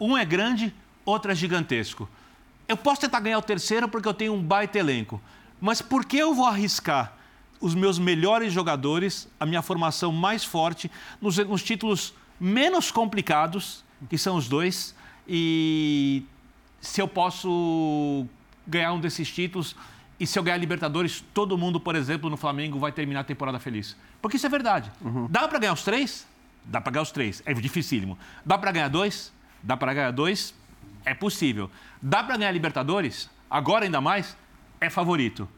Um 0.00 0.16
é 0.16 0.24
grande, 0.24 0.72
outro 1.04 1.32
é 1.32 1.34
gigantesco. 1.34 2.08
Eu 2.68 2.76
posso 2.76 3.00
tentar 3.00 3.20
ganhar 3.20 3.38
o 3.38 3.42
terceiro 3.42 3.88
porque 3.88 4.08
eu 4.08 4.14
tenho 4.14 4.32
um 4.32 4.42
baita 4.42 4.78
elenco. 4.78 5.20
Mas 5.60 5.82
por 5.82 6.04
que 6.04 6.16
eu 6.16 6.34
vou 6.34 6.46
arriscar 6.46 7.16
os 7.60 7.74
meus 7.74 7.98
melhores 7.98 8.52
jogadores, 8.52 9.28
a 9.38 9.46
minha 9.46 9.62
formação 9.62 10.12
mais 10.12 10.44
forte, 10.44 10.90
nos, 11.20 11.36
nos 11.38 11.62
títulos 11.62 12.14
menos 12.38 12.90
complicados, 12.90 13.84
que 14.08 14.18
são 14.18 14.36
os 14.36 14.48
dois, 14.48 14.94
e 15.26 16.22
se 16.80 17.00
eu 17.00 17.08
posso 17.08 18.26
ganhar 18.66 18.92
um 18.92 19.00
desses 19.00 19.30
títulos 19.30 19.74
e 20.18 20.26
se 20.26 20.38
eu 20.38 20.42
ganhar 20.42 20.56
Libertadores, 20.56 21.24
todo 21.34 21.58
mundo, 21.58 21.80
por 21.80 21.96
exemplo, 21.96 22.30
no 22.30 22.36
Flamengo 22.36 22.78
vai 22.78 22.92
terminar 22.92 23.20
a 23.20 23.24
temporada 23.24 23.58
feliz. 23.58 23.96
Porque 24.22 24.36
isso 24.36 24.46
é 24.46 24.48
verdade. 24.48 24.90
Dá 25.28 25.48
para 25.48 25.58
ganhar 25.58 25.72
os 25.72 25.82
três? 25.82 26.26
Dá 26.64 26.80
para 26.80 26.92
ganhar 26.92 27.02
os 27.02 27.10
três. 27.10 27.42
É 27.44 27.52
dificílimo. 27.52 28.16
Dá 28.44 28.56
para 28.56 28.70
ganhar 28.70 28.88
dois? 28.88 29.32
Dá 29.62 29.76
para 29.76 29.92
ganhar 29.92 30.10
dois? 30.12 30.54
É 31.04 31.14
possível. 31.14 31.70
Dá 32.00 32.22
para 32.22 32.36
ganhar 32.36 32.52
Libertadores? 32.52 33.28
Agora 33.50 33.84
ainda 33.84 34.00
mais? 34.00 34.36
É 34.80 34.88
favorito. 34.88 35.48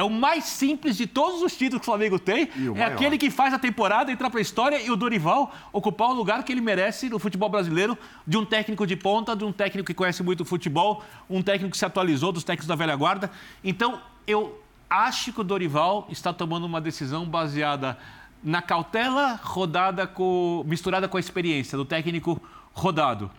É 0.00 0.02
o 0.02 0.08
mais 0.08 0.44
simples 0.44 0.96
de 0.96 1.06
todos 1.06 1.42
os 1.42 1.54
títulos 1.54 1.82
que 1.82 1.88
o 1.88 1.92
Flamengo 1.92 2.18
tem. 2.18 2.44
o 2.44 2.58
É 2.58 2.70
maior. 2.70 2.92
aquele 2.92 3.18
que 3.18 3.30
faz 3.30 3.52
a 3.52 3.58
temporada, 3.58 4.10
entrar 4.10 4.30
para 4.30 4.38
a 4.38 4.42
história 4.42 4.80
e 4.80 4.90
o 4.90 4.96
Dorival 4.96 5.52
ocupar 5.70 6.08
o 6.08 6.14
lugar 6.14 6.42
que 6.42 6.50
ele 6.50 6.62
merece 6.62 7.10
no 7.10 7.18
futebol 7.18 7.50
brasileiro, 7.50 7.98
de 8.26 8.38
um 8.38 8.44
técnico 8.46 8.86
de 8.86 8.96
ponta, 8.96 9.36
de 9.36 9.44
um 9.44 9.52
técnico 9.52 9.86
que 9.86 9.92
conhece 9.92 10.22
muito 10.22 10.40
o 10.40 10.44
futebol, 10.46 11.04
um 11.28 11.42
técnico 11.42 11.72
que 11.72 11.76
se 11.76 11.84
atualizou 11.84 12.32
dos 12.32 12.42
técnicos 12.42 12.66
da 12.66 12.74
velha 12.74 12.96
guarda. 12.96 13.30
Então, 13.62 14.00
eu 14.26 14.58
acho 14.88 15.34
que 15.34 15.40
o 15.42 15.44
Dorival 15.44 16.06
está 16.08 16.32
tomando 16.32 16.64
uma 16.64 16.80
decisão 16.80 17.26
baseada 17.26 17.98
na 18.42 18.62
cautela 18.62 19.38
rodada 19.42 20.06
com, 20.06 20.64
misturada 20.66 21.08
com 21.08 21.18
a 21.18 21.20
experiência 21.20 21.76
do 21.76 21.84
técnico 21.84 22.40
rodado. 22.72 23.30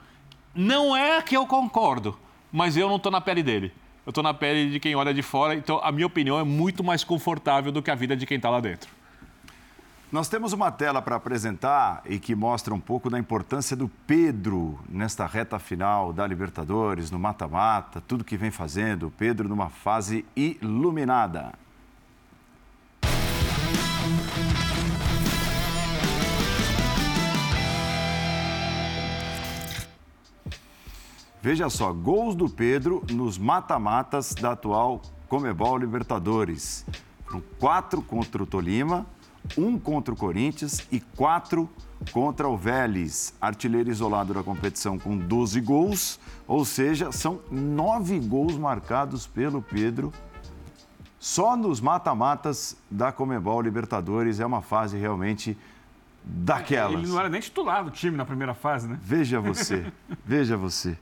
Não 0.53 0.95
é 0.95 1.23
que 1.23 1.35
eu 1.35 1.47
concordo, 1.47 2.15
mas 2.51 2.77
eu 2.77 2.87
não 2.87 2.97
estou 2.97 3.11
na 3.11 3.19
pele 3.19 3.41
dele. 3.41 3.73
Eu 4.05 4.09
estou 4.09 4.23
na 4.23 4.33
pele 4.33 4.71
de 4.71 4.79
quem 4.79 4.95
olha 4.95 5.13
de 5.13 5.21
fora, 5.21 5.55
então 5.55 5.79
a 5.83 5.91
minha 5.91 6.07
opinião 6.07 6.39
é 6.39 6.43
muito 6.43 6.83
mais 6.83 7.03
confortável 7.03 7.71
do 7.71 7.81
que 7.81 7.91
a 7.91 7.95
vida 7.95 8.15
de 8.15 8.25
quem 8.25 8.37
está 8.37 8.49
lá 8.49 8.59
dentro. 8.59 8.89
Nós 10.11 10.27
temos 10.27 10.51
uma 10.51 10.69
tela 10.69 11.01
para 11.01 11.15
apresentar 11.15 12.01
e 12.05 12.19
que 12.19 12.35
mostra 12.35 12.73
um 12.73 12.79
pouco 12.81 13.09
da 13.09 13.17
importância 13.17 13.77
do 13.77 13.87
Pedro 14.05 14.77
nesta 14.89 15.25
reta 15.25 15.57
final 15.57 16.11
da 16.11 16.27
Libertadores, 16.27 17.09
no 17.09 17.17
mata-mata, 17.17 18.03
tudo 18.05 18.25
que 18.25 18.35
vem 18.35 18.51
fazendo. 18.51 19.07
O 19.07 19.11
Pedro 19.11 19.47
numa 19.47 19.69
fase 19.69 20.25
iluminada. 20.35 21.53
Veja 31.41 31.71
só, 31.71 31.91
gols 31.91 32.35
do 32.35 32.47
Pedro 32.47 33.03
nos 33.09 33.35
mata-matas 33.39 34.35
da 34.35 34.51
atual 34.51 35.01
Comebol 35.27 35.75
Libertadores. 35.75 36.85
Foram 37.25 37.41
quatro 37.57 37.99
contra 37.99 38.43
o 38.43 38.45
Tolima, 38.45 39.07
um 39.57 39.79
contra 39.79 40.13
o 40.13 40.17
Corinthians 40.17 40.85
e 40.91 40.99
quatro 40.99 41.67
contra 42.11 42.47
o 42.47 42.55
Vélez. 42.55 43.33
Artilheiro 43.41 43.89
isolado 43.89 44.35
da 44.35 44.43
competição 44.43 44.99
com 44.99 45.17
12 45.17 45.59
gols, 45.61 46.19
ou 46.47 46.63
seja, 46.63 47.11
são 47.11 47.39
nove 47.49 48.19
gols 48.19 48.55
marcados 48.55 49.25
pelo 49.25 49.63
Pedro. 49.63 50.13
Só 51.19 51.57
nos 51.57 51.81
mata-matas 51.81 52.77
da 52.89 53.11
Comebol 53.11 53.63
Libertadores 53.63 54.39
é 54.39 54.45
uma 54.45 54.61
fase 54.61 54.95
realmente 54.95 55.57
daquelas. 56.23 56.99
Ele 56.99 57.07
não 57.07 57.19
era 57.19 57.29
nem 57.29 57.41
titular 57.41 57.83
do 57.83 57.89
time 57.89 58.15
na 58.15 58.25
primeira 58.25 58.53
fase, 58.53 58.87
né? 58.87 58.99
Veja 59.01 59.39
você, 59.39 59.91
veja 60.23 60.55
você. 60.55 60.95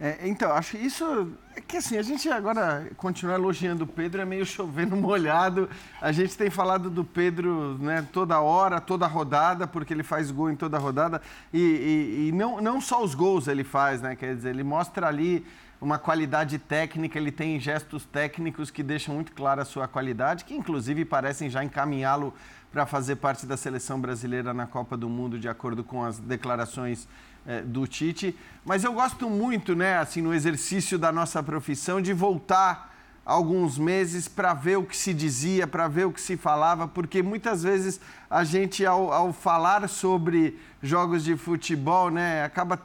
É, 0.00 0.26
então, 0.28 0.50
acho 0.52 0.72
que 0.72 0.78
isso. 0.78 1.32
É 1.56 1.60
que 1.60 1.76
assim, 1.76 1.96
a 1.96 2.02
gente 2.02 2.28
agora 2.28 2.90
continuar 2.96 3.36
elogiando 3.36 3.84
o 3.84 3.86
Pedro 3.86 4.20
é 4.20 4.24
meio 4.24 4.44
chovendo 4.44 4.96
molhado. 4.96 5.68
A 6.00 6.10
gente 6.10 6.36
tem 6.36 6.50
falado 6.50 6.90
do 6.90 7.04
Pedro 7.04 7.78
né, 7.78 8.06
toda 8.12 8.40
hora, 8.40 8.80
toda 8.80 9.06
rodada, 9.06 9.66
porque 9.66 9.94
ele 9.94 10.02
faz 10.02 10.30
gol 10.30 10.50
em 10.50 10.56
toda 10.56 10.78
rodada. 10.78 11.22
E, 11.52 11.58
e, 11.58 12.28
e 12.28 12.32
não, 12.32 12.60
não 12.60 12.80
só 12.80 13.02
os 13.02 13.14
gols 13.14 13.46
ele 13.46 13.62
faz, 13.62 14.02
né? 14.02 14.16
Quer 14.16 14.34
dizer, 14.34 14.50
ele 14.50 14.64
mostra 14.64 15.06
ali 15.06 15.46
uma 15.80 15.98
qualidade 15.98 16.58
técnica, 16.58 17.18
ele 17.18 17.30
tem 17.30 17.60
gestos 17.60 18.04
técnicos 18.04 18.70
que 18.70 18.82
deixam 18.82 19.14
muito 19.14 19.32
clara 19.32 19.62
a 19.62 19.64
sua 19.64 19.86
qualidade, 19.86 20.44
que 20.44 20.54
inclusive 20.54 21.04
parecem 21.04 21.50
já 21.50 21.62
encaminhá-lo 21.62 22.32
para 22.74 22.84
fazer 22.86 23.14
parte 23.14 23.46
da 23.46 23.56
seleção 23.56 24.00
brasileira 24.00 24.52
na 24.52 24.66
Copa 24.66 24.96
do 24.96 25.08
Mundo, 25.08 25.38
de 25.38 25.48
acordo 25.48 25.84
com 25.84 26.02
as 26.02 26.18
declarações 26.18 27.06
é, 27.46 27.60
do 27.62 27.86
Tite. 27.86 28.36
Mas 28.64 28.82
eu 28.82 28.92
gosto 28.92 29.30
muito, 29.30 29.76
né, 29.76 29.98
assim, 29.98 30.20
no 30.20 30.34
exercício 30.34 30.98
da 30.98 31.12
nossa 31.12 31.40
profissão, 31.40 32.02
de 32.02 32.12
voltar 32.12 32.92
alguns 33.24 33.78
meses 33.78 34.26
para 34.26 34.52
ver 34.54 34.76
o 34.76 34.82
que 34.82 34.96
se 34.96 35.14
dizia, 35.14 35.68
para 35.68 35.86
ver 35.86 36.06
o 36.06 36.12
que 36.12 36.20
se 36.20 36.36
falava, 36.36 36.88
porque 36.88 37.22
muitas 37.22 37.62
vezes 37.62 38.00
a 38.28 38.42
gente, 38.42 38.84
ao, 38.84 39.12
ao 39.12 39.32
falar 39.32 39.88
sobre 39.88 40.58
jogos 40.82 41.22
de 41.22 41.36
futebol, 41.36 42.10
né, 42.10 42.42
acaba 42.42 42.80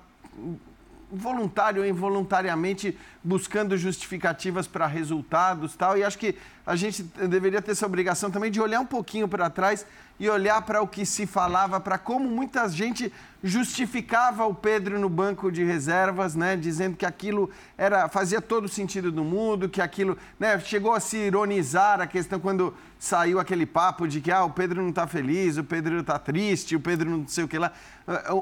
voluntário 1.12 1.82
ou 1.82 1.88
involuntariamente 1.88 2.98
buscando 3.24 3.78
justificativas 3.78 4.68
para 4.68 4.88
resultados 4.88 5.76
tal. 5.76 5.98
E 5.98 6.04
acho 6.04 6.18
que 6.18 6.36
a 6.66 6.76
gente 6.76 7.04
deveria 7.04 7.62
ter 7.62 7.72
essa 7.72 7.86
obrigação 7.86 8.30
também 8.30 8.52
de 8.52 8.62
olhar 8.62 8.80
um 8.80 8.86
pouquinho 8.86 9.28
para 9.28 9.50
trás 9.50 9.86
e 10.20 10.30
olhar 10.30 10.62
para 10.64 10.82
o 10.82 10.88
que 10.88 11.06
se 11.06 11.26
falava 11.26 11.80
para 11.80 11.98
como 11.98 12.30
muita 12.30 12.68
gente 12.68 13.12
justificava 13.42 14.46
o 14.46 14.54
Pedro 14.54 15.00
no 15.00 15.08
banco 15.08 15.50
de 15.50 15.64
reservas, 15.64 16.36
né, 16.36 16.58
dizendo 16.58 16.98
que 16.98 17.06
aquilo 17.06 17.50
era 17.78 18.10
fazia 18.10 18.42
todo 18.42 18.66
o 18.66 18.70
sentido 18.70 19.12
do 19.12 19.24
mundo, 19.24 19.70
que 19.70 19.82
aquilo, 19.82 20.18
né, 20.38 20.60
chegou 20.60 20.94
a 20.94 21.00
se 21.00 21.18
ironizar 21.18 22.02
a 22.02 22.08
questão 22.08 22.40
quando 22.40 22.76
saiu 23.00 23.40
aquele 23.40 23.66
papo 23.66 24.08
de 24.08 24.20
que 24.20 24.30
ah, 24.30 24.44
o 24.44 24.50
Pedro 24.50 24.82
não 24.82 24.90
está 24.90 25.08
feliz, 25.08 25.58
o 25.58 25.64
Pedro 25.64 26.02
está 26.02 26.20
triste, 26.20 26.76
o 26.76 26.82
Pedro 26.82 27.10
não 27.10 27.28
sei 27.28 27.46
o 27.46 27.48
que 27.48 27.58
lá, 27.58 27.72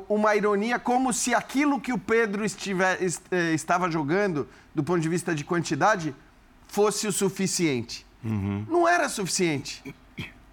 uma 0.09 0.35
ironia 0.35 0.79
como 0.79 1.13
se 1.13 1.35
aquilo 1.35 1.79
que 1.79 1.93
o 1.93 1.99
Pedro 1.99 2.43
estiver, 2.43 2.97
eh, 3.31 3.53
estava 3.53 3.91
jogando 3.91 4.47
do 4.73 4.83
ponto 4.83 4.99
de 4.99 5.09
vista 5.09 5.35
de 5.35 5.43
quantidade 5.43 6.15
fosse 6.67 7.07
o 7.07 7.11
suficiente. 7.11 8.05
Uhum. 8.23 8.65
Não 8.67 8.87
era 8.87 9.07
suficiente. 9.09 9.83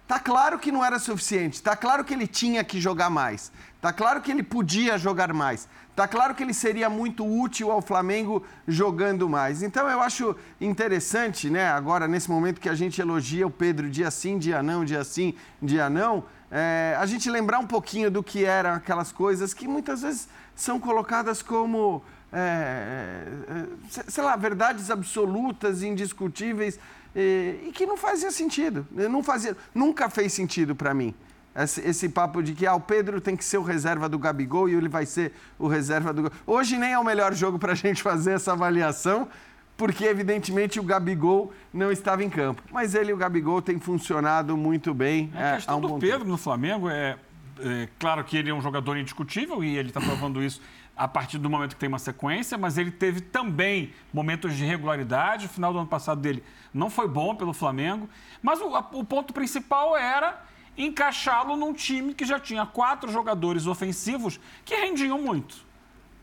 Tá 0.07 0.19
claro 0.19 0.59
que 0.59 0.71
não 0.71 0.85
era 0.85 0.99
suficiente. 0.99 1.61
Tá 1.61 1.75
claro 1.75 2.03
que 2.03 2.13
ele 2.13 2.27
tinha 2.27 2.63
que 2.63 2.79
jogar 2.79 3.09
mais. 3.09 3.51
Tá 3.81 3.91
claro 3.91 4.21
que 4.21 4.31
ele 4.31 4.43
podia 4.43 4.97
jogar 4.97 5.33
mais. 5.33 5.67
Tá 5.95 6.07
claro 6.07 6.35
que 6.35 6.43
ele 6.43 6.53
seria 6.53 6.89
muito 6.89 7.25
útil 7.25 7.71
ao 7.71 7.81
Flamengo 7.81 8.43
jogando 8.67 9.29
mais. 9.29 9.63
Então 9.63 9.89
eu 9.89 10.01
acho 10.01 10.35
interessante, 10.59 11.49
né, 11.49 11.69
agora 11.69 12.07
nesse 12.07 12.29
momento 12.29 12.59
que 12.59 12.67
a 12.67 12.75
gente 12.75 12.99
elogia 12.99 13.47
o 13.47 13.51
Pedro 13.51 13.89
dia 13.89 14.11
sim, 14.11 14.37
dia 14.37 14.61
não, 14.61 14.83
dia 14.83 15.03
sim, 15.05 15.33
dia 15.61 15.89
não, 15.89 16.25
é, 16.51 16.95
a 16.99 17.05
gente 17.05 17.29
lembrar 17.29 17.59
um 17.59 17.67
pouquinho 17.67 18.11
do 18.11 18.21
que 18.21 18.43
eram 18.43 18.73
aquelas 18.73 19.11
coisas 19.11 19.53
que 19.53 19.67
muitas 19.67 20.01
vezes 20.01 20.27
são 20.53 20.79
colocadas 20.79 21.41
como, 21.41 22.03
é, 22.31 23.23
é, 23.49 23.65
sei 24.07 24.23
lá, 24.23 24.35
verdades 24.35 24.91
absolutas, 24.91 25.81
indiscutíveis 25.81 26.77
e, 27.15 27.67
e 27.67 27.71
que 27.71 27.85
não 27.85 27.95
fazia 27.95 28.31
sentido. 28.31 28.85
Não 28.91 29.23
fazia, 29.23 29.55
nunca 29.73 30.09
fez 30.09 30.33
sentido 30.33 30.75
para 30.75 30.93
mim. 30.93 31.13
Esse, 31.55 31.79
esse, 31.87 32.09
papo 32.09 32.43
de 32.43 32.53
que 32.53 32.67
ah, 32.67 32.75
o 32.75 32.81
Pedro 32.81 33.21
tem 33.21 33.35
que 33.35 33.45
ser 33.45 33.57
o 33.57 33.63
reserva 33.63 34.09
do 34.09 34.19
Gabigol 34.19 34.67
e 34.67 34.73
ele 34.73 34.89
vai 34.89 35.05
ser 35.05 35.31
o 35.57 35.67
reserva 35.67 36.11
do. 36.11 36.29
Hoje 36.45 36.77
nem 36.77 36.91
é 36.91 36.99
o 36.99 37.03
melhor 37.03 37.33
jogo 37.33 37.57
para 37.57 37.71
a 37.71 37.75
gente 37.75 38.03
fazer 38.03 38.33
essa 38.33 38.51
avaliação, 38.51 39.29
porque 39.77 40.03
evidentemente 40.03 40.81
o 40.81 40.83
Gabigol 40.83 41.53
não 41.73 41.93
estava 41.93 42.25
em 42.25 42.29
campo. 42.29 42.61
Mas 42.69 42.93
ele 42.93 43.11
e 43.11 43.13
o 43.13 43.17
Gabigol 43.17 43.61
têm 43.61 43.79
funcionado 43.79 44.57
muito 44.57 44.93
bem. 44.93 45.31
A 45.33 45.41
é, 45.41 45.55
questão 45.55 45.77
um 45.77 45.81
do 45.81 45.97
Pedro 45.97 46.19
tempo. 46.19 46.31
no 46.31 46.37
Flamengo 46.37 46.89
é, 46.89 47.17
é, 47.61 47.87
claro 47.97 48.21
que 48.25 48.35
ele 48.35 48.49
é 48.49 48.53
um 48.53 48.61
jogador 48.61 48.97
indiscutível 48.97 49.63
e 49.63 49.77
ele 49.77 49.89
está 49.89 50.01
provando 50.01 50.43
isso 50.43 50.61
a 50.95 51.07
partir 51.07 51.37
do 51.37 51.49
momento 51.49 51.73
que 51.73 51.79
tem 51.79 51.89
uma 51.89 51.99
sequência, 51.99 52.57
mas 52.57 52.77
ele 52.77 52.91
teve 52.91 53.19
também 53.19 53.93
momentos 54.13 54.55
de 54.55 54.63
irregularidade. 54.63 55.45
O 55.45 55.49
final 55.49 55.73
do 55.73 55.79
ano 55.79 55.87
passado 55.87 56.21
dele 56.21 56.43
não 56.73 56.89
foi 56.89 57.07
bom 57.07 57.35
pelo 57.35 57.53
Flamengo. 57.53 58.09
Mas 58.41 58.61
o, 58.61 58.67
o 58.93 59.03
ponto 59.03 59.33
principal 59.33 59.97
era 59.97 60.41
encaixá-lo 60.77 61.55
num 61.57 61.73
time 61.73 62.13
que 62.13 62.25
já 62.25 62.39
tinha 62.39 62.65
quatro 62.65 63.11
jogadores 63.11 63.67
ofensivos 63.67 64.39
que 64.63 64.75
rendiam 64.75 65.21
muito. 65.21 65.64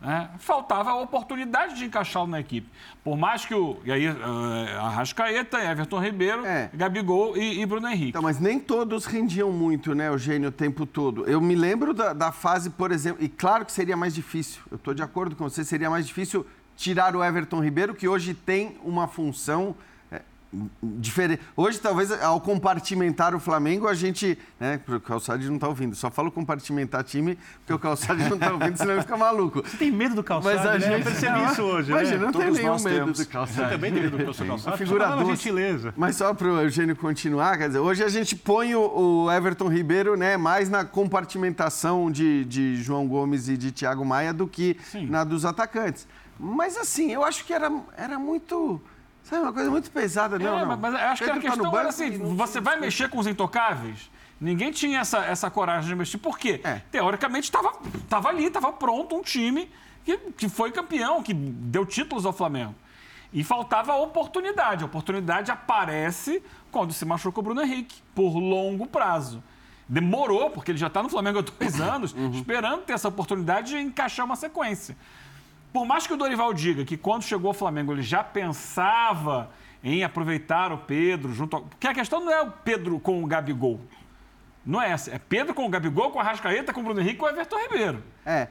Né? 0.02 0.30
Faltava 0.38 0.90
a 0.90 0.96
oportunidade 0.96 1.76
de 1.76 1.84
encaixá-lo 1.84 2.26
na 2.26 2.40
equipe. 2.40 2.68
Por 3.04 3.16
mais 3.16 3.46
que 3.46 3.54
o. 3.54 3.78
E 3.84 3.92
aí, 3.92 4.08
uh, 4.08 4.80
Arrascaeta, 4.80 5.62
Everton 5.62 6.00
Ribeiro, 6.00 6.44
é. 6.44 6.68
Gabigol 6.74 7.36
e, 7.36 7.60
e, 7.60 7.66
Bruno 7.66 7.86
Henrique. 7.88 8.08
Então, 8.08 8.22
mas 8.22 8.40
nem 8.40 8.58
todos 8.58 9.04
rendiam 9.06 9.52
muito, 9.52 9.94
né, 9.94 10.08
Eugênio, 10.08 10.48
o 10.48 10.52
tempo 10.52 10.86
todo. 10.86 11.24
Eu 11.26 11.40
me 11.40 11.54
lembro 11.54 11.94
da, 11.94 12.12
da 12.12 12.32
fase, 12.32 12.70
por 12.70 12.90
exemplo, 12.90 13.22
e 13.22 13.28
claro 13.28 13.64
que 13.64 13.70
seria 13.70 13.96
mais 13.96 14.12
difícil, 14.12 14.60
eu 14.72 14.76
estou 14.76 14.92
de 14.92 15.02
acordo 15.02 15.36
com 15.36 15.48
você, 15.48 15.64
seria 15.64 15.88
mais 15.88 16.04
difícil 16.04 16.44
tirar 16.76 17.14
o 17.14 17.22
Everton 17.22 17.60
Ribeiro, 17.62 17.94
que 17.94 18.08
hoje 18.08 18.34
tem 18.34 18.76
uma 18.82 19.06
função 19.06 19.76
diferente. 20.82 21.40
Hoje, 21.56 21.78
talvez, 21.78 22.10
ao 22.22 22.40
compartimentar 22.40 23.34
o 23.34 23.40
Flamengo, 23.40 23.88
a 23.88 23.94
gente. 23.94 24.38
Né, 24.60 24.78
porque 24.78 24.96
o 24.96 25.00
Calçade 25.00 25.46
não 25.48 25.54
está 25.56 25.68
ouvindo. 25.68 25.94
Só 25.96 26.10
falo 26.10 26.30
compartimentar 26.30 27.02
time, 27.04 27.38
porque 27.60 27.72
o 27.72 27.78
Calçade 27.78 28.28
não 28.28 28.36
está 28.36 28.52
ouvindo, 28.52 28.76
senão 28.76 28.92
ele 28.92 29.00
fica 29.02 29.16
maluco. 29.16 29.62
Você 29.62 29.76
tem 29.76 29.90
medo 29.90 30.14
do 30.14 30.22
Calçade, 30.22 30.56
Mas 30.56 30.66
a 30.66 30.72
né? 30.74 30.80
gente, 30.80 30.92
Eu 30.92 31.02
percebi 31.04 31.38
não, 31.38 31.52
isso 31.52 31.62
hoje, 31.62 31.90
Imagina, 31.90 32.18
né? 32.18 32.24
não 32.26 32.32
Todos 32.32 32.46
tem 32.46 32.64
nenhum 32.64 32.76
medo 32.82 32.88
temos. 32.96 33.18
do 33.18 33.26
Calçade. 33.26 33.68
Você 33.68 33.74
também 33.74 33.92
tem 33.92 34.02
medo 34.02 34.16
do 34.18 34.24
professor 34.24 34.46
Calçade? 34.46 34.78
Figura 34.78 35.08
Só 35.08 35.16
doce. 35.16 35.26
gentileza. 35.30 35.94
Mas 35.96 36.16
só 36.16 36.34
para 36.34 36.48
o 36.48 36.60
Eugênio 36.60 36.96
continuar, 36.96 37.56
quer 37.58 37.68
dizer, 37.68 37.78
hoje 37.78 38.04
a 38.04 38.08
gente 38.08 38.36
põe 38.36 38.74
o, 38.74 39.24
o 39.24 39.32
Everton 39.32 39.68
Ribeiro 39.68 40.16
né, 40.16 40.36
mais 40.36 40.68
na 40.68 40.84
compartimentação 40.84 42.10
de, 42.10 42.44
de 42.44 42.76
João 42.82 43.06
Gomes 43.08 43.48
e 43.48 43.56
de 43.56 43.72
Thiago 43.72 44.04
Maia 44.04 44.32
do 44.32 44.46
que 44.46 44.76
Sim. 44.90 45.06
na 45.06 45.24
dos 45.24 45.44
atacantes. 45.44 46.06
Mas 46.38 46.76
assim, 46.76 47.12
eu 47.12 47.24
acho 47.24 47.44
que 47.44 47.52
era, 47.52 47.70
era 47.96 48.18
muito 48.18 48.80
Sabe, 49.32 49.44
uma 49.44 49.52
coisa 49.54 49.70
muito 49.70 49.90
pesada, 49.90 50.38
não, 50.38 50.58
é, 50.58 50.66
não. 50.66 50.76
Mas 50.76 50.94
acho 50.94 51.24
Pedro 51.24 51.40
que 51.40 51.46
a 51.46 51.50
questão 51.50 51.70
tá 51.70 51.80
era 51.80 51.88
assim, 51.88 52.18
você 52.36 52.60
vai 52.60 52.78
mexer 52.78 53.08
com 53.08 53.18
os 53.18 53.26
intocáveis? 53.26 54.10
Ninguém 54.38 54.70
tinha 54.70 55.00
essa, 55.00 55.24
essa 55.24 55.50
coragem 55.50 55.88
de 55.88 55.94
mexer. 55.94 56.18
Por 56.18 56.38
quê? 56.38 56.60
É. 56.62 56.82
Teoricamente, 56.90 57.44
estava 57.44 57.72
tava 58.10 58.28
ali, 58.28 58.44
estava 58.44 58.70
pronto 58.74 59.16
um 59.16 59.22
time 59.22 59.70
que, 60.04 60.18
que 60.36 60.50
foi 60.50 60.70
campeão, 60.70 61.22
que 61.22 61.32
deu 61.32 61.86
títulos 61.86 62.26
ao 62.26 62.32
Flamengo. 62.34 62.74
E 63.32 63.42
faltava 63.42 63.92
a 63.92 63.96
oportunidade. 63.96 64.82
A 64.82 64.86
oportunidade 64.86 65.50
aparece 65.50 66.42
quando 66.70 66.92
se 66.92 67.06
machuca 67.06 67.40
o 67.40 67.42
Bruno 67.42 67.62
Henrique, 67.62 68.02
por 68.14 68.36
longo 68.36 68.86
prazo. 68.86 69.42
Demorou, 69.88 70.50
porque 70.50 70.72
ele 70.72 70.78
já 70.78 70.88
está 70.88 71.02
no 71.02 71.08
Flamengo 71.08 71.38
há 71.38 71.42
dois 71.42 71.80
anos, 71.80 72.12
uhum. 72.12 72.32
esperando 72.32 72.82
ter 72.82 72.92
essa 72.92 73.08
oportunidade 73.08 73.70
de 73.70 73.78
encaixar 73.78 74.26
uma 74.26 74.36
sequência. 74.36 74.94
Por 75.72 75.86
mais 75.86 76.06
que 76.06 76.12
o 76.12 76.16
Dorival 76.16 76.52
diga 76.52 76.84
que 76.84 76.96
quando 76.96 77.22
chegou 77.22 77.48
ao 77.48 77.54
Flamengo 77.54 77.92
ele 77.92 78.02
já 78.02 78.22
pensava 78.22 79.50
em 79.82 80.04
aproveitar 80.04 80.72
o 80.72 80.78
Pedro 80.78 81.32
junto 81.32 81.56
ao... 81.56 81.62
Porque 81.62 81.86
a 81.86 81.94
questão 81.94 82.24
não 82.24 82.30
é 82.30 82.42
o 82.42 82.50
Pedro 82.50 83.00
com 83.00 83.22
o 83.22 83.26
Gabigol. 83.26 83.80
Não 84.64 84.80
é 84.80 84.90
essa. 84.90 85.10
É 85.10 85.18
Pedro 85.18 85.54
com 85.54 85.66
o 85.66 85.68
Gabigol, 85.68 86.10
com 86.10 86.20
a 86.20 86.22
Rascaeta, 86.22 86.72
com 86.72 86.80
o 86.80 86.84
Bruno 86.84 87.00
Henrique 87.00 87.16
e 87.16 87.18
com 87.18 87.26
o 87.26 87.28
Everton 87.28 87.56
Ribeiro. 87.58 88.02
É. 88.24 88.48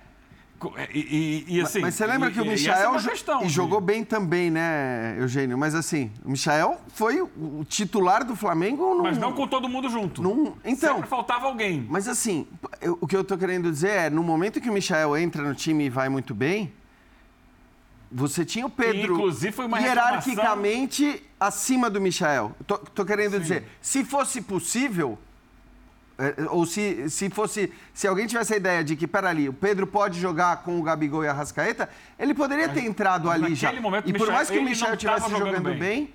E, 0.93 1.45
e, 1.47 1.55
e, 1.57 1.61
assim, 1.61 1.79
mas 1.79 1.95
você 1.95 2.05
lembra 2.05 2.29
que 2.29 2.39
o 2.39 2.45
e 2.45 2.49
Michael 2.49 2.93
é 2.93 3.45
e 3.45 3.49
jogou 3.49 3.81
bem 3.81 4.03
também, 4.03 4.51
né, 4.51 5.15
Eugênio? 5.17 5.57
Mas 5.57 5.73
assim, 5.73 6.11
o 6.23 6.29
Michael 6.29 6.79
foi 6.89 7.19
o 7.19 7.31
o 7.61 7.65
titular 7.65 8.23
do 8.23 8.35
Flamengo. 8.35 8.93
Num, 8.93 9.01
Mas 9.03 9.17
não 9.17 9.33
com 9.33 9.47
todo 9.47 9.67
mundo 9.67 9.89
junto. 9.89 10.21
num, 10.21 10.53
então, 10.63 10.95
Sempre 10.95 11.09
faltava 11.09 11.47
alguém. 11.47 11.85
Mas 11.89 12.07
assim, 12.07 12.47
eu- 12.79 12.97
o 13.01 13.07
que 13.07 13.15
eu 13.15 13.23
tô 13.23 13.35
querendo 13.37 13.71
dizer 13.71 13.89
é, 13.89 14.09
no 14.09 14.21
momento 14.21 14.61
que 14.61 14.69
o 14.69 14.73
Michael 14.73 15.17
entra 15.17 15.41
no 15.41 15.55
time 15.55 15.85
e 15.85 15.89
vai 15.89 16.09
muito 16.09 16.35
bem, 16.35 16.71
você 18.11 18.43
tinha 18.43 18.65
o 18.65 18.69
Pedro 18.69 19.13
inclusive, 19.13 19.51
foi 19.51 19.65
uma 19.65 19.79
hierarquicamente 19.79 21.23
acima 21.39 21.89
do 21.89 22.01
Michael. 22.01 22.53
Tô, 22.67 22.77
tô 22.77 23.05
querendo 23.05 23.39
dizer, 23.39 23.63
se 23.79 24.03
fosse 24.03 24.41
possível, 24.41 25.17
é, 26.17 26.35
ou 26.49 26.65
se, 26.65 27.09
se 27.09 27.29
fosse. 27.29 27.71
Se 27.93 28.07
alguém 28.07 28.27
tivesse 28.27 28.53
a 28.53 28.57
ideia 28.57 28.83
de 28.83 28.95
que, 28.95 29.07
peraí, 29.07 29.47
o 29.47 29.53
Pedro 29.53 29.87
pode 29.87 30.19
jogar 30.19 30.57
com 30.57 30.79
o 30.79 30.83
Gabigol 30.83 31.23
e 31.23 31.27
a 31.27 31.33
Rascaeta, 31.33 31.89
ele 32.19 32.33
poderia 32.33 32.69
ter 32.69 32.83
entrado 32.83 33.29
ali 33.29 33.55
já. 33.55 33.71
momento, 33.73 34.07
e 34.07 34.13
por 34.13 34.19
Michael, 34.19 34.33
mais 34.33 34.49
que 34.49 34.59
o 34.59 34.63
Michel 34.63 34.93
estivesse 34.93 35.29
jogando 35.29 35.45
jogando 35.47 35.63
bem. 35.63 35.79
bem. 35.79 36.13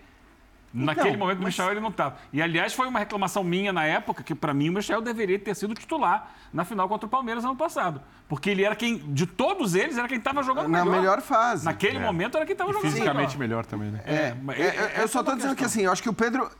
Naquele 0.78 1.09
Então, 1.09 1.19
momento, 1.20 1.39
o 1.39 1.43
mas- 1.43 1.55
Michel 1.55 1.70
ele 1.70 1.81
não 1.81 1.89
estava. 1.89 2.16
E, 2.32 2.43
aliás, 2.43 2.74
foi 2.74 2.86
uma 2.86 2.98
reclamação 2.98 3.43
minha 3.43 3.73
na 3.73 3.85
época 3.86 4.23
que, 4.23 4.35
para 4.35 4.53
mim, 4.53 4.69
o 4.69 4.73
Michel 4.74 5.01
deveria 5.01 5.39
ter 5.39 5.55
sido 5.57 5.73
titular 5.74 6.31
na 6.53 6.65
final 6.66 6.86
contra 6.86 7.07
o 7.07 7.09
Palmeiras 7.09 7.44
ano 7.47 7.57
passado. 7.57 8.03
Porque 8.28 8.51
ele 8.51 8.62
era 8.62 8.77
quem, 8.77 8.98
de 8.98 9.24
todos 9.27 9.74
eles, 9.74 9.97
era 9.97 10.07
quem 10.07 10.19
estava 10.19 10.43
jogando 10.43 10.69
Na 10.69 10.85
melhor. 10.85 10.98
melhor 11.01 11.20
fase. 11.23 11.65
Naquele 11.65 11.97
É. 11.97 12.01
momento, 12.01 12.36
era 12.36 12.44
quem 12.44 12.53
estava 12.53 12.73
jogando 12.73 12.90
Fisicamente 12.90 13.39
melhor. 13.39 13.62
melhor 13.62 13.66
também, 13.66 13.90
né? 13.90 14.03
É, 14.05 14.12
é, 14.12 14.62
é- 14.62 14.93
é, 14.98 15.03
eu 15.03 15.09
só 15.09 15.20
é 15.20 15.23
tô 15.23 15.31
uma 15.31 15.36
dizendo 15.36 15.57
que 15.57 15.62
questão. 15.62 15.66
assim, 15.81 15.86
eu 15.86 15.93
acho 15.93 16.03
que 16.03 16.09
o 16.11 16.12
Pedro. 16.15 16.51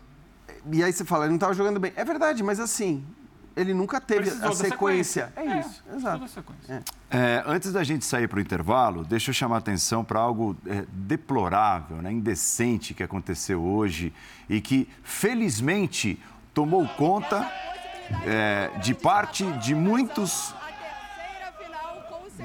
E 0.73 0.83
aí 0.83 0.93
você 0.93 1.05
fala, 1.05 1.25
ele 1.25 1.31
não 1.31 1.37
estava 1.37 1.53
jogando 1.53 1.79
bem. 1.79 1.93
É 1.95 2.05
verdade, 2.05 2.43
mas 2.43 2.59
assim, 2.59 3.05
ele 3.57 3.73
nunca 3.73 4.01
teve 4.01 4.23
Precisou 4.25 4.51
a 4.51 4.55
sequência. 4.55 5.27
sequência. 5.29 5.33
É 5.37 5.57
É, 5.57 5.61
isso, 5.61 5.83
precisou 5.83 5.97
exato. 5.97 6.29
sequência. 6.29 6.85
É. 7.11 7.17
É, 7.19 7.45
antes 7.47 7.73
da 7.73 7.83
gente 7.83 8.05
sair 8.05 8.29
para 8.29 8.37
o 8.39 8.41
intervalo, 8.41 9.03
deixa 9.05 9.31
eu 9.31 9.35
chamar 9.35 9.57
a 9.57 9.59
atenção 9.59 10.05
para 10.05 10.21
algo 10.21 10.55
é, 10.67 10.85
deplorável, 10.93 11.97
né, 12.03 12.13
indecente 12.13 12.93
que 12.93 13.03
aconteceu 13.03 13.63
hoje 13.63 14.13
e 14.49 14.61
que, 14.61 14.87
felizmente, 15.03 16.23
tomou 16.53 16.87
conta 16.87 17.51
é, 18.27 18.71
de 18.83 18.93
parte 18.95 19.45
de 19.53 19.75
muitos. 19.75 20.55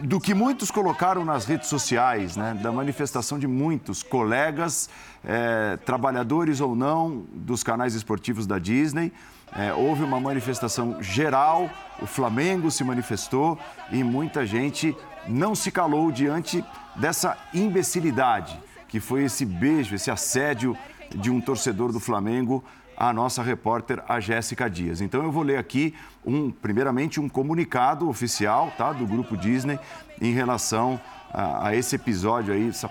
do 0.04 0.20
que 0.20 0.34
muitos 0.34 0.72
colocaram 0.72 1.24
nas 1.26 1.46
redes 1.46 1.68
sociais, 1.68 2.36
né, 2.38 2.54
da 2.54 2.72
manifestação 2.72 3.38
de 3.38 3.46
muitos 3.46 4.02
colegas, 4.02 4.90
é, 5.24 5.78
trabalhadores 5.86 6.62
ou 6.62 6.76
não, 6.76 7.26
dos 7.34 7.62
canais 7.62 7.94
esportivos 7.94 8.48
da 8.48 8.58
Disney. 8.58 9.12
É, 9.56 9.73
houve 9.73 10.03
uma 10.03 10.19
manifestação 10.19 11.02
geral, 11.02 11.69
o 12.02 12.06
Flamengo 12.06 12.72
se 12.72 12.84
manifestou 12.84 13.60
e 13.91 14.03
muita 14.03 14.45
gente 14.45 14.95
não 15.28 15.53
se 15.53 15.69
calou 15.72 16.11
diante 16.11 16.64
dessa 16.95 17.38
imbecilidade, 17.53 18.57
que 18.88 18.99
foi 18.99 19.26
esse 19.26 19.45
beijo, 19.45 19.94
esse 19.94 20.10
assédio 20.10 20.76
de 21.10 21.30
um 21.30 21.41
torcedor 21.41 21.91
do 21.91 21.99
Flamengo 21.99 22.64
à 22.95 23.11
nossa 23.11 23.44
repórter, 23.44 24.02
a 24.07 24.19
Jéssica 24.19 24.69
Dias. 24.69 25.02
Então 25.02 25.23
eu 25.23 25.32
vou 25.32 25.44
ler 25.44 25.57
aqui, 25.57 25.95
um, 26.26 26.49
primeiramente, 26.49 27.19
um 27.19 27.28
comunicado 27.28 28.07
oficial 28.07 28.72
tá, 28.78 28.94
do 28.94 29.06
Grupo 29.06 29.36
Disney 29.36 29.80
em 30.22 30.34
relação 30.34 30.99
a, 31.34 31.68
a 31.68 31.76
esse 31.76 31.95
episódio 31.95 32.53
aí, 32.53 32.69
essa 32.69 32.90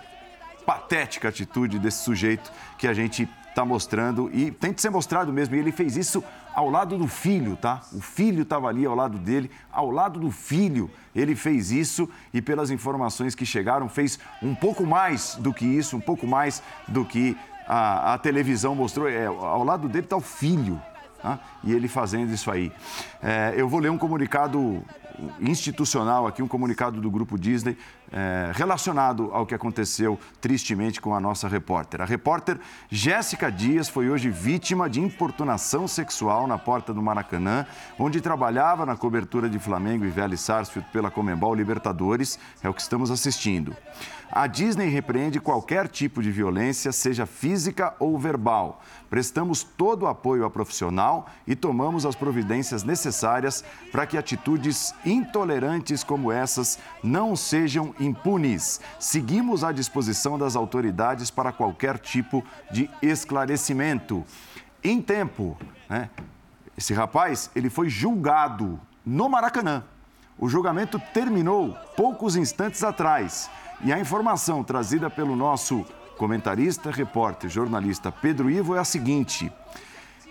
patética 0.67 1.29
atitude 1.29 1.79
desse 1.79 2.05
sujeito 2.05 2.53
que 2.77 2.87
a 2.87 2.93
gente 2.93 3.29
está 3.49 3.65
mostrando 3.65 4.31
e 4.33 4.51
tem 4.51 4.73
que 4.73 4.81
ser 4.81 4.91
mostrado 4.91 5.33
mesmo. 5.33 5.55
E 5.55 5.59
ele 5.59 5.73
fez 5.73 5.97
isso 5.97 6.23
ao 6.55 6.69
lado 6.71 6.99
do 6.99 7.07
filho, 7.07 7.57
tá? 7.57 7.81
O 7.93 8.01
filho 8.01 8.43
estava 8.43 8.69
ali 8.69 8.85
ao 8.85 8.95
lado 8.95 9.19
dele, 9.19 9.51
ao 9.73 9.91
lado 9.91 10.19
do 10.19 10.31
filho. 10.31 10.91
Ele 11.15 11.35
fez 11.35 11.71
isso 11.71 12.09
e, 12.33 12.41
pelas 12.41 12.71
informações 12.71 13.35
que 13.35 13.47
chegaram, 13.47 13.89
fez 13.89 14.19
um 14.43 14.55
pouco 14.55 14.87
mais 14.87 15.37
do 15.37 15.53
que 15.53 15.65
isso, 15.65 15.97
um 15.97 16.01
pouco 16.01 16.27
mais 16.27 16.63
do 16.87 17.05
que 17.05 17.37
a, 17.67 18.15
a 18.15 18.19
televisão 18.19 18.75
mostrou. 18.75 19.09
É, 19.09 19.27
ao 19.27 19.65
lado 19.65 19.89
dele 19.89 20.07
está 20.07 20.17
o 20.17 20.21
filho. 20.21 20.81
tá? 21.23 21.39
E 21.65 21.73
ele 21.73 21.89
fazendo 21.89 22.33
isso 22.33 22.51
aí. 22.51 22.73
É, 23.23 23.55
eu 23.57 23.69
vou 23.69 23.81
ler 23.81 23.91
um 23.91 23.99
comunicado 23.99 24.83
institucional 25.41 26.27
aqui, 26.27 26.43
um 26.43 26.49
comunicado 26.49 27.01
do 27.01 27.11
Grupo 27.11 27.39
Disney 27.39 27.77
é, 28.13 28.51
relacionado 28.55 29.31
ao 29.33 29.47
que 29.47 29.55
aconteceu 29.55 30.19
tristemente 30.41 31.01
com 31.01 31.15
a 31.15 31.21
nossa 31.21 31.49
repórter. 31.49 32.01
A 32.01 32.05
repórter 32.05 32.59
Jéssica 32.91 33.51
Dias 33.51 33.89
foi 33.89 34.09
hoje 34.11 34.31
vítima 34.31 34.89
de 34.89 35.01
importunação 35.01 35.87
sexual 35.87 36.47
na 36.47 36.59
porta 36.59 36.93
do 36.93 37.03
Maracanã, 37.03 37.67
onde 37.99 38.21
trabalhava 38.21 38.85
na 38.85 38.97
cobertura 38.97 39.49
de 39.49 39.59
Flamengo 39.59 40.05
e 40.05 40.11
Vélez 40.11 40.41
Sarsfield 40.41 40.89
pela 40.93 41.11
Comembol 41.11 41.55
Libertadores. 41.55 42.39
É 42.63 42.69
o 42.69 42.75
que 42.75 42.83
estamos 42.83 43.11
assistindo. 43.11 43.77
A 44.33 44.47
Disney 44.47 44.89
repreende 44.89 45.41
qualquer 45.41 45.89
tipo 45.89 46.23
de 46.23 46.31
violência, 46.31 46.93
seja 46.93 47.27
física 47.27 47.95
ou 47.99 48.17
verbal. 48.17 48.81
Prestamos 49.09 49.65
todo 49.65 50.05
o 50.05 50.07
apoio 50.07 50.45
à 50.45 50.51
profissional 50.51 51.27
e 51.49 51.57
tomamos 51.57 52.07
as 52.07 52.15
providências 52.15 52.85
necessárias 52.85 53.65
para 53.91 54.07
que 54.07 54.17
atitudes 54.17 54.95
intolerantes 55.05 56.05
como 56.05 56.31
essas 56.31 56.79
não 57.03 57.35
sejam 57.35 57.93
impunes. 58.01 58.81
Seguimos 58.99 59.63
à 59.63 59.71
disposição 59.71 60.39
das 60.39 60.57
autoridades 60.57 61.31
para 61.31 61.53
qualquer 61.53 61.99
tipo 61.99 62.45
de 62.71 62.91
esclarecimento. 63.03 64.25
Em 64.83 65.01
tempo, 65.01 65.57
né? 65.89 66.09
Esse 66.77 66.95
rapaz, 66.95 67.51
ele 67.55 67.69
foi 67.69 67.91
julgado 67.91 68.81
no 69.05 69.29
Maracanã. 69.29 69.85
O 70.39 70.49
julgamento 70.49 70.99
terminou 71.13 71.77
poucos 71.95 72.37
instantes 72.37 72.83
atrás. 72.83 73.51
E 73.85 73.93
a 73.93 73.99
informação 73.99 74.65
trazida 74.65 75.11
pelo 75.11 75.37
nosso 75.37 75.85
comentarista, 76.17 76.91
repórter, 76.91 77.51
jornalista 77.51 78.11
Pedro 78.11 78.51
Ivo 78.51 78.75
é 78.75 78.79
a 78.79 78.85
seguinte: 78.85 79.53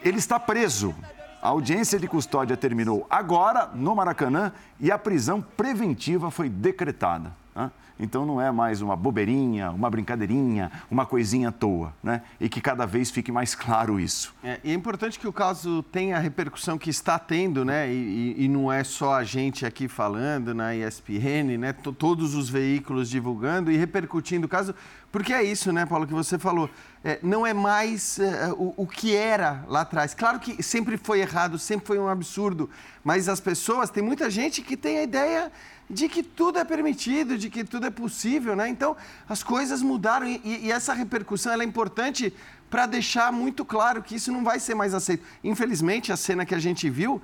ele 0.04 0.18
está 0.18 0.40
preso. 0.40 0.96
A 1.42 1.50
audiência 1.50 1.98
de 1.98 2.08
custódia 2.08 2.58
terminou 2.58 3.08
agora 3.10 3.70
no 3.74 3.96
Maracanã 3.96 4.52
e 4.80 4.92
a 4.92 4.98
prisão 4.98 5.42
preventiva 5.42 6.30
foi 6.30 6.50
decretada. 6.50 7.32
Né? 7.60 7.72
Então 8.02 8.26
não 8.26 8.40
é 8.40 8.50
mais 8.50 8.82
uma 8.82 8.96
bobeirinha, 8.96 9.72
uma 9.72 9.90
brincadeirinha, 9.90 10.72
uma 10.90 11.06
coisinha 11.06 11.50
à 11.50 11.52
toa, 11.52 11.94
né? 12.02 12.22
E 12.40 12.48
que 12.48 12.62
cada 12.62 12.86
vez 12.86 13.12
fique 13.12 13.30
mais 13.30 13.54
claro 13.54 14.00
isso. 14.00 14.34
É, 14.42 14.58
e 14.64 14.72
é 14.72 14.74
importante 14.74 15.20
que 15.20 15.28
o 15.28 15.34
caso 15.34 15.84
tenha 15.92 16.16
a 16.16 16.20
repercussão 16.20 16.78
que 16.78 16.90
está 16.90 17.20
tendo, 17.20 17.66
né? 17.66 17.92
E, 17.92 18.36
e- 18.38 18.46
e 18.46 18.48
não 18.48 18.72
é 18.72 18.86
só 18.86 19.16
a 19.16 19.24
gente 19.26 19.66
aqui 19.66 19.90
falando 19.90 20.54
na 20.56 20.74
ESPN, 20.74 21.58
né? 21.58 21.74
Todos 21.74 22.36
os 22.36 22.50
veículos 22.50 23.10
divulgando 23.10 23.70
e 23.70 23.76
repercutindo 23.76 24.46
o 24.46 24.50
caso, 24.50 24.74
porque 25.12 25.34
é 25.34 25.44
isso, 25.44 25.74
né, 25.74 25.86
Paulo, 25.86 26.08
que 26.08 26.14
você 26.14 26.38
falou. 26.40 26.70
É, 27.04 27.20
não 27.22 27.46
é 27.46 27.54
mais 27.54 28.18
é, 28.20 28.52
o, 28.54 28.74
o 28.78 28.88
que 28.88 29.14
era 29.16 29.66
lá 29.68 29.82
atrás. 29.82 30.14
Claro 30.14 30.40
que 30.40 30.64
sempre 30.64 30.96
foi 30.96 31.20
errado, 31.20 31.60
sempre 31.60 31.86
foi 31.88 32.00
um 32.00 32.08
absurdo, 32.08 32.70
mas 33.04 33.28
as 33.28 33.40
pessoas, 33.42 33.90
tem 33.90 34.04
muita 34.04 34.30
gente 34.30 34.62
que 34.62 34.78
tem 34.78 35.00
a 35.00 35.04
ideia 35.04 35.52
de 35.90 36.08
que 36.08 36.22
tudo 36.22 36.60
é 36.60 36.64
permitido, 36.64 37.38
de 37.38 37.50
que 37.50 37.64
tudo 37.64 37.88
é 37.88 37.90
possível, 37.90 38.56
né? 38.56 38.70
Então, 38.70 38.96
as 39.28 39.42
coisas 39.42 39.82
mudaram 39.82 40.28
e, 40.28 40.40
e- 40.46 40.72
essa 40.72 40.94
repercussão 40.94 41.52
é 41.60 41.64
importante 41.64 42.34
para 42.70 42.86
deixar 42.86 43.32
muito 43.32 43.66
claro 43.66 44.04
que 44.04 44.16
isso 44.16 44.32
não 44.32 44.44
vai 44.44 44.60
ser 44.60 44.76
mais 44.76 44.94
aceito. 44.94 45.24
Infelizmente, 45.44 46.12
a 46.12 46.18
cena 46.18 46.46
que 46.46 46.54
a 46.54 46.60
gente 46.60 46.88
viu, 46.90 47.20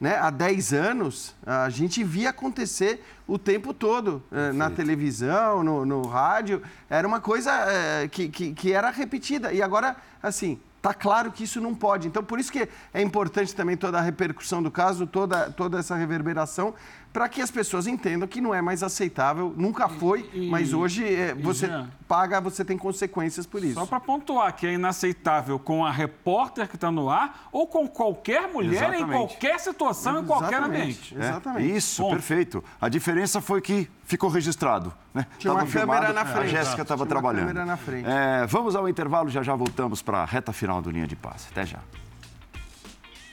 né, 0.00 0.18
há 0.18 0.30
10 0.30 0.72
anos, 0.72 1.34
a 1.46 1.68
gente 1.70 2.02
via 2.02 2.30
acontecer 2.30 3.04
o 3.26 3.38
tempo 3.38 3.72
todo, 3.72 4.22
eh, 4.32 4.52
na 4.52 4.70
televisão, 4.70 5.62
no, 5.62 5.84
no 5.86 6.02
rádio, 6.02 6.62
era 6.90 7.06
uma 7.06 7.20
coisa 7.20 7.52
eh, 7.52 8.08
que, 8.08 8.28
que, 8.28 8.52
que 8.52 8.72
era 8.72 8.90
repetida. 8.90 9.52
E 9.52 9.62
agora, 9.62 9.96
assim, 10.20 10.58
Está 10.78 10.94
claro 10.94 11.32
que 11.32 11.42
isso 11.42 11.60
não 11.60 11.74
pode. 11.74 12.06
Então, 12.06 12.22
por 12.22 12.38
isso 12.38 12.52
que 12.52 12.68
é 12.94 13.02
importante 13.02 13.52
também 13.52 13.76
toda 13.76 13.98
a 13.98 14.00
repercussão 14.00 14.62
do 14.62 14.70
caso, 14.70 15.08
toda, 15.08 15.50
toda 15.50 15.80
essa 15.80 15.96
reverberação, 15.96 16.72
para 17.12 17.28
que 17.28 17.40
as 17.40 17.50
pessoas 17.50 17.86
entendam 17.86 18.28
que 18.28 18.40
não 18.40 18.54
é 18.54 18.60
mais 18.62 18.82
aceitável, 18.82 19.52
nunca 19.56 19.88
foi, 19.88 20.28
e- 20.32 20.48
mas 20.50 20.72
hoje 20.72 21.04
é, 21.04 21.30
e, 21.36 21.42
você 21.42 21.66
Jean, 21.66 21.88
paga, 22.06 22.40
você 22.40 22.64
tem 22.64 22.76
consequências 22.78 23.46
por 23.46 23.64
isso. 23.64 23.74
Só 23.74 23.86
para 23.86 23.98
pontuar 23.98 24.54
que 24.54 24.66
é 24.66 24.72
inaceitável 24.74 25.58
com 25.58 25.84
a 25.84 25.90
repórter 25.90 26.68
que 26.68 26.76
está 26.76 26.90
no 26.90 27.08
ar 27.10 27.48
ou 27.50 27.66
com 27.66 27.88
qualquer 27.88 28.48
mulher 28.48 28.90
em 28.94 28.96
Exatamente. 28.96 29.10
qualquer 29.28 29.58
situação, 29.60 30.20
em 30.22 30.26
qualquer 30.26 30.58
Exatamente. 30.58 31.14
ambiente. 31.16 31.64
É, 31.72 31.76
isso, 31.76 32.02
Ponto. 32.02 32.12
perfeito. 32.12 32.64
A 32.80 32.88
diferença 32.88 33.40
foi 33.40 33.60
que 33.60 33.88
ficou 34.04 34.28
registrado. 34.30 34.92
Né? 35.12 35.26
Tinha 35.38 35.52
uma 35.52 35.60
Tava 35.60 35.72
câmera 35.72 36.06
filmado, 36.06 36.12
na 36.14 36.24
frente. 36.24 36.54
A 36.56 36.58
Jéssica 36.58 36.82
estava 36.82 37.04
Tinha 37.04 37.04
uma 37.04 37.06
trabalhando. 37.22 37.46
câmera 37.48 37.66
na 37.66 37.76
frente. 37.76 38.06
É, 38.08 38.46
vamos 38.46 38.76
ao 38.76 38.88
intervalo, 38.88 39.28
já 39.28 39.42
já 39.42 39.54
voltamos 39.54 40.02
para 40.02 40.18
a 40.18 40.24
reta 40.24 40.52
final 40.52 40.80
do 40.82 40.90
Linha 40.90 41.06
de 41.06 41.16
Passe. 41.16 41.48
Até 41.50 41.64
já. 41.66 41.78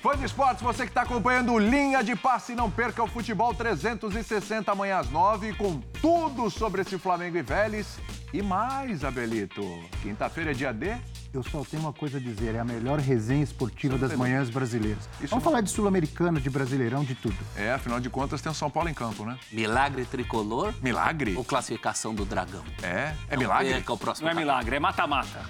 Fã 0.06 0.16
de 0.16 0.24
esportes, 0.24 0.62
você 0.62 0.84
que 0.84 0.92
está 0.92 1.02
acompanhando 1.02 1.52
o 1.52 1.58
Linha 1.58 2.04
de 2.04 2.16
Passe, 2.16 2.54
não 2.54 2.70
perca 2.70 3.02
o 3.02 3.08
Futebol 3.08 3.56
360 3.56 4.72
amanhã 4.72 5.00
às 5.00 5.10
9 5.10 5.54
com 5.54 5.80
tudo 6.00 6.48
sobre 6.52 6.84
esse 6.84 6.96
Flamengo 7.00 7.36
e 7.38 7.42
Vélez. 7.42 7.98
E 8.32 8.40
mais, 8.40 9.04
Abelito, 9.04 9.64
quinta-feira 10.04 10.52
é 10.52 10.54
dia 10.54 10.72
D, 10.72 10.96
eu 11.34 11.42
só 11.42 11.64
tenho 11.64 11.82
uma 11.82 11.92
coisa 11.92 12.20
a 12.20 12.22
dizer: 12.22 12.54
é 12.54 12.60
a 12.60 12.64
melhor 12.64 13.00
resenha 13.00 13.44
esportiva 13.44 13.98
das 13.98 14.14
manhãs 14.14 14.48
brasileiras. 14.52 15.10
Vamos 15.22 15.44
falar 15.44 15.62
de 15.62 15.72
Sul-Americano, 15.72 16.40
de 16.40 16.52
Brasileirão, 16.52 17.04
de 17.04 17.16
tudo. 17.16 17.38
É, 17.58 17.72
afinal 17.72 18.00
de 18.00 18.08
contas 18.08 18.40
tem 18.44 18.52
o 18.52 18.56
São 18.56 18.70
Paulo 18.70 18.88
em 18.88 18.94
campo, 18.94 19.26
né? 19.26 19.40
Milagre 19.52 20.06
tricolor? 20.06 20.72
Milagre? 20.84 21.36
Ou 21.36 21.44
classificação 21.44 22.14
do 22.14 22.26
Dragão? 22.26 22.64
É? 22.84 23.16
É 23.28 23.32
Não 23.32 23.40
milagre? 23.40 23.74
perca 23.74 23.94
o 23.94 23.98
próximo 23.98 24.26
Não 24.28 24.34
é 24.34 24.36
milagre, 24.36 24.76
é 24.76 24.80
mata-mata. 24.80 25.50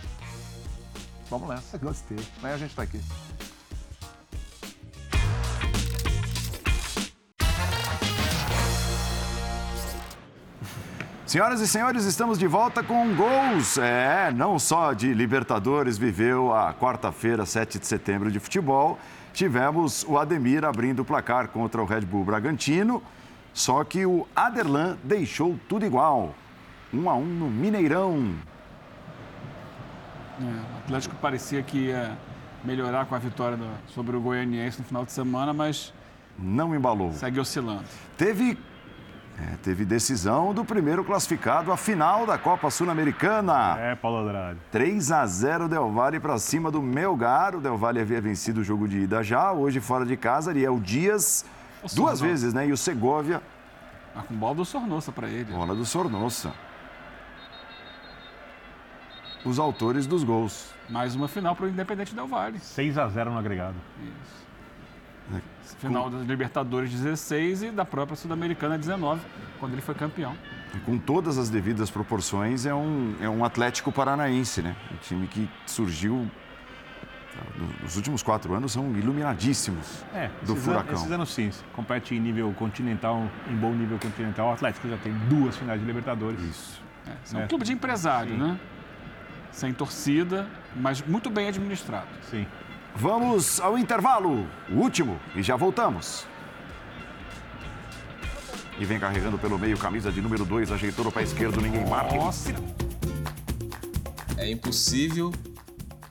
Vamos 1.30 1.50
nessa. 1.50 1.78
Gostei. 1.78 2.20
Amanhã 2.40 2.56
a 2.56 2.58
gente 2.58 2.74
tá 2.74 2.84
aqui. 2.84 3.02
Senhoras 11.36 11.60
e 11.60 11.68
senhores, 11.68 12.06
estamos 12.06 12.40
de 12.40 12.48
volta 12.48 12.82
com 12.82 13.14
gols. 13.14 13.78
É, 13.78 14.32
não 14.32 14.58
só 14.58 14.94
de 14.94 15.14
Libertadores 15.14 15.98
viveu 15.98 16.56
a 16.56 16.74
quarta-feira, 16.74 17.46
7 17.46 17.78
de 17.78 17.86
setembro 17.86 18.32
de 18.32 18.40
futebol. 18.40 18.98
Tivemos 19.34 20.06
o 20.08 20.18
Ademir 20.18 20.64
abrindo 20.64 21.02
o 21.02 21.06
placar 21.06 21.50
contra 21.50 21.82
o 21.82 21.86
Red 21.86 22.04
Bull 22.06 22.24
Bragantino. 22.24 23.04
Só 23.54 23.84
que 23.84 24.06
o 24.06 24.26
Aderlan 24.34 24.98
deixou 25.04 25.60
tudo 25.68 25.86
igual. 25.86 26.34
Um 26.94 27.10
a 27.10 27.16
um 27.16 27.26
no 27.26 27.50
Mineirão. 27.50 28.34
É, 30.40 30.44
o 30.46 30.78
Atlético 30.86 31.18
parecia 31.18 31.62
que 31.62 31.88
ia 31.88 32.18
melhorar 32.64 33.08
com 33.08 33.14
a 33.16 33.20
vitória 33.20 33.58
do- 33.58 33.68
sobre 33.90 34.16
o 34.16 34.22
Goianiense 34.22 34.80
no 34.80 34.86
final 34.86 35.04
de 35.04 35.12
semana, 35.12 35.52
mas 35.52 35.94
Não 36.40 36.74
embalou. 36.74 37.12
segue 37.12 37.42
oscilando. 37.42 37.84
Teve, 38.18 38.58
é, 39.38 39.58
teve 39.62 39.84
decisão 39.84 40.54
do 40.54 40.64
primeiro 40.64 41.04
classificado 41.04 41.72
à 41.72 41.76
final 41.78 42.26
da 42.26 42.38
Copa 42.38 42.70
Sul-Americana. 42.72 43.78
É, 43.78 43.96
Paulo 43.96 44.20
Andrade. 44.20 44.60
3 44.72 45.12
a 45.12 45.26
0 45.26 45.68
Del 45.68 45.92
Valle 45.92 46.20
para 46.22 46.38
cima 46.38 46.72
do 46.72 46.82
Melgar. 46.82 47.54
O 47.56 47.60
Del 47.60 47.78
Valle 47.78 48.00
havia 48.00 48.22
vencido 48.22 48.62
o 48.62 48.64
jogo 48.64 48.88
de 48.88 49.00
ida 49.00 49.22
já. 49.22 49.52
Hoje 49.52 49.82
fora 49.82 50.06
de 50.06 50.16
casa, 50.16 50.52
Ariel 50.52 50.80
Dias. 50.80 51.46
O 51.80 51.82
Duas 51.82 51.92
Sornosa. 51.92 52.26
vezes, 52.26 52.54
né? 52.54 52.68
E 52.68 52.72
o 52.72 52.78
Segovia. 52.78 53.42
Ah, 54.16 54.24
com 54.24 54.34
bola 54.36 54.56
do 54.56 54.64
Sornossa 54.64 55.12
para 55.12 55.28
ele. 55.28 55.52
Bola 55.52 55.76
do 55.76 55.86
Sornossa. 55.86 56.54
Os 59.44 59.60
autores 59.60 60.08
dos 60.08 60.24
gols. 60.24 60.74
Mais 60.90 61.14
uma 61.14 61.28
final 61.28 61.56
para 61.56 61.66
o 61.66 61.70
Independente 61.70 62.16
Del 62.16 62.26
Valle. 62.28 62.58
6 62.60 62.98
a 62.98 63.08
0 63.10 63.32
no 63.32 63.38
agregado. 63.38 63.76
Isso. 64.02 64.45
Final 65.80 66.10
das 66.10 66.24
Libertadores 66.26 66.92
16 66.92 67.64
e 67.64 67.72
da 67.72 67.84
própria 67.86 68.16
Sul-Americana 68.16 68.78
19, 68.78 69.22
quando 69.60 69.74
ele 69.74 69.82
foi 69.82 69.96
campeão. 69.96 70.36
E 70.74 70.80
com 70.80 70.98
todas 70.98 71.38
as 71.38 71.50
devidas 71.50 71.90
proporções, 71.90 72.66
é 72.66 72.74
um, 72.74 73.16
é 73.22 73.30
um 73.30 73.44
Atlético 73.44 73.92
Paranaense, 73.92 74.62
né? 74.62 74.76
Um 74.94 74.98
time 74.98 75.28
que 75.28 75.50
surgiu. 75.66 76.30
Nos 77.84 77.98
últimos 77.98 78.24
quatro 78.24 78.54
anos 78.54 78.72
são 78.72 78.90
iluminadíssimos 78.98 80.06
É, 80.14 80.30
do 80.44 80.54
esses 80.54 80.64
Furacão. 80.64 80.88
Anos, 80.90 81.02
esses 81.02 81.12
anos 81.12 81.34
sim, 81.34 81.52
compete 81.74 82.16
em 82.16 82.20
nível 82.20 82.54
continental, 82.54 83.30
em 83.50 83.56
bom 83.56 83.74
nível 83.74 84.00
continental. 84.00 84.48
O 84.48 84.52
Atlético 84.54 84.88
já 84.88 84.98
tem 84.98 85.14
duas 85.28 85.58
finais 85.58 85.82
de 85.82 85.86
Libertadores. 85.86 86.40
Isso. 86.42 86.82
É 87.34 87.38
um 87.38 87.48
clube 87.48 87.66
de 87.66 87.74
empresário, 87.74 88.38
né? 88.38 88.58
Sem 89.52 89.74
torcida, 89.74 90.48
mas 90.76 91.02
muito 91.02 91.30
bem 91.30 91.48
administrado. 91.50 92.08
Sim. 92.30 92.46
Vamos 92.96 93.60
ao 93.60 93.78
intervalo, 93.78 94.48
o 94.70 94.76
último, 94.76 95.20
e 95.36 95.44
já 95.44 95.56
voltamos. 95.56 96.26
E 98.80 98.86
vem 98.86 99.00
carregando 99.00 99.38
pelo 99.38 99.58
meio, 99.60 99.78
camisa 99.78 100.12
de 100.12 100.22
número 100.22 100.46
2, 100.46 100.72
ajeitou 100.72 101.04
no 101.06 101.12
pé 101.12 101.24
esquerdo, 101.24 101.62
ninguém 101.62 101.86
marca. 101.88 102.16
Nossa. 102.16 102.54
É 104.38 104.50
impossível 104.50 105.32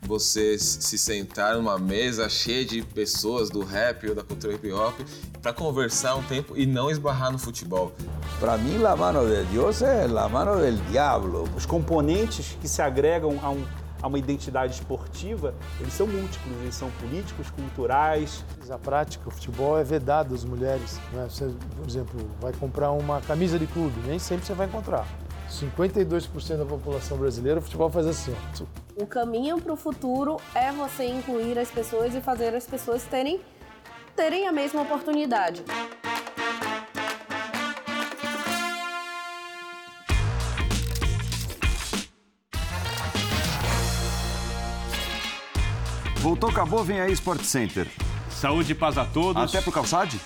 você 0.03 0.59
se 0.59 0.99
sentar 0.99 1.55
numa 1.57 1.79
mesa 1.79 2.29
cheia 2.29 2.65
de 2.65 2.83
pessoas 2.83 3.49
do 3.49 3.65
rap 3.65 4.07
ou 4.09 4.15
da 4.15 4.23
cultura 4.23 4.53
hip 4.55 4.71
hop 4.73 4.95
para 5.41 5.53
conversar 5.53 6.15
um 6.17 6.23
tempo 6.23 6.55
e 6.57 6.67
não 6.67 6.91
esbarrar 6.91 7.33
no 7.33 7.39
futebol. 7.39 7.95
Para 8.39 8.59
mim, 8.59 8.77
la 8.79 8.95
mano 8.97 9.27
de 9.27 9.45
Dios 9.47 9.81
é 9.81 10.07
la 10.07 10.29
mano 10.29 10.57
del 10.59 10.77
diablo. 10.91 11.49
Os 11.57 11.65
componentes 11.65 12.57
que 12.61 12.69
se 12.69 12.83
agregam 12.83 13.39
a, 13.43 13.51
um- 13.51 13.65
a 14.05 14.07
uma 14.07 14.19
identidade 14.19 14.75
esportiva, 14.75 15.55
eles 15.81 15.95
são 15.95 16.07
múltiplos, 16.07 16.55
eles 16.61 16.75
são 16.75 16.91
políticos, 17.01 17.51
culturais. 17.51 18.45
A 18.69 18.77
prática, 18.77 19.27
o 19.27 19.31
futebol 19.31 19.79
é 19.79 19.83
vedado 19.83 20.35
às 20.35 20.45
mulheres. 20.45 21.01
né? 21.11 21.27
Você, 21.27 21.47
por 21.75 21.89
exemplo, 21.89 22.31
vai 22.39 22.53
comprar 22.53 22.91
uma 22.91 23.23
camisa 23.23 23.59
de 23.59 23.67
clube, 23.67 23.99
nem 24.07 24.19
sempre 24.19 24.45
você 24.45 24.53
vai 24.53 24.67
encontrar. 24.67 25.07
52% 25.51 26.59
da 26.59 26.67
população 26.67 27.17
brasileira, 27.17 27.61
o 27.61 27.63
futebol 27.63 27.89
faz 27.89 28.07
assim. 28.07 28.35
ó. 28.61 29.03
O 29.03 29.07
caminho 29.07 29.59
para 29.59 29.73
o 29.73 29.77
futuro 29.77 30.37
é 30.55 30.71
você 30.71 31.07
incluir 31.07 31.59
as 31.59 31.71
pessoas 31.71 32.15
e 32.15 32.21
fazer 32.21 32.55
as 32.55 32.67
pessoas 32.67 33.05
terem, 33.05 33.41
terem 34.15 34.47
a 34.47 34.53
mesma 34.53 34.83
oportunidade. 34.83 35.65
Voltou, 46.25 46.49
acabou, 46.49 46.83
vem 46.83 46.99
aí 47.03 47.13
Sport 47.13 47.43
Center. 47.43 47.87
Saúde 48.31 48.73
e 48.73 48.75
paz 48.75 48.97
a 48.97 49.05
todos. 49.05 49.43
Até 49.43 49.61
pro 49.61 49.71
Calçade? 49.71 50.19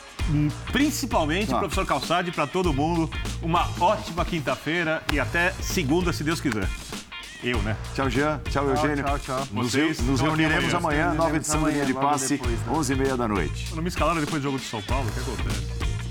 Principalmente, 0.71 1.53
Ah. 1.53 1.59
professor 1.59 1.85
Calçade, 1.85 2.31
para 2.31 2.47
todo 2.47 2.73
mundo. 2.73 3.11
Uma 3.43 3.69
ótima 3.81 4.25
quinta-feira 4.25 5.03
e 5.13 5.19
até 5.19 5.51
segunda, 5.61 6.13
se 6.13 6.23
Deus 6.23 6.41
quiser. 6.41 6.69
Eu, 7.43 7.61
né? 7.63 7.77
Tchau, 7.97 8.09
Jean. 8.09 8.41
Tchau, 8.49 8.69
Eugênio. 8.69 9.05
tchau, 9.05 9.19
tchau. 9.19 9.49
Nos, 9.51 9.73
Vocês 9.73 9.99
nos 9.99 10.21
reuniremos 10.21 10.73
amanhã. 10.73 11.07
amanhã, 11.07 11.15
nova 11.19 11.35
edição 11.37 11.63
do 11.63 11.69
Linha 11.69 11.85
de 11.85 11.95
Passe, 11.95 12.37
depois, 12.37 12.61
né? 12.61 12.73
11h30 12.73 13.17
da 13.17 13.27
noite. 13.27 13.75
Não 13.75 13.83
me 13.83 13.89
escalaram 13.89 14.21
depois 14.21 14.41
do 14.41 14.45
jogo 14.45 14.59
de 14.61 14.67
São 14.67 14.81
Paulo, 14.83 15.09
o 15.09 15.13
que 15.13 15.19
acontece? 15.19 16.08